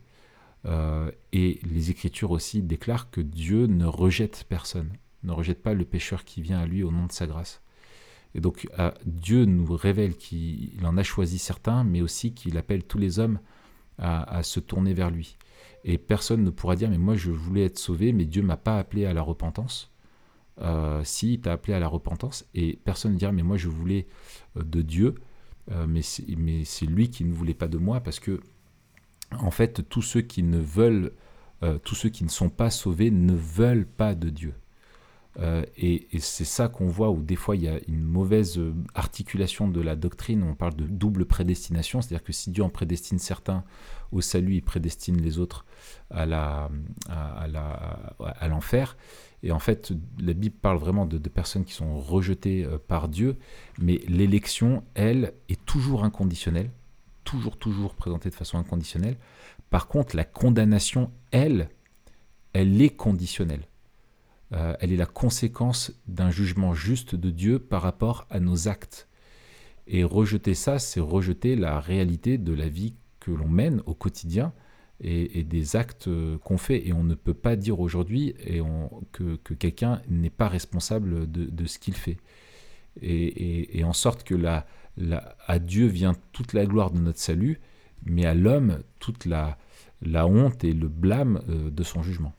Et 1.32 1.60
les 1.64 1.90
Écritures 1.90 2.32
aussi 2.32 2.62
déclarent 2.62 3.10
que 3.10 3.22
Dieu 3.22 3.66
ne 3.68 3.86
rejette 3.86 4.46
personne, 4.48 4.92
ne 5.24 5.32
rejette 5.32 5.64
pas 5.64 5.74
le 5.74 5.86
pécheur 5.86 6.24
qui 6.24 6.42
vient 6.42 6.60
à 6.60 6.66
lui 6.68 6.84
au 6.84 6.92
nom 6.92 7.06
de 7.08 7.12
sa 7.12 7.26
grâce. 7.26 7.61
Et 8.34 8.42
donc 8.42 8.68
euh, 8.80 8.92
Dieu 9.06 9.46
nous 9.46 9.76
révèle 9.76 10.16
qu'il 10.16 10.86
en 10.86 10.98
a 10.98 11.04
choisi 11.04 11.38
certains, 11.38 11.84
mais 11.84 12.02
aussi 12.02 12.34
qu'il 12.34 12.58
appelle 12.58 12.84
tous 12.84 12.98
les 12.98 13.20
hommes 13.20 13.40
à, 13.98 14.42
se 14.42 14.60
tourner 14.60 14.96
vers 14.96 15.12
lui. 15.12 15.38
Et 15.84 16.00
personne 16.00 16.44
ne 16.44 16.50
pourra 16.50 16.76
dire, 16.76 16.90
mais 16.90 16.98
moi 16.98 17.14
je 17.14 17.30
voulais 17.30 17.66
être 17.66 17.78
sauvé, 17.78 18.14
mais 18.14 18.26
Dieu 18.26 18.42
m'a 18.42 18.58
pas 18.58 18.80
appelé 18.80 19.06
à 19.06 19.14
la 19.14 19.22
repentance. 19.22 19.92
Euh, 20.60 21.02
si, 21.04 21.34
il 21.34 21.42
t'a 21.42 21.54
appelé 21.54 21.74
à 21.74 21.80
la 21.80 21.88
repentance, 21.88 22.46
et 22.56 22.80
personne 22.84 23.14
ne 23.14 23.18
dira, 23.18 23.32
mais 23.32 23.44
moi 23.44 23.58
je 23.58 23.70
voulais 23.70 24.08
euh, 24.58 24.64
de 24.64 24.82
Dieu, 24.82 25.16
mais 25.88 26.02
c'est 26.02 26.86
lui 26.86 27.10
qui 27.12 27.24
ne 27.24 27.32
voulait 27.32 27.54
pas 27.54 27.68
de 27.68 27.78
moi, 27.78 28.02
parce 28.02 28.20
que, 28.20 28.42
en 29.32 29.52
fait, 29.52 29.88
tous 29.88 30.02
ceux 30.02 30.22
qui 30.22 30.44
ne 30.44 30.58
veulent, 30.58 31.14
tous 31.84 31.96
ceux 31.96 32.10
qui 32.10 32.26
ne 32.26 32.30
sont 32.30 32.50
pas 32.50 32.70
sauvés 32.70 33.10
ne 33.10 33.34
veulent 33.34 33.86
pas 33.86 34.14
de 34.14 34.30
Dieu. 34.30 34.54
Euh, 35.40 35.64
et 35.78 36.08
c'est 36.20 36.46
ça 36.46 36.68
qu'on 36.68 36.88
voit 36.88 37.10
où 37.10 37.22
des 37.24 37.38
fois 37.38 37.56
il 37.56 37.64
y 37.64 37.68
a 37.70 37.80
une 37.88 38.04
mauvaise 38.04 38.58
euh, 38.58 38.74
articulation 38.96 39.70
de 39.70 39.80
la 39.80 39.96
doctrine. 39.96 40.44
On 40.44 40.56
parle 40.56 40.76
de 40.76 40.86
double 40.86 41.26
prédestination, 41.26 42.02
c'est-à-dire 42.02 42.24
que 42.24 42.34
si 42.34 42.52
Dieu 42.52 42.64
en 42.64 42.70
prédestine 42.70 43.18
certains 43.18 43.64
au 44.12 44.20
salut, 44.20 44.56
il 44.56 44.62
prédestine 44.62 45.22
les 45.22 45.40
autres 45.40 45.66
à 46.10 46.26
l'enfer. 48.50 48.98
Et 49.44 49.52
en 49.52 49.60
fait, 49.60 49.94
la 50.20 50.34
Bible 50.34 50.56
parle 50.62 50.78
vraiment 50.78 51.06
de, 51.06 51.18
de 51.18 51.30
personnes 51.30 51.66
qui 51.66 51.74
sont 51.74 51.98
rejetées 51.98 52.64
euh, 52.64 52.78
par 52.78 53.08
Dieu, 53.08 53.38
mais 53.80 54.02
l'élection, 54.08 54.84
elle, 54.94 55.34
est 55.50 55.66
toujours 55.66 56.04
inconditionnelle, 56.04 56.70
toujours 57.24 57.58
toujours 57.58 57.96
présentée 57.96 58.30
de 58.30 58.36
façon 58.36 58.58
inconditionnelle. 58.58 59.18
Par 59.70 59.88
contre, 59.88 60.16
la 60.16 60.26
condamnation, 60.26 61.12
elle, 61.32 61.70
elle 62.54 62.82
est 62.82 62.90
conditionnelle. 62.90 63.66
Euh, 64.54 64.76
elle 64.80 64.92
est 64.92 64.98
la 64.98 65.06
conséquence 65.06 65.94
d'un 66.08 66.30
jugement 66.30 66.74
juste 66.74 67.16
de 67.16 67.30
Dieu 67.30 67.60
par 67.60 67.82
rapport 67.82 68.28
à 68.30 68.40
nos 68.40 68.68
actes. 68.68 69.08
Et 69.88 70.04
rejeter 70.04 70.54
ça, 70.54 70.80
c'est 70.80 71.00
rejeter 71.00 71.56
la 71.56 71.80
réalité 71.80 72.38
de 72.38 72.54
la 72.54 72.70
vie 72.70 72.94
que 73.20 73.32
l'on 73.32 73.48
mène 73.48 73.82
au 73.86 73.94
quotidien 73.94 74.54
et, 75.00 75.44
des 75.44 75.76
actes 75.76 76.08
euh, 76.08 76.38
qu'on 76.40 76.58
fait. 76.58 76.88
Et 76.88 76.94
on 76.94 77.04
ne 77.04 77.16
peut 77.16 77.34
pas 77.34 77.56
dire 77.56 77.80
aujourd'hui 77.80 78.36
que, 79.12 79.36
que 79.38 79.54
quelqu'un 79.54 80.02
n'est 80.10 80.30
pas 80.30 80.48
responsable 80.48 81.30
de, 81.32 81.66
ce 81.66 81.80
qu'il 81.80 81.96
fait. 81.96 82.18
Et, 83.02 83.84
en 83.84 83.94
sorte 83.94 84.24
que 84.24 84.36
à 84.46 85.60
Dieu 85.60 85.88
vient 85.88 86.14
toute 86.34 86.54
la 86.54 86.66
gloire 86.66 86.92
de 86.92 87.00
notre 87.00 87.20
salut, 87.20 87.60
mais 88.06 88.26
à 88.26 88.36
l'homme 88.36 88.80
toute 89.00 89.26
la, 89.26 89.58
la 90.02 90.28
honte 90.28 90.64
et 90.64 90.74
le 90.74 90.88
blâme 90.88 91.42
euh, 91.50 91.70
de 91.70 91.84
son 91.84 92.02
jugement. 92.02 92.34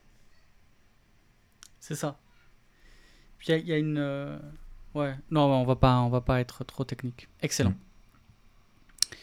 C'est 1.82 1.96
ça. 1.96 2.16
Puis 3.38 3.52
il 3.52 3.66
y, 3.66 3.72
a 3.72 3.76
une. 3.76 3.98
euh, 3.98 4.38
Ouais, 4.94 5.16
non, 5.32 5.46
on 5.46 5.64
va 5.64 5.74
pas, 5.74 5.98
on 5.98 6.10
va 6.10 6.20
pas 6.20 6.40
être 6.40 6.62
trop 6.62 6.84
technique. 6.84 7.28
Excellent. 7.40 7.70
Mm. 7.70 9.14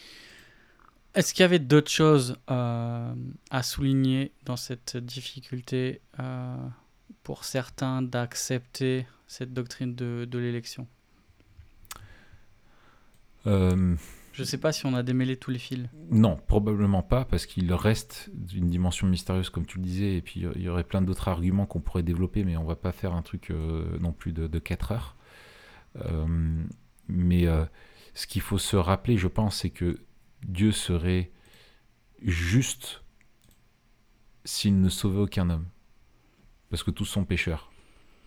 Est-ce 1.16 1.34
qu'il 1.34 1.42
y 1.42 1.46
avait 1.46 1.60
d'autres 1.60 1.90
choses 1.90 2.36
euh, 2.52 3.14
à 3.50 3.64
souligner 3.64 4.34
dans 4.44 4.58
cette 4.58 4.98
difficulté 4.98 6.02
euh, 6.20 6.58
pour 7.24 7.46
certains 7.46 8.02
d'accepter 8.02 9.08
cette 9.26 9.54
doctrine 9.54 9.96
de, 9.96 10.28
de 10.30 10.38
l'élection? 10.38 10.86
Euh, 13.48 13.96
Je 14.40 14.46
sais 14.46 14.58
pas 14.58 14.72
si 14.72 14.86
on 14.86 14.94
a 14.94 15.04
démêlé 15.04 15.36
tous 15.36 15.52
les 15.52 15.60
fils. 15.60 15.90
non, 16.12 16.38
probablement 16.38 17.04
pas, 17.04 17.26
parce 17.26 17.46
qu'il 17.46 17.74
reste 17.74 18.30
d'une 18.34 18.70
dimension 18.70 19.06
mystérieuse, 19.06 19.50
comme 19.50 19.66
tu 19.66 19.80
le 19.80 19.84
disais, 19.84 20.16
et 20.16 20.22
puis 20.22 20.46
il 20.56 20.62
y 20.62 20.70
aurait 20.70 20.86
plein 20.86 21.02
d'autres 21.02 21.28
arguments 21.28 21.66
qu'on 21.66 21.82
pourrait 21.82 22.04
développer, 22.04 22.46
mais 22.46 22.56
on 22.56 22.64
va 22.64 22.78
pas 22.78 22.94
faire 22.94 23.14
un 23.14 23.22
truc 23.22 23.52
euh, 23.52 24.00
non 24.00 24.14
plus 24.14 24.32
de, 24.32 24.48
de 24.48 24.60
4 24.60 24.94
heures. 24.94 25.18
Euh, 25.98 26.64
mais 27.10 27.48
euh, 27.48 27.66
ce 28.14 28.28
qu'il 28.28 28.42
faut 28.42 28.58
se 28.58 28.78
rappeler, 28.78 29.18
je 29.18 29.28
pense, 29.28 29.58
c'est 29.58 29.72
que 29.72 30.00
Dieu 30.48 30.72
serait 30.72 31.34
juste 32.22 33.04
s'il 34.46 34.80
ne 34.80 34.88
sauvait 34.88 35.20
aucun 35.20 35.50
homme. 35.50 35.66
Parce 36.70 36.84
que 36.84 36.92
tous 36.92 37.04
sont 37.04 37.26
pécheurs 37.26 37.74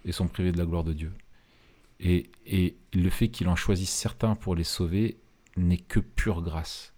et 0.05 0.13
sont 0.13 0.29
privés 0.29 0.53
de 0.53 0.59
la 0.59 0.67
gloire 0.67 0.85
de 0.85 0.93
Dieu. 0.93 1.15
Et, 2.01 2.31
et 2.45 2.77
le 2.93 3.09
fait 3.09 3.31
qu'il 3.31 3.49
en 3.49 3.57
choisisse 3.57 3.89
certains 3.89 4.35
pour 4.35 4.55
les 4.55 4.65
sauver 4.65 5.22
n'est 5.57 5.77
que 5.79 6.01
pure 6.01 6.43
grâce. 6.43 6.93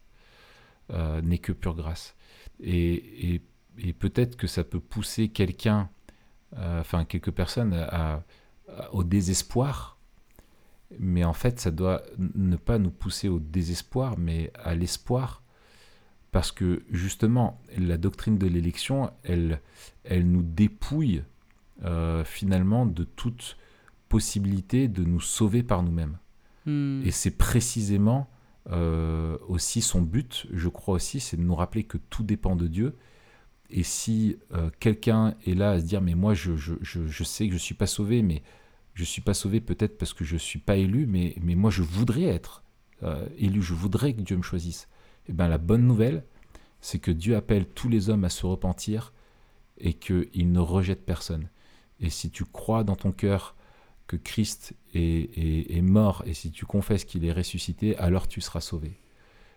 Euh, 0.91 1.21
n'est 1.23 1.39
que 1.39 1.53
pure 1.53 1.75
grâce. 1.75 2.15
Et, 2.61 3.35
et- 3.35 3.43
et 3.79 3.93
peut-être 3.93 4.37
que 4.37 4.47
ça 4.47 4.63
peut 4.65 4.81
pousser 4.81 5.29
quelqu'un, 5.29 5.89
euh, 6.57 6.81
enfin 6.81 7.05
quelques 7.05 7.33
personnes, 7.33 7.73
à- 7.75 8.23
à- 8.69 8.95
au 8.95 9.03
désespoir. 9.03 9.99
Mais 11.01 11.25
en 11.25 11.33
fait, 11.33 11.59
ça 11.59 11.71
doit 11.73 12.03
ne 12.19 12.57
pas 12.57 12.79
nous 12.79 12.91
pousser 12.91 13.29
au 13.29 13.41
désespoir, 13.41 14.17
mais 14.19 14.53
à 14.63 14.75
l'espoir. 14.75 15.43
Parce 16.31 16.53
que 16.53 16.83
justement, 16.91 17.61
la 17.79 17.97
doctrine 17.97 18.39
de 18.39 18.47
l'élection, 18.47 19.11
elle, 19.25 19.61
elle 20.05 20.31
nous 20.31 20.43
dépouille 20.43 21.23
euh, 21.85 22.23
finalement 22.25 22.87
de 22.87 23.03
toute 23.03 23.57
possibilité 24.09 24.87
de 24.87 25.03
nous 25.05 25.21
sauver 25.21 25.63
par 25.65 25.83
nous-mêmes. 25.83 26.19
Hmm. 26.67 27.03
Et 27.05 27.11
c'est 27.11 27.33
précisément 27.37 28.29
euh, 28.71 29.37
aussi 29.47 29.83
son 29.83 30.01
but, 30.01 30.47
je 30.53 30.69
crois 30.69 30.95
aussi, 30.95 31.21
c'est 31.21 31.37
de 31.37 31.43
nous 31.43 31.55
rappeler 31.55 31.85
que 31.85 31.99
tout 31.99 32.23
dépend 32.23 32.57
de 32.57 32.67
Dieu. 32.67 32.97
Et 33.71 33.83
si 33.83 34.39
euh, 34.53 34.71
quelqu'un 34.81 35.35
est 35.47 35.55
là 35.55 35.73
à 35.73 35.81
se 35.81 35.85
dire, 35.85 36.01
mais 36.01 36.15
moi 36.15 36.35
je, 36.35 36.53
sais 37.25 37.45
que 37.47 37.51
je 37.51 37.55
ne 37.55 37.59
suis 37.59 37.75
pas 37.75 37.87
sauvé, 37.87 38.23
mais 38.23 38.43
je 38.95 39.03
ne 39.03 39.07
suis 39.07 39.23
pas 39.23 39.35
sauvé 39.35 39.61
peut-être 39.61 39.99
parce 39.99 40.13
que 40.13 40.25
je 40.25 40.35
ne 40.35 40.39
suis 40.39 40.59
pas 40.59 40.77
élu, 40.77 41.07
mais, 41.07 41.35
mais 41.43 41.55
moi 41.55 41.71
je 41.71 41.83
voudrais 41.83 42.25
être 42.25 42.63
euh, 43.03 43.27
élu, 43.37 43.63
je 43.63 43.75
voudrais 43.75 44.15
que 44.15 44.21
Dieu 44.21 44.37
me 44.37 44.43
choisisse. 44.43 44.89
Et 45.29 45.33
bien 45.33 45.49
la 45.49 45.59
bonne 45.59 45.87
nouvelle, 45.87 46.25
c'est 46.81 46.99
que 46.99 47.11
Dieu 47.11 47.37
appelle 47.37 47.67
tous 47.67 47.89
les 47.89 48.11
hommes 48.11 48.25
à 48.25 48.29
se 48.29 48.47
repentir 48.47 49.13
et 49.79 49.95
qu'il 49.95 50.53
ne 50.53 50.61
rejette 50.61 51.05
personne. 51.05 51.49
Et 52.01 52.11
si 52.11 52.31
tu 52.31 52.45
crois 52.45 52.85
dans 52.85 52.97
ton 52.97 53.13
cœur 53.13 53.57
que 54.07 54.17
Christ 54.17 54.75
est, 54.95 55.39
est- 55.77 55.83
mort 55.83 56.23
et 56.27 56.35
si 56.35 56.51
tu 56.51 56.67
confesses 56.67 57.05
qu'il 57.05 57.25
est 57.25 57.33
ressuscité, 57.33 57.97
alors 57.97 58.29
tu 58.29 58.41
seras 58.41 58.61
sauvé. 58.61 59.01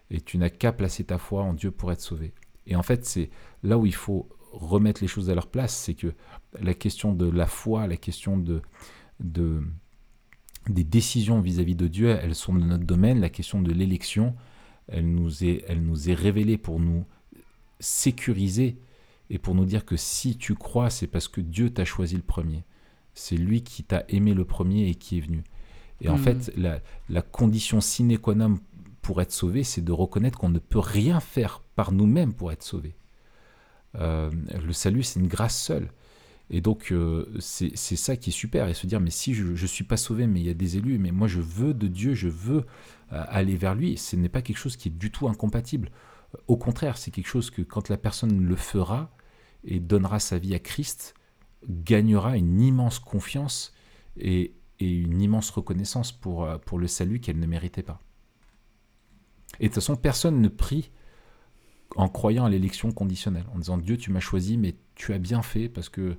Et 0.10 0.22
tu 0.22 0.38
n'as 0.38 0.49
qu'à 0.49 0.72
placer 0.72 1.03
ta 1.03 1.18
foi 1.18 1.44
en 1.44 1.53
Dieu 1.53 1.72
pour 1.72 1.91
être 1.91 2.02
sauvé. 2.02 2.34
Et 2.65 2.76
en 2.76 2.84
fait, 2.84 3.06
c'est 3.06 3.30
là 3.64 3.78
où 3.78 3.86
il 3.86 3.94
faut 3.95 4.30
remettre 4.53 5.02
les 5.02 5.07
choses 5.07 5.30
à 5.30 5.36
leur 5.36 5.48
place, 5.48 5.76
c'est 5.76 5.94
que 5.95 6.14
la 6.61 6.74
question 6.74 7.14
de 7.14 7.30
la 7.30 7.45
foi, 7.45 7.88
la 7.88 7.98
question 7.98 8.38
de, 8.38 8.61
de 9.19 9.61
des 10.69 10.84
décisions 10.84 11.40
vis-à-vis 11.40 11.76
de 11.76 11.88
Dieu, 11.88 12.10
elles 12.10 12.36
sont 12.36 12.53
de 12.53 12.64
notre 12.64 12.84
domaine. 12.84 13.19
La 13.22 13.30
question 13.30 13.61
de 13.61 13.72
l'élection, 13.72 14.36
elle 14.88 15.06
elle 15.68 15.82
nous 15.84 16.10
est 16.10 16.14
révélée 16.14 16.57
pour 16.57 16.80
nous 16.80 17.06
sécuriser 17.80 18.78
et 19.30 19.38
pour 19.40 19.56
nous 19.56 19.65
dire 19.65 19.86
que 19.86 19.98
si 19.98 20.38
tu 20.38 20.56
crois, 20.56 20.90
c'est 20.90 21.07
parce 21.07 21.28
que 21.28 21.41
Dieu 21.41 21.69
t'a 21.69 21.86
choisi 21.86 22.15
le 22.15 22.22
premier. 22.22 22.64
C'est 23.18 23.38
lui 23.38 23.64
qui 23.64 23.84
t'a 23.84 24.03
aimé 24.10 24.34
le 24.34 24.45
premier 24.45 24.88
et 24.89 24.95
qui 24.95 25.18
est 25.18 25.22
venu. 25.22 25.44
Et 26.02 26.10
en 26.10 26.18
Mhm. 26.18 26.23
fait, 26.23 26.52
la, 26.57 26.80
la 27.10 27.22
condition 27.22 27.81
sine 27.81 28.18
qua 28.19 28.35
non 28.35 28.60
pour 29.02 29.22
être 29.22 29.31
sauvé, 29.31 29.64
c'est 29.64 29.81
de 29.84 29.91
reconnaître 29.91 30.38
qu'on 30.39 30.49
ne 30.49 30.60
peut 30.60 30.80
rien 30.80 31.19
faire 31.19 31.61
par 31.76 31.91
nous-mêmes 31.91 32.34
pour 32.34 32.52
être 32.52 32.64
sauvé. 32.64 32.95
Euh, 33.95 34.30
le 34.65 34.73
salut, 34.73 35.03
c'est 35.03 35.19
une 35.19 35.27
grâce 35.27 35.60
seule. 35.60 35.89
Et 36.49 36.61
donc, 36.61 36.91
euh, 36.91 37.26
c'est 37.39 37.72
c'est 37.76 37.95
ça 37.98 38.15
qui 38.15 38.30
est 38.30 38.34
super. 38.34 38.68
Et 38.69 38.73
se 38.73 38.88
dire, 38.88 38.99
mais 39.02 39.10
si 39.10 39.34
je 39.34 39.44
ne 39.45 39.68
suis 39.68 39.84
pas 39.84 39.98
sauvé, 39.98 40.27
mais 40.27 40.39
il 40.39 40.45
y 40.48 40.49
a 40.49 40.53
des 40.53 40.77
élus, 40.77 40.98
mais 40.98 41.11
moi 41.11 41.27
je 41.27 41.41
veux 41.41 41.73
de 41.73 41.88
Dieu, 41.88 42.14
je 42.14 42.30
veux 42.30 42.65
euh, 43.14 43.23
aller 43.30 43.56
vers 43.57 43.76
lui, 43.76 43.98
ce 43.98 44.15
n'est 44.15 44.30
pas 44.30 44.41
quelque 44.41 44.57
chose 44.57 44.77
qui 44.77 44.89
est 44.89 44.91
du 44.91 45.11
tout 45.11 45.27
incompatible. 45.27 45.91
Au 46.48 46.57
contraire, 46.57 46.98
c'est 46.98 47.11
quelque 47.11 47.27
chose 47.27 47.49
que 47.52 47.61
quand 47.61 47.89
la 47.89 47.98
personne 47.98 48.44
le 48.45 48.56
fera 48.56 49.11
et 49.64 49.80
donnera 49.80 50.19
sa 50.19 50.38
vie 50.38 50.56
à 50.56 50.60
Christ, 50.60 51.15
gagnera 51.68 52.38
une 52.38 52.62
immense 52.62 53.00
confiance 53.00 53.74
et, 54.18 54.54
une 54.80 55.22
immense 55.22 55.50
reconnaissance 55.50 56.12
pour, 56.12 56.44
euh, 56.44 56.60
pour 56.60 56.78
le 56.78 56.86
salut 56.86 57.20
qu'elle 57.20 57.40
ne 57.40 57.48
méritait 57.48 57.82
pas. 57.82 58.00
Et 59.60 59.64
de 59.64 59.68
toute 59.70 59.76
façon, 59.76 59.96
personne 59.96 60.40
ne 60.40 60.50
prie 60.50 60.92
en 61.96 62.10
croyant 62.10 62.46
à 62.46 62.50
l'élection 62.50 62.92
conditionnelle, 62.92 63.46
en 63.56 63.58
disant 63.58 63.78
Dieu, 63.78 63.98
tu 63.98 64.12
m'as 64.12 64.20
choisi, 64.20 64.56
mais 64.58 64.76
tu 64.94 65.14
as 65.14 65.18
bien 65.18 65.42
fait 65.42 65.68
parce 65.68 65.90
que 65.90 66.18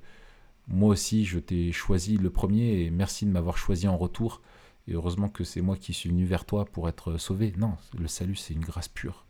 moi 0.66 0.90
aussi, 0.90 1.24
je 1.24 1.39
t'ai 1.39 1.73
choisi 1.73 2.16
le 2.16 2.31
premier 2.31 2.82
et 2.82 2.90
merci 2.90 3.27
de 3.27 3.31
m'avoir 3.31 3.56
choisi 3.56 3.89
en 3.89 3.97
retour. 3.97 4.43
Et 4.86 4.93
heureusement 4.93 5.28
que 5.28 5.44
c'est 5.44 5.60
moi 5.60 5.77
qui 5.77 5.93
suis 5.93 6.09
venu 6.09 6.24
vers 6.24 6.44
toi 6.44 6.65
pour 6.65 6.89
être 6.89 7.16
sauvé. 7.19 7.55
Non, 7.56 7.77
le 7.98 8.09
salut, 8.09 8.36
c'est 8.36 8.55
une 8.55 8.65
grâce 8.65 8.89
pure. 8.89 9.27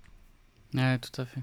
Ouais, 0.75 0.99
tout 0.99 1.21
à 1.21 1.25
fait. 1.25 1.43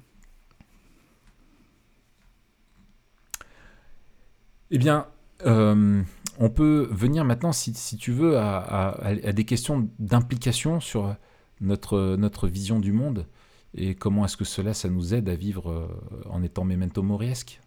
Eh 4.71 4.77
bien, 4.77 5.07
euh, 5.45 6.01
on 6.39 6.49
peut 6.49 6.87
venir 6.91 7.23
maintenant, 7.25 7.51
si, 7.51 7.73
si 7.73 7.97
tu 7.97 8.11
veux, 8.11 8.37
à, 8.37 8.57
à- 8.57 9.07
à 9.09 9.31
des 9.31 9.45
questions 9.45 9.89
d'implication 9.99 10.79
sur 10.79 11.15
notre, 11.61 12.15
notre 12.17 12.47
vision 12.47 12.79
du 12.79 12.91
monde 12.91 13.27
et 13.77 13.93
comment 13.95 14.25
est-ce 14.25 14.37
que 14.37 14.45
cela, 14.45 14.73
ça 14.73 14.89
nous 14.89 15.13
aide 15.13 15.27
à 15.29 15.35
vivre 15.35 15.69
euh, 15.69 15.87
en 16.29 16.41
étant 16.43 16.63
memento 16.63 17.03
moriesque. 17.03 17.59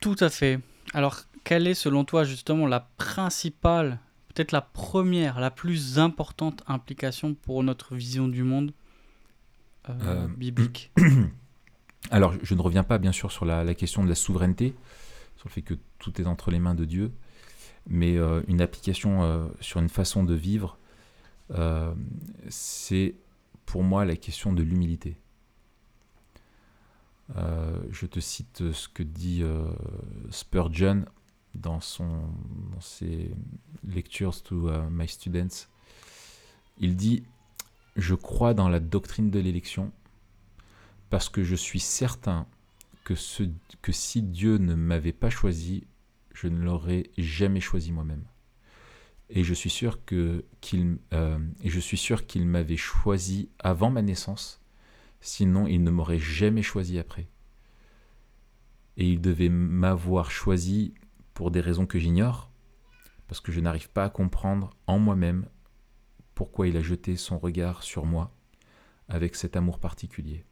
Tout 0.00 0.16
à 0.20 0.28
fait. 0.30 0.58
Alors, 0.94 1.20
quelle 1.44 1.66
est 1.66 1.74
selon 1.74 2.04
toi 2.04 2.24
justement 2.24 2.66
la 2.66 2.80
principale, 2.80 3.98
peut-être 4.28 4.52
la 4.52 4.60
première, 4.60 5.40
la 5.40 5.50
plus 5.50 5.98
importante 5.98 6.62
implication 6.66 7.34
pour 7.34 7.62
notre 7.62 7.94
vision 7.94 8.28
du 8.28 8.42
monde 8.42 8.72
euh, 9.88 9.92
Euh, 10.04 10.28
biblique 10.28 10.92
Alors, 12.10 12.34
je 12.42 12.54
ne 12.54 12.60
reviens 12.60 12.84
pas 12.84 12.98
bien 12.98 13.12
sûr 13.12 13.30
sur 13.30 13.44
la, 13.44 13.74
question 13.74 14.02
de 14.02 14.08
la 14.08 14.14
souveraineté, 14.14 14.74
sur 15.36 15.48
le 15.48 15.52
fait 15.52 15.62
que 15.62 15.74
tout 15.98 16.20
est 16.20 16.26
entre 16.26 16.50
les 16.50 16.58
mains 16.58 16.74
de 16.74 16.84
Dieu, 16.84 17.12
mais 17.86 18.16
euh, 18.16 18.42
une 18.48 18.60
application 18.60 19.22
euh, 19.22 19.46
sur 19.60 19.80
une 19.80 19.88
façon 19.88 20.24
de 20.24 20.34
vivre, 20.34 20.78
euh, 21.52 21.94
c'est 22.48 23.14
pour 23.66 23.82
moi 23.82 24.04
la 24.04 24.16
question 24.16 24.52
de 24.52 24.62
l'humilité. 24.62 25.16
Je 27.90 28.04
te 28.04 28.20
cite 28.20 28.72
ce 28.72 28.88
que 28.88 29.02
dit 29.02 29.42
Spurgeon 30.28 31.06
dans, 31.54 31.80
ses 31.80 33.30
lectures 33.88 34.42
to 34.42 34.70
my 34.90 35.08
students. 35.08 35.66
Il 36.76 36.94
dit 36.94 37.22
Je 37.96 38.14
crois 38.14 38.52
dans 38.52 38.68
la 38.68 38.80
doctrine 38.80 39.30
de 39.30 39.38
l'élection 39.38 39.92
parce 41.12 41.28
que 41.28 41.44
je 41.44 41.54
suis 41.54 41.78
certain 41.78 42.46
que, 43.04 43.14
si 43.14 44.22
Dieu 44.22 44.56
ne 44.56 44.74
m'avait 44.74 45.12
pas 45.12 45.28
choisi, 45.28 45.86
je 46.32 46.48
ne 46.48 46.64
l'aurais 46.64 47.10
jamais 47.18 47.60
choisi 47.60 47.92
moi-même. 47.92 48.24
Et 49.28 49.44
je 49.44 49.52
suis 49.52 49.68
sûr 49.68 49.98
euh, 50.12 50.40
et 51.60 51.68
je 51.68 51.80
suis 51.80 51.98
sûr 51.98 52.26
qu'il 52.26 52.46
m'avait 52.46 52.78
choisi 52.78 53.50
avant 53.58 53.90
ma 53.90 54.00
naissance, 54.00 54.62
sinon 55.20 55.66
il 55.66 55.82
ne 55.82 55.90
m'aurait 55.90 56.18
jamais 56.18 56.62
choisi 56.62 56.98
après. 56.98 57.28
Et 58.96 59.06
il 59.06 59.20
devait 59.20 59.50
m'avoir 59.50 60.30
choisi 60.30 60.94
pour 61.34 61.50
des 61.50 61.60
raisons 61.60 61.84
que 61.84 61.98
j'ignore, 61.98 62.50
parce 63.28 63.42
que 63.42 63.52
je 63.52 63.60
n'arrive 63.60 63.90
pas 63.90 64.04
à 64.04 64.10
comprendre 64.10 64.70
en 64.86 64.98
moi-même 64.98 65.44
pourquoi 66.34 66.68
il 66.68 66.76
a 66.78 66.82
jeté 66.82 67.18
son 67.18 67.38
regard 67.38 67.82
sur 67.82 68.06
moi 68.06 68.34
avec 69.10 69.36
cet 69.36 69.56
amour 69.56 69.78
particulier. 69.78 70.46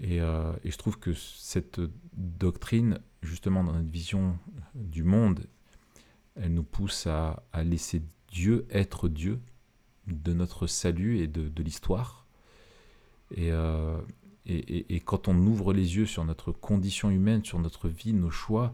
Et, 0.00 0.20
euh, 0.20 0.52
et, 0.64 0.70
je 0.70 0.78
trouve 0.78 0.98
que 0.98 1.12
cette 1.12 1.80
doctrine, 2.14 3.00
justement 3.22 3.64
dans 3.64 3.72
notre 3.72 3.90
vision 3.90 4.38
du 4.74 5.02
monde, 5.02 5.46
elle 6.36 6.54
nous 6.54 6.62
pousse 6.62 7.06
à, 7.06 7.42
laisser 7.64 8.02
Dieu 8.28 8.66
être 8.70 9.08
Dieu 9.08 9.40
de 10.06 10.32
notre 10.32 10.66
salut 10.66 11.18
et 11.18 11.26
de, 11.26 11.62
l'histoire, 11.62 12.26
Et, 13.34 13.50
et, 14.46 15.00
quand 15.00 15.28
on 15.28 15.36
ouvre 15.36 15.74
les 15.74 15.96
yeux 15.96 16.06
sur 16.06 16.24
notre 16.24 16.52
condition 16.52 17.10
humaine, 17.10 17.44
sur 17.44 17.58
notre 17.58 17.88
vie, 17.88 18.12
nos 18.12 18.30
choix, 18.30 18.72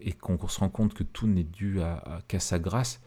et 0.00 0.12
qu'on 0.12 0.48
se 0.48 0.60
rend 0.60 0.70
compte 0.70 0.94
que 0.94 1.04
tout 1.04 1.26
n'est 1.26 1.44
dû 1.44 1.78
qu'à 2.26 2.40
sa 2.40 2.58
grâce, 2.58 3.00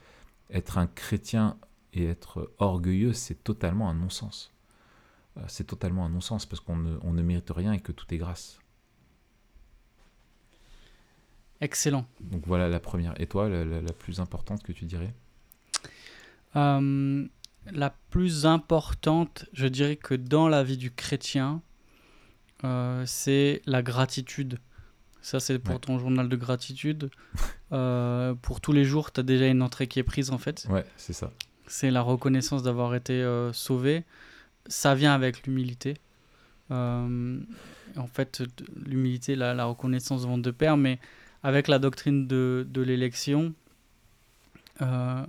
être 0.49 0.77
un 0.77 0.88
chrétien 0.88 1.57
et 1.93 2.06
être 2.06 2.53
orgueilleux, 2.60 3.14
c'est 3.14 3.43
totalement 3.43 3.89
un 3.89 3.95
non-sens. 3.95 4.53
C'est 5.47 5.65
totalement 5.65 6.06
un 6.06 6.10
non-sens 6.10 6.45
parce 6.45 6.60
qu'on 6.60 6.76
ne, 6.76 6.97
on 7.01 7.14
ne 7.14 7.22
mérite 7.22 7.49
rien 7.49 7.72
et 7.73 7.80
que 7.80 7.91
tout 7.91 8.06
est 8.14 8.18
grâce. 8.18 8.60
Excellent. 11.61 12.06
Donc 12.22 12.43
voilà 12.45 12.69
la 12.69 12.80
première. 12.80 13.19
Et 13.19 13.27
toi, 13.27 13.49
la, 13.49 13.93
plus 13.93 14.19
importante 14.19 14.64
que 14.64 14.72
tu 14.72 14.85
dirais 14.85 15.14
euh, 16.56 17.27
La 17.72 17.89
plus 18.10 18.45
importante, 18.45 19.45
je 19.53 19.68
dirais 19.68 19.97
que 19.97 20.15
dans 20.15 20.47
la 20.47 20.64
vie 20.64 20.77
du 20.77 20.91
chrétien, 20.91 21.61
euh, 22.64 23.03
c'est 23.06 23.61
la 23.65 23.81
gratitude. 23.81 24.60
Ça, 25.22 25.41
c'est 25.41 25.60
pour 25.60 25.81
ton 25.81 25.99
journal 25.99 26.30
de 26.30 26.35
gratitude. 26.35 27.10
Euh, 27.72 28.34
pour 28.34 28.61
tous 28.61 28.72
les 28.72 28.84
jours, 28.84 29.11
tu 29.11 29.19
as 29.19 29.23
déjà 29.23 29.45
une 29.45 29.61
entrée 29.61 29.85
qui 29.85 29.99
est 29.99 30.03
prise, 30.03 30.31
en 30.31 30.39
fait. 30.39 30.65
Ouais, 30.72 30.84
c'est 30.97 31.14
ça. 31.14 31.31
C'est 31.68 31.91
la 31.91 32.01
reconnaissance 32.01 32.64
d'avoir 32.64 32.95
été 32.95 33.23
sauvé. 33.53 34.06
Ça 34.69 34.95
vient 34.95 35.13
avec 35.13 35.45
l'humilité. 35.45 35.95
en 36.69 38.07
fait, 38.13 38.41
l'humilité, 38.85 39.35
la, 39.35 39.53
la, 39.53 39.65
reconnaissance 39.65 40.21
devant 40.21 40.37
deux 40.37 40.53
pères, 40.53 40.77
mais 40.77 40.99
avec 41.43 41.67
la 41.67 41.79
doctrine 41.79 42.27
de, 42.27 42.65
de 42.69 42.81
l'élection, 42.81 43.53
euh, 44.81 45.25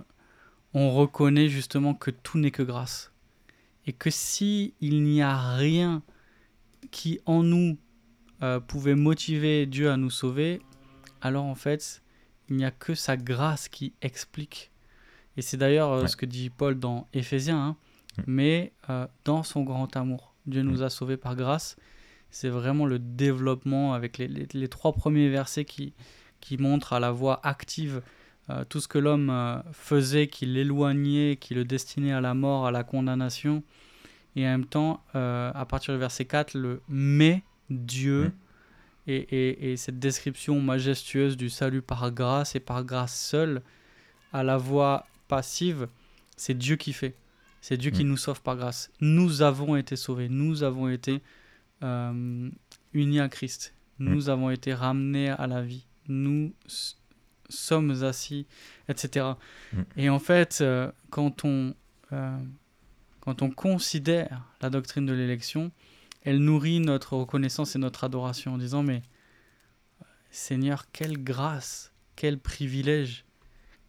on 0.73 0.91
reconnaît 0.91 1.49
justement 1.49 1.93
que 1.93 2.11
tout 2.11 2.37
n'est 2.37 2.51
que 2.51 2.63
grâce. 2.63 3.11
Et 3.87 3.93
que 3.93 4.09
si 4.09 4.73
il 4.79 5.03
n'y 5.03 5.21
a 5.21 5.55
rien 5.55 6.01
qui 6.91 7.19
en 7.25 7.43
nous 7.43 7.77
euh, 8.43 8.59
pouvait 8.59 8.95
motiver 8.95 9.65
Dieu 9.65 9.89
à 9.89 9.97
nous 9.97 10.09
sauver, 10.09 10.61
alors 11.21 11.45
en 11.45 11.55
fait, 11.55 12.01
il 12.49 12.55
n'y 12.57 12.65
a 12.65 12.71
que 12.71 12.95
sa 12.95 13.17
grâce 13.17 13.67
qui 13.69 13.93
explique. 14.01 14.71
Et 15.37 15.41
c'est 15.41 15.57
d'ailleurs 15.57 15.91
euh, 15.91 16.07
ce 16.07 16.15
que 16.15 16.25
dit 16.25 16.49
Paul 16.49 16.77
dans 16.79 17.07
Éphésiens, 17.13 17.59
hein. 17.59 17.77
Mm. 18.21 18.31
mais 18.31 18.73
dans 19.25 19.43
son 19.43 19.63
grand 19.63 19.95
amour. 19.95 20.33
Dieu 20.45 20.61
nous 20.63 20.79
mm. 20.79 20.83
a 20.83 20.89
sauvés 20.89 21.17
par 21.17 21.35
grâce 21.35 21.77
c'est 22.31 22.49
vraiment 22.49 22.85
le 22.85 22.97
développement 22.97 23.93
avec 23.93 24.17
les, 24.17 24.67
trois 24.69 24.93
premiers 24.93 25.29
versets 25.29 25.65
qui, 25.65 25.93
qui 26.39 26.57
montrent 26.57 26.93
à 26.93 26.99
la 26.99 27.11
voix 27.11 27.39
active 27.43 28.01
euh, 28.49 28.63
tout 28.67 28.79
ce 28.79 28.87
que 28.87 28.97
l'homme 28.97 29.29
euh, 29.29 29.61
faisait, 29.73 30.27
qui 30.27 30.45
l'éloignait, 30.45 31.37
qui 31.39 31.53
le 31.53 31.65
destinait 31.65 32.13
à 32.13 32.21
la 32.21 32.33
mort, 32.33 32.65
à 32.65 32.71
la 32.71 32.83
condamnation. 32.83 33.63
Et 34.35 34.47
en 34.47 34.51
même 34.51 34.65
temps, 34.65 35.03
euh, 35.15 35.51
à 35.53 35.65
partir 35.65 35.93
du 35.93 35.99
verset 35.99 36.25
4, 36.25 36.53
le 36.53 36.81
mais 36.87 37.43
Dieu 37.69 38.31
mmh. 39.07 39.11
et, 39.11 39.71
et, 39.71 39.77
cette 39.77 39.99
description 39.99 40.59
majestueuse 40.61 41.35
du 41.35 41.49
salut 41.49 41.81
par 41.81 42.11
grâce 42.11 42.55
et 42.55 42.61
par 42.61 42.83
grâce 42.85 43.19
seule, 43.19 43.61
à 44.31 44.43
la 44.43 44.57
voix 44.57 45.05
passive, 45.27 45.87
c'est 46.37 46.57
Dieu 46.57 46.77
qui 46.77 46.93
fait. 46.93 47.15
C'est 47.61 47.77
Dieu 47.77 47.91
qui 47.91 48.03
mmh. 48.03 48.09
nous 48.09 48.17
sauve 48.17 48.41
par 48.41 48.57
grâce. 48.57 48.91
Nous 48.99 49.43
avons 49.43 49.75
été 49.75 49.95
sauvés, 49.95 50.29
nous 50.29 50.63
avons 50.63 50.89
été 50.89 51.21
euh, 51.83 52.49
unis 52.93 53.19
à 53.19 53.29
Christ. 53.29 53.73
Nous 53.99 54.25
mm. 54.25 54.29
avons 54.29 54.49
été 54.49 54.73
ramenés 54.73 55.29
à 55.29 55.47
la 55.47 55.61
vie. 55.61 55.85
Nous 56.07 56.53
sommes 57.49 58.03
assis, 58.03 58.45
etc. 58.87 59.31
Mm. 59.73 59.81
Et 59.97 60.09
en 60.09 60.19
fait, 60.19 60.59
euh, 60.61 60.91
quand, 61.09 61.45
on, 61.45 61.73
euh, 62.11 62.37
quand 63.19 63.41
on 63.41 63.49
considère 63.49 64.43
la 64.61 64.69
doctrine 64.69 65.05
de 65.05 65.13
l'élection, 65.13 65.71
elle 66.23 66.39
nourrit 66.39 66.79
notre 66.79 67.15
reconnaissance 67.15 67.75
et 67.75 67.79
notre 67.79 68.03
adoration 68.03 68.55
en 68.55 68.57
disant, 68.57 68.83
mais 68.83 69.01
Seigneur, 70.29 70.85
quelle 70.91 71.23
grâce, 71.23 71.93
quel 72.15 72.37
privilège 72.37 73.25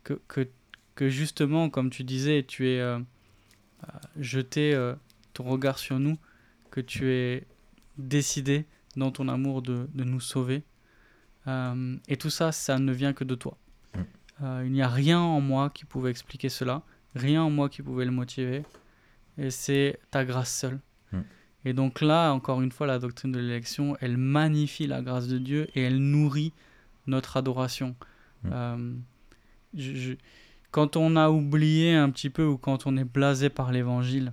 que, 0.03 0.15
que, 0.29 0.49
que 0.95 1.09
justement, 1.09 1.69
comme 1.69 1.91
tu 1.91 2.05
disais, 2.05 2.43
tu 2.43 2.69
es 2.69 2.81
jeté 4.19 4.75
ton 5.33 5.45
regard 5.45 5.79
sur 5.79 5.99
nous, 5.99 6.19
que 6.71 6.81
tu 6.81 7.11
es 7.11 7.47
décidé 7.99 8.67
dans 8.97 9.11
ton 9.11 9.29
amour 9.29 9.63
de, 9.63 9.89
de 9.95 10.05
nous 10.05 10.21
sauver. 10.21 10.63
Euh, 11.47 11.97
et 12.09 12.17
tout 12.17 12.31
ça, 12.31 12.53
ça 12.53 12.79
ne 12.79 12.93
vient 12.93 13.13
que 13.13 13.25
de 13.25 13.35
toi. 13.35 13.57
Mm. 13.95 14.01
Euh, 14.43 14.63
il 14.67 14.73
n'y 14.73 14.83
a 14.83 14.89
rien 14.89 15.21
en 15.21 15.41
moi 15.41 15.71
qui 15.71 15.85
pouvait 15.85 16.11
expliquer 16.11 16.49
cela, 16.49 16.83
rien 17.15 17.43
en 17.43 17.51
moi 17.51 17.69
qui 17.69 17.83
pouvait 17.83 18.05
le 18.05 18.11
motiver. 18.11 18.63
Et 19.39 19.51
c'est 19.51 19.99
ta 20.11 20.25
grâce 20.25 20.55
seule. 20.55 20.79
Mm. 21.13 21.21
Et 21.65 21.73
donc 21.73 22.01
là, 22.01 22.33
encore 22.33 22.61
une 22.61 22.73
fois, 22.73 22.87
la 22.87 22.99
doctrine 22.99 23.33
de 23.33 23.41
l'élection, 23.41 23.97
elle 24.01 24.17
magnifie 24.17 24.87
la 24.87 25.03
grâce 25.03 25.29
de 25.29 25.39
Dieu 25.39 25.69
et 25.75 25.83
elle 25.83 25.99
nourrit 25.99 26.53
notre 27.07 27.37
adoration. 27.37 27.97
Mm. 28.45 28.51
Euh, 28.53 28.95
je, 29.75 30.15
quand 30.73 30.97
on 30.97 31.15
a 31.17 31.29
oublié 31.31 31.95
un 31.95 32.11
petit 32.11 32.31
peu 32.31 32.45
ou 32.45 32.57
quand 32.57 32.87
on 32.87 32.97
est 32.97 33.05
blasé 33.05 33.51
par 33.51 33.71
l'évangile, 33.71 34.33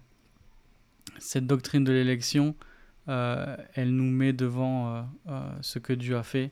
cette 1.19 1.45
doctrine 1.45 1.83
de 1.83 1.91
l'élection, 1.91 2.55
euh, 3.09 3.57
elle 3.75 3.93
nous 3.93 4.09
met 4.09 4.33
devant 4.33 4.95
euh, 4.95 5.01
euh, 5.27 5.51
ce 5.61 5.79
que 5.79 5.93
Dieu 5.93 6.17
a 6.17 6.23
fait. 6.23 6.51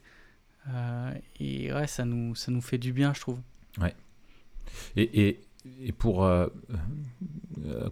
et 1.40 1.74
ouais, 1.74 1.88
ça 1.88 2.04
nous, 2.04 2.36
ça 2.36 2.52
nous 2.52 2.62
fait 2.62 2.78
du 2.78 2.92
bien, 2.92 3.14
je 3.14 3.22
trouve. 3.22 3.40
Ouais. 3.80 3.96
Et, 4.98 5.28
et, 5.28 5.40
et 5.82 5.92
pour 5.94 6.30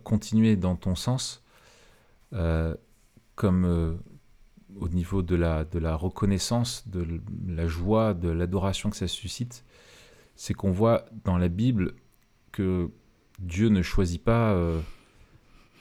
continuer 0.04 0.58
dans 0.58 0.76
ton 0.76 0.96
sens, 0.96 1.42
comme 3.36 3.98
au 4.78 4.90
niveau 4.90 5.22
de 5.22 5.36
la, 5.36 5.64
de 5.64 5.80
la 5.80 5.96
reconnaissance, 5.96 6.86
de 6.90 7.22
la 7.48 7.68
joie, 7.68 8.14
de 8.14 8.28
l'adoration 8.28 8.90
que 8.90 8.98
ça 8.98 9.08
suscite, 9.08 9.64
c'est 10.36 10.54
qu'on 10.54 10.72
voit 10.72 11.06
dans 11.24 11.38
la 11.38 11.48
Bible 11.48 11.94
que 12.52 12.90
Dieu 13.40 13.70
ne 13.70 13.82
choisit 13.82 14.24
pas 14.24 14.56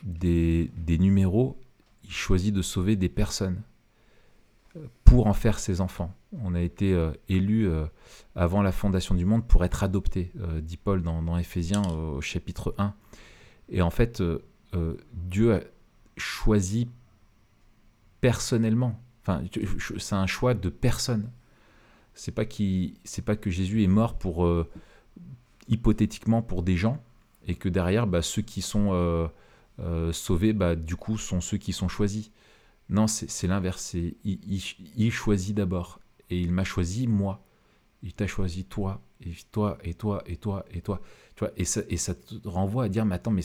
des, 0.04 0.70
des, 0.76 0.98
numéros, 0.98 1.58
il 2.04 2.12
choisit 2.12 2.54
de 2.54 2.62
sauver 2.62 2.96
des 2.96 3.08
personnes 3.08 3.62
euh, 4.76 4.86
pour 5.04 5.26
en 5.26 5.32
faire 5.32 5.58
ses 5.58 5.80
enfants. 5.80 6.14
On 6.42 6.54
a 6.54 6.60
été 6.60 6.92
euh, 6.92 7.12
euh, 7.30 7.86
avant 8.34 8.62
la 8.62 8.72
fondation 8.72 9.14
du 9.14 9.24
monde 9.24 9.46
pour 9.46 9.64
être 9.64 9.82
adoptés, 9.82 10.32
dit 10.62 10.76
Paul 10.76 11.02
dans, 11.02 11.22
dans 11.22 11.38
Éphésiens 11.38 11.82
au 11.82 12.20
chapitre 12.20 12.74
1. 12.78 12.94
Et 13.70 13.82
en 13.82 13.90
fait, 13.90 14.22
Dieu 15.12 15.54
a 15.54 15.60
choisi 16.16 16.88
personnellement. 18.20 19.00
Enfin, 19.22 19.42
c'est 19.98 20.14
un 20.14 20.26
choix 20.26 20.54
de 20.54 20.68
personne. 20.68 21.30
C'est 22.14 22.32
pas 22.32 22.44
qui, 22.44 22.94
c'est 23.04 23.24
pas 23.24 23.36
que 23.36 23.50
Jésus 23.50 23.82
est 23.82 23.88
mort 23.88 24.16
pour 24.18 24.48
hypothétiquement 25.68 26.42
pour 26.42 26.62
des 26.62 26.76
gens 26.76 27.02
et 27.46 27.54
que 27.54 27.68
derrière, 27.68 28.06
bah, 28.06 28.22
ceux 28.22 28.42
qui 28.42 28.62
sont 28.62 28.90
euh, 29.80 30.12
sauvés, 30.12 30.52
bah, 30.52 30.76
du 30.76 30.96
coup, 30.96 31.18
sont 31.18 31.40
ceux 31.40 31.58
qui 31.58 31.72
sont 31.72 31.88
choisis. 31.88 32.30
Non, 32.88 33.06
c'est 33.06 33.46
l'inverse. 33.46 33.96
Il, 34.24 35.10
choisit 35.10 35.56
d'abord. 35.56 36.00
Et 36.30 36.40
il 36.40 36.52
m'a 36.52 36.64
choisi, 36.64 37.06
moi. 37.06 37.42
Il 38.02 38.12
t'a 38.12 38.26
choisi, 38.26 38.64
toi. 38.64 39.00
Et 39.24 39.34
toi, 39.50 39.78
et 39.82 39.94
toi, 39.94 40.22
et 40.26 40.36
toi, 40.36 40.64
et 40.70 40.80
toi. 40.80 41.00
Tu 41.34 41.40
vois, 41.40 41.52
et, 41.56 41.64
ça, 41.64 41.80
et 41.88 41.96
ça 41.96 42.14
te 42.14 42.46
renvoie 42.46 42.84
à 42.84 42.88
dire, 42.88 43.04
mais 43.04 43.14
attends, 43.14 43.30
mais 43.30 43.42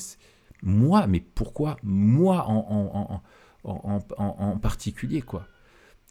moi, 0.62 1.08
mais 1.08 1.22
pourquoi 1.22 1.78
Moi 1.84 2.46
en, 2.46 3.22
en, 3.64 4.02
en, 4.18 4.58
particulier, 4.58 5.22
quoi? 5.22 5.48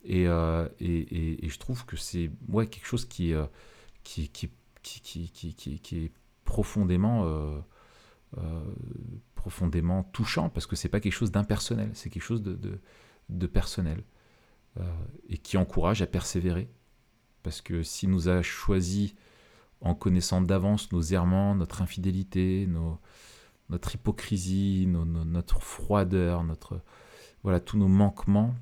Et, 0.04 0.28
euh, 0.28 0.68
et, 0.80 1.44
et, 1.44 1.48
je 1.48 1.58
trouve 1.58 1.84
que 1.84 1.96
c'est 1.96 2.30
ouais, 2.48 2.66
quelque 2.66 2.86
chose 2.86 3.04
qui, 3.04 3.34
euh, 3.34 3.46
qui, 4.04 4.28
qui, 4.28 4.50
qui, 4.82 5.96
est 5.96 6.12
profondément 6.44 7.62
profondément 9.34 10.02
touchant 10.02 10.48
parce 10.48 10.66
que 10.66 10.76
c'est 10.76 10.88
pas 10.88 11.00
quelque 11.00 11.12
chose 11.12 11.30
d'impersonnel, 11.30 11.90
c'est 11.94 12.10
quelque 12.10 12.22
chose 12.22 12.42
de, 12.42 12.58
de, 13.28 13.46
personnel 13.46 14.02
euh, 14.78 14.82
et 15.28 15.38
qui 15.38 15.56
encourage 15.56 16.02
à 16.02 16.06
persévérer. 16.06 16.68
Parce 17.42 17.60
que 17.60 17.82
s'il 17.82 18.10
nous 18.10 18.28
a 18.28 18.42
choisi 18.42 19.14
en 19.80 19.94
connaissant 19.94 20.40
d'avance 20.42 20.90
nos 20.92 21.00
errements, 21.00 21.54
notre 21.54 21.82
infidélité, 21.82 22.66
nos, 22.66 22.98
notre 23.70 23.94
hypocrisie, 23.94 24.86
notre 24.86 25.62
froideur, 25.62 26.42
notre, 26.42 26.80
voilà, 27.42 27.60
tous 27.60 27.78
nos 27.78 27.88
manquements, 27.88 28.54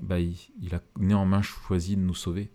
bah, 0.00 0.20
il, 0.20 0.74
a 0.74 0.80
néanmoins 0.98 1.42
choisi 1.42 1.96
de 1.96 2.02
nous 2.02 2.14
sauver. 2.14 2.52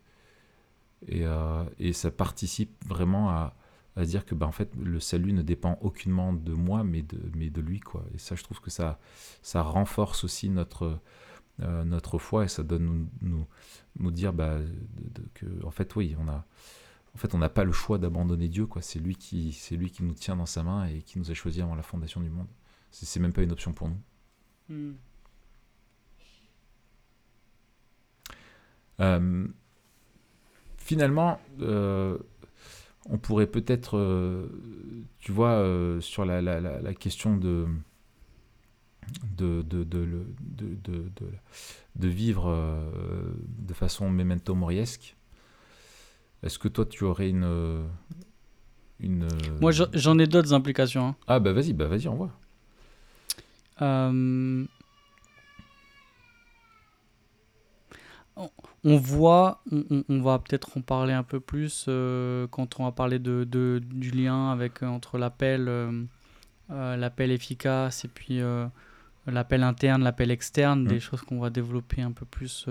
Et, 1.08 1.26
euh, 1.26 1.64
et 1.78 1.94
ça 1.94 2.10
participe 2.10 2.72
vraiment 2.88 3.30
à, 3.30 3.56
à 3.98 4.06
dire 4.06 4.26
que 4.26 4.36
bah, 4.36 4.46
en 4.46 4.52
fait, 4.52 4.72
le 4.76 5.00
salut 5.00 5.34
ne 5.34 5.42
dépend 5.42 5.78
aucunement 5.82 6.32
de 6.32 6.54
moi, 6.54 6.84
mais 6.84 7.02
de, 7.02 7.20
mais 7.36 7.50
de 7.50 7.62
lui. 7.62 7.80
Quoi. 7.80 8.06
Et 8.14 8.20
ça, 8.20 8.36
je 8.36 8.44
trouve 8.44 8.62
que 8.62 8.70
ça, 8.70 9.00
ça 9.42 9.64
renforce 9.64 10.24
aussi 10.24 10.50
notre, 10.50 11.00
euh, 11.62 11.84
notre 11.84 12.20
foi 12.20 12.46
et 12.46 12.48
ça 12.48 12.62
donne 12.62 13.10
nous, 13.22 13.48
nous, 14.00 14.12
dire 14.12 14.34
bah, 14.34 14.60
que, 15.34 15.46
en 15.66 15.72
fait, 15.72 15.96
oui, 15.96 16.16
on 16.20 16.28
a. 16.28 16.46
En 17.16 17.20
fait, 17.20 17.34
on 17.34 17.40
n'a 17.40 17.50
pas 17.50 17.64
le 17.64 17.72
choix 17.72 17.98
d'abandonner 17.98 18.48
Dieu, 18.48 18.68
quoi. 18.68 18.84
C'est 18.84 19.00
lui 19.00 19.16
qui, 19.16 19.52
c'est 19.52 19.76
lui 19.76 19.90
qui 19.90 20.04
nous 20.04 20.14
tient 20.14 20.36
dans 20.36 20.46
sa 20.46 20.62
main 20.62 20.86
et 20.86 21.02
qui 21.02 21.18
nous 21.18 21.32
a 21.32 21.34
choisi 21.34 21.64
avant 21.64 21.74
la 21.74 21.82
fondation 21.82 22.22
du 22.22 22.30
monde. 22.30 22.48
C'est 22.92 23.20
même 23.20 23.34
pas 23.34 23.42
une 23.42 23.52
option 23.52 23.74
pour 23.74 23.90
nous. 23.90 24.00
Hmm. 24.70 24.94
Finalement, 30.78 31.40
euh, 31.62 32.18
on 33.10 33.18
pourrait 33.18 33.48
peut-être, 33.48 33.98
euh, 33.98 34.48
tu 35.20 35.32
vois, 35.32 35.52
euh, 35.54 36.02
sur 36.02 36.26
la, 36.26 36.42
la- 36.42 36.60
la- 36.60 36.82
la 36.82 36.94
question 36.94 37.38
de 37.38 37.66
de, 39.38 39.62
de, 39.62 39.84
vivre 42.08 42.50
euh, 42.50 43.32
de 43.60 43.74
façon 43.74 44.10
memento 44.10 44.54
moriesque, 44.54 45.16
est-ce 46.44 46.60
que 46.60 46.68
toi 46.68 46.86
tu 46.86 47.06
aurais 47.06 47.30
une... 47.30 47.88
une 49.00 49.28
Moi, 49.62 49.72
je- 49.72 49.84
j'en 49.94 50.20
ai 50.20 50.28
d'autres 50.28 50.54
implications. 50.54 51.08
hein. 51.08 51.16
Ah 51.28 51.40
bah 51.40 51.54
vas-y, 51.54 51.72
bah 51.74 51.88
vas-y, 51.88 52.08
on 52.10 52.16
voit. 52.16 52.32
Euh, 53.82 54.66
On, 58.84 58.98
voit, 58.98 59.62
on, 59.72 60.22
va 60.22 60.40
peut-être 60.40 60.78
en 60.78 60.82
parler 60.82 61.14
un 61.14 61.24
peu 61.24 61.40
plus 61.40 61.86
euh, 61.88 62.48
quand 62.52 62.80
on 62.80 62.84
va 62.86 62.92
parler 62.92 63.20
de, 63.20 63.44
de- 63.44 63.82
du 63.84 64.12
lien 64.12 64.52
avec, 64.52 64.84
euh, 64.84 64.88
entre 64.88 65.18
l'appel 65.18 65.68
euh, 65.68 65.92
l'appel 66.70 67.32
efficace 67.32 68.06
et 68.06 68.08
puis 68.08 68.42
euh, 68.42 68.68
l'appel 69.26 69.64
interne, 69.64 70.04
l'appel 70.04 70.30
externe, 70.32 70.84
Mm. 70.84 70.88
des 70.88 71.00
choses 71.00 71.22
qu'on 71.22 71.40
va 71.40 71.50
développer 71.50 72.02
un 72.02 72.12
peu 72.12 72.26
plus 72.26 72.68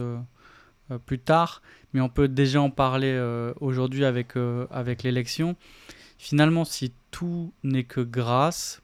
plus 1.05 1.19
tard. 1.19 1.63
Mais 1.93 2.01
on 2.01 2.09
peut 2.09 2.29
déjà 2.29 2.61
en 2.63 2.71
parler 2.71 3.19
aujourd'hui 3.61 4.05
avec, 4.05 4.35
avec 4.71 5.03
l'élection. 5.03 5.57
Finalement, 6.19 6.65
si 6.65 6.93
tout 7.11 7.53
n'est 7.65 7.83
que 7.85 8.01
grâce, 8.01 8.83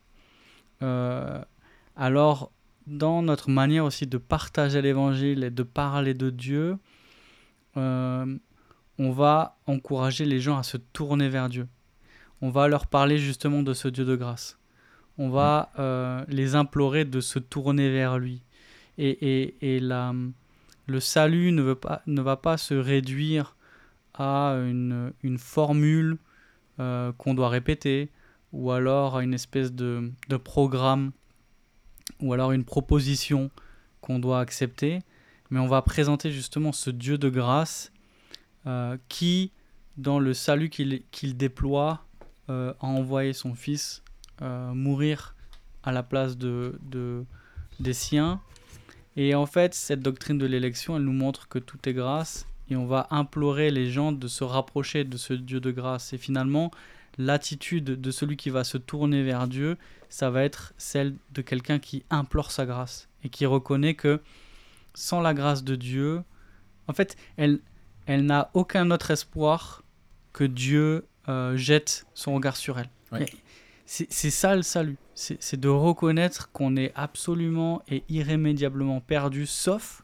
alors 1.96 2.50
dans 2.86 3.22
notre 3.22 3.50
manière 3.50 3.84
aussi 3.84 4.06
de 4.06 4.18
partager 4.18 4.82
l'évangile 4.82 5.44
et 5.44 5.50
de 5.50 5.62
parler 5.62 6.14
de 6.14 6.30
Dieu, 6.30 6.76
euh, 7.76 8.38
on 8.98 9.10
va 9.10 9.58
encourager 9.66 10.24
les 10.24 10.40
gens 10.40 10.58
à 10.58 10.62
se 10.62 10.76
tourner 10.76 11.28
vers 11.28 11.48
Dieu. 11.48 11.68
On 12.40 12.50
va 12.50 12.68
leur 12.68 12.86
parler 12.86 13.18
justement 13.18 13.62
de 13.62 13.72
ce 13.72 13.88
Dieu 13.88 14.04
de 14.04 14.16
grâce. 14.16 14.58
On 15.18 15.30
va 15.30 15.72
euh, 15.78 16.24
les 16.28 16.54
implorer 16.54 17.04
de 17.04 17.20
se 17.20 17.38
tourner 17.38 17.90
vers 17.90 18.18
lui. 18.18 18.42
Et, 18.98 19.10
et, 19.10 19.76
et 19.76 19.80
la, 19.80 20.12
le 20.86 21.00
salut 21.00 21.52
ne, 21.52 21.62
veut 21.62 21.74
pas, 21.74 22.02
ne 22.06 22.20
va 22.20 22.36
pas 22.36 22.56
se 22.56 22.74
réduire 22.74 23.56
à 24.14 24.54
une, 24.56 25.12
une 25.22 25.38
formule 25.38 26.18
euh, 26.80 27.12
qu'on 27.12 27.34
doit 27.34 27.48
répéter 27.48 28.10
ou 28.52 28.70
alors 28.70 29.16
à 29.16 29.22
une 29.22 29.34
espèce 29.34 29.72
de, 29.72 30.12
de 30.28 30.36
programme 30.36 31.12
ou 32.20 32.32
alors 32.32 32.52
une 32.52 32.64
proposition 32.64 33.50
qu'on 34.00 34.18
doit 34.18 34.40
accepter, 34.40 35.00
mais 35.50 35.60
on 35.60 35.68
va 35.68 35.82
présenter 35.82 36.30
justement 36.32 36.72
ce 36.72 36.90
Dieu 36.90 37.18
de 37.18 37.28
grâce 37.28 37.92
euh, 38.66 38.96
qui, 39.08 39.52
dans 39.96 40.18
le 40.18 40.34
salut 40.34 40.70
qu'il 40.70 41.36
déploie, 41.36 42.04
euh, 42.50 42.72
a 42.80 42.86
envoyé 42.86 43.32
son 43.32 43.54
Fils 43.54 44.02
euh, 44.40 44.72
mourir 44.72 45.34
à 45.82 45.92
la 45.92 46.02
place 46.02 46.36
de, 46.36 46.78
de- 46.82 47.24
des 47.80 47.92
siens. 47.92 48.40
Et 49.16 49.34
en 49.34 49.46
fait, 49.46 49.74
cette 49.74 50.00
doctrine 50.00 50.38
de 50.38 50.46
l'élection, 50.46 50.96
elle 50.96 51.02
nous 51.02 51.12
montre 51.12 51.48
que 51.48 51.58
tout 51.58 51.78
est 51.88 51.92
grâce 51.92 52.46
et 52.70 52.76
on 52.76 52.86
va 52.86 53.06
implorer 53.10 53.70
les 53.70 53.90
gens 53.90 54.10
de 54.12 54.26
se 54.28 54.42
rapprocher 54.44 55.04
de 55.04 55.16
ce 55.16 55.34
Dieu 55.34 55.60
de 55.60 55.70
grâce. 55.70 56.12
Et 56.12 56.18
finalement, 56.18 56.70
l'attitude 57.18 57.84
de 57.84 58.10
celui 58.10 58.36
qui 58.36 58.50
va 58.50 58.64
se 58.64 58.78
tourner 58.78 59.22
vers 59.22 59.48
Dieu, 59.48 59.76
ça 60.08 60.30
va 60.30 60.42
être 60.42 60.74
celle 60.76 61.14
de 61.32 61.42
quelqu'un 61.42 61.78
qui 61.78 62.04
implore 62.10 62.50
sa 62.50 62.66
grâce 62.66 63.08
et 63.24 63.28
qui 63.28 63.46
reconnaît 63.46 63.94
que 63.94 64.20
sans 64.94 65.20
la 65.20 65.34
grâce 65.34 65.64
de 65.64 65.76
Dieu, 65.76 66.22
en 66.88 66.92
fait, 66.92 67.16
elle, 67.36 67.60
elle 68.06 68.26
n'a 68.26 68.50
aucun 68.54 68.90
autre 68.90 69.10
espoir 69.10 69.82
que 70.32 70.44
Dieu 70.44 71.06
euh, 71.28 71.56
jette 71.56 72.06
son 72.14 72.34
regard 72.34 72.56
sur 72.56 72.78
elle. 72.78 72.90
C'est 73.84 74.30
ça 74.30 74.56
le 74.56 74.62
salut, 74.62 74.96
c'est 75.14 75.60
de 75.60 75.68
reconnaître 75.68 76.50
qu'on 76.52 76.76
est 76.76 76.92
absolument 76.94 77.82
et 77.88 78.04
irrémédiablement 78.08 79.00
perdu, 79.00 79.46
sauf 79.46 80.02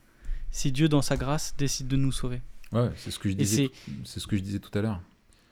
si 0.51 0.73
Dieu, 0.73 0.89
dans 0.89 1.03
sa 1.03 1.17
grâce, 1.17 1.55
décide 1.57 1.89
de 1.89 1.97
nous 1.97 2.13
sauver. 2.13 2.43
Ouais, 2.73 2.91
c'est 2.97 3.11
ce 3.11 3.19
que 3.19 3.29
je 3.31 3.35
disais. 3.35 3.71
c'est 4.05 4.21
ce 4.21 4.27
que 4.27 4.37
je 4.37 4.43
disais 4.43 4.59
tout 4.59 4.77
à 4.79 4.83
l'heure. 4.83 5.01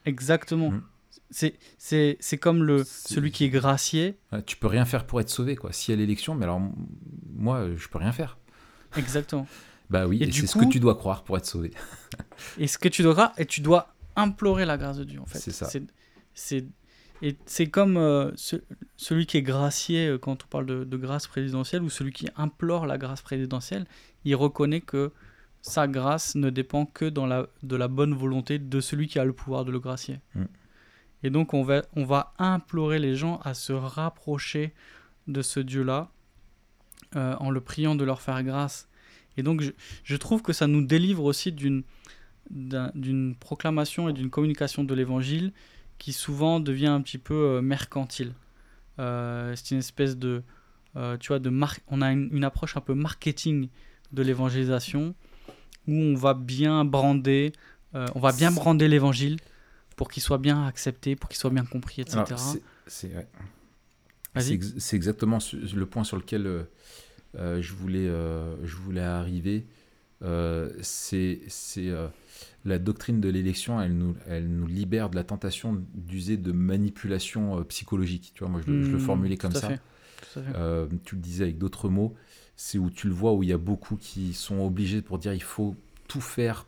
exactement. 0.05 0.71
Mm. 0.71 0.83
C'est- 1.31 2.39
comme 2.39 2.63
le, 2.65 2.85
celui 2.85 3.31
qui 3.33 3.45
est 3.45 3.49
gracié. 3.51 4.19
Ouais, 4.33 4.43
Tu 4.43 4.57
peux 4.57 4.67
rien 4.69 4.85
faire 4.85 5.07
pour 5.07 5.21
être 5.21 5.29
sauvé, 5.31 5.57
quoi. 5.57 5.73
Si 5.73 5.93
à 5.93 5.97
l'élection, 5.97 6.35
mais 6.35 6.45
alors 6.45 6.61
moi, 7.35 7.69
je 7.77 7.89
peux 7.89 7.99
rien 7.99 8.13
faire. 8.13 8.39
Exactement. 8.97 9.47
Bah 9.89 10.09
oui, 10.09 10.21
Et 10.21 10.33
c'est 10.33 10.49
ce 10.49 10.57
que 10.59 10.65
tu 10.65 10.81
dois 10.81 10.97
croire 10.97 11.23
pour 11.23 11.37
être 11.37 11.47
sauvé. 11.47 11.71
Et 12.59 12.67
ce 12.67 12.77
que 12.77 12.89
tu 12.89 13.05
dois, 13.05 13.33
et 13.39 13.47
tu 13.47 13.61
dois 13.61 13.95
implorer 14.17 14.65
la 14.65 14.77
grâce 14.79 14.97
de 14.99 15.05
Dieu 15.05 15.21
en 15.21 15.27
fait. 15.27 15.39
C'est 15.39 15.53
ça. 15.53 15.71
c'est 16.35 16.67
et 17.23 17.37
c'est 17.47 17.69
comme 17.69 17.97
euh, 17.97 18.33
ce- 18.35 18.57
celui 18.97 19.27
qui 19.27 19.37
est 19.37 19.43
gracié 19.43 20.09
euh, 20.09 20.19
quand 20.19 20.43
on 20.45 20.49
parle 20.49 20.67
de, 20.67 20.83
de 20.83 20.97
grâce 20.97 21.29
présidentielle 21.29 21.83
ou 21.85 21.89
celui 21.89 22.13
qui 22.13 22.29
implore 22.37 22.85
la 22.87 22.99
grâce 22.99 23.23
présidentielle, 23.23 23.87
il 24.25 24.35
reconnaît 24.35 24.81
que 24.81 25.13
sa 25.63 25.87
grâce 25.87 26.35
ne 26.35 26.51
dépend 26.51 26.85
que 26.85 27.05
dans 27.05 27.27
la, 27.27 27.47
de 27.63 27.77
la 27.77 27.87
bonne 27.87 28.13
volonté 28.13 28.59
de 28.59 28.81
celui 28.81 29.07
qui 29.07 29.21
a 29.21 29.25
le 29.25 29.33
pouvoir 29.33 29.65
de 29.65 29.71
le 29.71 29.79
gracier. 29.79 30.19
Mm. 30.35 30.45
Et 31.23 31.31
donc 31.31 31.55
on 31.55 31.63
va, 31.63 32.35
implorer 32.39 32.99
les 32.99 33.17
gens 33.17 33.41
à 33.45 33.55
se 33.55 33.73
rapprocher 33.73 34.73
de 35.27 35.43
ce 35.43 35.61
Dieu-là 35.61 36.11
euh, 37.17 37.35
en 37.41 37.51
le 37.51 37.61
priant 37.61 37.95
de 37.95 38.05
leur 38.05 38.21
faire 38.21 38.43
grâce. 38.43 38.89
Et 39.37 39.43
donc 39.43 39.63
je, 40.05 40.17
trouve 40.17 40.43
que 40.43 40.53
ça 40.53 40.67
nous 40.67 40.85
délivre 40.85 41.25
aussi 41.25 41.53
d'une 41.53 41.83
d'un- 42.51 42.93
d'une 42.95 43.35
proclamation 43.35 44.09
et 44.09 44.13
d'une 44.13 44.31
communication 44.31 44.85
de 44.85 44.95
l'évangile 44.95 45.53
qui 45.99 46.13
souvent 46.13 46.61
devient 46.61 46.87
un 46.87 47.01
petit 47.01 47.19
peu 47.19 47.35
euh, 47.35 47.61
mercantile. 47.61 48.33
Euh, 49.01 49.55
c'est 49.57 49.73
une 49.73 49.81
espèce 49.81 50.17
de, 50.17 50.43
tu 51.21 51.29
vois, 51.29 51.41
de 51.41 51.51
mar- 51.51 51.77
on 51.89 52.03
a 52.03 52.13
une, 52.13 52.45
approche 52.45 52.77
un 52.77 52.81
peu 52.81 52.95
marketing 52.95 53.69
de 54.13 54.23
l'évangélisation 54.23 55.15
où 55.89 55.93
on 55.93 56.15
va 56.15 56.35
bien 56.35 56.85
brander, 56.85 57.53
on 57.93 58.21
va 58.21 58.33
bien 58.33 58.51
brander 58.51 58.89
l'évangile 58.89 59.39
pour 59.97 60.09
qu'il 60.11 60.23
soit 60.23 60.39
bien 60.39 60.67
accepté, 60.67 61.17
pour 61.17 61.29
qu'il 61.31 61.39
soit 61.39 61.51
bien 61.51 61.65
compris, 61.65 62.03
etc. 62.03 62.41
C'est- 62.87 63.15
ouais. 63.15 63.27
Ex- 64.51 64.93
exactement 64.93 65.39
le 65.53 65.87
point 65.87 66.05
sur 66.05 66.17
lequel 66.19 66.47
euh, 66.47 66.63
euh, 67.39 67.63
je, 67.63 67.75
voulais, 67.75 68.07
euh, 68.09 68.57
je 68.67 68.77
voulais 68.77 69.03
arriver. 69.03 69.67
Euh, 70.23 70.73
c'est 70.83 71.41
la 72.65 72.79
doctrine 72.79 73.21
de 73.21 73.29
l'élection, 73.29 73.81
elle 73.81 73.97
nous, 73.97 74.17
elle 74.27 74.49
nous 74.49 74.67
libère 74.67 75.11
de 75.11 75.17
la 75.17 75.25
tentation 75.25 75.85
d'user 75.95 76.37
de 76.37 76.53
manipulation 76.53 77.63
psychologique. 77.65 78.33
Tu 78.35 78.41
vois, 78.41 78.49
moi, 78.51 78.61
je, 78.67 78.73
le- 78.73 78.83
je 78.83 78.93
le 78.93 78.99
Hmm, 78.99 78.99
formulais 78.99 79.37
comme 79.37 79.55
ça. 79.55 79.69
fait. 79.69 79.81
Euh, 80.55 80.89
tu 81.05 81.17
le 81.17 81.21
disais 81.23 81.45
avec 81.45 81.59
d'autres 81.59 81.89
mots, 81.89 82.15
c'est 82.57 82.79
où 82.79 82.91
tu 82.91 83.09
le 83.09 83.15
vois, 83.15 83.35
où 83.35 83.43
il 83.43 83.49
y 83.51 83.53
a 83.53 83.59
beaucoup 83.59 83.97
qui 83.97 84.35
sont 84.35 84.61
obligés 84.61 85.03
pour 85.03 85.19
dire 85.19 85.35
il 85.35 85.43
faut 85.43 85.77
tout 86.09 86.21
faire, 86.21 86.67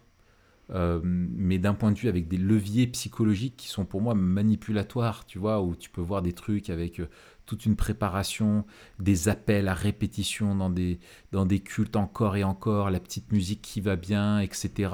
euh, 0.71 1.01
mais 1.03 1.59
d'un 1.59 1.75
point 1.75 1.93
de 1.93 1.99
vue 1.99 2.09
avec 2.09 2.29
des 2.29 2.37
leviers 2.37 2.87
psychologiques 2.89 3.57
qui 3.57 3.69
sont 3.69 3.85
pour 3.85 4.01
moi 4.01 4.15
manipulatoires, 4.15 5.25
tu 5.27 5.39
vois, 5.39 5.63
où 5.63 5.75
tu 5.75 5.89
peux 5.91 6.01
voir 6.01 6.23
des 6.23 6.33
trucs 6.33 6.71
avec 6.71 7.01
euh, 7.01 7.09
toute 7.47 7.65
une 7.65 7.77
préparation, 7.77 8.67
des 8.99 9.29
appels 9.29 9.69
à 9.69 9.75
répétition 9.75 10.55
dans 10.55 10.71
des, 10.71 11.01
dans 11.33 11.47
des 11.47 11.61
cultes 11.61 11.97
encore 11.97 12.37
et 12.37 12.45
encore, 12.45 12.91
la 12.91 13.01
petite 13.01 13.33
musique 13.33 13.63
qui 13.63 13.81
va 13.81 13.97
bien, 13.97 14.41
etc. 14.41 14.93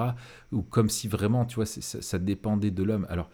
Ou 0.53 0.63
comme 0.63 0.89
si 0.89 1.09
vraiment, 1.09 1.45
tu 1.45 1.57
vois, 1.57 1.67
ça, 1.67 1.81
ça 1.81 2.19
dépendait 2.19 2.71
de 2.71 2.83
l'homme. 2.85 3.07
Alors, 3.11 3.29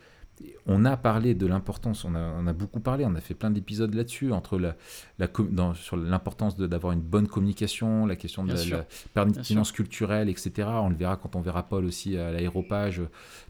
on 0.66 0.84
a 0.84 0.96
parlé 0.96 1.34
de 1.34 1.46
l'importance, 1.46 2.04
on 2.04 2.14
a, 2.14 2.32
on 2.38 2.46
a 2.46 2.52
beaucoup 2.52 2.80
parlé, 2.80 3.04
on 3.04 3.14
a 3.14 3.20
fait 3.20 3.34
plein 3.34 3.50
d'épisodes 3.50 3.92
là-dessus, 3.94 4.32
entre 4.32 4.58
la, 4.58 4.76
la 5.18 5.26
com- 5.28 5.48
dans- 5.50 5.74
sur 5.74 5.96
l'importance 5.96 6.56
d'avoir 6.56 6.92
une 6.92 7.00
bonne 7.00 7.28
communication, 7.28 8.06
la 8.06 8.16
question 8.16 8.44
de 8.44 8.52
la, 8.52 8.54
la 8.76 8.84
pertinence 9.12 9.72
culturelle, 9.72 10.28
etc. 10.28 10.68
On 10.82 10.88
le 10.88 10.96
verra 10.96 11.16
quand 11.16 11.36
on 11.36 11.40
verra 11.40 11.62
Paul 11.68 11.84
aussi 11.84 12.16
à 12.16 12.30
l'aéropage, 12.32 13.02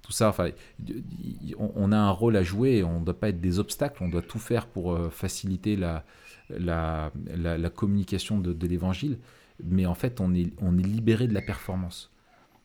tout 0.02 0.12
ça. 0.12 0.28
Enfin, 0.28 0.48
on, 1.58 1.70
on 1.76 1.92
a 1.92 1.96
un 1.98 2.10
rôle 2.10 2.36
à 2.36 2.42
jouer, 2.42 2.82
on 2.82 3.00
ne 3.00 3.04
doit 3.04 3.18
pas 3.18 3.28
être 3.28 3.40
des 3.40 3.58
obstacles, 3.58 4.02
on 4.02 4.08
doit 4.08 4.22
tout 4.22 4.38
faire 4.38 4.66
pour 4.66 4.92
euh, 4.92 5.10
faciliter 5.10 5.76
la, 5.76 6.04
la, 6.48 7.10
la- 7.36 7.70
communication 7.70 8.38
de, 8.38 8.52
de 8.52 8.66
l'évangile. 8.66 9.18
Mais 9.62 9.86
en 9.86 9.94
fait, 9.94 10.20
on 10.20 10.34
est, 10.34 10.52
on 10.60 10.78
est 10.78 10.82
libéré 10.82 11.26
de 11.28 11.34
la 11.34 11.42
performance. 11.42 12.10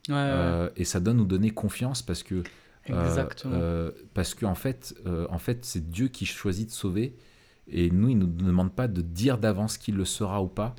Ouais, 0.08 0.14
ouais, 0.16 0.22
ouais. 0.22 0.28
Euh, 0.32 0.70
et 0.78 0.86
ça 0.86 1.00
donne 1.00 1.18
nous 1.18 1.26
donner 1.26 1.50
confiance 1.52 2.02
parce 2.02 2.24
que 2.24 2.44
Exactement. 2.88 3.54
euh, 3.56 3.92
parce 4.14 4.36
qu'en 4.36 4.56
fait, 4.56 4.96
euh, 5.06 5.26
en 5.30 5.40
fait, 5.40 5.66
c'est 5.66 5.90
Dieu 5.90 6.08
qui 6.08 6.26
choisit 6.26 6.68
de 6.68 6.74
sauver. 6.74 7.16
Et 7.68 7.90
nous, 7.90 8.10
il 8.10 8.18
ne 8.18 8.26
nous 8.26 8.32
demande 8.32 8.74
pas 8.74 8.88
de 8.88 9.02
dire 9.02 9.38
d'avance 9.38 9.78
qu'il 9.78 9.96
le 9.96 10.06
sera 10.06 10.44
ou 10.44 10.48
pas. 10.48 10.76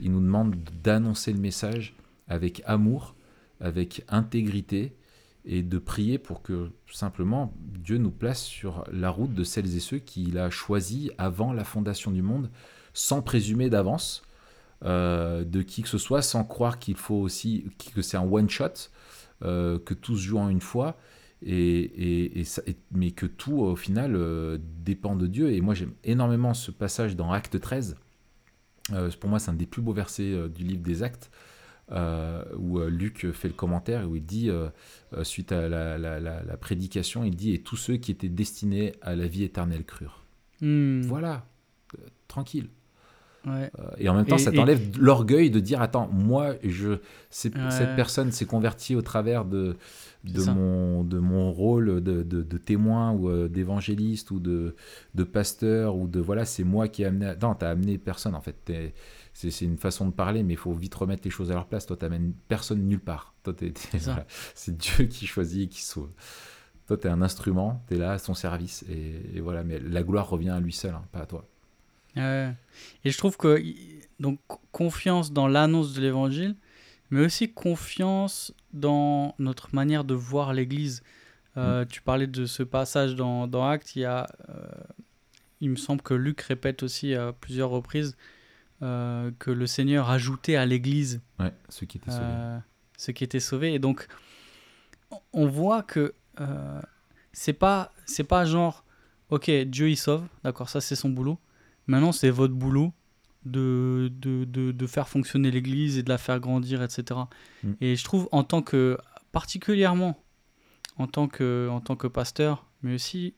Il 0.00 0.10
nous 0.10 0.20
demande 0.20 0.56
d'annoncer 0.82 1.32
le 1.32 1.38
message 1.38 1.94
avec 2.26 2.62
amour, 2.66 3.14
avec 3.60 4.04
intégrité, 4.08 4.96
et 5.44 5.62
de 5.62 5.78
prier 5.78 6.18
pour 6.18 6.42
que 6.42 6.70
simplement 6.90 7.52
Dieu 7.58 7.98
nous 7.98 8.10
place 8.10 8.42
sur 8.42 8.84
la 8.90 9.10
route 9.10 9.34
de 9.34 9.44
celles 9.44 9.76
et 9.76 9.80
ceux 9.80 9.98
qu'il 9.98 10.38
a 10.38 10.48
choisis 10.48 11.10
avant 11.18 11.52
la 11.52 11.64
fondation 11.64 12.10
du 12.10 12.22
monde 12.22 12.50
sans 12.94 13.20
présumer 13.20 13.68
d'avance 13.68 14.22
de 14.82 15.62
qui 15.62 15.82
que 15.82 15.88
ce 15.88 15.98
soit, 15.98 16.22
sans 16.22 16.44
croire 16.44 16.78
qu'il 16.78 16.96
faut 16.96 17.16
aussi 17.16 17.66
que 17.94 18.00
c'est 18.00 18.16
un 18.16 18.22
one 18.22 18.48
shot, 18.48 18.88
que 19.42 19.94
tout 19.94 20.16
se 20.16 20.22
joue 20.22 20.38
en 20.38 20.48
une 20.48 20.62
fois. 20.62 20.96
Et, 21.42 22.40
et, 22.40 22.44
mais 22.92 23.10
que 23.10 23.26
tout, 23.26 23.58
au 23.58 23.76
final, 23.76 24.18
dépend 24.82 25.16
de 25.16 25.26
Dieu. 25.26 25.52
Et 25.52 25.60
moi, 25.60 25.74
j'aime 25.74 25.92
énormément 26.04 26.54
ce 26.54 26.70
passage 26.70 27.16
dans 27.16 27.32
Acte 27.32 27.60
13. 27.60 27.96
pour 29.20 29.30
moi, 29.30 29.38
c'est 29.38 29.50
un 29.50 29.54
des 29.54 29.66
plus 29.66 29.82
beaux 29.82 29.92
versets 29.92 30.48
du 30.48 30.64
livre 30.64 30.82
des 30.82 31.02
Actes, 31.02 31.30
euh, 31.92 32.42
où 32.56 32.78
euh, 32.78 32.88
Luc 32.88 33.30
fait 33.32 33.48
le 33.48 33.54
commentaire, 33.54 34.08
où 34.08 34.16
il 34.16 34.24
dit, 34.24 34.48
euh, 34.48 34.70
suite 35.22 35.52
à 35.52 35.68
la, 35.68 36.56
prédication, 36.56 37.24
il 37.24 37.36
dit 37.36 37.52
Et 37.52 37.60
tous 37.60 37.76
ceux 37.76 37.96
qui 37.96 38.10
étaient 38.10 38.30
destinés 38.30 38.94
à 39.02 39.14
la 39.14 39.26
vie 39.26 39.44
éternelle 39.44 39.84
crurent. 39.84 40.24
Hmm. 40.60 41.02
Voilà, 41.02 41.46
tranquille. 42.26 42.68
Et 43.98 44.08
en 44.08 44.14
même 44.14 44.26
temps, 44.26 44.38
ça 44.38 44.52
t'enlève 44.52 44.98
l'orgueil 44.98 45.50
de 45.50 45.60
dire 45.60 45.82
Attends, 45.82 46.08
moi, 46.12 46.54
je, 46.62 46.98
cette 47.30 47.54
personne 47.96 48.32
s'est 48.32 48.46
convertie 48.46 48.96
au 48.96 49.02
travers 49.02 49.44
de, 49.44 49.76
de, 50.24 50.44
mon, 50.44 51.04
de 51.04 51.18
mon 51.18 51.52
rôle 51.52 52.02
de, 52.02 52.22
de, 52.22 52.58
témoin 52.58 53.12
ou 53.12 53.48
d'évangéliste 53.48 54.30
ou 54.30 54.40
de, 54.40 54.74
de 55.14 55.24
pasteur, 55.24 55.96
ou 55.96 56.06
de 56.06 56.20
voilà, 56.20 56.44
c'est 56.44 56.64
moi 56.64 56.88
qui 56.88 57.02
ai 57.02 57.06
amené. 57.06 57.32
Non, 57.40 57.54
t'as 57.54 57.70
amené 57.70 57.98
personne 57.98 58.34
en 58.34 58.40
fait 58.40 58.56
c'est 59.34 59.64
une 59.64 59.78
façon 59.78 60.06
de 60.06 60.12
parler, 60.12 60.42
mais 60.42 60.54
il 60.54 60.58
faut 60.58 60.72
vite 60.72 60.94
remettre 60.94 61.22
les 61.24 61.30
choses 61.30 61.50
à 61.50 61.54
leur 61.54 61.66
place. 61.66 61.86
Toi, 61.86 61.96
tu 61.96 62.04
n'amènes 62.04 62.32
personne 62.48 62.86
nulle 62.86 63.00
part. 63.00 63.34
Toi, 63.42 63.54
c'est 64.54 64.76
Dieu 64.76 65.06
qui 65.06 65.26
choisit 65.26 65.64
et 65.64 65.68
qui 65.68 65.82
sauve. 65.82 66.10
Toi, 66.86 66.96
tu 66.96 67.08
es 67.08 67.10
un 67.10 67.20
instrument, 67.20 67.82
tu 67.88 67.94
es 67.94 67.98
là 67.98 68.12
à 68.12 68.18
son 68.18 68.34
service. 68.34 68.84
Et, 68.88 69.40
voilà, 69.40 69.64
mais 69.64 69.80
la 69.80 70.02
gloire 70.02 70.28
revient 70.28 70.50
à 70.50 70.60
lui 70.60 70.72
seul, 70.72 70.94
hein, 70.94 71.04
pas 71.10 71.20
à 71.20 71.26
toi. 71.26 71.46
Et 72.16 73.10
je 73.10 73.18
trouve 73.18 73.36
que 73.36 73.62
donc 74.20 74.38
confiance 74.72 75.32
dans 75.32 75.48
l'annonce 75.48 75.94
de 75.94 76.00
l'évangile, 76.00 76.56
mais 77.10 77.24
aussi 77.24 77.52
confiance 77.52 78.52
dans 78.72 79.34
notre 79.38 79.74
manière 79.74 80.04
de 80.04 80.14
voir 80.14 80.52
l'Église. 80.52 81.02
Euh, 81.56 81.84
mm. 81.84 81.88
Tu 81.88 82.02
parlais 82.02 82.26
de 82.26 82.46
ce 82.46 82.62
passage 82.62 83.14
dans, 83.14 83.46
dans 83.46 83.66
Actes, 83.68 83.96
il, 83.96 84.00
y 84.00 84.04
a, 84.04 84.26
euh, 84.48 84.66
il 85.60 85.70
me 85.70 85.76
semble 85.76 86.02
que 86.02 86.14
Luc 86.14 86.40
répète 86.40 86.82
aussi 86.82 87.14
à 87.14 87.32
plusieurs 87.32 87.70
reprises 87.70 88.16
euh, 88.82 89.30
que 89.38 89.50
le 89.50 89.66
Seigneur 89.66 90.10
ajoutait 90.10 90.56
à 90.56 90.66
l'Église 90.66 91.20
ouais, 91.38 91.52
ceux 91.68 91.86
qui 91.86 91.98
étaient 91.98 92.10
sauvés. 92.10 92.58
Ceux 92.96 93.12
qui 93.12 93.24
étaient 93.24 93.40
sauvés. 93.40 93.74
Et 93.74 93.78
donc, 93.78 94.08
on 95.32 95.46
voit 95.46 95.82
que 95.82 96.14
c'est 97.32 97.52
pas 97.52 97.92
c'est 98.06 98.24
pas 98.24 98.44
genre, 98.44 98.84
ok, 99.30 99.50
Dieu 99.50 99.90
il 99.90 99.96
sauve, 99.96 100.26
d'accord, 100.42 100.68
ça 100.68 100.80
c'est 100.80 100.96
son 100.96 101.08
boulot. 101.08 101.38
Maintenant, 101.86 102.12
c'est 102.12 102.30
votre 102.30 102.54
boulot 102.54 102.92
de, 103.44 104.10
de, 104.20 104.44
de, 104.44 104.72
de 104.72 104.86
faire 104.86 105.08
fonctionner 105.08 105.50
l'Église 105.50 105.98
et 105.98 106.02
de 106.02 106.08
la 106.08 106.18
faire 106.18 106.40
grandir, 106.40 106.82
etc. 106.82 107.20
Mm. 107.62 107.72
Et 107.80 107.96
je 107.96 108.04
trouve, 108.04 108.28
en 108.32 108.42
tant 108.42 108.62
que, 108.62 108.96
particulièrement 109.32 110.18
en 110.96 111.06
tant 111.06 111.28
que, 111.28 111.68
en 111.70 111.80
tant 111.80 111.96
que 111.96 112.06
pasteur, 112.06 112.66
mais 112.82 112.94
aussi 112.94 113.34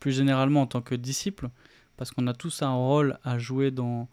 plus 0.00 0.12
généralement 0.12 0.62
en 0.62 0.66
tant 0.66 0.82
que 0.82 0.94
disciple, 0.94 1.48
parce 1.96 2.10
qu'on 2.10 2.26
a 2.26 2.34
tous 2.34 2.62
un 2.62 2.74
rôle 2.74 3.18
à 3.24 3.38
jouer 3.38 3.70
dans, 3.70 4.08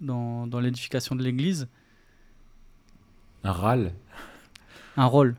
dans, 0.00 0.46
dans 0.46 0.60
l'édification 0.60 1.14
de 1.16 1.22
l'Église. 1.22 1.68
Un 3.44 3.52
râle 3.52 3.92
Un 4.96 5.06
rôle. 5.06 5.36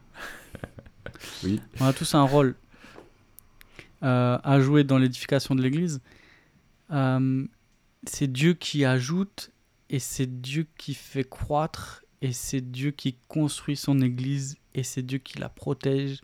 oui. 1.43 1.61
On 1.79 1.85
a 1.85 1.93
tous 1.93 2.13
un 2.15 2.23
rôle 2.23 2.55
euh, 4.03 4.37
à 4.43 4.59
jouer 4.59 4.83
dans 4.83 4.97
l'édification 4.97 5.55
de 5.55 5.61
l'Église. 5.61 6.01
Euh, 6.91 7.45
c'est 8.07 8.31
Dieu 8.31 8.53
qui 8.53 8.85
ajoute 8.85 9.51
et 9.89 9.99
c'est 9.99 10.41
Dieu 10.41 10.67
qui 10.77 10.93
fait 10.93 11.27
croître 11.27 12.03
et 12.21 12.34
c'est 12.34 12.61
Dieu 12.61 12.91
qui 12.91 13.17
construit 13.27 13.76
son 13.76 14.01
Église 14.01 14.57
et 14.73 14.84
c'est 14.84 15.03
Dieu 15.03 15.17
qui 15.19 15.39
la 15.39 15.49
protège. 15.49 16.21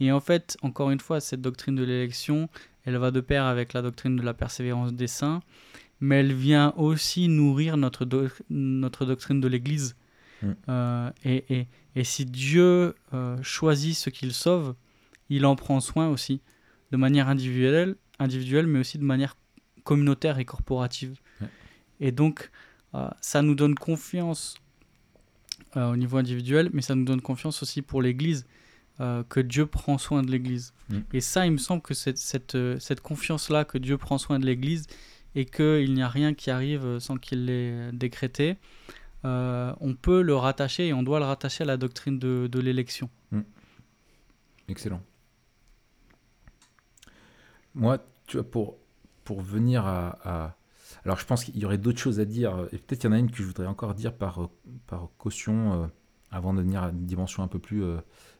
Et 0.00 0.12
en 0.12 0.20
fait, 0.20 0.56
encore 0.62 0.90
une 0.90 1.00
fois, 1.00 1.20
cette 1.20 1.40
doctrine 1.42 1.74
de 1.74 1.84
l'élection, 1.84 2.48
elle 2.84 2.96
va 2.96 3.10
de 3.10 3.20
pair 3.20 3.44
avec 3.44 3.72
la 3.72 3.82
doctrine 3.82 4.16
de 4.16 4.22
la 4.22 4.34
persévérance 4.34 4.92
des 4.94 5.06
saints 5.06 5.42
mais 6.00 6.20
elle 6.20 6.32
vient 6.32 6.72
aussi 6.76 7.28
nourrir 7.28 7.76
notre, 7.76 8.08
notre 8.48 9.04
doctrine 9.04 9.40
de 9.40 9.48
l'Église. 9.48 9.96
Mm. 10.42 10.52
Euh, 10.68 11.10
et, 11.24 11.44
et, 11.54 11.66
et, 11.94 12.04
si 12.04 12.24
Dieu 12.24 12.94
euh, 13.12 13.36
choisit 13.42 13.94
ce 13.94 14.08
qu'il 14.08 14.32
sauve, 14.32 14.74
il 15.28 15.44
en 15.44 15.56
prend 15.56 15.80
soin 15.80 16.08
aussi, 16.08 16.40
de 16.90 16.96
manière 16.96 17.28
individuelle, 17.28 17.96
individuelle 18.18 18.66
mais 18.66 18.78
aussi 18.78 18.98
de 18.98 19.04
manière 19.04 19.36
communautaire 19.84 20.38
et 20.38 20.44
corporative. 20.44 21.18
Et 22.00 22.12
donc, 22.12 22.50
euh, 22.94 23.08
ça 23.20 23.42
nous 23.42 23.54
donne 23.54 23.74
confiance 23.74 24.56
au 25.76 25.96
niveau 25.96 26.16
individuel, 26.16 26.68
mais 26.72 26.82
ça 26.82 26.96
nous 26.96 27.04
donne 27.04 27.20
confiance 27.20 27.62
aussi 27.62 27.80
pour 27.80 28.02
l'Église, 28.02 28.44
que 28.98 29.40
Dieu 29.40 29.66
prend 29.66 29.98
soin 29.98 30.22
de 30.22 30.30
l'Église. 30.30 30.74
Mm. 30.88 30.98
Et 31.12 31.20
ça, 31.20 31.46
il 31.46 31.52
me 31.52 31.58
semble 31.58 31.80
que 31.80 31.94
cette, 31.94 32.18
cette, 32.18 32.58
cette 32.80 33.00
confiance-là, 33.00 33.64
que 33.64 33.78
Dieu 33.78 33.96
prend 33.96 34.18
soin 34.18 34.40
de 34.40 34.46
l'Église, 34.46 34.88
et 35.36 35.44
qu'il 35.44 35.94
n'y 35.94 36.02
a 36.02 36.08
rien 36.08 36.34
qui 36.34 36.50
arrive 36.50 36.98
sans 36.98 37.16
qu'il 37.16 37.44
l'ait 37.44 37.92
décrété, 37.92 38.56
euh, 39.24 39.74
on 39.80 39.94
peut 39.94 40.22
le 40.22 40.34
rattacher 40.34 40.88
et 40.88 40.92
on 40.92 41.02
doit 41.02 41.18
le 41.18 41.26
rattacher 41.26 41.64
à 41.64 41.66
la 41.66 41.76
doctrine 41.76 42.18
de, 42.18 42.48
de 42.50 42.60
l'élection. 42.60 43.10
Hmm. 43.32 43.42
Excellent. 44.68 45.02
Moi, 47.74 47.98
tu 48.26 48.38
vois, 48.38 48.50
pour, 48.50 48.78
pour 49.30 49.42
venir 49.42 49.86
à, 49.86 50.56
Alors, 51.04 51.20
je 51.20 51.24
pense 51.24 51.44
qu'il 51.44 51.56
y 51.56 51.64
aurait 51.64 51.78
d'autres 51.78 52.00
choses 52.00 52.18
à 52.18 52.24
dire, 52.24 52.66
et 52.72 52.78
peut-être 52.78 53.02
qu'il 53.02 53.10
y 53.10 53.12
en 53.12 53.14
a 53.14 53.18
une 53.20 53.30
que 53.30 53.36
je 53.36 53.44
voudrais 53.44 53.68
encore 53.68 53.94
dire 53.94 54.12
par, 54.12 54.48
par 54.88 55.08
caution, 55.18 55.84
euh, 55.84 55.86
avant 56.32 56.52
de 56.52 56.60
venir 56.60 56.82
à 56.82 56.88
une 56.88 57.06
dimension 57.06 57.44
un 57.44 57.46
peu 57.46 57.60
plus 57.60 57.84
euh, 57.84 57.98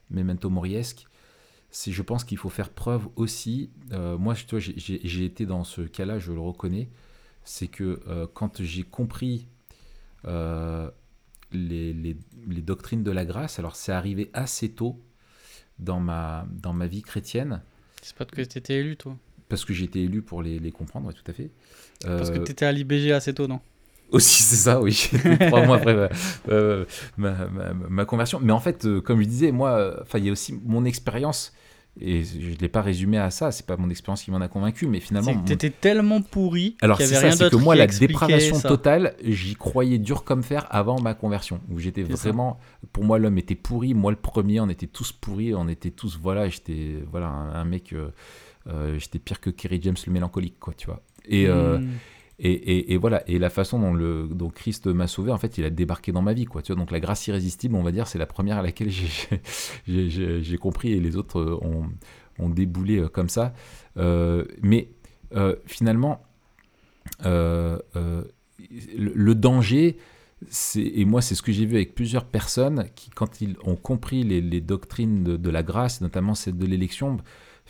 memento 0.09 0.49
moriesque 0.49 1.05
c'est 1.69 1.93
je 1.93 2.01
pense 2.01 2.25
qu'il 2.25 2.37
faut 2.37 2.49
faire 2.49 2.69
preuve 2.69 3.07
aussi. 3.15 3.71
Euh, 3.93 4.17
moi, 4.17 4.35
tu 4.35 4.45
vois, 4.49 4.59
j'ai 4.59 5.23
été 5.23 5.45
dans 5.45 5.63
ce 5.63 5.79
cas-là, 5.79 6.19
je 6.19 6.33
le 6.33 6.41
reconnais. 6.41 6.89
C'est 7.45 7.69
que 7.69 8.01
euh, 8.07 8.27
quand 8.33 8.61
j'ai 8.61 8.83
compris 8.83 9.47
euh, 10.25 10.91
les, 11.53 11.93
les, 11.93 12.17
les, 12.49 12.61
doctrines 12.61 13.03
de 13.03 13.11
la 13.11 13.23
grâce, 13.23 13.57
alors 13.57 13.77
c'est 13.77 13.93
arrivé 13.93 14.29
assez 14.33 14.73
tôt 14.73 14.99
dans 15.79 16.01
ma, 16.01 16.45
dans 16.51 16.73
ma 16.73 16.87
vie 16.87 17.01
chrétienne. 17.01 17.61
C'est 18.01 18.15
pas 18.17 18.25
que 18.25 18.41
tu 18.41 18.57
étais 18.57 18.75
élu, 18.75 18.97
toi 18.97 19.17
Parce 19.51 19.65
que 19.65 19.73
j'ai 19.73 19.85
été 19.85 20.01
élu 20.01 20.21
pour 20.21 20.41
les, 20.41 20.57
les 20.59 20.71
comprendre, 20.71 21.13
tout 21.13 21.29
à 21.29 21.33
fait. 21.33 21.51
Parce 22.03 22.31
que 22.31 22.39
tu 22.39 22.51
étais 22.51 22.65
à 22.65 22.71
l'IBG 22.71 23.11
assez 23.11 23.33
tôt, 23.33 23.47
non? 23.47 23.59
Aussi, 24.11 24.41
c'est 24.41 24.55
ça, 24.55 24.81
oui. 24.81 25.09
Trois 25.47 25.65
mois 25.65 25.77
après 25.77 26.09
ma, 26.47 27.31
ma, 27.47 27.73
ma, 27.73 28.05
conversion. 28.05 28.39
Mais 28.41 28.51
en 28.51 28.59
fait, 28.59 28.87
comme 29.01 29.21
je 29.21 29.27
disais, 29.27 29.51
moi, 29.51 30.03
il 30.15 30.25
y 30.25 30.29
a 30.29 30.31
aussi 30.31 30.59
mon 30.65 30.83
expérience 30.83 31.53
et 31.99 32.23
je 32.23 32.51
ne 32.51 32.55
l'ai 32.55 32.69
pas 32.69 32.81
résumé 32.81 33.17
à 33.17 33.29
ça, 33.31 33.51
c'est 33.51 33.65
pas 33.65 33.75
mon 33.75 33.89
expérience 33.89 34.23
qui 34.23 34.31
m'en 34.31 34.39
a 34.39 34.47
convaincu, 34.47 34.87
mais 34.87 35.01
finalement. 35.01 35.43
Tu 35.43 35.51
étais 35.51 35.69
tellement 35.69 36.21
pourri. 36.21 36.77
Alors, 36.81 36.97
c'est 36.97 37.07
ça, 37.07 37.31
c'est 37.31 37.49
que 37.49 37.57
moi, 37.57 37.75
la 37.75 37.87
dépravation 37.87 38.59
totale, 38.59 39.15
j'y 39.23 39.55
croyais 39.55 39.97
dur 39.97 40.23
comme 40.23 40.41
fer 40.41 40.67
avant 40.69 41.01
ma 41.01 41.13
conversion. 41.13 41.59
Où 41.69 41.79
j'étais 41.79 42.03
vraiment. 42.03 42.59
Pour 42.93 43.03
moi, 43.03 43.19
l'homme 43.19 43.37
était 43.37 43.55
pourri, 43.55 43.93
moi 43.93 44.11
le 44.11 44.17
premier, 44.17 44.59
on 44.61 44.69
était 44.69 44.87
tous 44.87 45.11
pourris, 45.11 45.53
on 45.53 45.67
était 45.67 45.91
tous. 45.91 46.17
Voilà, 46.21 46.47
j'étais 46.47 47.03
voilà, 47.11 47.27
un, 47.27 47.65
mec. 47.65 47.91
Euh, 47.93 47.97
euh, 48.07 48.11
j'étais 48.97 49.19
pire 49.19 49.39
que 49.39 49.49
Kerry 49.49 49.79
James 49.81 49.95
le 50.05 50.13
mélancolique, 50.13 50.59
quoi, 50.59 50.73
tu 50.75 50.87
vois. 50.87 51.01
Et. 51.25 51.47
Euh, 51.47 51.79
hmm. 51.79 51.89
Et, 52.43 52.93
et, 52.93 52.97
voilà, 52.97 53.21
et 53.29 53.37
la 53.37 53.51
façon 53.51 53.77
dont, 53.77 53.93
le, 53.93 54.27
dont 54.27 54.49
Christ 54.49 54.87
m'a 54.87 55.05
sauvé, 55.05 55.31
en 55.31 55.37
fait, 55.37 55.59
il 55.59 55.63
a 55.63 55.69
débarqué 55.69 56.11
dans 56.11 56.23
ma 56.23 56.33
vie, 56.33 56.45
quoi. 56.45 56.63
Tu 56.63 56.73
vois, 56.73 56.79
donc 56.79 56.89
la 56.89 56.99
grâce 56.99 57.27
irrésistible, 57.27 57.75
on 57.75 57.83
va 57.83 57.91
dire, 57.91 58.07
c'est 58.07 58.17
la 58.17 58.25
première 58.25 58.57
à 58.57 58.63
laquelle 58.63 58.89
j'ai 58.89 60.57
compris 60.59 60.93
et 60.93 60.99
les 60.99 61.17
autres 61.17 61.59
ont, 61.61 61.87
ont 62.39 62.49
déboulé 62.49 62.97
euh, 62.97 63.07
comme 63.07 63.29
ça. 63.29 63.53
Euh, 63.97 64.45
mais 64.61 64.89
euh, 65.35 65.55
finalement, 65.65 66.21
le, 67.23 68.23
danger, 69.33 69.97
et 70.75 71.05
moi 71.05 71.21
c'est 71.21 71.35
ce 71.35 71.41
que 71.41 71.51
j'ai 71.51 71.65
vu 71.65 71.75
avec 71.75 71.93
plusieurs 71.93 72.25
personnes 72.25 72.85
qui, 72.95 73.09
quand 73.11 73.41
ils 73.41 73.55
ont 73.63 73.75
compris 73.75 74.23
les, 74.23 74.41
les 74.41 74.61
doctrines 74.61 75.23
de, 75.23 75.37
de, 75.37 75.49
la 75.49 75.63
grâce, 75.63 76.01
notamment 76.01 76.35
celle 76.35 76.57
de 76.57 76.65
l'élection, 76.65 77.17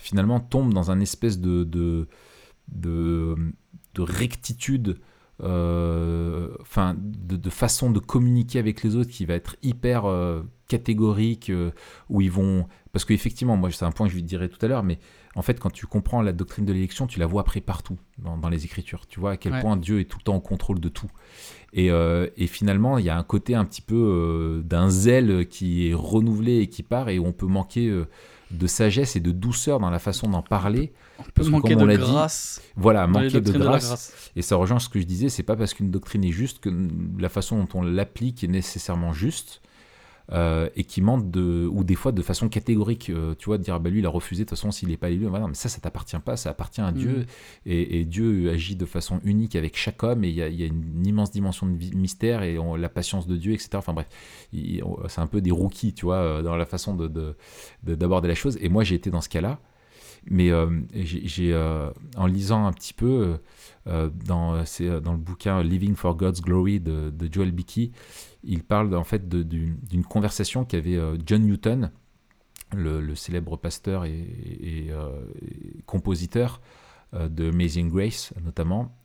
finalement 0.02 0.40
tombent 0.40 0.74
dans 0.74 0.90
un 0.90 1.00
espèce 1.00 1.38
de, 1.38 1.64
de, 1.64 2.08
de 2.68 3.36
de 3.94 4.02
rectitude, 4.02 4.98
euh, 5.42 6.48
enfin, 6.60 6.96
de, 6.98 7.50
façon 7.50 7.90
de 7.90 7.98
communiquer 7.98 8.58
avec 8.58 8.82
les 8.82 8.96
autres 8.96 9.10
qui 9.10 9.24
va 9.24 9.34
être 9.34 9.56
hyper 9.62 10.04
euh, 10.06 10.42
catégorique, 10.68 11.50
euh, 11.50 11.70
où 12.08 12.20
ils 12.20 12.30
vont... 12.30 12.66
Parce 12.92 13.04
qu'effectivement, 13.04 13.56
moi, 13.56 13.70
c'est 13.70 13.84
un 13.84 13.90
point 13.90 14.06
que 14.06 14.10
je 14.10 14.16
lui 14.16 14.22
dirai 14.22 14.48
tout 14.48 14.64
à 14.64 14.68
l'heure, 14.68 14.82
mais 14.82 14.98
en 15.34 15.42
fait, 15.42 15.58
quand 15.58 15.70
tu 15.70 15.86
comprends 15.86 16.20
la 16.20 16.32
doctrine 16.32 16.66
de 16.66 16.72
l'élection, 16.72 17.06
tu 17.06 17.18
la 17.18 17.26
vois 17.26 17.40
après 17.40 17.60
partout 17.62 17.98
dans, 18.18 18.48
les 18.50 18.66
Écritures. 18.66 19.06
Tu 19.06 19.18
vois 19.18 19.32
à 19.32 19.36
quel 19.38 19.58
point 19.60 19.78
Dieu 19.78 20.00
est 20.00 20.04
tout 20.04 20.18
le 20.18 20.24
temps 20.24 20.34
en 20.34 20.40
contrôle 20.40 20.78
de 20.78 20.90
tout. 20.90 21.10
Et, 21.72 21.86
et 21.86 22.46
finalement, 22.46 22.98
il 22.98 23.06
y 23.06 23.08
a 23.08 23.16
un 23.16 23.22
côté 23.22 23.54
un 23.54 23.64
petit 23.64 23.80
peu 23.80 24.62
d'un 24.62 24.90
zèle 24.90 25.48
qui 25.48 25.88
est 25.88 25.94
renouvelé 25.94 26.58
et 26.58 26.66
qui 26.66 26.82
part, 26.82 27.08
et 27.08 27.18
on 27.18 27.32
peut 27.32 27.46
manquer 27.46 27.90
de 28.52 28.66
sagesse 28.66 29.16
et 29.16 29.20
de 29.20 29.32
douceur 29.32 29.80
dans 29.80 29.90
la 29.90 29.98
façon 29.98 30.28
d'en 30.28 30.42
parler. 30.42 30.92
On 31.18 31.22
peut 31.22 31.30
Parce 31.34 31.48
que 31.48 31.52
manquer 31.52 31.74
comme 31.74 31.82
on 31.82 31.86
de 31.86 31.92
dit, 31.92 31.98
grâce. 31.98 32.62
Voilà, 32.76 33.06
manquer 33.06 33.28
de 33.28 33.40
doctrines 33.40 33.58
la 33.58 33.78
grâce. 33.78 34.30
Et 34.36 34.42
ça 34.42 34.56
rejoint 34.56 34.78
ce 34.78 34.88
que 34.88 35.00
je 35.00 35.04
disais, 35.04 35.28
c'est 35.28 35.42
pas 35.42 35.56
parce 35.56 35.74
qu'une 35.74 35.90
doctrine 35.90 36.24
est 36.24 36.32
juste 36.32 36.60
que 36.60 36.70
la 37.18 37.28
façon 37.28 37.58
dont 37.58 37.68
on 37.74 37.82
l'applique 37.82 38.44
est 38.44 38.48
nécessairement 38.48 39.12
juste. 39.12 39.60
Euh, 40.32 40.68
et 40.76 40.84
qui 40.84 41.00
de 41.02 41.68
ou 41.70 41.84
des 41.84 41.94
fois 41.94 42.10
de 42.12 42.22
façon 42.22 42.48
catégorique 42.48 43.10
euh, 43.10 43.34
tu 43.38 43.46
vois 43.46 43.58
de 43.58 43.62
dire 43.62 43.74
ah 43.74 43.78
bah 43.78 43.90
lui 43.90 43.98
il 43.98 44.06
a 44.06 44.08
refusé 44.08 44.44
de 44.44 44.48
toute 44.48 44.56
façon 44.58 44.70
s'il 44.70 44.88
n'est 44.88 44.96
pas 44.96 45.10
élu 45.10 45.26
voilà, 45.26 45.46
mais 45.46 45.54
ça 45.54 45.68
ça 45.68 45.78
t'appartient 45.80 46.18
pas 46.24 46.36
ça 46.36 46.50
appartient 46.50 46.80
à 46.80 46.90
Dieu. 46.92 47.10
Mhm. 47.18 47.24
et, 47.66 48.00
et 48.00 48.04
Dieu 48.04 48.50
agit 48.50 48.74
de 48.76 48.86
façon 48.86 49.20
unique 49.24 49.56
avec 49.56 49.76
chaque 49.76 50.02
homme 50.02 50.24
et 50.24 50.28
il 50.30 50.34
y 50.34 50.42
a, 50.42 50.48
il 50.48 50.58
y 50.58 50.62
a 50.62 50.66
une 50.66 51.06
immense 51.06 51.30
dimension 51.30 51.66
de 51.66 51.72
mystère 51.94 52.42
et 52.42 52.58
on- 52.58 52.76
la 52.76 52.88
patience 52.88 53.26
de 53.26 53.36
Dieu 53.36 53.52
etc 53.52 53.70
enfin 53.74 53.92
bref 53.92 54.08
c'est 54.52 55.20
un 55.20 55.26
peu 55.26 55.40
des 55.40 55.50
rookies 55.50 55.92
tu 55.92 56.06
vois 56.06 56.16
euh, 56.16 56.42
dans 56.42 56.56
la 56.56 56.64
façon 56.66 56.94
de 56.94 57.08
de- 57.08 57.36
de- 57.84 57.94
d'aborder 57.94 58.28
la 58.28 58.34
chose. 58.34 58.56
Et 58.60 58.68
moi 58.70 58.84
j'ai 58.84 58.94
été 58.94 59.10
dans 59.10 59.20
ce 59.20 59.28
cas 59.28 59.40
là 59.42 59.60
mais 60.30 60.50
euh, 60.50 60.68
j'ai 60.94 61.52
en 62.16 62.26
lisant 62.26 62.64
un 62.66 62.72
petit 62.72 62.94
peu 62.94 63.38
dans 63.86 64.54
le 65.12 65.16
bouquin 65.16 65.62
Living 65.64 65.96
for 65.96 66.14
God's 66.16 66.40
Glory 66.40 66.78
de, 66.78 67.10
de 67.10 67.28
Joel 67.32 67.50
Bickey, 67.50 67.90
il 68.44 68.62
parle 68.64 68.94
en 68.94 69.04
fait 69.04 69.28
d'une 69.28 70.04
conversation 70.04 70.64
qu'avait 70.64 70.96
euh, 70.96 71.16
John 71.24 71.42
Newton, 71.42 71.90
le, 72.74 73.14
célèbre 73.14 73.56
pasteur 73.56 74.04
et, 74.04 74.88
euh, 74.90 75.20
compositeur 75.86 76.60
euh, 77.14 77.28
de 77.28 77.50
Amazing 77.50 77.90
Grace 77.90 78.32
notamment, 78.42 78.96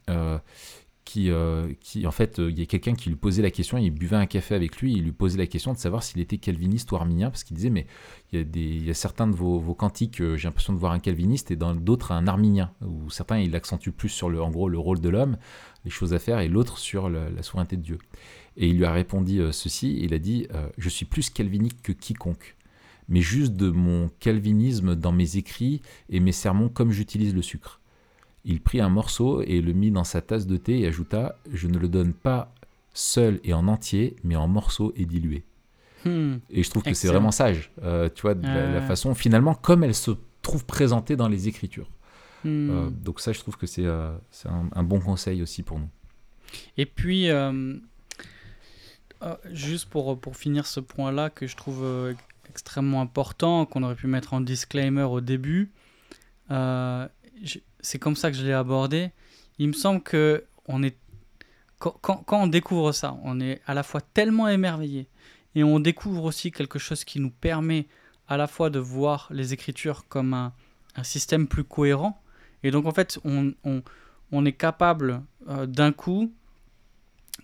qui, 1.08 1.32
euh, 1.32 1.72
qui 1.80 2.06
en 2.06 2.12
fait, 2.12 2.38
euh, 2.38 2.52
il 2.52 2.60
y 2.60 2.62
a 2.62 2.66
quelqu'un 2.66 2.94
qui 2.94 3.08
lui 3.08 3.16
posait 3.16 3.42
la 3.42 3.50
question, 3.50 3.78
il 3.78 3.92
buvait 3.92 4.18
un 4.18 4.26
café 4.26 4.56
avec 4.56 4.82
lui, 4.82 4.92
il 4.92 5.06
lui 5.06 5.14
posait 5.14 5.38
la 5.38 5.48
question 5.48 5.72
de 5.72 5.78
savoir 5.78 6.04
s'il 6.04 6.20
était 6.20 6.38
calviniste 6.38 6.92
ou 6.92 6.98
arminien, 6.98 7.30
parce 7.30 7.46
qu'il 7.46 7.56
disait, 7.56 7.70
mais 7.70 7.88
il 8.34 8.86
y 8.86 8.90
a, 8.90 8.94
certains 8.94 9.26
de 9.26 9.34
vos, 9.34 9.74
cantiques, 9.74 10.20
euh, 10.20 10.36
j'ai 10.36 10.50
l'impression 10.50 10.74
de 10.74 10.78
voir 10.78 10.92
un 10.92 11.00
calviniste, 11.00 11.50
et 11.50 11.56
dans 11.56 11.74
d'autres 11.74 12.12
un 12.12 12.28
arminien, 12.28 12.74
où 12.86 13.10
certains, 13.10 13.40
il 13.40 13.56
accentue 13.56 13.92
plus 13.92 14.10
sur, 14.10 14.30
le, 14.30 14.42
en 14.42 14.50
gros, 14.50 14.68
le 14.68 14.78
rôle 14.78 15.00
de 15.00 15.08
l'homme, 15.08 15.38
les 15.86 15.92
choses 15.92 16.14
à 16.14 16.20
faire, 16.20 16.42
et 16.42 16.50
l'autre 16.50 16.78
sur 16.78 17.10
la 17.10 17.42
souveraineté 17.42 17.78
de 17.78 17.84
Dieu. 17.84 18.00
Et 18.58 18.68
il 18.68 18.78
lui 18.78 18.84
a 18.84 18.92
répondu 18.92 19.42
ceci, 19.54 19.98
il 20.02 20.14
a 20.14 20.20
dit, 20.20 20.48
je 20.78 20.90
suis 20.90 21.06
plus 21.06 21.30
calvinique 21.30 21.82
que 21.82 21.94
quiconque, 21.94 22.58
mais 23.08 23.22
juste 23.22 23.54
de 23.54 23.70
mon 23.70 24.10
calvinisme 24.20 24.96
dans 24.96 25.14
mes 25.14 25.38
écrits 25.38 25.82
et 26.10 26.20
mes 26.20 26.34
sermons 26.34 26.68
comme 26.68 26.92
j'utilise 26.92 27.34
le 27.34 27.42
sucre. 27.42 27.77
Il 28.50 28.62
prit 28.62 28.80
un 28.80 28.88
morceau 28.90 29.42
et 29.42 29.60
le 29.62 29.74
mit 29.74 29.92
dans 29.92 30.04
sa 30.06 30.22
tasse 30.22 30.48
de 30.48 30.56
thé 30.58 30.80
et 30.80 30.88
ajouta 30.88 31.38
Je 31.54 31.68
ne 31.68 31.78
le 31.78 31.88
donne 31.90 32.14
pas 32.14 32.54
seul 32.94 33.40
et 33.44 33.54
en 33.54 33.68
entier, 33.68 34.16
mais 34.24 34.36
en 34.38 34.48
morceaux 34.48 34.94
et 34.96 35.06
dilué. 35.06 35.44
Hmm. 36.06 36.38
Et 36.50 36.64
je 36.64 36.70
trouve 36.70 36.82
que 36.84 36.94
c'est 36.94 37.08
vraiment 37.10 37.32
sage, 37.32 37.72
euh, 37.84 38.08
tu 38.14 38.22
vois, 38.22 38.34
de 38.36 38.48
la, 38.48 38.72
la 38.72 38.80
Ouais. 38.80 38.86
façon, 38.88 39.14
finalement, 39.14 39.54
comme 39.54 39.84
elle 39.84 39.94
se 39.94 40.12
trouve 40.42 40.66
présentée 40.66 41.16
dans 41.18 41.28
les 41.28 41.48
Écritures. 41.50 41.90
Hmm. 42.46 42.70
Euh, 42.70 42.90
donc, 42.90 43.20
ça, 43.20 43.34
je 43.34 43.40
trouve 43.40 43.58
que 43.58 43.68
c'est 43.68 43.86
euh, 43.86 44.16
un, 44.46 44.70
un 44.74 44.84
bon 44.84 45.00
conseil 45.02 45.42
aussi 45.42 45.62
pour 45.64 45.78
nous. 45.80 45.90
Et 46.78 46.86
puis, 46.86 47.30
euh, 47.30 47.76
euh, 49.24 49.36
juste 49.52 49.90
pour, 49.90 50.18
pour 50.20 50.38
finir 50.38 50.66
ce 50.68 50.80
point-là 50.80 51.30
que 51.30 51.48
je 51.48 51.56
trouve 51.58 51.84
euh, 51.84 52.14
extrêmement 52.50 53.02
important, 53.02 53.66
qu'on 53.66 53.84
aurait 53.84 53.96
pu 53.96 54.08
mettre 54.08 54.34
en 54.34 54.42
disclaimer 54.42 55.04
au 55.04 55.20
début, 55.22 55.72
euh, 56.52 57.08
je- 57.44 57.60
c'est 57.80 58.00
comme 58.00 58.16
ça 58.16 58.32
que 58.32 58.38
je 58.38 58.46
l'ai 58.46 58.54
abordé. 58.54 59.12
Il 59.60 59.68
me 59.68 59.74
semble 59.74 60.02
que 60.02 60.44
on 60.68 60.84
est, 60.84 60.98
quand, 61.80 61.96
quand- 62.02 62.24
quand 62.26 62.44
on 62.44 62.48
découvre 62.48 62.92
ça, 62.92 63.18
on 63.24 63.40
est 63.40 63.62
à 63.66 63.74
la 63.74 63.84
fois 63.84 64.02
tellement 64.02 64.48
émerveillé 64.48 65.08
et 65.56 65.64
on 65.64 65.80
découvre 65.80 66.24
aussi 66.26 66.52
quelque 66.52 66.80
chose 66.80 67.04
qui 67.04 67.20
nous 67.20 67.32
permet 67.32 67.88
à 68.28 68.38
la 68.38 68.48
fois 68.48 68.70
de 68.70 68.80
voir 68.80 69.28
les 69.32 69.54
Écritures 69.54 70.06
comme 70.08 70.34
un, 70.34 70.54
un 70.96 71.04
système 71.04 71.48
plus 71.48 71.64
cohérent. 71.64 72.22
Et 72.64 72.72
donc, 72.72 72.86
en 72.86 72.92
fait, 72.92 73.20
on, 73.24 73.54
on- 73.64 73.82
on 74.32 74.46
est 74.46 74.52
capable 74.54 75.22
euh, 75.48 75.66
d'un 75.66 75.92
coup 75.94 76.32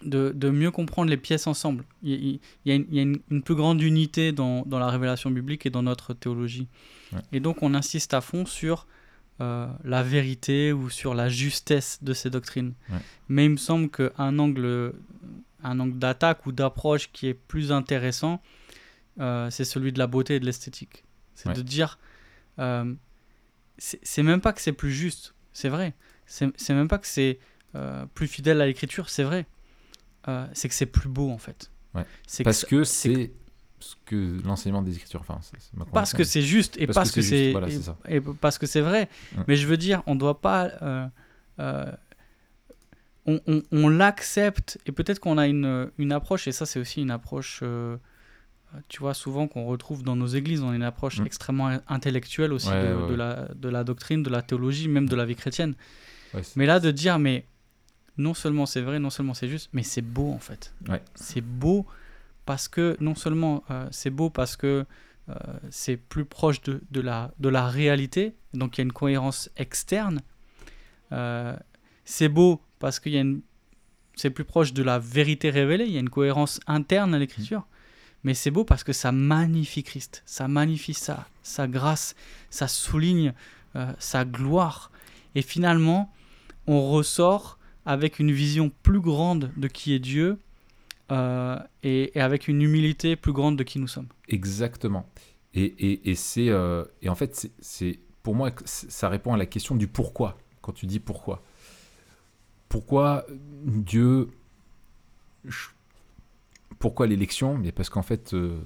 de, 0.04 0.34
de 0.36 0.50
mieux 0.50 0.72
comprendre 0.72 1.10
les 1.10 1.18
pièces 1.18 1.48
ensemble. 1.48 1.86
Il, 2.02 2.12
il- 2.14 2.40
il 2.66 2.70
y 2.70 2.72
a, 2.72 2.76
une, 2.76 2.86
il 2.90 2.96
y 2.96 3.00
a 3.00 3.04
une- 3.04 3.20
une 3.32 3.42
plus 3.44 3.56
grande 3.56 3.82
unité 3.82 4.32
dans, 4.34 4.64
dans 4.66 4.80
la 4.80 4.88
révélation 4.90 5.32
biblique 5.32 5.66
et 5.66 5.70
dans 5.70 5.84
notre 5.84 6.14
théologie. 6.14 6.68
Ouais. 7.14 7.20
Et 7.32 7.40
donc 7.40 7.62
on 7.64 7.74
insiste 7.74 8.14
à 8.14 8.20
fond 8.22 8.46
sur 8.46 8.86
euh, 9.44 9.68
la 9.84 10.04
vérité 10.04 10.72
ou 10.74 10.90
sur 10.90 11.14
la 11.14 11.28
justesse 11.30 12.00
de 12.02 12.14
ces 12.14 12.30
doctrines. 12.30 12.74
Ouais. 12.90 12.98
Mais 13.28 13.46
il 13.46 13.50
me 13.52 13.58
semble 13.58 13.90
qu'un 13.90 14.40
angle, 14.40 14.94
un 15.64 15.80
angle 15.80 16.00
d'attaque 16.00 16.46
ou 16.46 16.52
d'approche 16.52 17.12
qui 17.12 17.28
est 17.28 17.34
plus 17.34 17.72
intéressant, 17.72 18.42
euh, 19.20 19.50
c'est 19.50 19.66
celui 19.66 19.92
de 19.92 20.00
la 20.00 20.08
beauté 20.08 20.36
et 20.36 20.40
de 20.40 20.46
l'esthétique. 20.46 21.04
C'est 21.36 21.50
Ouais. 21.50 21.56
de 21.56 21.62
dire, 21.62 22.00
euh, 22.60 22.94
c'est 23.78 24.24
même 24.24 24.40
pas 24.40 24.54
que 24.54 24.62
c'est 24.62 24.72
plus 24.72 24.92
juste, 24.94 25.34
c'est 25.52 25.70
vrai. 25.70 25.94
C'est 26.26 26.70
même 26.70 26.88
pas 26.88 26.98
que 27.00 27.08
c'est 27.08 27.40
plus 28.14 28.28
fidèle 28.28 28.62
à 28.62 28.66
l'écriture, 28.66 29.10
c'est 29.10 29.24
vrai. 29.24 29.46
C'est 30.54 30.70
que 30.70 30.74
c'est 30.76 30.86
plus 30.86 31.10
beau 31.10 31.30
en 31.32 31.38
fait. 31.38 31.70
Ouais. 31.94 32.06
Parce 32.44 32.66
que 32.66 32.84
c'est 32.84 33.32
ce 33.84 33.96
que 34.06 34.42
l'enseignement 34.46 34.82
des 34.82 34.96
Écritures, 34.96 35.20
enfin, 35.22 35.40
parce 35.94 36.14
que 36.14 36.24
c'est 36.24 36.42
juste 36.42 36.76
et 36.80 36.86
Parce 36.88 36.96
parce, 36.96 37.12
que 37.12 37.16
que 37.16 37.22
c'est 37.22 37.52
voilà, 37.52 37.68
et- 38.08 38.16
et 38.16 38.22
parce 38.22 38.58
que 38.58 38.66
c'est 38.66 38.82
vrai. 38.82 39.10
Ouais. 39.38 39.44
Mais 39.48 39.56
je 39.56 39.68
veux 39.68 39.78
dire, 39.78 40.02
on 40.08 40.16
doit 40.16 40.40
pas. 40.42 40.72
euh, 40.82 41.08
euh, 41.60 41.92
on 43.26 43.40
on- 43.48 43.64
on 43.72 43.90
l'accepte 43.90 44.78
et 44.86 44.92
peut-être 44.92 45.20
qu'on 45.20 45.38
a 45.38 45.48
une, 45.48 45.90
une 45.98 46.12
approche 46.12 46.48
et 46.48 46.52
ça 46.52 46.66
c'est 46.66 46.80
aussi 46.80 47.02
une 47.02 47.12
approche. 47.12 47.60
euh, 47.64 47.98
tu 48.90 49.00
vois 49.00 49.14
souvent 49.14 49.48
qu'on 49.48 49.66
retrouve 49.66 50.02
dans 50.04 50.16
nos 50.16 50.26
églises, 50.28 50.64
on 50.64 50.72
a 50.72 50.76
une 50.76 50.82
approche 50.84 51.20
Mm. 51.20 51.26
extrêmement 51.28 51.78
intellectuelle 51.88 52.52
aussi 52.54 52.70
Ouais, 52.70 52.82
de, 52.82 52.88
ouais, 52.96 53.02
de 53.08 53.12
ouais. 53.12 53.18
la, 53.18 53.48
de 53.54 53.70
la 53.70 53.84
doctrine, 53.84 54.24
de 54.24 54.30
la 54.32 54.42
théologie, 54.42 54.88
même 54.88 55.08
de 55.08 55.16
la 55.16 55.26
vie 55.26 55.36
chrétienne. 55.36 55.76
Ouais, 56.34 56.42
Mais 56.56 56.66
là, 56.66 56.80
de 56.80 56.90
dire, 56.90 57.20
mais 57.20 57.46
non 58.18 58.34
seulement 58.34 58.66
c'est 58.66 58.82
vrai, 58.82 58.98
non 59.00 59.12
seulement 59.12 59.36
c'est 59.36 59.48
juste, 59.48 59.70
mais 59.74 59.84
c'est 59.84 60.02
beau 60.02 60.32
en 60.32 60.40
fait. 60.40 60.74
C'est 61.14 61.42
beau 61.42 61.86
parce 62.46 62.68
que, 62.68 62.98
non 63.00 63.16
seulement 63.16 63.64
euh, 63.72 63.88
c'est 63.92 64.10
beau 64.10 64.30
parce 64.30 64.58
que 64.58 64.86
euh, 65.30 65.34
c'est 65.70 65.98
plus 65.98 66.26
proche 66.26 66.62
de, 66.62 66.82
de, 66.92 67.02
la, 67.02 67.32
de 67.40 67.50
la 67.50 67.68
réalité, 67.68 68.36
donc 68.54 68.78
il 68.78 68.82
y 68.82 68.84
a 68.84 68.84
une 68.84 68.94
cohérence 68.94 69.50
externe. 69.56 70.22
Euh, 71.12 71.56
c'est 72.06 72.30
beau 72.30 72.62
parce 72.80 73.00
qu'il 73.00 73.14
y 73.14 73.18
a 73.18 73.22
une. 73.22 73.42
C'est 74.16 74.30
plus 74.30 74.44
proche 74.44 74.74
de 74.74 74.84
la 74.84 75.00
vérité 75.00 75.50
révélée, 75.50 75.86
il 75.86 75.92
y 75.92 75.98
a 75.98 76.00
une 76.00 76.10
cohérence 76.10 76.60
interne 76.68 77.16
à 77.16 77.20
l'écriture. 77.20 77.66
Mais 78.24 78.36
c'est 78.36 78.52
beau 78.52 78.64
parce 78.64 78.84
que 78.84 78.94
ça 78.94 79.12
magnifie 79.12 79.84
Christ, 79.84 80.22
ça 80.26 80.48
magnifie 80.48 80.94
sa, 80.94 81.28
sa 81.42 81.68
grâce, 81.68 82.16
ça 82.50 82.68
souligne 82.68 83.34
sa 83.98 84.24
gloire. 84.24 84.92
Et 85.34 85.42
finalement, 85.42 86.14
on 86.68 86.92
ressort 86.92 87.58
avec 87.86 88.20
une 88.20 88.32
vision 88.32 88.72
plus 88.84 89.02
grande 89.02 89.52
de 89.58 89.68
qui 89.68 89.94
est 89.94 90.00
Dieu 90.00 90.38
euh, 91.14 91.58
et, 91.84 92.18
et 92.18 92.22
avec 92.22 92.48
une 92.48 92.62
humilité 92.62 93.16
plus 93.16 93.34
grande 93.34 93.58
de 93.58 93.64
qui 93.64 93.80
nous 93.80 93.88
sommes. 93.88 94.08
Exactement. 94.28 95.06
Et, 95.54 95.66
et, 95.66 96.10
et 96.10 96.16
c'est 96.16 96.50
euh, 96.50 96.84
et 97.02 97.10
en 97.10 97.16
fait 97.16 97.36
c'est- 97.36 97.52
c'est 97.60 98.00
pour 98.24 98.36
moi 98.36 98.52
ça 98.66 99.08
répond 99.10 99.34
à 99.34 99.38
la 99.38 99.46
question 99.46 99.76
du 99.76 99.88
pourquoi. 99.88 100.38
Quand 100.62 100.72
tu 100.74 100.86
dis 100.88 101.00
pourquoi, 101.00 101.44
pourquoi 102.70 103.26
Dieu, 103.66 104.30
pourquoi 106.80 107.06
l'élection? 107.08 107.58
Mais 107.58 107.72
parce 107.72 107.90
qu'en 107.90 108.02
fait 108.02 108.34
euh, 108.34 108.58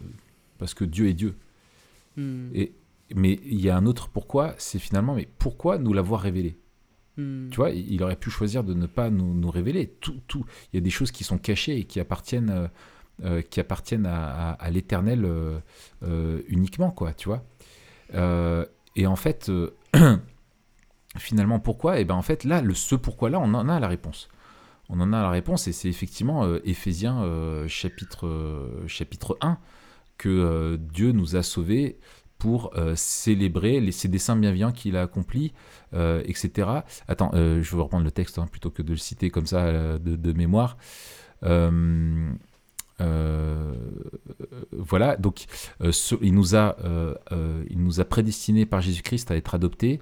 parce 0.60 0.74
que 0.74 0.86
Dieu 0.86 1.07
est 1.07 1.14
Dieu. 1.14 1.36
Hmm. 2.15 2.49
Et 2.53 2.72
mais 3.15 3.40
il 3.45 3.60
y 3.60 3.69
a 3.69 3.76
un 3.78 3.86
autre 3.86 4.10
pourquoi, 4.10 4.53
c'est 4.57 4.80
finalement 4.80 5.15
mais 5.15 5.28
pourquoi 5.40 5.78
nous 5.78 5.94
l'avoir 5.94 6.22
révélé? 6.22 6.57
Hmm. 7.18 7.49
Tu 7.49 7.56
vois, 7.57 7.72
il 7.72 8.02
aurait 8.03 8.15
pu 8.15 8.30
choisir 8.30 8.64
de 8.64 8.73
ne 8.73 8.85
pas 8.85 9.10
nous, 9.10 9.49
révéler. 9.49 9.88
Tout, 9.99 10.19
tout. 10.27 10.45
Il 10.72 10.77
y 10.77 10.80
a 10.80 10.81
des 10.81 10.91
choses 10.91 11.11
qui 11.11 11.23
sont 11.23 11.38
cachées 11.38 11.77
et 11.77 11.84
qui 11.84 11.99
appartiennent, 11.99 12.52
euh, 12.52 12.68
euh, 13.26 14.56
à, 14.60 14.69
l'éternel 14.69 15.26
euh, 15.26 16.41
uniquement, 16.48 16.91
quoi, 16.91 17.14
et 18.95 19.06
en 19.06 19.15
fait, 19.15 19.52
finalement, 21.18 21.60
pourquoi? 21.60 21.99
Et 21.99 22.06
ben 22.06 22.15
en 22.15 22.23
fait, 22.23 22.44
là, 22.44 22.61
le 22.61 22.73
ce 22.73 22.95
pourquoi-là, 22.95 23.39
on 23.39 23.53
en 23.53 23.69
a 23.69 23.80
la 23.80 23.88
réponse. 23.88 24.27
On 24.89 24.99
en 25.02 25.14
a 25.14 25.22
la 25.22 25.30
réponse 25.30 25.68
et 25.68 25.72
c'est 25.72 25.89
effectivement 25.89 26.56
Éphésiens 26.64 27.23
chapitre, 27.68 28.85
chapitre 28.88 29.38
1 29.41 29.60
que 30.18 30.80
Dieu 30.81 31.11
nous 31.11 31.35
a 31.35 31.44
sauvés 31.44 31.99
pour 32.38 32.72
euh, 32.77 32.93
célébrer 32.95 33.80
les, 33.80 33.91
ses 33.91 34.07
desseins 34.07 34.35
bienveillants 34.35 34.72
qu'il 34.72 34.95
a 34.95 35.01
accomplis, 35.01 35.53
euh, 35.93 36.22
etc. 36.26 36.69
Attends, 37.07 37.31
euh, 37.34 37.61
je 37.61 37.76
vais 37.76 37.81
reprendre 37.81 38.03
le 38.03 38.11
texte 38.11 38.38
hein, 38.39 38.47
plutôt 38.49 38.69
que 38.69 38.81
de 38.81 38.91
le 38.91 38.97
citer 38.97 39.30
comme 39.30 39.47
ça 39.47 39.97
de, 39.99 40.34
mémoire. 40.34 40.77
Voilà, 44.72 45.18
donc 45.18 45.45
il, 46.22 46.34
nous 46.34 46.55
a, 46.55 46.77
il 47.69 47.81
nous 47.81 47.99
a 47.99 48.05
prédestinés 48.05 48.65
par 48.65 48.81
Jésus-Christ 48.81 49.31
à 49.31 49.35
être 49.35 49.55
adoptés 49.55 49.99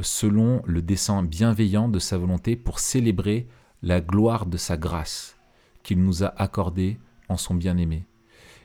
selon 0.00 0.62
le 0.64 0.80
dessein 0.80 1.22
bienveillant 1.22 1.88
de 1.88 1.98
sa 1.98 2.16
volonté 2.16 2.56
pour 2.56 2.78
célébrer 2.78 3.46
la 3.82 4.00
gloire 4.00 4.46
de 4.46 4.56
sa 4.56 4.76
grâce 4.76 5.36
qu'il 5.82 6.02
nous 6.02 6.24
a 6.24 6.28
accordée 6.40 6.98
en 7.28 7.36
son 7.36 7.54
bien-aimé. 7.54 8.06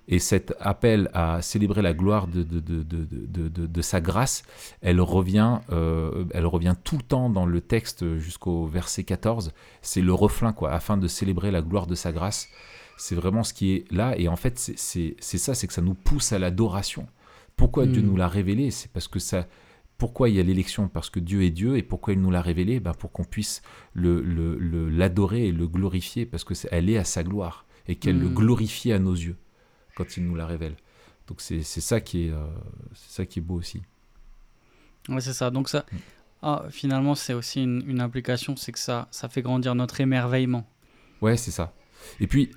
Et 0.09 0.19
cet 0.19 0.55
appel 0.61 1.09
à 1.13 1.41
célébrer 1.41 1.81
la 1.81 1.93
gloire 1.93 2.27
de, 2.27 2.41
de, 2.43 2.59
de, 2.61 2.83
de, 2.83 3.47
de 3.67 3.81
sa 3.81 3.99
grâce, 3.99 4.43
elle 4.81 5.01
revient, 5.01 5.59
euh, 5.71 6.23
elle 6.31 6.45
revient 6.45 6.75
tout 6.83 6.95
le 6.95 7.03
temps 7.03 7.29
dans 7.29 7.45
le 7.45 7.59
texte 7.59 8.17
jusqu'au 8.17 8.67
verset 8.67 9.03
14. 9.03 9.51
C'est 9.81 10.01
le 10.01 10.13
refrain, 10.13 10.53
quoi, 10.53 10.71
afin 10.71 10.95
de 10.95 11.07
célébrer 11.09 11.51
la 11.51 11.61
gloire 11.61 11.87
de 11.87 11.95
sa 11.95 12.13
grâce. 12.13 12.47
C'est 12.95 13.15
vraiment 13.15 13.43
ce 13.43 13.53
qui 13.53 13.73
est 13.73 13.91
là. 13.91 14.17
Et 14.17 14.29
en 14.29 14.37
fait, 14.37 14.57
c'est 14.57 15.15
ça, 15.21 15.53
c'est 15.53 15.67
que 15.67 15.73
ça 15.73 15.81
nous 15.81 15.93
pousse 15.93 16.31
à 16.31 16.39
l'adoration. 16.39 17.05
Pourquoi 17.57 17.85
Dieu 17.85 18.01
Mm. 18.01 18.05
nous 18.05 18.15
l'a 18.15 18.27
révélé? 18.29 18.71
C'est 18.71 18.89
parce 18.91 19.07
que 19.09 19.19
ça. 19.19 19.45
Pourquoi 19.97 20.29
il 20.29 20.35
y 20.35 20.39
a 20.39 20.43
l'élection? 20.43 20.87
Parce 20.87 21.09
que 21.09 21.19
Dieu 21.19 21.43
est 21.43 21.49
Dieu. 21.49 21.75
Et 21.75 21.83
pourquoi 21.83 22.13
il 22.13 22.21
nous 22.21 22.31
l'a 22.31 22.41
révélé? 22.41 22.79
Ben 22.79 22.93
Pour 22.93 23.11
qu'on 23.11 23.23
puisse 23.25 23.61
l'adorer 23.95 25.39
le, 25.39 25.45
le, 25.45 25.47
et 25.47 25.51
le 25.51 25.67
glorifier. 25.67 26.25
Parce 26.25 26.43
qu'elle 26.43 26.89
est 26.89 26.97
à 26.97 27.03
sa 27.03 27.23
gloire. 27.23 27.65
Et 27.87 27.95
qu'elle 27.95 28.19
le 28.19 28.29
Mm. 28.29 28.33
glorifie 28.35 28.91
à 28.93 28.99
nos 28.99 29.13
yeux 29.15 29.35
quand 29.97 30.15
il 30.15 30.23
nous 30.25 30.35
la 30.35 30.45
révèle. 30.45 30.75
Donc 31.27 31.41
c'est 31.41 31.63
ça, 31.63 31.99
qui 31.99 32.27
est, 32.27 32.31
euh, 32.31 32.45
ça 32.93 33.25
qui 33.25 33.39
est 33.39 33.41
beau 33.41 33.55
aussi. 33.55 33.81
Ouais, 35.09 35.19
c'est 35.21 35.33
ça. 35.33 35.49
Donc 35.49 35.67
ça, 35.69 35.85
Mm. 35.91 35.97
ah, 36.43 36.65
finalement, 36.69 37.15
c'est 37.15 37.33
aussi 37.33 37.63
une, 37.63 37.83
une 37.87 37.99
implication, 37.99 38.55
c'est 38.55 38.71
que 38.71 38.79
ça, 38.79 39.07
ça 39.11 39.27
fait 39.27 39.41
grandir 39.41 39.73
notre 39.75 39.99
émerveillement. 39.99 40.69
Ouais, 41.21 41.35
c'est 41.35 41.51
ça. 41.51 41.73
Et 42.19 42.27
puis, 42.27 42.51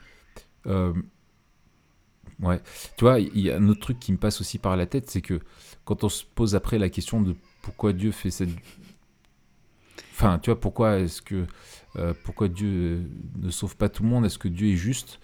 euh, 0.67 0.93
ouais, 2.41 2.61
tu 2.97 3.05
vois, 3.05 3.19
il 3.21 3.41
y 3.41 3.51
a 3.51 3.57
un 3.57 3.69
autre 3.69 3.81
truc 3.81 3.99
qui 3.99 4.13
me 4.13 4.19
passe 4.19 4.41
aussi 4.41 4.59
par 4.59 4.77
la 4.77 4.87
tête, 4.87 5.09
c'est 5.11 5.23
que 5.23 5.41
quand 5.85 6.05
on 6.05 6.09
se 6.09 6.25
pose 6.25 6.55
après 6.55 6.79
la 6.79 6.91
question 6.91 7.23
de 7.23 7.35
pourquoi 7.63 7.93
Dieu 7.93 8.13
fait 8.13 8.31
cette... 8.31 8.51
Enfin, 10.13 10.39
tu 10.39 10.51
vois, 10.51 10.61
pourquoi 10.61 10.99
est-ce 10.99 11.23
que... 11.23 11.47
euh, 11.97 12.13
pourquoi 12.25 12.49
Dieu 12.49 13.09
ne 13.39 13.51
sauve 13.51 13.77
pas 13.77 13.89
tout 13.89 14.03
le 14.03 14.11
monde? 14.11 14.27
Est-ce 14.27 14.39
que 14.39 14.49
Dieu 14.49 14.69
est 14.69 14.77
juste? 14.77 15.19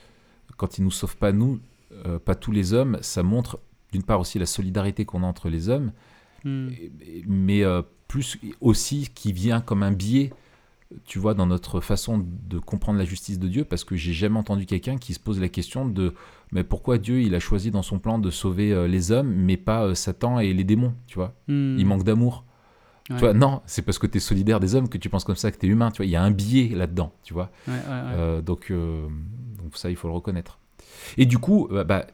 Quand 0.56 0.78
il 0.78 0.84
nous 0.84 0.90
sauve 0.90 1.16
pas 1.16 1.32
nous, 1.32 1.60
euh, 2.04 2.18
pas 2.18 2.34
tous 2.34 2.52
les 2.52 2.72
hommes, 2.74 2.98
ça 3.00 3.22
montre 3.22 3.58
d'une 3.92 4.02
part 4.02 4.20
aussi 4.20 4.38
la 4.38 4.46
solidarité 4.46 5.04
qu'on 5.04 5.22
a 5.22 5.26
entre 5.26 5.48
les 5.48 5.68
hommes, 5.68 5.92
Mm. 6.44 6.68
et- 6.68 7.24
mais 7.26 7.64
euh, 7.64 7.82
plus 8.08 8.38
aussi 8.60 9.08
qui 9.14 9.32
vient 9.32 9.60
comme 9.60 9.82
un 9.82 9.90
biais, 9.92 10.32
tu 11.04 11.18
vois, 11.18 11.34
dans 11.34 11.46
notre 11.46 11.80
façon 11.80 12.24
de 12.48 12.58
comprendre 12.60 12.98
la 12.98 13.04
justice 13.04 13.38
de 13.40 13.48
Dieu, 13.48 13.64
parce 13.64 13.82
que 13.82 13.96
j'ai 13.96 14.12
jamais 14.12 14.38
entendu 14.38 14.66
quelqu'un 14.66 14.96
qui 14.98 15.14
se 15.14 15.18
pose 15.20 15.40
la 15.40 15.48
question 15.48 15.86
de 15.88 16.14
mais 16.52 16.62
pourquoi 16.62 16.98
Dieu 16.98 17.20
il 17.22 17.34
a 17.34 17.40
choisi 17.40 17.72
dans 17.72 17.82
son 17.82 17.98
plan 17.98 18.20
de 18.20 18.30
sauver 18.30 18.72
euh, 18.72 18.86
les 18.86 19.10
hommes, 19.10 19.28
mais 19.32 19.56
pas 19.56 19.94
Satan 19.96 20.38
et 20.38 20.52
les 20.52 20.62
démons, 20.62 20.94
tu 21.08 21.16
vois? 21.16 21.34
Mm. 21.48 21.76
Il 21.78 21.86
manque 21.86 22.04
d'amour. 22.04 22.44
Ouais. 23.10 23.16
Tu 23.16 23.20
vois, 23.20 23.34
non, 23.34 23.62
c'est 23.66 23.82
parce 23.82 23.98
que 23.98 24.06
tu 24.06 24.18
es 24.18 24.20
solidaire 24.20 24.60
des 24.60 24.74
hommes 24.76 24.88
que 24.88 24.98
tu 24.98 25.08
penses 25.08 25.24
comme 25.24 25.36
ça, 25.36 25.50
que 25.50 25.58
tu 25.58 25.66
es 25.66 25.68
humain, 25.68 25.90
tu 25.90 25.98
vois, 25.98 26.06
il 26.06 26.10
y 26.10 26.16
a 26.16 26.22
un 26.22 26.30
biais 26.32 26.68
là-dedans, 26.74 27.12
tu 27.24 27.34
vois? 27.34 27.50
Ouais, 27.66 27.74
ouais, 27.74 28.34
ouais. 28.36 28.42
Donc, 28.42 28.70
donc 28.72 29.76
ça, 29.76 29.90
il 29.90 29.96
faut 29.96 30.06
le 30.08 30.14
reconnaître. 30.14 30.58
Et 31.16 31.26
du 31.26 31.38
coup, 31.38 31.68
euh, 31.70 31.84
bah, 31.84 32.06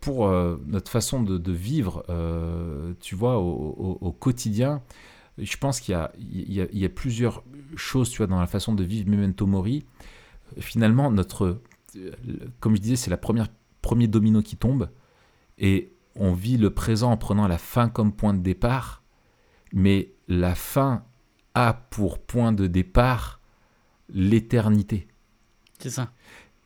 pour 0.00 0.26
euh, 0.26 0.56
notre 0.66 0.90
façon 0.90 1.22
de, 1.22 1.52
vivre, 1.52 2.04
euh, 2.08 2.92
tu 3.00 3.14
vois, 3.14 3.38
au, 3.38 4.12
quotidien, 4.12 4.82
je 5.38 5.56
pense 5.56 5.80
qu'il 5.80 5.98
y 6.18 6.60
y, 6.72 6.84
a, 6.84 6.88
plusieurs 6.88 7.42
choses, 7.74 8.10
tu 8.10 8.18
vois, 8.18 8.26
dans 8.26 8.40
la 8.40 8.46
façon 8.46 8.74
de 8.74 8.84
vivre 8.84 9.08
Memento 9.08 9.46
Mori. 9.46 9.84
Finalement, 10.58 11.10
notre, 11.10 11.62
comme 12.60 12.76
je 12.76 12.80
disais, 12.80 12.96
c'est 12.96 13.10
la 13.10 13.16
première 13.16 13.48
premier 13.80 14.06
domino 14.06 14.42
qui 14.42 14.56
tombe, 14.56 14.90
et 15.58 15.92
on 16.16 16.32
vit 16.32 16.56
le 16.56 16.70
présent 16.70 17.10
en 17.10 17.16
prenant 17.16 17.48
la 17.48 17.58
fin 17.58 17.88
comme 17.88 18.12
point 18.12 18.34
de 18.34 18.40
départ, 18.40 19.02
mais 19.72 20.12
la 20.28 20.54
fin 20.54 21.04
a 21.54 21.72
pour 21.72 22.18
point 22.18 22.52
de 22.52 22.66
départ 22.66 23.40
l'éternité. 24.08 25.08
C'est 25.78 25.90
ça. 25.90 26.12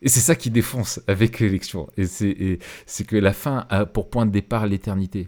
Et 0.01 0.09
c'est 0.09 0.19
ça 0.19 0.35
qui 0.35 0.49
défonce 0.49 1.01
avec 1.07 1.39
l'élection. 1.39 1.87
Et 1.97 2.05
c'est, 2.05 3.03
que 3.05 3.15
la 3.15 3.33
fin 3.33 3.65
a 3.69 3.85
pour 3.85 4.09
point 4.09 4.25
de 4.25 4.31
départ 4.31 4.65
l'éternité. 4.67 5.27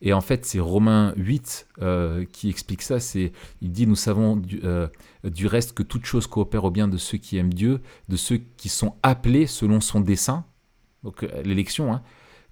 Et 0.00 0.12
en 0.12 0.20
fait, 0.20 0.44
c'est 0.44 0.60
Romains 0.60 1.12
8 1.16 1.68
euh, 1.82 2.24
qui 2.32 2.48
explique 2.48 2.82
ça. 2.82 3.00
C'est, 3.00 3.32
il 3.60 3.72
dit, 3.72 3.86
nous 3.86 3.96
savons 3.96 4.36
du, 4.36 4.60
euh, 4.64 4.88
reste 5.44 5.72
que 5.72 5.82
toute 5.82 6.04
chose 6.04 6.26
coopère 6.26 6.64
au 6.64 6.70
bien 6.70 6.88
de 6.88 6.96
ceux 6.96 7.18
qui 7.18 7.36
aiment 7.36 7.52
Dieu, 7.52 7.80
de 8.08 8.16
ceux 8.16 8.40
qui 8.56 8.68
sont 8.68 8.94
appelés 9.02 9.46
selon 9.46 9.80
son 9.80 10.00
dessein. 10.00 10.44
Donc 11.02 11.22
euh, 11.22 11.42
l'élection, 11.42 11.92
hein, 11.92 12.02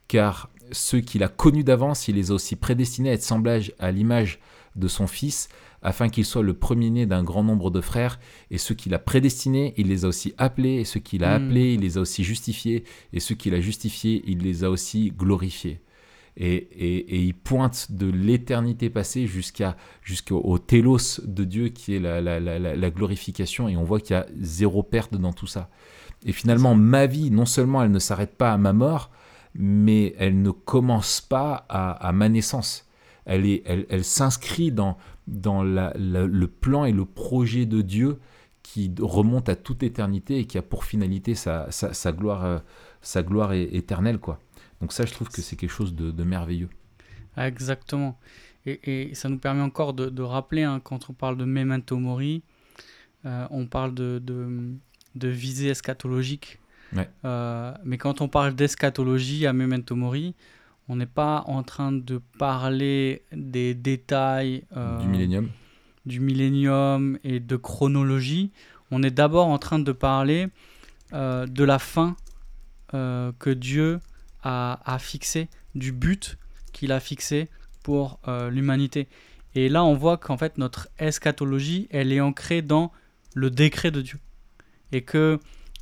car 0.09 0.51
ceux 0.73 1.01
qu'il 1.01 1.23
a 1.23 1.29
connus 1.29 1.65
d'avance, 1.65 2.09
il 2.09 2.17
les 2.17 2.31
a 2.31 2.35
aussi 2.35 2.57
prédestinés 2.57 3.11
à 3.11 3.13
être 3.13 3.23
semblages 3.23 3.73
à 3.79 3.93
l'image 3.93 4.41
de 4.75 4.89
son 4.89 5.07
Fils, 5.07 5.49
afin 5.87 6.09
qu'il 6.09 6.25
soit 6.25 6.43
le 6.43 6.55
premier-né 6.55 7.07
d'un 7.07 7.23
grand 7.23 7.45
nombre 7.45 7.71
de 7.71 7.81
frères. 7.81 8.19
Et 8.51 8.59
ceux 8.59 8.75
qu'il 8.75 8.93
a 8.95 8.99
prédestinés, 8.99 9.73
il 9.77 9.87
les 9.89 10.05
a 10.05 10.09
aussi 10.09 10.35
appelés. 10.37 10.81
Et 10.81 10.85
ceux 10.85 11.01
qu'il 11.01 11.23
a 11.25 11.39
Mm. 11.39 11.45
appelés, 11.45 11.75
il 11.75 11.81
les 11.81 11.97
a 11.97 12.01
aussi 12.01 12.25
justifiés. 12.25 12.83
Et 13.13 13.21
ceux 13.21 13.35
qu'il 13.37 13.55
a 13.55 13.61
justifiés, 13.61 14.23
il 14.27 14.39
les 14.39 14.65
a 14.65 14.71
aussi 14.71 15.13
glorifiés. 15.17 15.81
Et, 16.39 16.55
et- 16.55 17.15
et 17.15 17.21
il 17.23 17.35
pointe 17.35 17.93
de 17.93 18.07
l'éternité 18.11 18.91
passée 18.91 19.27
jusqu'à 19.27 19.77
jusqu'au 20.03 20.39
au 20.45 20.59
télos 20.59 21.21
de 21.25 21.45
Dieu 21.45 21.69
qui 21.69 21.95
est 21.95 22.01
la, 22.01 22.21
la- 22.21 22.41
la- 22.41 22.59
la- 22.59 22.77
la 22.77 22.91
glorification. 22.91 23.69
Et 23.69 23.77
on 23.77 23.85
voit 23.85 24.01
qu'il 24.01 24.15
y 24.17 24.19
a 24.19 24.27
zéro 24.41 24.83
perte 24.83 25.15
dans 25.17 25.33
tout 25.33 25.47
ça. 25.47 25.71
Et 26.27 26.33
finalement, 26.33 26.75
ma 26.75 27.07
vie, 27.07 27.31
non 27.31 27.47
seulement 27.47 27.83
elle 27.83 27.93
ne 27.93 27.99
s'arrête 28.01 28.37
pas 28.37 28.53
à 28.53 28.59
ma 28.59 28.73
mort, 28.73 29.11
mais 29.55 30.15
elle 30.19 30.43
ne 30.43 30.51
commence 30.51 31.21
pas 31.21 31.65
à, 31.69 31.93
à 31.93 32.13
ma 32.13 32.29
naissance. 32.29 32.87
Elle, 33.25 33.47
est, 33.47 33.63
elle, 33.65 33.87
elle 33.89 34.05
s'inscrit 34.05 34.71
dans, 34.73 34.97
dans 35.27 35.63
la- 35.63 35.93
la- 35.97 36.27
le 36.27 36.47
plan 36.47 36.85
et 36.85 36.93
le 36.93 37.05
projet 37.05 37.67
de 37.67 37.83
Dieu 37.83 38.19
qui 38.63 38.93
remonte 38.99 39.49
à 39.49 39.57
toute 39.57 39.83
éternité 39.83 40.39
et 40.41 40.45
qui 40.45 40.59
a 40.59 40.63
pour 40.63 40.85
finalité 40.85 41.35
sa, 41.35 41.71
sa, 41.71 41.93
sa 41.93 42.13
gloire, 42.13 42.45
euh, 42.45 42.59
sa 43.01 43.23
gloire 43.23 43.53
éternelle. 43.53 44.19
Quoi. 44.19 44.41
Donc 44.81 44.93
ça, 44.93 45.07
je 45.07 45.13
trouve 45.13 45.29
que 45.29 45.41
c'est 45.41 45.57
quelque 45.57 45.71
chose 45.71 45.95
de, 45.95 46.11
de 46.11 46.25
merveilleux. 46.25 46.69
Exactement. 47.37 48.19
Et, 48.65 49.11
et 49.11 49.15
ça 49.15 49.29
nous 49.29 49.39
permet 49.39 49.63
encore 49.63 49.95
de, 49.95 50.09
de 50.09 50.23
rappeler, 50.23 50.65
hein, 50.65 50.81
quand 50.83 51.11
on 51.11 51.13
parle 51.13 51.37
de 51.37 51.45
memento 51.45 51.97
mori, 51.99 52.43
euh, 53.25 53.47
on 53.51 53.67
parle 53.67 53.95
de, 53.95 54.21
de, 54.23 54.73
de 55.15 55.29
visée 55.29 55.69
eschatologique. 55.69 56.59
Ouais. 56.95 57.09
Euh, 57.25 57.73
mais 57.85 57.99
quand 57.99 58.21
on 58.21 58.29
parle 58.29 58.55
d'eschatologie 58.55 59.47
à 59.47 59.53
memento 59.53 59.95
mori, 59.95 60.35
on 60.89 60.97
n'est 60.97 61.07
pas 61.07 61.45
en 61.47 61.63
train 61.63 61.93
de 61.93 62.21
parler 62.39 63.23
des 63.33 63.75
détails 63.75 64.65
euh, 64.77 65.01
Du 65.01 65.09
millénium. 65.09 65.51
du 66.05 66.21
millénium 66.21 67.19
et 67.25 67.41
de 67.41 67.57
chronologie. 67.57 68.53
On 68.91 69.03
est 69.03 69.11
d'abord 69.11 69.49
en 69.49 69.59
train 69.59 69.79
de 69.79 69.93
parler 69.93 70.49
euh, 71.13 71.47
de 71.47 71.65
la 71.65 71.79
fin 71.79 72.17
euh, 72.95 73.33
que 73.39 73.51
Dieu 73.51 74.01
a, 74.43 74.81
a 74.85 74.99
fixée, 74.99 75.49
du 75.75 75.91
but 75.93 76.39
qu'il 76.73 76.93
a 76.93 77.01
fixé 77.01 77.49
pour 77.83 78.21
l'humanité. 78.51 79.07
Et 79.55 79.69
là, 79.69 79.85
on 79.85 79.95
voit 79.95 80.17
qu'en 80.17 80.37
fait, 80.37 80.59
notre 80.59 80.89
eschatologie, 80.99 81.87
elle 81.91 82.13
est 82.13 82.21
ancrée 82.21 82.61
dans 82.61 82.93
le 83.35 83.49
décret 83.49 83.93
de 83.93 84.03
Dieu. 84.03 84.19
Et 84.91 85.03
que 85.03 85.39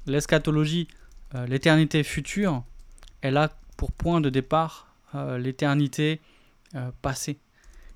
l'eschatologie, 0.06 0.86
l'éternité 1.48 2.02
future, 2.04 2.62
elle 3.22 3.38
a 3.38 3.48
pour 3.78 3.90
point 3.90 4.20
de 4.20 4.28
départ 4.28 4.93
euh, 5.14 5.38
l'éternité 5.38 6.20
euh, 6.74 6.90
passée. 7.02 7.38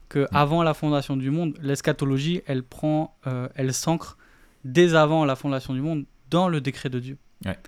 Que 0.09 0.27
avant 0.33 0.63
la 0.63 0.73
fondation 0.73 1.17
du 1.17 1.31
monde, 1.31 1.59
l'eschatologie, 1.61 2.41
elle 2.47 2.63
prend, 2.63 3.17
euh, 3.27 3.49
elle 3.55 3.75
s'ancre 3.75 4.17
dès 4.65 4.95
avant 4.95 5.25
la 5.27 5.37
fondation 5.37 5.75
du 5.75 5.81
monde 5.83 6.07
dans 6.31 6.49
le 6.49 6.61
décret 6.61 6.89
de 6.89 6.99
Dieu. 6.99 7.19
Ouais. 7.45 7.59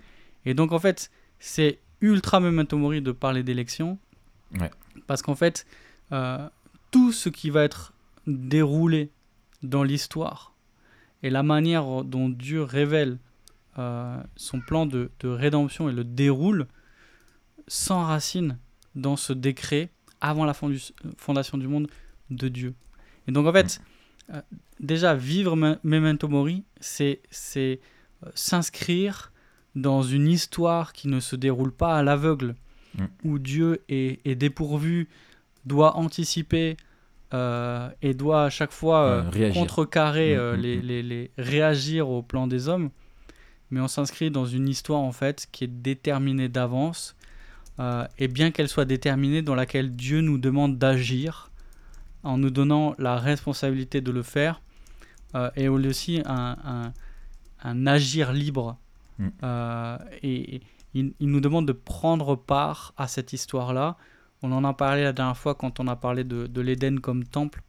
Et 0.47 0.55
donc 0.55 0.73
en 0.73 0.79
fait, 0.79 1.11
c'est 1.39 1.79
ultra 2.01 2.41
memento 2.41 2.79
mori 2.79 3.03
de 3.03 3.13
parler 3.13 3.43
d'élection, 3.43 3.99
Ouais. 4.59 4.71
parce 5.07 5.21
qu'en 5.23 5.35
fait, 5.37 5.67
tout 6.91 7.13
ce 7.13 7.29
qui 7.29 7.51
va 7.51 7.63
être 7.63 7.93
déroulé 8.27 9.11
dans 9.63 9.83
l'histoire 9.83 10.55
et 11.23 11.29
la 11.31 11.43
manière 11.43 12.05
dont 12.05 12.29
Dieu 12.31 12.63
révèle 12.63 13.19
euh, 13.79 14.21
son 14.37 14.61
plan 14.61 14.87
de, 14.87 15.11
de 15.21 15.29
rédemption 15.29 15.89
et 15.89 15.93
le 15.93 16.03
déroule 16.05 16.67
s'enracine 17.69 18.59
dans 19.01 19.17
ce 19.17 19.33
décret 19.33 19.91
avant 20.21 20.45
la 20.45 20.55
fondation 21.17 21.59
du 21.59 21.67
monde 21.69 21.89
de 22.31 22.49
Dieu. 22.49 22.75
Et 23.27 23.33
donc 23.33 23.47
en 23.47 23.53
fait, 23.53 23.81
euh, 24.33 24.41
déjà 24.79 25.15
vivre 25.15 25.57
Me- 25.57 25.79
Memento 25.83 26.29
Mori, 26.29 26.65
c'est 26.81 27.21
euh, 27.57 27.77
s'inscrire 28.35 29.33
dans 29.75 30.03
une 30.03 30.29
histoire 30.29 30.93
qui 30.93 31.09
ne 31.09 31.21
se 31.21 31.37
déroule 31.37 31.73
pas 31.73 31.97
à 31.97 32.03
l'aveugle, 32.03 32.55
Mm. 32.97 33.05
où 33.23 33.39
Dieu 33.39 33.83
est, 33.89 34.19
est 34.27 34.35
dépourvu, 34.35 35.09
doit 35.65 35.97
anticiper 35.97 36.77
euh, 37.33 37.89
et 38.03 38.15
doit 38.15 38.45
à 38.47 38.51
chaque 38.51 38.73
fois 38.73 39.05
euh, 39.05 39.53
contrecarrer 39.55 40.35
Mm, 40.35 40.39
euh, 40.41 40.57
mm, 40.57 40.61
les, 40.61 40.77
mm. 40.77 40.81
les- 40.83 41.03
les- 41.05 41.31
réagir 41.39 42.09
au 42.11 42.21
plan 42.23 42.49
des 42.49 42.69
hommes, 42.69 42.91
mais 43.71 43.79
on 43.81 43.87
s'inscrit 43.87 44.33
dans 44.33 44.45
une 44.47 44.69
histoire 44.69 44.99
en 45.01 45.13
fait 45.13 45.47
qui 45.53 45.63
est 45.65 45.69
déterminée 45.69 46.49
d'avance, 46.49 47.15
euh, 47.81 48.07
et 48.19 48.29
bien 48.29 48.51
qu'elle 48.53 48.69
soit 48.69 48.85
déterminée, 48.85 49.43
dans 49.43 49.55
laquelle 49.57 49.91
Dieu 49.97 50.21
nous 50.21 50.39
demande 50.39 50.79
d'agir 50.79 51.51
en 52.23 52.37
nous 52.39 52.51
donnant 52.51 52.95
la 52.99 53.17
responsabilité 53.17 54.01
de 54.03 54.11
le 54.13 54.23
faire, 54.23 54.61
euh, 55.35 55.51
et 55.57 55.69
aussi 55.69 56.23
un, 56.27 56.57
un- 56.65 56.93
un 57.63 57.87
agir 57.87 58.33
libre. 58.33 58.77
Mm. 59.19 59.29
Euh, 59.43 59.99
et, 60.23 60.61
il, 60.93 61.15
il 61.21 61.29
nous 61.31 61.41
demande 61.41 61.67
de 61.69 61.73
prendre 61.73 62.35
part 62.37 62.93
à 62.97 63.07
cette 63.07 63.33
histoire-là. 63.33 63.97
On 64.43 64.51
en 64.53 64.65
a 64.65 64.75
parlé 64.75 65.03
la 65.05 65.13
dernière 65.13 65.37
fois 65.37 65.55
quand 65.55 65.79
on 65.79 65.87
a 65.87 65.97
parlé 65.97 66.25
de, 66.25 66.47
de 66.47 66.61
l'Éden 66.61 66.99
comme 67.01 67.25
temple, 67.25 67.63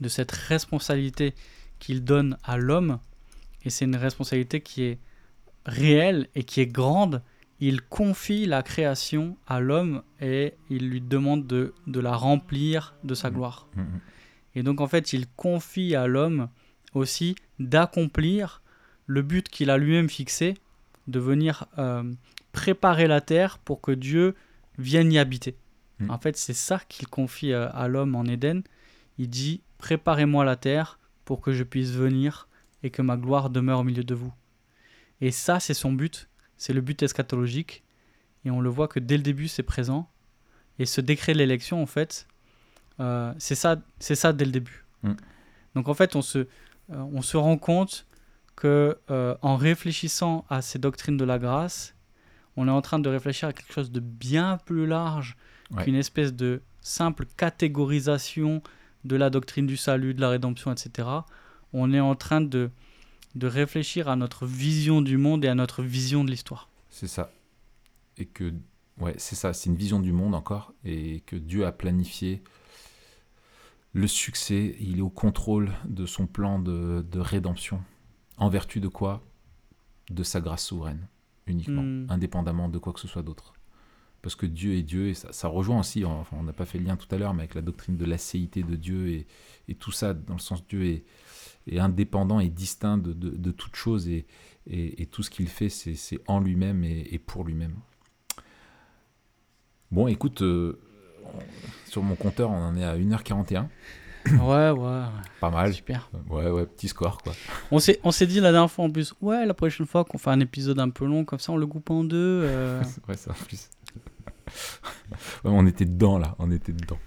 de 0.00 0.08
cette 0.08 0.30
responsabilité 0.32 1.34
qu'il 1.78 2.04
donne 2.04 2.36
à 2.44 2.58
l'homme. 2.58 2.98
Et 3.64 3.70
c'est 3.70 3.86
une 3.86 3.96
responsabilité 3.96 4.60
qui 4.60 4.82
est 4.82 4.98
réelle 5.64 6.28
et 6.34 6.44
qui 6.44 6.60
est 6.60 6.66
grande. 6.66 7.22
Il 7.60 7.82
confie 7.82 8.46
la 8.46 8.62
création 8.62 9.36
à 9.46 9.60
l'homme 9.60 10.02
et 10.20 10.54
il 10.70 10.88
lui 10.88 11.00
demande 11.00 11.46
de, 11.46 11.74
de 11.86 12.00
la 12.00 12.16
remplir 12.16 12.94
de 13.04 13.14
sa 13.14 13.28
Mhm. 13.28 13.34
gloire. 13.36 13.66
Mhm. 13.76 14.00
Et 14.54 14.62
donc 14.62 14.80
en 14.80 14.86
fait, 14.88 15.12
il 15.12 15.26
confie 15.36 15.94
à 15.94 16.06
l'homme 16.06 16.48
aussi 16.94 17.36
d'accomplir 17.58 18.62
le 19.06 19.22
but 19.22 19.48
qu'il 19.48 19.70
a 19.70 19.76
lui-même 19.78 20.08
fixé, 20.08 20.54
de 21.06 21.18
venir 21.20 21.66
euh, 21.78 22.02
préparer 22.52 23.06
la 23.06 23.20
terre 23.20 23.58
pour 23.58 23.80
que 23.80 23.92
Dieu 23.92 24.34
vienne 24.78 25.12
y 25.12 25.18
habiter. 25.18 25.56
Mm. 25.98 26.10
En 26.10 26.18
fait, 26.18 26.36
c'est 26.36 26.54
ça 26.54 26.80
qu'il 26.88 27.08
confie 27.08 27.52
euh, 27.52 27.68
à 27.72 27.88
l'homme 27.88 28.14
en 28.14 28.24
Éden. 28.24 28.62
Il 29.18 29.28
dit, 29.28 29.62
préparez-moi 29.78 30.44
la 30.44 30.56
terre 30.56 30.98
pour 31.24 31.40
que 31.40 31.52
je 31.52 31.62
puisse 31.64 31.90
venir 31.90 32.48
et 32.82 32.90
que 32.90 33.02
ma 33.02 33.16
gloire 33.16 33.50
demeure 33.50 33.80
au 33.80 33.84
milieu 33.84 34.04
de 34.04 34.14
vous. 34.14 34.32
Et 35.20 35.30
ça, 35.32 35.60
c'est 35.60 35.74
son 35.74 35.92
but, 35.92 36.28
c'est 36.60 36.74
le 36.74 36.82
but 36.82 37.02
eschatologique. 37.02 37.82
Et 38.44 38.50
on 38.50 38.60
le 38.60 38.68
voit 38.68 38.86
que 38.86 39.00
dès 39.00 39.16
le 39.16 39.22
début, 39.22 39.48
c'est 39.48 39.62
présent. 39.62 40.10
Et 40.78 40.84
ce 40.84 41.00
décret 41.00 41.32
de 41.32 41.38
l'élection, 41.38 41.82
en 41.82 41.86
fait, 41.86 42.28
euh, 43.00 43.32
c'est 43.38 43.54
ça, 43.54 43.76
c'est 43.98 44.14
ça 44.14 44.34
dès 44.34 44.44
le 44.44 44.50
début. 44.50 44.84
Mm. 45.02 45.12
Donc 45.74 45.88
en 45.88 45.94
fait, 45.94 46.16
on 46.16 46.22
se, 46.22 46.38
euh, 46.38 46.46
on 46.90 47.22
se 47.22 47.38
rend 47.38 47.56
compte 47.56 48.06
que 48.56 48.98
euh, 49.10 49.34
en 49.40 49.56
réfléchissant 49.56 50.44
à 50.50 50.60
ces 50.60 50.78
doctrines 50.78 51.16
de 51.16 51.24
la 51.24 51.38
grâce, 51.38 51.94
on 52.56 52.68
est 52.68 52.70
en 52.70 52.82
train 52.82 52.98
de 52.98 53.08
réfléchir 53.08 53.48
à 53.48 53.54
quelque 53.54 53.72
chose 53.72 53.90
de 53.90 54.00
bien 54.00 54.58
plus 54.66 54.86
large 54.86 55.36
Ouais. 55.70 55.84
qu'une 55.84 55.94
espèce 55.94 56.34
de 56.34 56.62
simple 56.80 57.26
catégorisation 57.36 58.60
de 59.04 59.14
la 59.14 59.30
doctrine 59.30 59.68
du 59.68 59.76
salut, 59.76 60.14
de 60.14 60.20
la 60.20 60.28
rédemption, 60.28 60.72
etc. 60.72 61.08
On 61.72 61.92
est 61.92 62.00
en 62.00 62.16
train 62.16 62.40
de, 62.40 62.70
de 63.34 63.46
réfléchir 63.46 64.08
à 64.08 64.16
notre 64.16 64.46
vision 64.46 65.02
du 65.02 65.16
monde 65.16 65.44
et 65.44 65.48
à 65.48 65.54
notre 65.54 65.82
vision 65.82 66.24
de 66.24 66.30
l'histoire. 66.30 66.68
C'est 66.88 67.06
ça. 67.08 67.32
Et 68.18 68.26
que, 68.26 68.52
ouais, 68.98 69.14
c'est 69.18 69.36
ça, 69.36 69.52
c'est 69.52 69.70
une 69.70 69.76
vision 69.76 70.00
du 70.00 70.12
monde 70.12 70.34
encore, 70.34 70.72
et 70.84 71.20
que 71.26 71.36
Dieu 71.36 71.64
a 71.66 71.72
planifié 71.72 72.42
le 73.92 74.06
succès, 74.06 74.76
il 74.80 74.98
est 74.98 75.02
au 75.02 75.10
contrôle 75.10 75.72
de 75.84 76.06
son 76.06 76.26
plan 76.26 76.58
de, 76.60 77.04
de 77.10 77.18
rédemption. 77.18 77.82
En 78.36 78.48
vertu 78.48 78.80
de 78.80 78.88
quoi? 78.88 79.22
De 80.10 80.22
sa 80.22 80.40
grâce 80.40 80.66
souveraine, 80.66 81.06
uniquement, 81.46 81.82
Hmm. 81.82 82.06
indépendamment 82.08 82.68
de 82.68 82.78
quoi 82.78 82.92
que 82.92 83.00
ce 83.00 83.08
soit 83.08 83.22
d'autre. 83.22 83.52
Parce 84.22 84.34
que 84.34 84.46
Dieu 84.46 84.74
est 84.74 84.82
Dieu, 84.82 85.08
et 85.08 85.14
ça, 85.14 85.32
ça 85.32 85.48
rejoint 85.48 85.80
aussi, 85.80 86.04
enfin, 86.04 86.36
on 86.38 86.42
n'a 86.42 86.52
pas 86.52 86.66
fait 86.66 86.78
le 86.78 86.84
lien 86.84 86.96
tout 86.96 87.12
à 87.14 87.18
l'heure, 87.18 87.32
mais 87.32 87.42
avec 87.42 87.54
la 87.54 87.62
doctrine 87.62 87.96
de 87.96 88.04
l'acéité 88.04 88.62
de 88.62 88.76
Dieu, 88.76 89.08
et, 89.08 89.26
et 89.68 89.74
tout 89.74 89.92
ça, 89.92 90.14
dans 90.14 90.34
le 90.34 90.40
sens 90.40 90.66
Dieu 90.66 90.84
est, 90.84 91.04
est 91.66 91.78
indépendant 91.78 92.40
et 92.40 92.48
distinct 92.48 92.98
de, 92.98 93.12
de, 93.12 93.30
de 93.30 93.50
toute 93.50 93.76
chose, 93.76 94.08
et, 94.08 94.26
et, 94.66 95.02
et 95.02 95.06
tout 95.06 95.22
ce 95.22 95.30
qu'il 95.30 95.48
fait, 95.48 95.68
c'est 95.68 96.20
en 96.26 96.40
lui-même 96.40 96.84
et, 96.84 97.08
et 97.12 97.18
pour 97.18 97.44
lui-même. 97.44 97.74
Bon, 99.90 100.06
écoute, 100.06 100.42
euh, 100.42 100.78
sur 101.86 102.02
mon 102.02 102.14
compteur, 102.14 102.50
on 102.50 102.56
en 102.62 102.76
est 102.76 102.84
à 102.84 102.96
1h41. 102.96 103.66
ouais, 104.32 104.70
ouais, 104.70 105.02
Pas 105.40 105.50
mal. 105.50 105.72
super. 105.72 106.10
Ouais, 106.28 106.48
ouais, 106.50 106.66
petit 106.66 106.88
score, 106.88 107.18
quoi. 107.22 107.32
On 107.70 107.78
s'est, 107.78 108.26
dit 108.26 108.38
la 108.40 108.52
dernière 108.52 108.70
fois 108.70 108.84
en 108.84 108.90
plus, 108.90 109.14
ouais, 109.20 109.46
la 109.46 109.54
prochaine 109.54 109.86
fois 109.86 110.04
qu'on 110.04 110.18
fait 110.18 110.30
un 110.30 110.40
épisode 110.40 110.78
un 110.78 110.90
peu 110.90 111.06
long, 111.06 111.24
comme 111.24 111.38
ça 111.38 111.52
on 111.52 111.56
le 111.56 111.66
coupe 111.66 111.90
en 111.90 112.04
deux. 112.04 112.16
euh, 112.44 112.82
C'est 112.84 113.02
vrai, 113.04 113.16
ça, 113.16 113.30
en 113.32 113.44
plus. 113.44 113.68
Ouais, 115.44 115.50
on 115.52 115.66
était 115.66 115.84
dedans, 115.84 116.18
là. 116.18 116.34
On 116.38 116.50
était 116.50 116.72
dedans. 116.72 116.98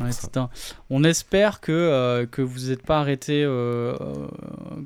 Ouais, 0.00 0.10
un- 0.36 0.48
On 0.90 1.04
espère 1.04 1.60
que, 1.60 1.72
euh, 1.72 2.26
que 2.26 2.42
vous 2.42 2.68
n'êtes 2.68 2.82
pas 2.82 3.00
arrêté 3.00 3.44
euh, 3.44 3.94
euh, 4.00 4.26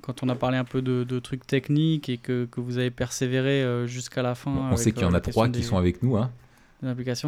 quand 0.02 0.22
on 0.22 0.28
a 0.28 0.34
parlé 0.34 0.56
un 0.58 0.64
peu 0.64 0.82
de, 0.82 1.04
de 1.04 1.18
trucs 1.18 1.46
techniques 1.46 2.08
et 2.08 2.18
que, 2.18 2.46
que 2.46 2.60
vous 2.60 2.78
avez 2.78 2.90
persévéré 2.90 3.62
euh, 3.62 3.86
jusqu'à 3.86 4.22
la 4.22 4.34
fin. 4.34 4.50
Bon, 4.52 4.62
on 4.72 4.76
sait 4.76 4.92
qu'il 4.92 5.02
y 5.02 5.04
en 5.06 5.14
a 5.14 5.20
trois 5.20 5.48
qui 5.48 5.62
sont 5.62 5.76
avec 5.76 6.02
nous, 6.02 6.16
hein. 6.16 6.30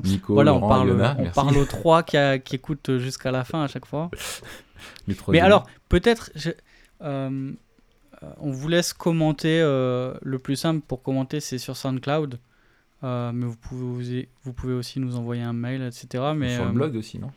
Nico, 0.09 0.35
Voilà, 0.35 0.51
Laurent, 0.51 0.67
on 0.67 0.69
parle, 0.69 0.89
Yona, 0.89 1.17
on 1.21 1.31
parle 1.31 1.57
aux 1.59 1.65
trois 1.65 2.03
qui, 2.03 2.17
a- 2.17 2.39
qui 2.41 2.57
écoutent 2.57 2.99
jusqu'à 2.99 3.31
la 3.31 3.45
fin 3.45 3.63
à 3.63 3.69
chaque 3.69 3.87
fois. 3.87 4.11
Mais 5.29 5.39
alors, 5.41 5.67
peut-être, 5.89 6.31
on 7.01 8.51
vous 8.51 8.69
laisse 8.69 8.93
commenter. 8.93 9.61
le 9.61 10.37
plus 10.43 10.57
simple 10.57 10.81
pour 10.87 11.03
commenter, 11.03 11.41
c'est 11.41 11.59
sur 11.59 11.77
SoundCloud. 11.77 12.39
Euh, 13.03 13.33
mais 13.35 13.45
vous 13.45 13.57
pouvez, 13.57 14.23
vous, 14.23 14.29
vous 14.45 14.53
pouvez 14.55 14.73
aussi 14.73 14.99
nous 14.99 15.17
envoyer 15.17 15.43
un 15.43 15.53
mail, 15.53 15.83
etc. 15.83 16.25
Mais, 16.35 16.55
Sur 16.55 16.65
le 16.65 16.71
euh, 16.71 16.73
blog 16.73 16.97
aussi, 16.97 17.19
non? 17.19 17.31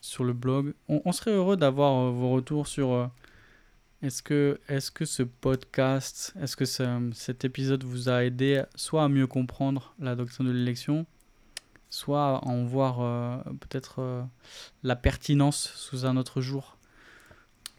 Sur 0.00 0.24
le 0.24 0.32
blog. 0.32 0.74
On, 0.88 1.02
on 1.04 1.12
serait 1.12 1.32
heureux 1.32 1.56
d'avoir 1.56 1.92
euh, 2.06 2.10
vos 2.10 2.30
retours 2.30 2.66
sur 2.66 2.92
euh, 2.92 3.06
est-ce 4.02 4.22
que, 4.22 4.58
est 4.68 4.90
que 4.92 5.04
ce 5.04 5.22
podcast, 5.22 6.32
est-ce 6.40 6.56
que 6.56 6.64
ce- 6.64 7.10
cet 7.14 7.44
épisode 7.44 7.84
vous 7.84 8.08
a 8.08 8.24
aidé 8.24 8.62
soit 8.74 9.04
à 9.04 9.08
mieux 9.08 9.26
comprendre 9.26 9.94
la 9.98 10.14
doctrine 10.16 10.46
de 10.46 10.52
l'élection, 10.52 11.04
soit 11.90 12.36
à 12.38 12.44
en 12.46 12.64
voir 12.64 13.00
euh, 13.00 13.36
peut-être 13.60 14.24
la 14.82 14.96
pertinence 14.96 15.72
sous 15.76 16.06
un 16.06 16.16
autre 16.16 16.40
jour. 16.40 16.76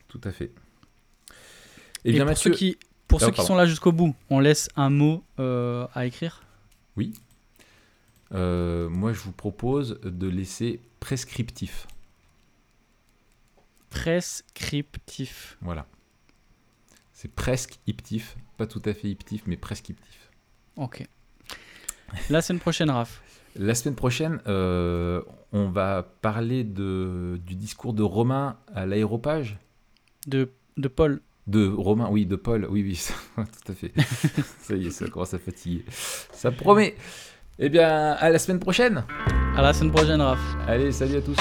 Tout 0.08 0.22
à 0.24 0.32
fait. 0.32 0.52
Et, 2.04 2.10
Eh 2.10 2.12
bien, 2.12 2.22
pour 2.22 2.28
Mathieu, 2.32 2.52
ceux 2.52 2.58
qui, 2.58 2.78
pour 3.08 3.22
Ah, 3.22 3.26
ceux 3.26 3.32
qui 3.32 3.44
sont 3.44 3.56
là 3.56 3.66
jusqu'au 3.66 3.92
bout, 3.92 4.14
on 4.30 4.40
laisse 4.40 4.70
un 4.76 4.90
mot 4.90 5.24
à 5.38 6.06
écrire? 6.06 6.44
euh, 8.34 8.88
moi, 8.90 9.12
je 9.14 9.20
vous 9.20 9.32
propose 9.34 10.00
de 10.04 10.28
laisser 10.28 10.80
prescriptif. 11.00 11.88
Prescriptif. 13.92 15.58
Voilà. 15.62 15.86
C'est 17.14 17.32
presque 17.32 17.76
iptif, 17.86 18.36
pas 18.58 18.66
tout 18.66 18.82
à 18.86 18.94
fait 18.94 19.10
iptif, 19.10 19.44
mais 19.46 19.58
prescriptif. 19.58 20.32
Ok. 20.76 21.06
La 22.30 22.42
semaine 22.42 22.60
prochaine, 22.60 22.90
Raph. 22.90 23.22
La 23.56 23.76
semaine 23.76 23.96
prochaine, 23.96 24.40
euh, 24.48 25.22
on 25.52 25.70
va 25.70 26.04
parler 26.22 26.64
de, 26.64 27.40
du 27.46 27.56
discours 27.56 27.94
de 27.94 28.02
Romain 28.02 28.58
à 28.74 28.86
l'aéropage. 28.86 29.60
De, 30.26 30.50
de 30.78 30.88
Paul. 30.88 31.22
De 31.48 31.68
Romain, 31.68 32.08
oui, 32.10 32.26
de 32.26 32.36
Paul, 32.38 32.66
oui, 32.70 32.82
oui, 32.84 32.96
ça- 32.96 33.14
tout 33.36 33.72
à 33.72 33.76
fait. 33.76 33.92
ça 34.62 34.76
y 34.76 34.88
est, 34.88 34.92
ça 34.92 35.08
commence 35.10 35.34
à 35.34 35.40
fatiguer. 35.40 35.86
Ça 36.34 36.52
promet. 36.52 36.96
Eh 37.60 37.70
bien, 37.70 38.14
à 38.14 38.30
la 38.30 38.40
semaine 38.40 38.60
prochaine. 38.60 39.04
À 39.56 39.62
la 39.62 39.74
semaine 39.74 39.92
prochaine, 39.92 40.22
Raph. 40.22 40.40
Allez, 40.68 40.92
salut 40.92 41.18
à 41.18 41.22
tous. 41.22 41.38